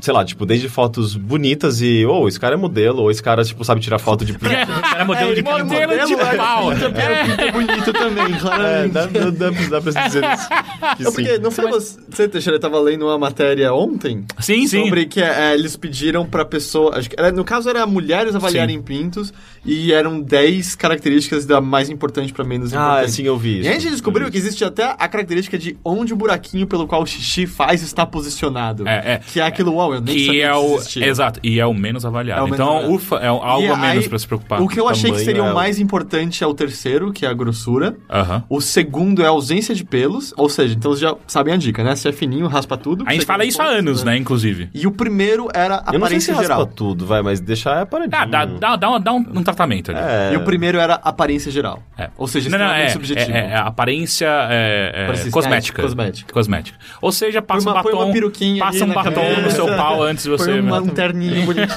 sei 0.00 0.14
lá, 0.14 0.24
tipo, 0.24 0.44
desde 0.46 0.68
fotos 0.68 1.14
bonitas 1.16 1.80
e, 1.80 2.04
ou 2.06 2.26
esse 2.28 2.38
cara 2.38 2.54
é 2.54 2.56
modelo, 2.56 3.02
ou 3.02 3.10
esse 3.10 3.22
cara, 3.22 3.44
tipo, 3.44 3.64
sabe 3.64 3.80
tirar 3.80 3.98
foto 3.98 4.24
de 4.24 4.32
Era 4.94 5.04
modelo 5.04 5.34
de 5.34 5.42
modelo 5.42 5.92
pinto. 5.92 6.06
de 6.06 6.36
pau. 6.36 6.72
É 6.72 7.52
bonito 7.52 7.92
também, 7.92 8.34
É, 8.34 8.38
claramente. 8.38 8.92
dá, 8.92 9.06
dá, 9.06 9.30
dá, 9.30 9.50
dá 9.50 9.80
pra 9.80 9.92
se 9.92 10.02
dizer 10.04 10.24
isso. 10.32 10.48
Que 10.96 11.02
É 11.02 11.06
sim. 11.06 11.12
porque, 11.12 11.38
não 11.38 11.50
sei 11.50 11.66
você, 11.68 11.98
você, 12.08 12.28
Teixeira, 12.28 12.58
tava 12.58 12.78
lendo 12.80 13.06
uma 13.06 13.18
matéria 13.18 13.72
ontem 13.74 14.24
Sim, 14.38 14.66
sim. 14.66 14.84
sobre 14.84 15.06
que 15.06 15.20
é, 15.22 15.54
eles 15.54 15.76
pediram 15.76 16.24
pra 16.26 16.44
pessoa. 16.44 16.96
Acho 16.96 17.10
que 17.10 17.16
era, 17.18 17.30
no 17.32 17.44
caso 17.44 17.68
era 17.68 17.86
mulheres 17.86 18.34
avaliarem 18.34 18.80
pintos 18.80 19.32
e 19.64 19.92
eram 19.92 20.20
10 20.20 20.74
características 20.74 21.44
da 21.46 21.60
mais 21.60 21.88
importante 21.90 22.32
pra 22.32 22.44
menos 22.44 22.72
Ah, 22.72 22.76
importante. 22.76 23.10
sim, 23.12 23.22
eu 23.24 23.36
vi 23.36 23.56
E 23.56 23.60
isso. 23.60 23.68
a 23.70 23.72
gente 23.72 23.90
descobriu 23.90 24.30
que 24.30 24.36
existe 24.38 24.64
até 24.64 24.84
a 24.98 25.08
característica 25.08 25.58
de 25.58 25.76
onde 25.84 26.12
o 26.12 26.16
buraquinho 26.16 26.66
pelo 26.66 26.86
qual 26.86 27.02
o 27.02 27.06
xixi 27.06 27.46
faz 27.46 27.82
está 27.82 28.04
posicionado. 28.06 28.86
É, 28.88 29.14
é. 29.14 29.18
Que 29.18 29.40
é 29.40 29.44
aquilo, 29.44 29.74
uau, 29.74 29.94
eu 29.94 30.00
nem 30.00 30.14
Que 30.14 30.26
sabia 30.26 30.46
é 30.46 30.52
que 30.52 30.98
o. 30.98 31.04
Exato, 31.04 31.40
e 31.42 31.60
é 31.60 31.66
o 31.66 31.74
menos 31.74 32.04
avaliado. 32.06 32.40
É 32.40 32.42
o 32.42 32.44
menos 32.46 32.58
então, 32.58 32.68
avaliado. 32.70 32.94
ufa, 32.94 33.16
é 33.16 33.26
algo 33.28 33.62
E 33.62 33.68
a 33.68 33.76
menos 33.76 34.06
pra 34.08 34.18
se 34.18 34.26
preocupar. 34.26 34.60
O 34.62 34.68
que 34.68 34.80
eu 34.80 34.88
achei 34.88 35.10
que 35.12 35.18
seria 35.20 35.42
é 35.42 35.50
o 35.50 35.54
mais 35.54 35.78
importante 35.78 36.42
é 36.42 36.46
o 36.46 36.54
terceiro, 36.54 37.12
que 37.12 37.24
é 37.26 37.28
a 37.28 37.34
grossura. 37.34 37.96
Aham. 38.10 38.44
O 38.48 38.60
segundo 38.60 39.22
é 39.22 39.26
a 39.26 39.30
ausência 39.30 39.74
de 39.74 39.84
pelos, 39.84 40.32
ou 40.36 40.48
seja, 40.48 40.74
então 40.74 40.90
vocês 40.92 41.00
já 41.00 41.16
sabem 41.26 41.54
a 41.54 41.56
dica, 41.56 41.82
né? 41.84 41.94
Se 41.96 42.08
é 42.08 42.12
fininho, 42.12 42.46
raspa 42.46 42.76
tudo. 42.76 43.04
A 43.06 43.12
gente 43.12 43.26
fala 43.26 43.44
isso 43.44 43.60
há 43.60 43.66
anos, 43.66 44.02
né, 44.04 44.16
inclusive. 44.16 44.68
E 44.74 44.86
o 44.86 44.90
primeiro 44.92 45.48
era 45.54 45.82
a 45.86 45.92
Eu 45.92 45.98
não 45.98 46.06
sei 46.08 46.20
se 46.20 46.30
aparência 46.30 46.34
raspa 46.34 46.42
geral. 46.54 46.66
tudo, 46.66 47.06
vai, 47.06 47.22
mas 47.22 47.40
deixar 47.40 47.82
é 47.82 47.84
paradinho. 47.84 48.20
Ah, 48.20 48.24
dá, 48.24 48.44
dá, 48.44 48.76
dá, 48.76 48.98
dá 48.98 49.12
um, 49.12 49.18
um 49.18 49.42
tratamento 49.54 49.90
ali. 49.90 50.00
É. 50.00 50.30
E 50.34 50.36
o 50.36 50.40
primeiro 50.44 50.78
era 50.78 50.94
aparência 50.94 51.50
geral. 51.50 51.82
É. 51.98 52.08
Ou 52.16 52.26
seja, 52.26 52.48
não, 52.50 52.58
não, 52.58 52.72
é, 52.72 52.88
subjetivo. 52.88 53.30
é, 53.36 53.50
é 53.52 53.56
aparência 53.56 54.26
é, 54.50 55.06
é, 55.26 55.30
cosmética. 55.30 55.82
cosmética. 55.82 56.32
Cosmética. 56.32 56.78
Ou 57.00 57.12
seja, 57.12 57.40
passa 57.42 57.68
uma- 57.68 57.80
um 57.80 57.82
batom, 57.84 58.04
uma 58.04 58.12
peruquinha 58.12 58.64
passa 58.64 58.84
um 58.84 58.88
batom 58.92 59.12
cabeça. 59.12 59.40
no 59.42 59.50
seu 59.50 59.66
pau 59.66 60.02
antes 60.02 60.24
de 60.24 60.30
você... 60.30 60.60
Uma, 60.60 60.80
um 60.80 60.88
terninho 60.88 61.44
bonitinho. 61.46 61.76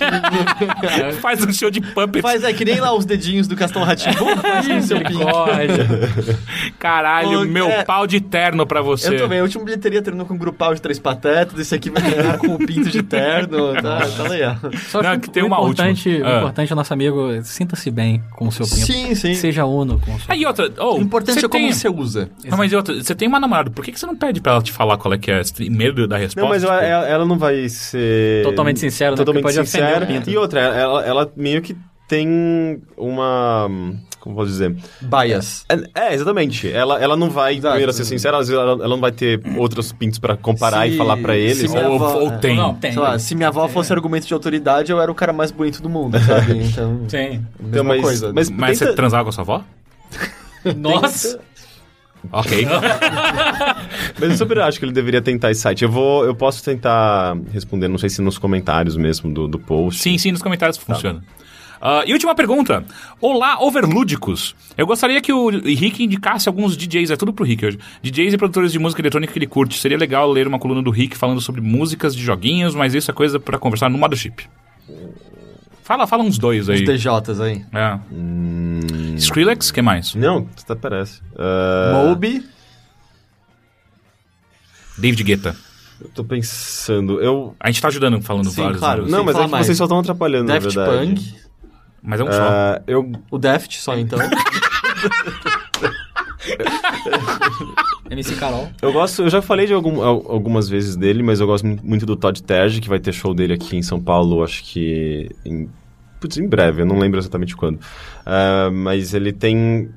Faz 1.21 1.43
um 1.43 1.51
show 1.53 1.69
de 1.71 1.81
puppets. 1.81 2.21
Faz, 2.21 2.43
é 2.43 2.53
que 2.53 2.65
nem 2.65 2.79
lá 2.79 2.93
os 2.93 3.05
dedinhos 3.05 3.47
do 3.47 3.55
Castão 3.55 3.83
Ratinho. 3.83 4.13
Faz 4.41 4.85
seu. 4.85 4.97
Caralho, 6.79 7.41
Ô, 7.41 7.45
meu 7.45 7.69
é- 7.69 7.83
pau 7.83 8.05
de 8.07 8.19
terno 8.21 8.65
pra 8.65 8.81
você. 8.81 9.15
Eu 9.15 9.19
também, 9.19 9.39
a 9.39 9.43
última 9.43 9.63
bilheteria 9.63 10.01
terminou 10.01 10.25
com 10.25 10.33
um 10.33 10.37
grupal 10.37 10.73
de 10.73 10.81
três 10.81 10.99
patetas, 10.99 11.59
esse 11.59 11.73
aqui 11.75 11.89
vai 11.89 12.01
terminar 12.01 12.37
com 12.37 12.47
o 12.47 12.57
pinto 12.57 12.89
de 12.89 13.03
terno, 13.03 13.73
tá, 13.81 13.99
tá 14.17 14.23
legal. 14.23 14.57
Só 14.89 15.01
Não, 15.01 15.19
que 15.19 15.29
tem 15.29 15.43
o 15.43 15.47
uma 15.47 15.57
importante, 15.57 16.09
última. 16.09 16.29
O 16.29 16.33
Ah. 16.33 16.37
importante 16.39 16.71
é 16.71 16.75
nosso 16.75 16.93
amigo 16.93 17.41
sinta-se 17.63 17.89
bem 17.89 18.21
com 18.31 18.47
o 18.47 18.51
seu 18.51 18.65
pinto. 18.65 18.85
Sim, 18.85 19.15
sim. 19.15 19.33
Seja 19.33 19.65
uno 19.65 19.99
com 19.99 20.13
o 20.13 20.19
seu 20.19 20.25
Aí 20.31 20.45
outra, 20.45 20.71
oh, 20.79 20.95
O 20.97 21.01
importante 21.01 21.39
é 21.43 21.47
como 21.47 21.63
tem... 21.63 21.73
você 21.73 21.89
usa. 21.89 22.29
Não, 22.45 22.57
mas 22.57 22.71
e 22.71 22.75
outra, 22.75 22.95
você 23.01 23.15
tem 23.15 23.27
uma 23.27 23.39
namorada, 23.39 23.69
por 23.71 23.83
que, 23.83 23.91
que 23.91 23.99
você 23.99 24.05
não 24.05 24.15
pede 24.15 24.41
pra 24.41 24.53
ela 24.53 24.61
te 24.61 24.71
falar 24.71 24.97
qual 24.97 25.13
é 25.13 25.17
que 25.17 25.31
é? 25.31 25.41
Medo 25.69 26.07
da 26.07 26.17
resposta? 26.17 26.41
Não, 26.41 26.49
mas 26.49 26.63
ela, 26.63 26.73
Tipo, 26.75 26.85
ela- 26.85 27.07
ela 27.07 27.25
não 27.25 27.37
vai 27.37 27.67
ser... 27.69 28.43
Totalmente 28.43 28.79
sincero, 28.79 29.11
né? 29.11 29.17
Totalmente 29.17 29.45
ofender 29.45 29.65
sincera. 29.65 30.03
o 30.03 30.07
pinto. 30.07 30.29
E 30.29 30.37
outra, 30.37 30.59
ela, 30.61 31.03
ela 31.05 31.31
meio 31.35 31.61
que 31.61 31.75
tem 32.07 32.81
uma... 32.97 33.69
Como 34.23 34.37
posso 34.37 34.51
dizer? 34.51 34.73
Bias. 35.01 35.65
É, 35.67 36.07
é, 36.07 36.13
exatamente. 36.13 36.71
Ela, 36.71 36.97
ela 36.97 37.17
não 37.17 37.29
vai, 37.29 37.55
Exato. 37.55 37.71
primeiro, 37.73 37.91
ser 37.91 38.05
sincera, 38.05 38.37
às 38.37 38.47
vezes 38.47 38.61
ela, 38.61 38.71
ela 38.71 38.87
não 38.87 39.01
vai 39.01 39.11
ter 39.11 39.41
outros 39.57 39.91
pintos 39.91 40.17
pra 40.17 40.37
comparar 40.37 40.87
Se- 40.87 40.93
e 40.93 40.97
falar 40.97 41.17
pra 41.17 41.35
eles. 41.35 41.57
se 41.57 41.67
minha 41.67 41.89
Ou, 41.89 41.95
avó- 41.95 42.19
ou 42.21 42.31
é. 42.31 42.37
tem. 42.37 42.55
Não, 42.55 42.73
tem. 42.73 42.93
Sei 42.93 43.01
lá, 43.01 43.19
se 43.19 43.35
minha 43.35 43.49
avó 43.49 43.67
fosse 43.67 43.91
argumento 43.91 44.25
de 44.25 44.33
autoridade, 44.33 44.93
eu 44.93 45.01
era 45.01 45.11
o 45.11 45.15
cara 45.15 45.33
mais 45.33 45.51
bonito 45.51 45.81
do 45.81 45.89
mundo, 45.89 46.17
sabe? 46.21 46.53
Então, 46.63 46.99
Tem. 47.09 47.31
mesma 47.59 47.69
Então, 47.69 47.83
mas, 47.83 48.01
coisa. 48.01 48.31
mas, 48.33 48.49
Mas 48.49 48.77
você 48.77 48.85
tenta- 48.85 48.95
transava 48.95 49.23
com 49.23 49.29
a 49.29 49.33
sua 49.33 49.41
avó? 49.41 49.63
Nossa! 50.77 51.39
Ok. 52.31 52.65
Mas 54.19 54.29
eu 54.31 54.37
super 54.37 54.59
acho 54.59 54.79
que 54.79 54.85
ele 54.85 54.93
deveria 54.93 55.21
tentar 55.21 55.51
esse 55.51 55.59
site. 55.59 55.83
Eu 55.83 55.91
vou, 55.91 56.23
eu 56.25 56.33
posso 56.33 56.63
tentar 56.63 57.35
responder, 57.51 57.89
não 57.89 57.97
sei 57.97 58.09
se 58.09 58.21
nos 58.21 58.37
comentários 58.37 58.95
mesmo 58.95 59.33
do, 59.33 59.45
do 59.45 59.59
post. 59.59 60.01
Sim, 60.01 60.17
sim, 60.17 60.31
nos 60.31 60.41
comentários 60.41 60.77
funciona. 60.77 61.21
Ah, 61.85 62.01
e 62.07 62.13
última 62.13 62.33
pergunta. 62.33 62.85
Olá, 63.19 63.61
overlúdicos. 63.61 64.55
Eu 64.77 64.87
gostaria 64.87 65.19
que 65.19 65.33
o 65.33 65.49
Rick 65.49 66.01
indicasse 66.01 66.47
alguns 66.47 66.77
DJs, 66.77 67.11
é 67.11 67.17
tudo 67.17 67.33
pro 67.33 67.43
Rick 67.43 67.65
hoje. 67.65 67.79
DJs 68.01 68.35
e 68.35 68.37
produtores 68.37 68.71
de 68.71 68.79
música 68.79 69.01
eletrônica 69.01 69.33
que 69.33 69.37
ele 69.37 69.47
curte. 69.47 69.77
Seria 69.77 69.97
legal 69.97 70.31
ler 70.31 70.47
uma 70.47 70.57
coluna 70.57 70.81
do 70.81 70.89
Rick 70.89 71.17
falando 71.17 71.41
sobre 71.41 71.59
músicas 71.59 72.15
de 72.15 72.23
joguinhos, 72.23 72.73
mas 72.73 72.93
isso 72.93 73.11
é 73.11 73.13
coisa 73.13 73.37
pra 73.37 73.57
conversar 73.57 73.89
no 73.89 73.97
Mothership. 73.97 74.45
Fala, 75.83 76.07
fala 76.07 76.23
uns 76.23 76.37
dois 76.37 76.69
aí. 76.69 76.83
Os 76.83 76.85
DJs 76.85 77.41
aí. 77.41 77.65
É. 77.73 77.99
Hum, 78.09 79.15
Skrillex, 79.17 79.69
que 79.69 79.81
mais? 79.81 80.15
não, 80.15 80.47
até 80.63 80.75
parece. 80.75 81.21
Ah, 81.37 82.05
Moby, 82.05 82.45
David 84.97 85.21
Guetta. 85.21 85.53
Eu 85.99 86.09
tô 86.09 86.23
pensando. 86.23 87.21
Eu. 87.21 87.55
A 87.59 87.69
gente 87.69 87.81
tá 87.81 87.89
ajudando 87.89 88.21
falando 88.21 88.49
Sim, 88.49 88.61
vários 88.61 88.79
claro. 88.79 88.97
nomes. 88.99 89.11
Não, 89.11 89.23
mas 89.25 89.35
é 89.35 89.43
que 89.43 89.47
mais. 89.51 89.65
vocês 89.65 89.77
só 89.77 89.83
estão 89.83 89.99
atrapalhando, 89.99 90.47
Daft 90.47 90.75
na 90.75 90.85
verdade. 90.85 91.07
Punk, 91.07 91.42
Mas 92.03 92.19
é 92.19 92.23
um 92.23 92.31
só. 92.31 92.41
Ah, 92.41 92.81
eu 92.85 93.09
o 93.31 93.37
Daft 93.37 93.77
só 93.79 93.97
então. 93.97 94.19
MC 98.09 98.35
Carol. 98.35 98.69
Eu 98.81 98.91
gosto, 98.93 99.23
eu 99.23 99.29
já 99.29 99.41
falei 99.41 99.65
de 99.65 99.73
algum- 99.73 100.01
al- 100.01 100.25
algumas 100.29 100.67
vezes 100.69 100.95
dele, 100.95 101.23
mas 101.23 101.39
eu 101.39 101.47
gosto 101.47 101.65
mu- 101.65 101.79
muito 101.81 102.05
do 102.05 102.15
Todd 102.15 102.41
Terge, 102.43 102.79
que 102.81 102.89
vai 102.89 102.99
ter 102.99 103.11
show 103.13 103.33
dele 103.33 103.53
aqui 103.53 103.75
em 103.77 103.81
São 103.81 103.99
Paulo, 103.99 104.43
acho 104.43 104.63
que 104.63 105.29
em, 105.45 105.69
putz, 106.19 106.37
em 106.37 106.47
breve, 106.47 106.81
eu 106.81 106.85
não 106.85 106.99
lembro 106.99 107.19
exatamente 107.19 107.55
quando. 107.55 107.79
Ah, 108.25 108.69
mas 108.71 109.13
ele 109.13 109.31
tem 109.33 109.89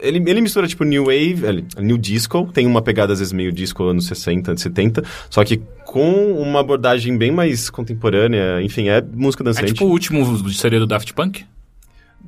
ele, 0.00 0.22
ele 0.30 0.40
mistura 0.40 0.66
tipo 0.68 0.84
New 0.84 1.04
Wave, 1.04 1.44
ele- 1.44 1.64
New 1.78 1.98
Disco, 1.98 2.48
tem 2.52 2.66
uma 2.66 2.80
pegada 2.82 3.12
às 3.12 3.18
vezes 3.18 3.32
meio 3.32 3.50
disco 3.52 3.84
anos 3.84 4.06
60, 4.06 4.56
70, 4.56 5.02
só 5.30 5.44
que 5.44 5.60
com 5.84 6.32
uma 6.40 6.60
abordagem 6.60 7.16
bem 7.16 7.30
mais 7.30 7.70
contemporânea, 7.70 8.62
enfim, 8.62 8.88
é 8.88 9.00
música 9.02 9.42
É 9.42 9.46
dançante. 9.46 9.72
tipo 9.72 9.84
o 9.86 9.90
último 9.90 10.24
seria 10.52 10.78
do 10.78 10.86
Daft 10.86 11.12
Punk? 11.14 11.44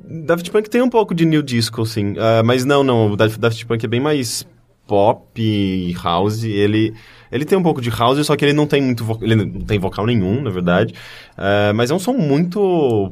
Daft 0.03 0.49
Punk 0.51 0.69
tem 0.69 0.81
um 0.81 0.89
pouco 0.89 1.13
de 1.13 1.25
new 1.25 1.41
disco, 1.41 1.85
sim. 1.85 2.15
Ah, 2.17 2.41
mas 2.43 2.65
não, 2.65 2.83
não. 2.83 3.11
O 3.11 3.15
Daft, 3.15 3.65
Punk 3.65 3.83
é 3.85 3.87
bem 3.87 3.99
mais 3.99 4.45
pop 4.87 5.21
e 5.41 5.93
house. 6.03 6.43
Ele, 6.43 6.93
ele 7.31 7.45
tem 7.45 7.57
um 7.57 7.63
pouco 7.63 7.81
de 7.81 7.89
house, 7.89 8.25
só 8.25 8.35
que 8.35 8.43
ele 8.43 8.53
não 8.53 8.65
tem 8.67 8.81
muito 8.81 9.05
vo- 9.05 9.19
ele 9.21 9.35
não 9.35 9.61
tem 9.61 9.79
vocal 9.79 10.05
nenhum, 10.05 10.41
na 10.41 10.49
verdade. 10.49 10.93
Ah, 11.37 11.71
mas 11.73 11.91
é 11.91 11.93
um 11.93 11.99
som 11.99 12.13
muito 12.13 13.11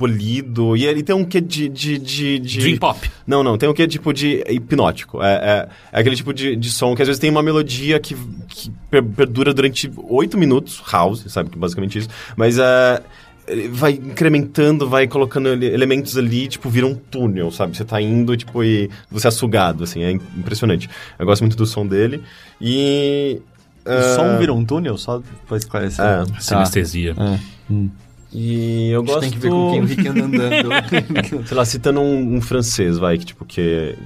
polido. 0.00 0.74
E 0.76 0.86
ele 0.86 1.02
tem 1.02 1.14
um 1.14 1.24
quê 1.24 1.40
de... 1.40 1.68
de, 1.68 1.98
de, 1.98 2.38
de... 2.38 2.58
Dream 2.60 2.78
Pop. 2.78 3.10
Não, 3.26 3.44
não, 3.44 3.58
tem 3.58 3.68
um 3.68 3.74
quê 3.74 3.86
tipo 3.86 4.12
de 4.12 4.42
hipnótico. 4.48 5.22
É, 5.22 5.34
é, 5.34 5.68
é 5.92 6.00
aquele 6.00 6.16
tipo 6.16 6.32
de, 6.32 6.56
de 6.56 6.70
som 6.70 6.96
que 6.96 7.02
às 7.02 7.08
vezes 7.08 7.20
tem 7.20 7.28
uma 7.30 7.42
melodia 7.42 8.00
que, 8.00 8.16
que 8.48 8.72
per- 8.90 9.04
perdura 9.04 9.52
durante 9.52 9.92
oito 10.08 10.38
minutos, 10.38 10.82
house, 10.90 11.24
sabe, 11.28 11.50
que 11.50 11.56
é 11.56 11.60
basicamente 11.60 11.98
isso. 11.98 12.08
Mas 12.34 12.58
é, 12.58 13.02
ele 13.46 13.68
vai 13.68 13.92
incrementando, 13.92 14.88
vai 14.88 15.06
colocando 15.06 15.48
ele- 15.50 15.66
elementos 15.66 16.16
ali, 16.16 16.48
tipo, 16.48 16.70
vira 16.70 16.86
um 16.86 16.94
túnel, 16.94 17.50
sabe? 17.50 17.76
Você 17.76 17.84
tá 17.84 18.00
indo, 18.00 18.34
tipo, 18.36 18.64
e 18.64 18.88
você 19.10 19.28
é 19.28 19.30
sugado, 19.30 19.84
assim, 19.84 20.02
é 20.02 20.12
im- 20.12 20.20
impressionante. 20.38 20.88
Eu 21.18 21.26
gosto 21.26 21.42
muito 21.42 21.56
do 21.56 21.66
som 21.66 21.86
dele. 21.86 22.22
E... 22.60 23.40
O 23.84 23.90
ah, 23.90 24.14
som 24.14 24.38
vira 24.38 24.52
um 24.52 24.62
túnel, 24.62 24.98
só 24.98 25.22
pra 25.48 25.56
esclarecer. 25.56 26.04
É. 26.04 26.24
Tá. 26.24 26.40
Sinestesia. 26.40 27.14
É. 27.18 27.74
E 28.32 28.90
eu 28.90 29.00
A 29.00 29.04
gente 29.04 29.08
gosto... 29.14 29.20
tem 29.22 29.30
que 29.30 29.38
ver 29.38 29.48
com 29.50 29.70
quem 29.72 29.80
o 29.80 29.84
Rick 29.84 30.08
anda 30.08 30.24
andando. 30.24 30.68
sei 31.46 31.56
lá, 31.56 31.64
citando 31.64 32.00
um, 32.00 32.36
um 32.36 32.40
francês, 32.40 32.96
vai, 32.98 33.18
que 33.18 33.24
tipo, 33.26 33.44
que 33.44 33.96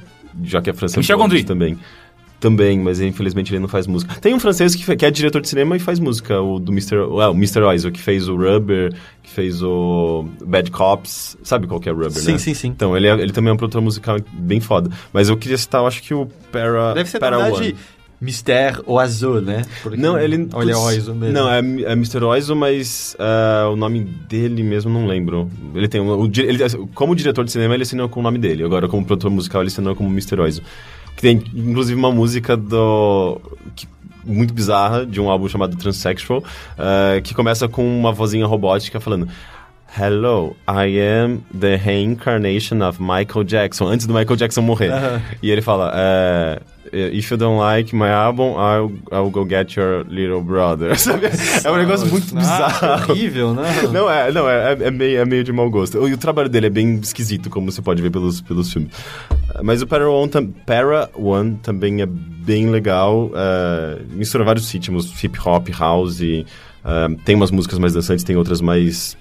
já 0.42 0.62
que 0.62 0.70
a 0.70 0.74
França 0.74 0.98
Michel 0.98 1.16
é 1.16 1.18
país 1.18 1.30
Gondry. 1.30 1.44
também. 1.44 1.78
Também, 2.40 2.78
mas 2.78 3.00
infelizmente 3.00 3.50
ele 3.52 3.60
não 3.60 3.68
faz 3.68 3.86
música. 3.86 4.14
Tem 4.20 4.34
um 4.34 4.40
francês 4.40 4.74
que, 4.74 4.96
que 4.96 5.06
é 5.06 5.10
diretor 5.10 5.40
de 5.40 5.48
cinema 5.48 5.76
e 5.76 5.78
faz 5.78 5.98
música, 5.98 6.40
o 6.42 6.58
do 6.58 6.72
Mr. 6.72 6.96
Well, 6.96 7.30
o 7.30 7.34
Mr. 7.34 7.60
Oizo, 7.62 7.90
que 7.90 8.00
fez 8.00 8.28
o 8.28 8.36
Rubber, 8.36 8.92
que 9.22 9.30
fez 9.30 9.62
o 9.62 10.26
Bad 10.44 10.70
Cops. 10.70 11.38
Sabe 11.42 11.66
qual 11.66 11.80
que 11.80 11.88
é 11.88 11.92
o 11.92 11.94
Rubber, 11.94 12.10
Sim, 12.12 12.32
né? 12.32 12.38
sim, 12.38 12.52
sim. 12.52 12.68
Então, 12.68 12.94
ele, 12.94 13.06
é- 13.06 13.18
ele 13.18 13.32
também 13.32 13.50
é 13.50 13.52
um 13.54 13.56
produtor 13.56 13.80
musical 13.80 14.18
bem 14.32 14.60
foda. 14.60 14.90
Mas 15.10 15.30
eu 15.30 15.36
queria 15.38 15.56
citar, 15.56 15.80
eu 15.80 15.86
acho 15.86 16.02
que 16.02 16.12
o 16.12 16.26
Para, 16.52 16.92
Deve 16.92 17.08
ser, 17.08 17.18
Para 17.18 17.38
na 17.38 17.46
One. 17.48 17.74
Mister 18.20 18.80
Oiseau, 18.86 19.40
né? 19.40 19.64
Porque- 19.82 19.96
Não, 19.98 20.18
ele. 20.18 20.48
Olha, 20.54 20.74
putz, 20.74 20.86
Oiseau 20.86 21.14
mesmo. 21.14 21.34
Não, 21.34 21.50
é, 21.50 21.58
é 21.58 21.92
Mr. 21.92 22.22
Oizo, 22.24 22.56
mas 22.56 23.16
ah, 23.18 23.68
o 23.72 23.76
nome 23.76 24.00
dele 24.00 24.62
mesmo 24.62 24.90
não 24.90 25.06
lembro. 25.06 25.50
Ele 25.74 25.88
tem. 25.88 26.00
um- 26.00 26.08
O, 26.22 26.26
ele, 26.26 26.58
como 26.94 27.14
diretor 27.14 27.44
de 27.44 27.52
cinema, 27.52 27.74
ele 27.74 27.82
assinou 27.82 28.08
com 28.08 28.20
o 28.20 28.22
nome 28.22 28.38
dele. 28.38 28.64
Agora, 28.64 28.88
como 28.88 29.04
produtor 29.04 29.30
musical, 29.30 29.60
ele 29.62 29.68
assinou 29.68 29.94
como 29.94 30.08
Mr. 30.08 30.40
Oizo. 30.40 30.62
Que 31.16 31.22
tem, 31.22 31.42
inclusive, 31.54 31.98
uma 31.98 32.10
música 32.12 32.56
do. 32.56 33.40
que- 33.76 33.86
muito 34.26 34.54
bizarra, 34.54 35.04
de 35.04 35.20
um 35.20 35.28
álbum 35.28 35.46
chamado 35.50 35.76
Transsexual, 35.76 36.42
ah, 36.78 37.20
que 37.22 37.34
começa 37.34 37.68
com 37.68 37.84
uma 37.98 38.10
vozinha 38.12 38.46
robótica 38.46 38.98
falando. 39.00 39.28
Hello, 39.96 40.56
I 40.66 40.98
am 40.98 41.40
the 41.56 41.76
reincarnation 41.76 42.80
of 42.88 43.00
Michael 43.00 43.44
Jackson. 43.44 43.86
Antes 43.86 44.06
do 44.06 44.14
Michael 44.14 44.34
Jackson 44.36 44.62
morrer. 44.62 44.90
E 45.42 45.50
ele 45.50 45.60
fala: 45.62 45.92
eh, 45.94 46.60
If 46.92 47.30
you 47.30 47.36
don't 47.38 47.58
like 47.58 47.94
my 47.96 48.08
album, 48.10 48.54
I'll, 48.56 48.92
I'll 49.10 49.30
go 49.30 49.44
get 49.44 49.74
your 49.76 50.04
little 50.08 50.42
brother. 50.42 50.94
Sabe? 51.00 51.26
É 51.64 51.70
um 51.70 51.76
negócio 51.76 52.06
muito 52.06 52.26
Ah, 52.36 52.38
bizarro. 52.38 53.10
horrível, 53.12 53.54
né? 53.54 53.62
Não, 53.92 54.10
é, 54.10 54.30
não 54.30 54.48
é, 54.48 54.74
é, 54.74 54.86
é 54.86 54.90
meio, 54.90 55.18
é 55.20 55.24
meio 55.24 55.42
de 55.42 55.52
mau 55.52 55.68
gosto. 55.70 56.06
E 56.06 56.12
o 56.12 56.18
trabalho 56.18 56.48
dele 56.48 56.66
é 56.66 56.70
bem 56.70 56.94
esquisito, 57.02 57.48
como 57.50 57.70
você 57.72 57.80
pode 57.82 58.00
ver 58.02 58.10
pelos, 58.10 58.40
pelos 58.40 58.72
filmes. 58.72 58.90
Mas 59.62 59.82
o 59.82 59.86
Para 59.86 60.08
One, 60.08 60.30
Para 60.66 61.08
One 61.14 61.56
também 61.62 62.02
é 62.02 62.06
bem 62.06 62.68
legal. 62.70 63.30
mistura 64.10 64.44
vários 64.44 64.70
ritmos, 64.70 65.10
hip 65.24 65.38
hop, 65.44 65.68
house. 65.78 66.20
eh, 66.20 66.44
tem 67.24 67.34
umas 67.34 67.50
músicas 67.50 67.78
mais 67.78 67.94
dançantes, 67.94 68.24
tem 68.24 68.36
outras 68.36 68.60
mais 68.60 69.16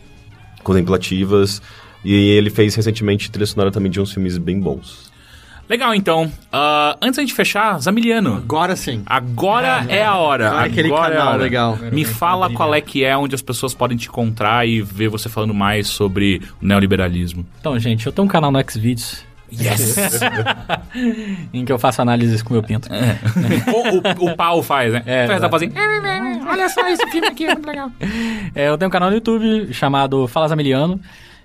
contemplativas. 0.64 1.62
E 2.04 2.32
ele 2.32 2.50
fez 2.50 2.76
recentemente 2.76 3.32
trilha 3.32 3.46
sonora 3.46 3.72
também 3.72 3.90
de 3.92 4.02
uns 4.02 4.12
filmes 4.12 4.38
bem 4.38 4.60
bons. 4.60 5.13
Legal, 5.70 5.96
então. 5.96 6.32
Ah, 6.52 6.98
antes 7.02 7.18
da 7.18 7.24
gente 7.24 7.34
fechar, 7.34 7.80
Zamiliano. 7.80 8.36
Agora 8.36 8.76
sim. 8.76 9.02
Agora 9.06 9.86
é 9.88 10.04
a 10.04 10.16
hora. 10.16 10.48
Agora 10.50 10.66
é 10.66 10.70
aquele 10.70 10.88
Agora 10.90 11.14
é 11.14 11.18
a 11.18 11.20
canal 11.20 11.34
hora. 11.34 11.44
legal. 11.44 11.80
Me 11.92 12.06
fala 12.06 12.50
qual 12.52 12.74
é 12.76 12.82
que 12.82 13.04
é 13.04 13.16
onde 13.16 13.34
as 13.34 13.42
pessoas 13.42 13.74
podem 13.74 13.98
te 13.98 14.08
encontrar 14.08 14.68
e 14.68 14.82
ver 14.82 15.10
você 15.10 15.30
falando 15.30 15.54
mais 15.54 15.88
sobre 15.88 16.42
o 16.62 16.66
neoliberalismo. 16.66 17.46
Então, 17.60 17.78
gente, 17.80 18.06
eu 18.06 18.12
tenho 18.12 18.26
um 18.26 18.30
canal 18.30 18.52
no 18.52 18.60
Xvideos 18.70 19.24
Yes! 19.62 20.20
em 21.54 21.64
que 21.64 21.72
eu 21.72 21.78
faço 21.78 22.02
análises 22.02 22.42
com 22.42 22.54
meu 22.54 22.64
pinto. 22.64 22.90
o, 22.92 24.26
o, 24.26 24.32
o 24.32 24.36
pau 24.36 24.64
faz, 24.64 24.92
né? 24.94 25.04
É, 25.06 25.28
faz, 25.28 25.42
fazendo. 25.42 25.74
Olha 26.48 26.70
só 26.70 26.88
esse 26.90 27.06
filme 27.12 27.28
aqui, 27.28 27.46
é 27.46 27.54
muito 27.54 27.68
legal. 27.68 27.92
É, 28.56 28.70
eu 28.70 28.78
tenho 28.78 28.90
um 28.90 28.92
canal 28.92 29.10
no 29.10 29.16
YouTube 29.16 29.74
chamado 29.74 30.28
Fala 30.28 30.48
Zamiliano, 30.48 31.00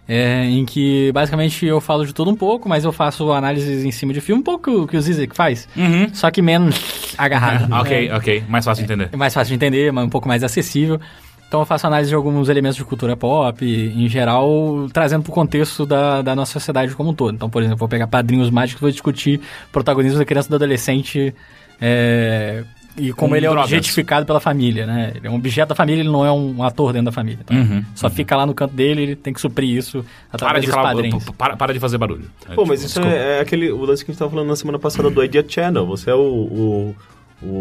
é, 0.08 0.44
em 0.46 0.64
que 0.64 1.12
basicamente 1.12 1.66
eu 1.66 1.80
falo 1.80 2.06
de 2.06 2.14
tudo 2.14 2.30
um 2.30 2.34
pouco, 2.34 2.66
mas 2.68 2.82
eu 2.84 2.92
faço 2.92 3.30
análises 3.30 3.84
em 3.84 3.90
cima 3.92 4.12
de 4.12 4.20
filme, 4.22 4.40
um 4.40 4.44
pouco 4.44 4.70
o 4.70 4.86
que 4.88 4.96
o 4.96 5.00
Zizek 5.02 5.36
faz, 5.36 5.68
Uhum. 5.76 6.08
só 6.14 6.30
que 6.30 6.40
menos 6.40 6.80
agarrado. 7.18 7.70
ok, 7.80 8.08
É, 8.08 8.16
ok. 8.16 8.44
Mais 8.48 8.64
fácil 8.64 8.86
de 8.86 8.92
entender. 8.92 9.10
é 9.12 9.16
mais 9.16 9.34
fácil 9.34 9.50
de 9.50 9.54
entender, 9.56 9.92
mas 9.92 10.04
um 10.04 10.08
pouco 10.08 10.26
mais 10.26 10.42
acessível. 10.42 10.98
Então 11.46 11.60
eu 11.60 11.66
faço 11.66 11.86
análise 11.86 12.10
de 12.10 12.14
alguns 12.14 12.48
elementos 12.50 12.76
de 12.76 12.84
cultura 12.84 13.16
pop, 13.16 13.64
em 13.64 14.06
geral, 14.08 14.86
trazendo 14.92 15.22
para 15.22 15.30
o 15.30 15.34
contexto 15.34 15.86
da, 15.86 16.20
da 16.20 16.34
nossa 16.36 16.52
sociedade 16.52 16.94
como 16.94 17.10
um 17.10 17.14
todo. 17.14 17.34
Então, 17.34 17.48
por 17.48 17.62
exemplo, 17.62 17.78
vou 17.78 17.88
pegar 17.88 18.06
Padrinhos 18.06 18.50
Mágicos 18.50 18.80
e 18.80 18.82
vou 18.82 18.90
discutir 18.90 19.40
protagonismo 19.72 20.18
da 20.18 20.26
criança 20.26 20.48
e 20.48 20.50
do 20.50 20.56
adolescente 20.56 21.34
é, 21.80 22.64
e 22.98 23.12
como 23.12 23.30
Com 23.30 23.36
ele 23.36 23.46
é 23.46 23.48
drogas. 23.48 23.66
objetificado 23.70 24.26
pela 24.26 24.40
família, 24.40 24.86
né? 24.86 25.12
Ele 25.14 25.26
é 25.26 25.30
um 25.30 25.36
objeto 25.36 25.68
da 25.70 25.74
família, 25.74 26.00
ele 26.02 26.10
não 26.10 26.24
é 26.26 26.32
um 26.32 26.62
ator 26.62 26.92
dentro 26.92 27.06
da 27.06 27.12
família. 27.12 27.38
Então, 27.44 27.56
Uhum, 27.56 27.84
só 27.94 28.10
fica 28.10 28.36
lá 28.36 28.44
no 28.44 28.54
canto 28.54 28.74
dele, 28.74 29.02
ele 29.02 29.16
tem 29.16 29.32
que 29.32 29.40
suprir 29.40 29.76
isso 29.76 30.02
Para 30.30 30.36
através 30.36 30.62
de, 30.64 30.66
dos 30.70 30.74
falar, 30.74 30.92
padrinhos. 30.94 31.24
para, 31.36 31.56
para 31.56 31.72
de 31.72 31.80
fazer 31.80 31.98
barulho. 31.98 32.24
É, 32.44 32.54
Pô, 32.54 32.62
tipo, 32.62 32.66
mas 32.66 32.82
isso 32.82 33.00
é, 33.00 33.38
é 33.38 33.40
aquele 33.40 33.70
o 33.70 33.84
lance 33.84 34.04
que 34.04 34.10
a 34.10 34.12
gente 34.12 34.18
tava 34.18 34.30
falando 34.30 34.48
na 34.48 34.56
semana 34.56 34.78
passada 34.78 35.08
do 35.10 35.22
Idea 35.24 35.44
Channel. 35.48 35.86
Você 35.86 36.10
é 36.10 36.14
o, 36.14 36.18
o, 36.20 36.96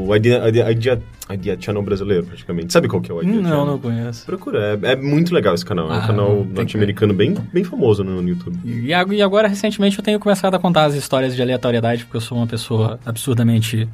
o 0.10 0.16
Idea, 0.16 0.48
Idea, 0.50 0.72
Idea, 0.72 1.02
Idea 1.32 1.58
Channel 1.60 1.84
brasileiro, 1.84 2.26
praticamente. 2.26 2.74
Sabe 2.74 2.88
qual 2.88 3.00
que 3.02 3.12
é 3.12 3.14
o 3.14 3.22
Idea 3.22 3.32
Hum, 3.40 3.44
Channel? 3.44 3.58
não, 3.58 3.66
não 3.74 3.80
conheço. 3.80 4.26
Procura, 4.26 4.80
é, 4.82 4.92
é 4.94 4.96
muito 4.96 5.34
legal 5.36 5.54
esse 5.54 5.64
canal. 5.66 5.88
é 5.92 5.94
um 5.96 6.00
Ah, 6.00 6.08
canal 6.08 6.44
norte-americano 6.46 7.14
bem, 7.14 7.36
bem 7.54 7.64
famoso 7.64 8.04
no, 8.04 8.22
no 8.22 8.28
YouTube. 8.30 8.58
E 8.66 8.88
e 8.88 9.22
agora, 9.22 9.48
recentemente, 9.48 9.98
eu 10.00 10.04
tenho 10.04 10.20
começado 10.20 10.56
a 10.56 10.60
contar 10.60 10.86
as 10.86 10.96
histórias 10.96 11.36
de 11.36 11.42
aleatoriedade, 11.42 12.06
porque 12.06 12.18
eu 12.18 12.22
sou 12.22 12.38
uma 12.40 12.48
pessoa 12.48 13.00
absurdamente 13.06 13.88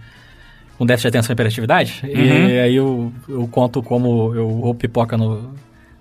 com 0.78 0.86
déficit 0.86 1.12
de 1.12 1.18
atenção 1.18 1.34
e 1.34 1.36
hiperatividade. 1.36 2.02
E 2.04 2.60
aí 2.60 2.76
eu, 2.76 3.12
eu 3.28 3.48
conto 3.48 3.82
como 3.82 4.34
eu 4.36 4.48
roubo 4.48 4.80
pipoca 4.80 5.18
no, 5.18 5.54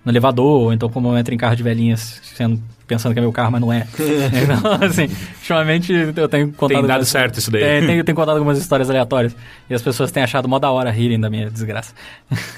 no 0.04 0.10
elevador, 0.10 0.62
ou 0.62 0.72
então 0.72 0.88
como 0.88 1.08
eu 1.08 1.18
entro 1.18 1.34
em 1.34 1.38
carro 1.38 1.56
de 1.56 1.62
velhinhas, 1.62 2.20
sendo, 2.22 2.60
pensando 2.92 3.12
que 3.12 3.18
é 3.18 3.22
meu 3.22 3.32
carro, 3.32 3.50
mas 3.52 3.60
não 3.60 3.72
é. 3.72 3.86
então, 3.98 4.86
assim, 4.88 5.08
ultimamente 5.38 5.92
eu 6.16 6.28
tenho 6.28 6.48
contado... 6.52 6.68
Tem 6.68 6.82
dado 6.82 6.90
algumas- 6.90 7.08
certo 7.08 7.38
isso 7.38 7.50
daí. 7.50 7.62
É, 7.62 7.80
tenho, 7.86 8.04
tenho 8.04 8.14
contado 8.16 8.36
algumas 8.36 8.58
histórias 8.58 8.88
aleatórias. 8.90 9.34
E 9.70 9.74
as 9.74 9.80
pessoas 9.82 10.10
têm 10.10 10.22
achado 10.22 10.48
mó 10.48 10.58
da 10.58 10.70
hora 10.70 10.90
rirem 10.90 11.18
da 11.18 11.30
minha 11.30 11.50
desgraça. 11.50 11.94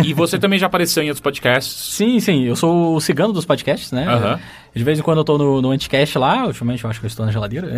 E 0.03 0.13
você 0.13 0.37
também 0.41 0.59
já 0.59 0.67
apareceu 0.67 1.03
em 1.03 1.07
outros 1.09 1.21
podcasts. 1.23 1.95
Sim, 1.95 2.19
sim, 2.21 2.45
eu 2.45 2.57
sou 2.57 2.97
o 2.97 3.01
cigano 3.01 3.33
dos 3.33 3.45
podcasts, 3.45 3.93
né? 3.93 4.07
Aham. 4.07 4.39
De 4.75 4.83
vez 4.83 4.99
em 4.99 5.03
quando 5.03 5.19
eu 5.19 5.25
tô 5.25 5.39
no, 5.39 5.63
no 5.63 5.71
Anticast 5.71 6.19
lá, 6.19 6.45
ultimamente 6.47 6.83
eu 6.83 6.91
acho 6.91 6.99
que 6.99 7.07
eu 7.07 7.09
estou 7.09 7.25
na 7.25 7.31
geladeira. 7.31 7.69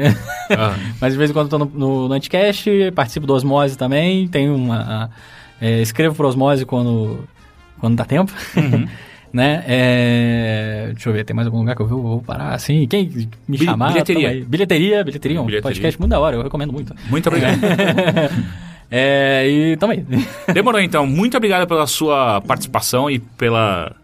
Aham. 0.50 0.74
Mas 1.00 1.12
de 1.12 1.18
vez 1.18 1.30
em 1.30 1.32
quando 1.34 1.46
eu 1.52 1.58
tô 1.58 1.58
no, 1.58 1.70
no, 1.74 2.08
no 2.08 2.14
Anticast, 2.14 2.70
participo 2.94 3.26
do 3.26 3.34
Osmose 3.34 3.76
também, 3.76 4.26
tenho 4.28 4.54
uma... 4.56 4.78
a- 5.04 5.08
é, 5.60 5.80
escrevo 5.80 6.14
pro 6.14 6.28
Osmose 6.28 6.64
quando, 6.66 7.26
quando 7.78 7.96
dá 7.96 8.04
tempo. 8.04 8.30
Uhum. 8.56 8.86
Né? 9.32 9.64
É, 9.66 10.88
deixa 10.92 11.08
eu 11.08 11.12
ver, 11.12 11.24
tem 11.24 11.34
mais 11.34 11.46
algum 11.46 11.58
lugar 11.58 11.76
que 11.76 11.82
eu 11.82 11.86
vou, 11.86 12.02
vou 12.02 12.22
parar 12.22 12.54
assim? 12.54 12.86
Quem 12.86 13.10
me 13.48 13.58
Bi- 13.58 13.64
chamar? 13.64 13.88
bilheteria. 13.92 14.44
Bilheteria, 14.46 15.04
bilheteria, 15.04 15.40
um 15.42 15.46
Bilheteria. 15.46 15.62
podcast 15.74 15.98
muito 16.00 16.10
da 16.10 16.20
hora, 16.20 16.36
eu 16.36 16.42
recomendo 16.42 16.72
muito. 16.72 16.94
Muito 17.10 17.28
obrigado. 17.28 17.58
é, 18.90 19.46
e 19.48 19.76
tamo 19.76 19.92
aí. 19.92 20.04
Demorou 20.52 20.80
então. 20.80 21.06
Muito 21.06 21.36
obrigado 21.36 21.66
pela 21.66 21.86
sua 21.86 22.40
participação 22.40 23.10
e 23.10 23.18
pela. 23.18 23.94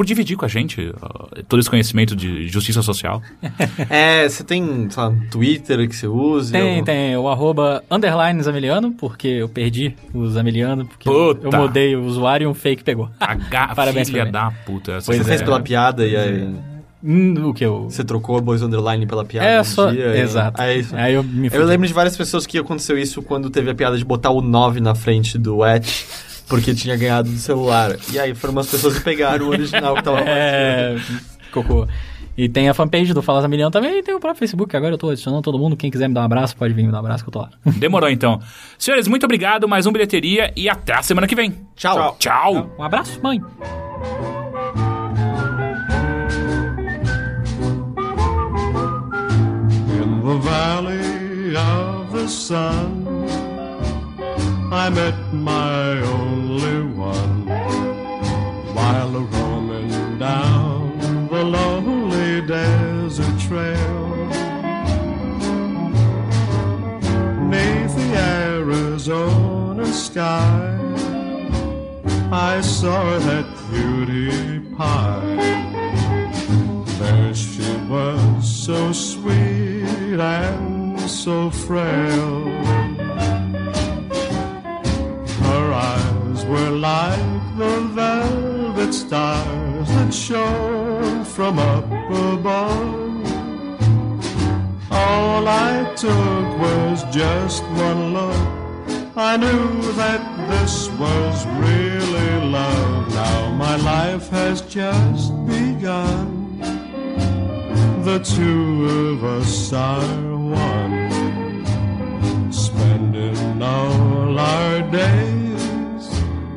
Por 0.00 0.06
dividir 0.06 0.34
com 0.34 0.46
a 0.46 0.48
gente 0.48 0.90
ó, 1.02 1.26
todo 1.46 1.60
esse 1.60 1.68
conhecimento 1.68 2.16
de 2.16 2.48
justiça 2.48 2.80
social. 2.80 3.20
É, 3.90 4.26
você 4.26 4.42
tem, 4.42 4.88
sei 4.88 5.02
lá, 5.02 5.10
um 5.10 5.20
Twitter 5.30 5.86
que 5.86 5.94
você 5.94 6.06
use? 6.06 6.52
Tem, 6.52 6.78
ou- 6.78 6.84
tem 6.86 7.16
o 7.18 7.28
arroba 7.28 7.84
porque 8.92 9.28
eu 9.28 9.48
perdi 9.48 9.94
o 10.14 10.26
Zameliano, 10.28 10.86
porque 10.86 11.06
Puta. 11.08 11.46
eu 11.46 11.52
mudei 11.60 11.94
o 11.96 12.02
usuário 12.04 12.44
e 12.44 12.46
um 12.46 12.54
fake 12.54 12.82
pegou. 12.82 13.10
H, 13.20 13.74
Parabéns 13.76 14.08
filha 14.08 14.24
da 14.24 14.50
puta. 14.64 14.92
essa 14.92 15.04
Pois 15.06 15.18
Você 15.18 15.24
fez 15.24 15.42
pela 15.42 15.60
piada 15.60 16.06
e 16.06 16.16
aí 16.16 16.48
Hum, 17.04 17.34
o 17.48 17.52
que 17.52 17.64
eu... 17.66 17.84
você 17.90 18.02
trocou 18.02 18.38
a 18.38 18.40
Boys 18.40 18.62
Underline 18.62 19.06
pela 19.06 19.24
piada 19.24 19.46
É 19.46 19.60
um 19.60 19.64
só... 19.64 19.90
dia? 19.90 20.16
e- 20.16 20.20
Exato. 20.20 20.62
É 20.62 20.76
isso. 20.78 20.96
Aí 20.96 21.12
eu 21.12 21.22
me 21.22 21.50
Eu 21.52 21.64
lembro 21.66 21.86
de 21.86 21.92
várias 21.92 22.16
pessoas 22.16 22.46
que 22.46 22.56
aconteceu 22.56 22.96
isso 22.98 23.20
quando 23.20 23.50
teve 23.50 23.70
a 23.70 23.74
piada 23.74 23.98
de 23.98 24.04
botar 24.04 24.30
o 24.30 24.40
9 24.40 24.80
na 24.80 24.94
frente 24.94 25.36
do 25.36 25.62
at, 25.62 25.86
porque 26.50 26.74
tinha 26.74 26.96
ganhado 26.96 27.30
do 27.30 27.38
celular. 27.38 27.96
E 28.12 28.18
aí 28.18 28.34
foram 28.34 28.52
umas 28.52 28.66
pessoas 28.66 28.98
que 28.98 29.04
pegaram 29.04 29.46
o 29.46 29.48
original 29.48 29.94
que 29.94 30.02
tava 30.02 30.20
É, 30.26 30.96
cocô. 31.52 31.86
E 32.36 32.48
tem 32.48 32.68
a 32.68 32.74
fanpage 32.74 33.12
do 33.14 33.22
Fala 33.22 33.40
Zamiliano 33.42 33.70
também 33.70 33.98
e 33.98 34.02
tem 34.02 34.14
o 34.14 34.20
próprio 34.20 34.38
Facebook. 34.38 34.76
Agora 34.76 34.94
eu 34.94 34.98
tô 34.98 35.10
adicionando 35.10 35.42
todo 35.42 35.58
mundo. 35.58 35.76
Quem 35.76 35.90
quiser 35.90 36.08
me 36.08 36.14
dar 36.14 36.22
um 36.22 36.24
abraço, 36.24 36.56
pode 36.56 36.74
vir 36.74 36.84
me 36.84 36.90
dar 36.90 36.98
um 36.98 37.00
abraço 37.00 37.22
que 37.22 37.28
eu 37.28 37.32
tô 37.32 37.40
lá. 37.40 37.50
Demorou 37.78 38.10
então. 38.10 38.40
Senhores, 38.78 39.06
muito 39.06 39.24
obrigado. 39.24 39.68
Mais 39.68 39.86
um 39.86 39.92
bilheteria 39.92 40.52
e 40.56 40.68
até 40.68 40.94
a 40.94 41.02
semana 41.02 41.26
que 41.26 41.34
vem. 41.34 41.54
Tchau. 41.76 42.16
Tchau. 42.18 42.74
Um 42.78 42.82
abraço, 42.82 43.20
mãe. 43.22 43.40
In 50.02 50.22
the 50.22 50.38
valley 50.40 51.56
of 51.56 52.12
the 52.12 52.26
sun, 52.28 52.99
I 54.72 54.88
met 54.88 55.32
my 55.32 56.00
only 56.00 56.82
one 56.94 57.44
while 58.72 59.10
roaming 59.10 60.16
down 60.16 61.26
the 61.26 61.42
lonely 61.42 62.46
desert 62.46 63.40
trail. 63.40 64.26
Neath 67.48 67.96
the 67.96 68.16
Arizona 68.16 69.86
sky, 69.86 70.78
I 72.30 72.60
saw 72.60 73.18
that 73.18 73.46
beauty 73.72 74.60
pie. 74.76 75.80
There 77.00 77.34
she 77.34 77.76
was, 77.88 78.64
so 78.66 78.92
sweet 78.92 80.20
and 80.20 81.00
so 81.00 81.50
frail. 81.50 82.89
Were 86.50 86.70
like 86.70 87.56
the 87.56 87.80
velvet 87.94 88.92
stars 88.92 89.88
that 89.88 90.12
shone 90.12 91.24
from 91.24 91.60
up 91.60 91.84
above. 91.84 93.20
All 94.90 95.46
I 95.46 95.94
took 95.94 96.48
was 96.64 97.04
just 97.14 97.62
one 97.86 98.14
look. 98.14 98.48
I 99.16 99.36
knew 99.36 99.92
that 99.92 100.22
this 100.50 100.88
was 100.98 101.46
really 101.66 102.32
love. 102.58 103.14
Now 103.14 103.52
my 103.54 103.76
life 103.76 104.28
has 104.30 104.60
just 104.62 105.30
begun. 105.46 106.58
The 108.02 108.18
two 108.18 108.86
of 109.02 109.22
us 109.22 109.72
are 109.72 110.36
one, 110.36 111.10
spending 112.52 113.62
all 113.62 114.36
our 114.36 114.82
days 114.90 115.49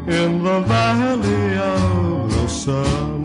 in 0.07 0.43
the 0.43 0.59
valley 0.61 1.57
of 1.57 2.34
the 2.34 2.47
sun. 2.47 3.23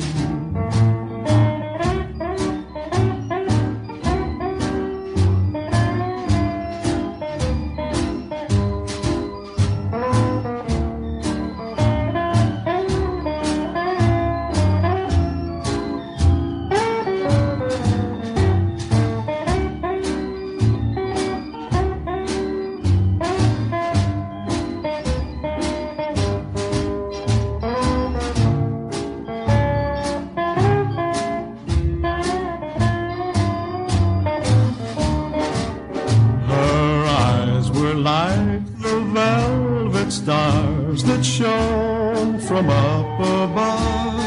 From 42.59 42.70
up 42.70 43.20
above. 43.20 44.18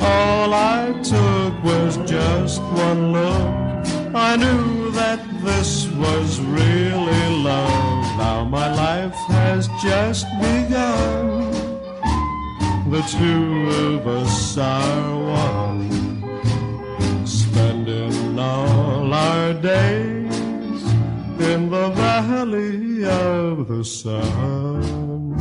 All 0.00 0.54
I 0.54 0.92
took 1.02 1.64
was 1.64 1.96
just 2.08 2.62
one 2.62 3.12
look. 3.12 4.14
I 4.14 4.36
knew 4.36 4.92
that 4.92 5.20
this 5.42 5.88
was 5.88 6.40
really 6.40 7.26
love. 7.42 8.04
Now 8.18 8.44
my 8.44 8.72
life 8.74 9.14
has 9.38 9.66
just 9.82 10.26
begun. 10.38 11.50
The 12.90 13.02
two 13.16 13.68
of 13.88 14.06
us 14.06 14.56
are 14.58 15.18
one 15.48 15.82
spending 17.26 18.38
all 18.38 19.12
our 19.12 19.52
days 19.54 20.82
in 21.50 21.70
the 21.70 21.88
valley 21.90 23.04
of 23.04 23.66
the 23.66 23.84
sun. 23.84 25.31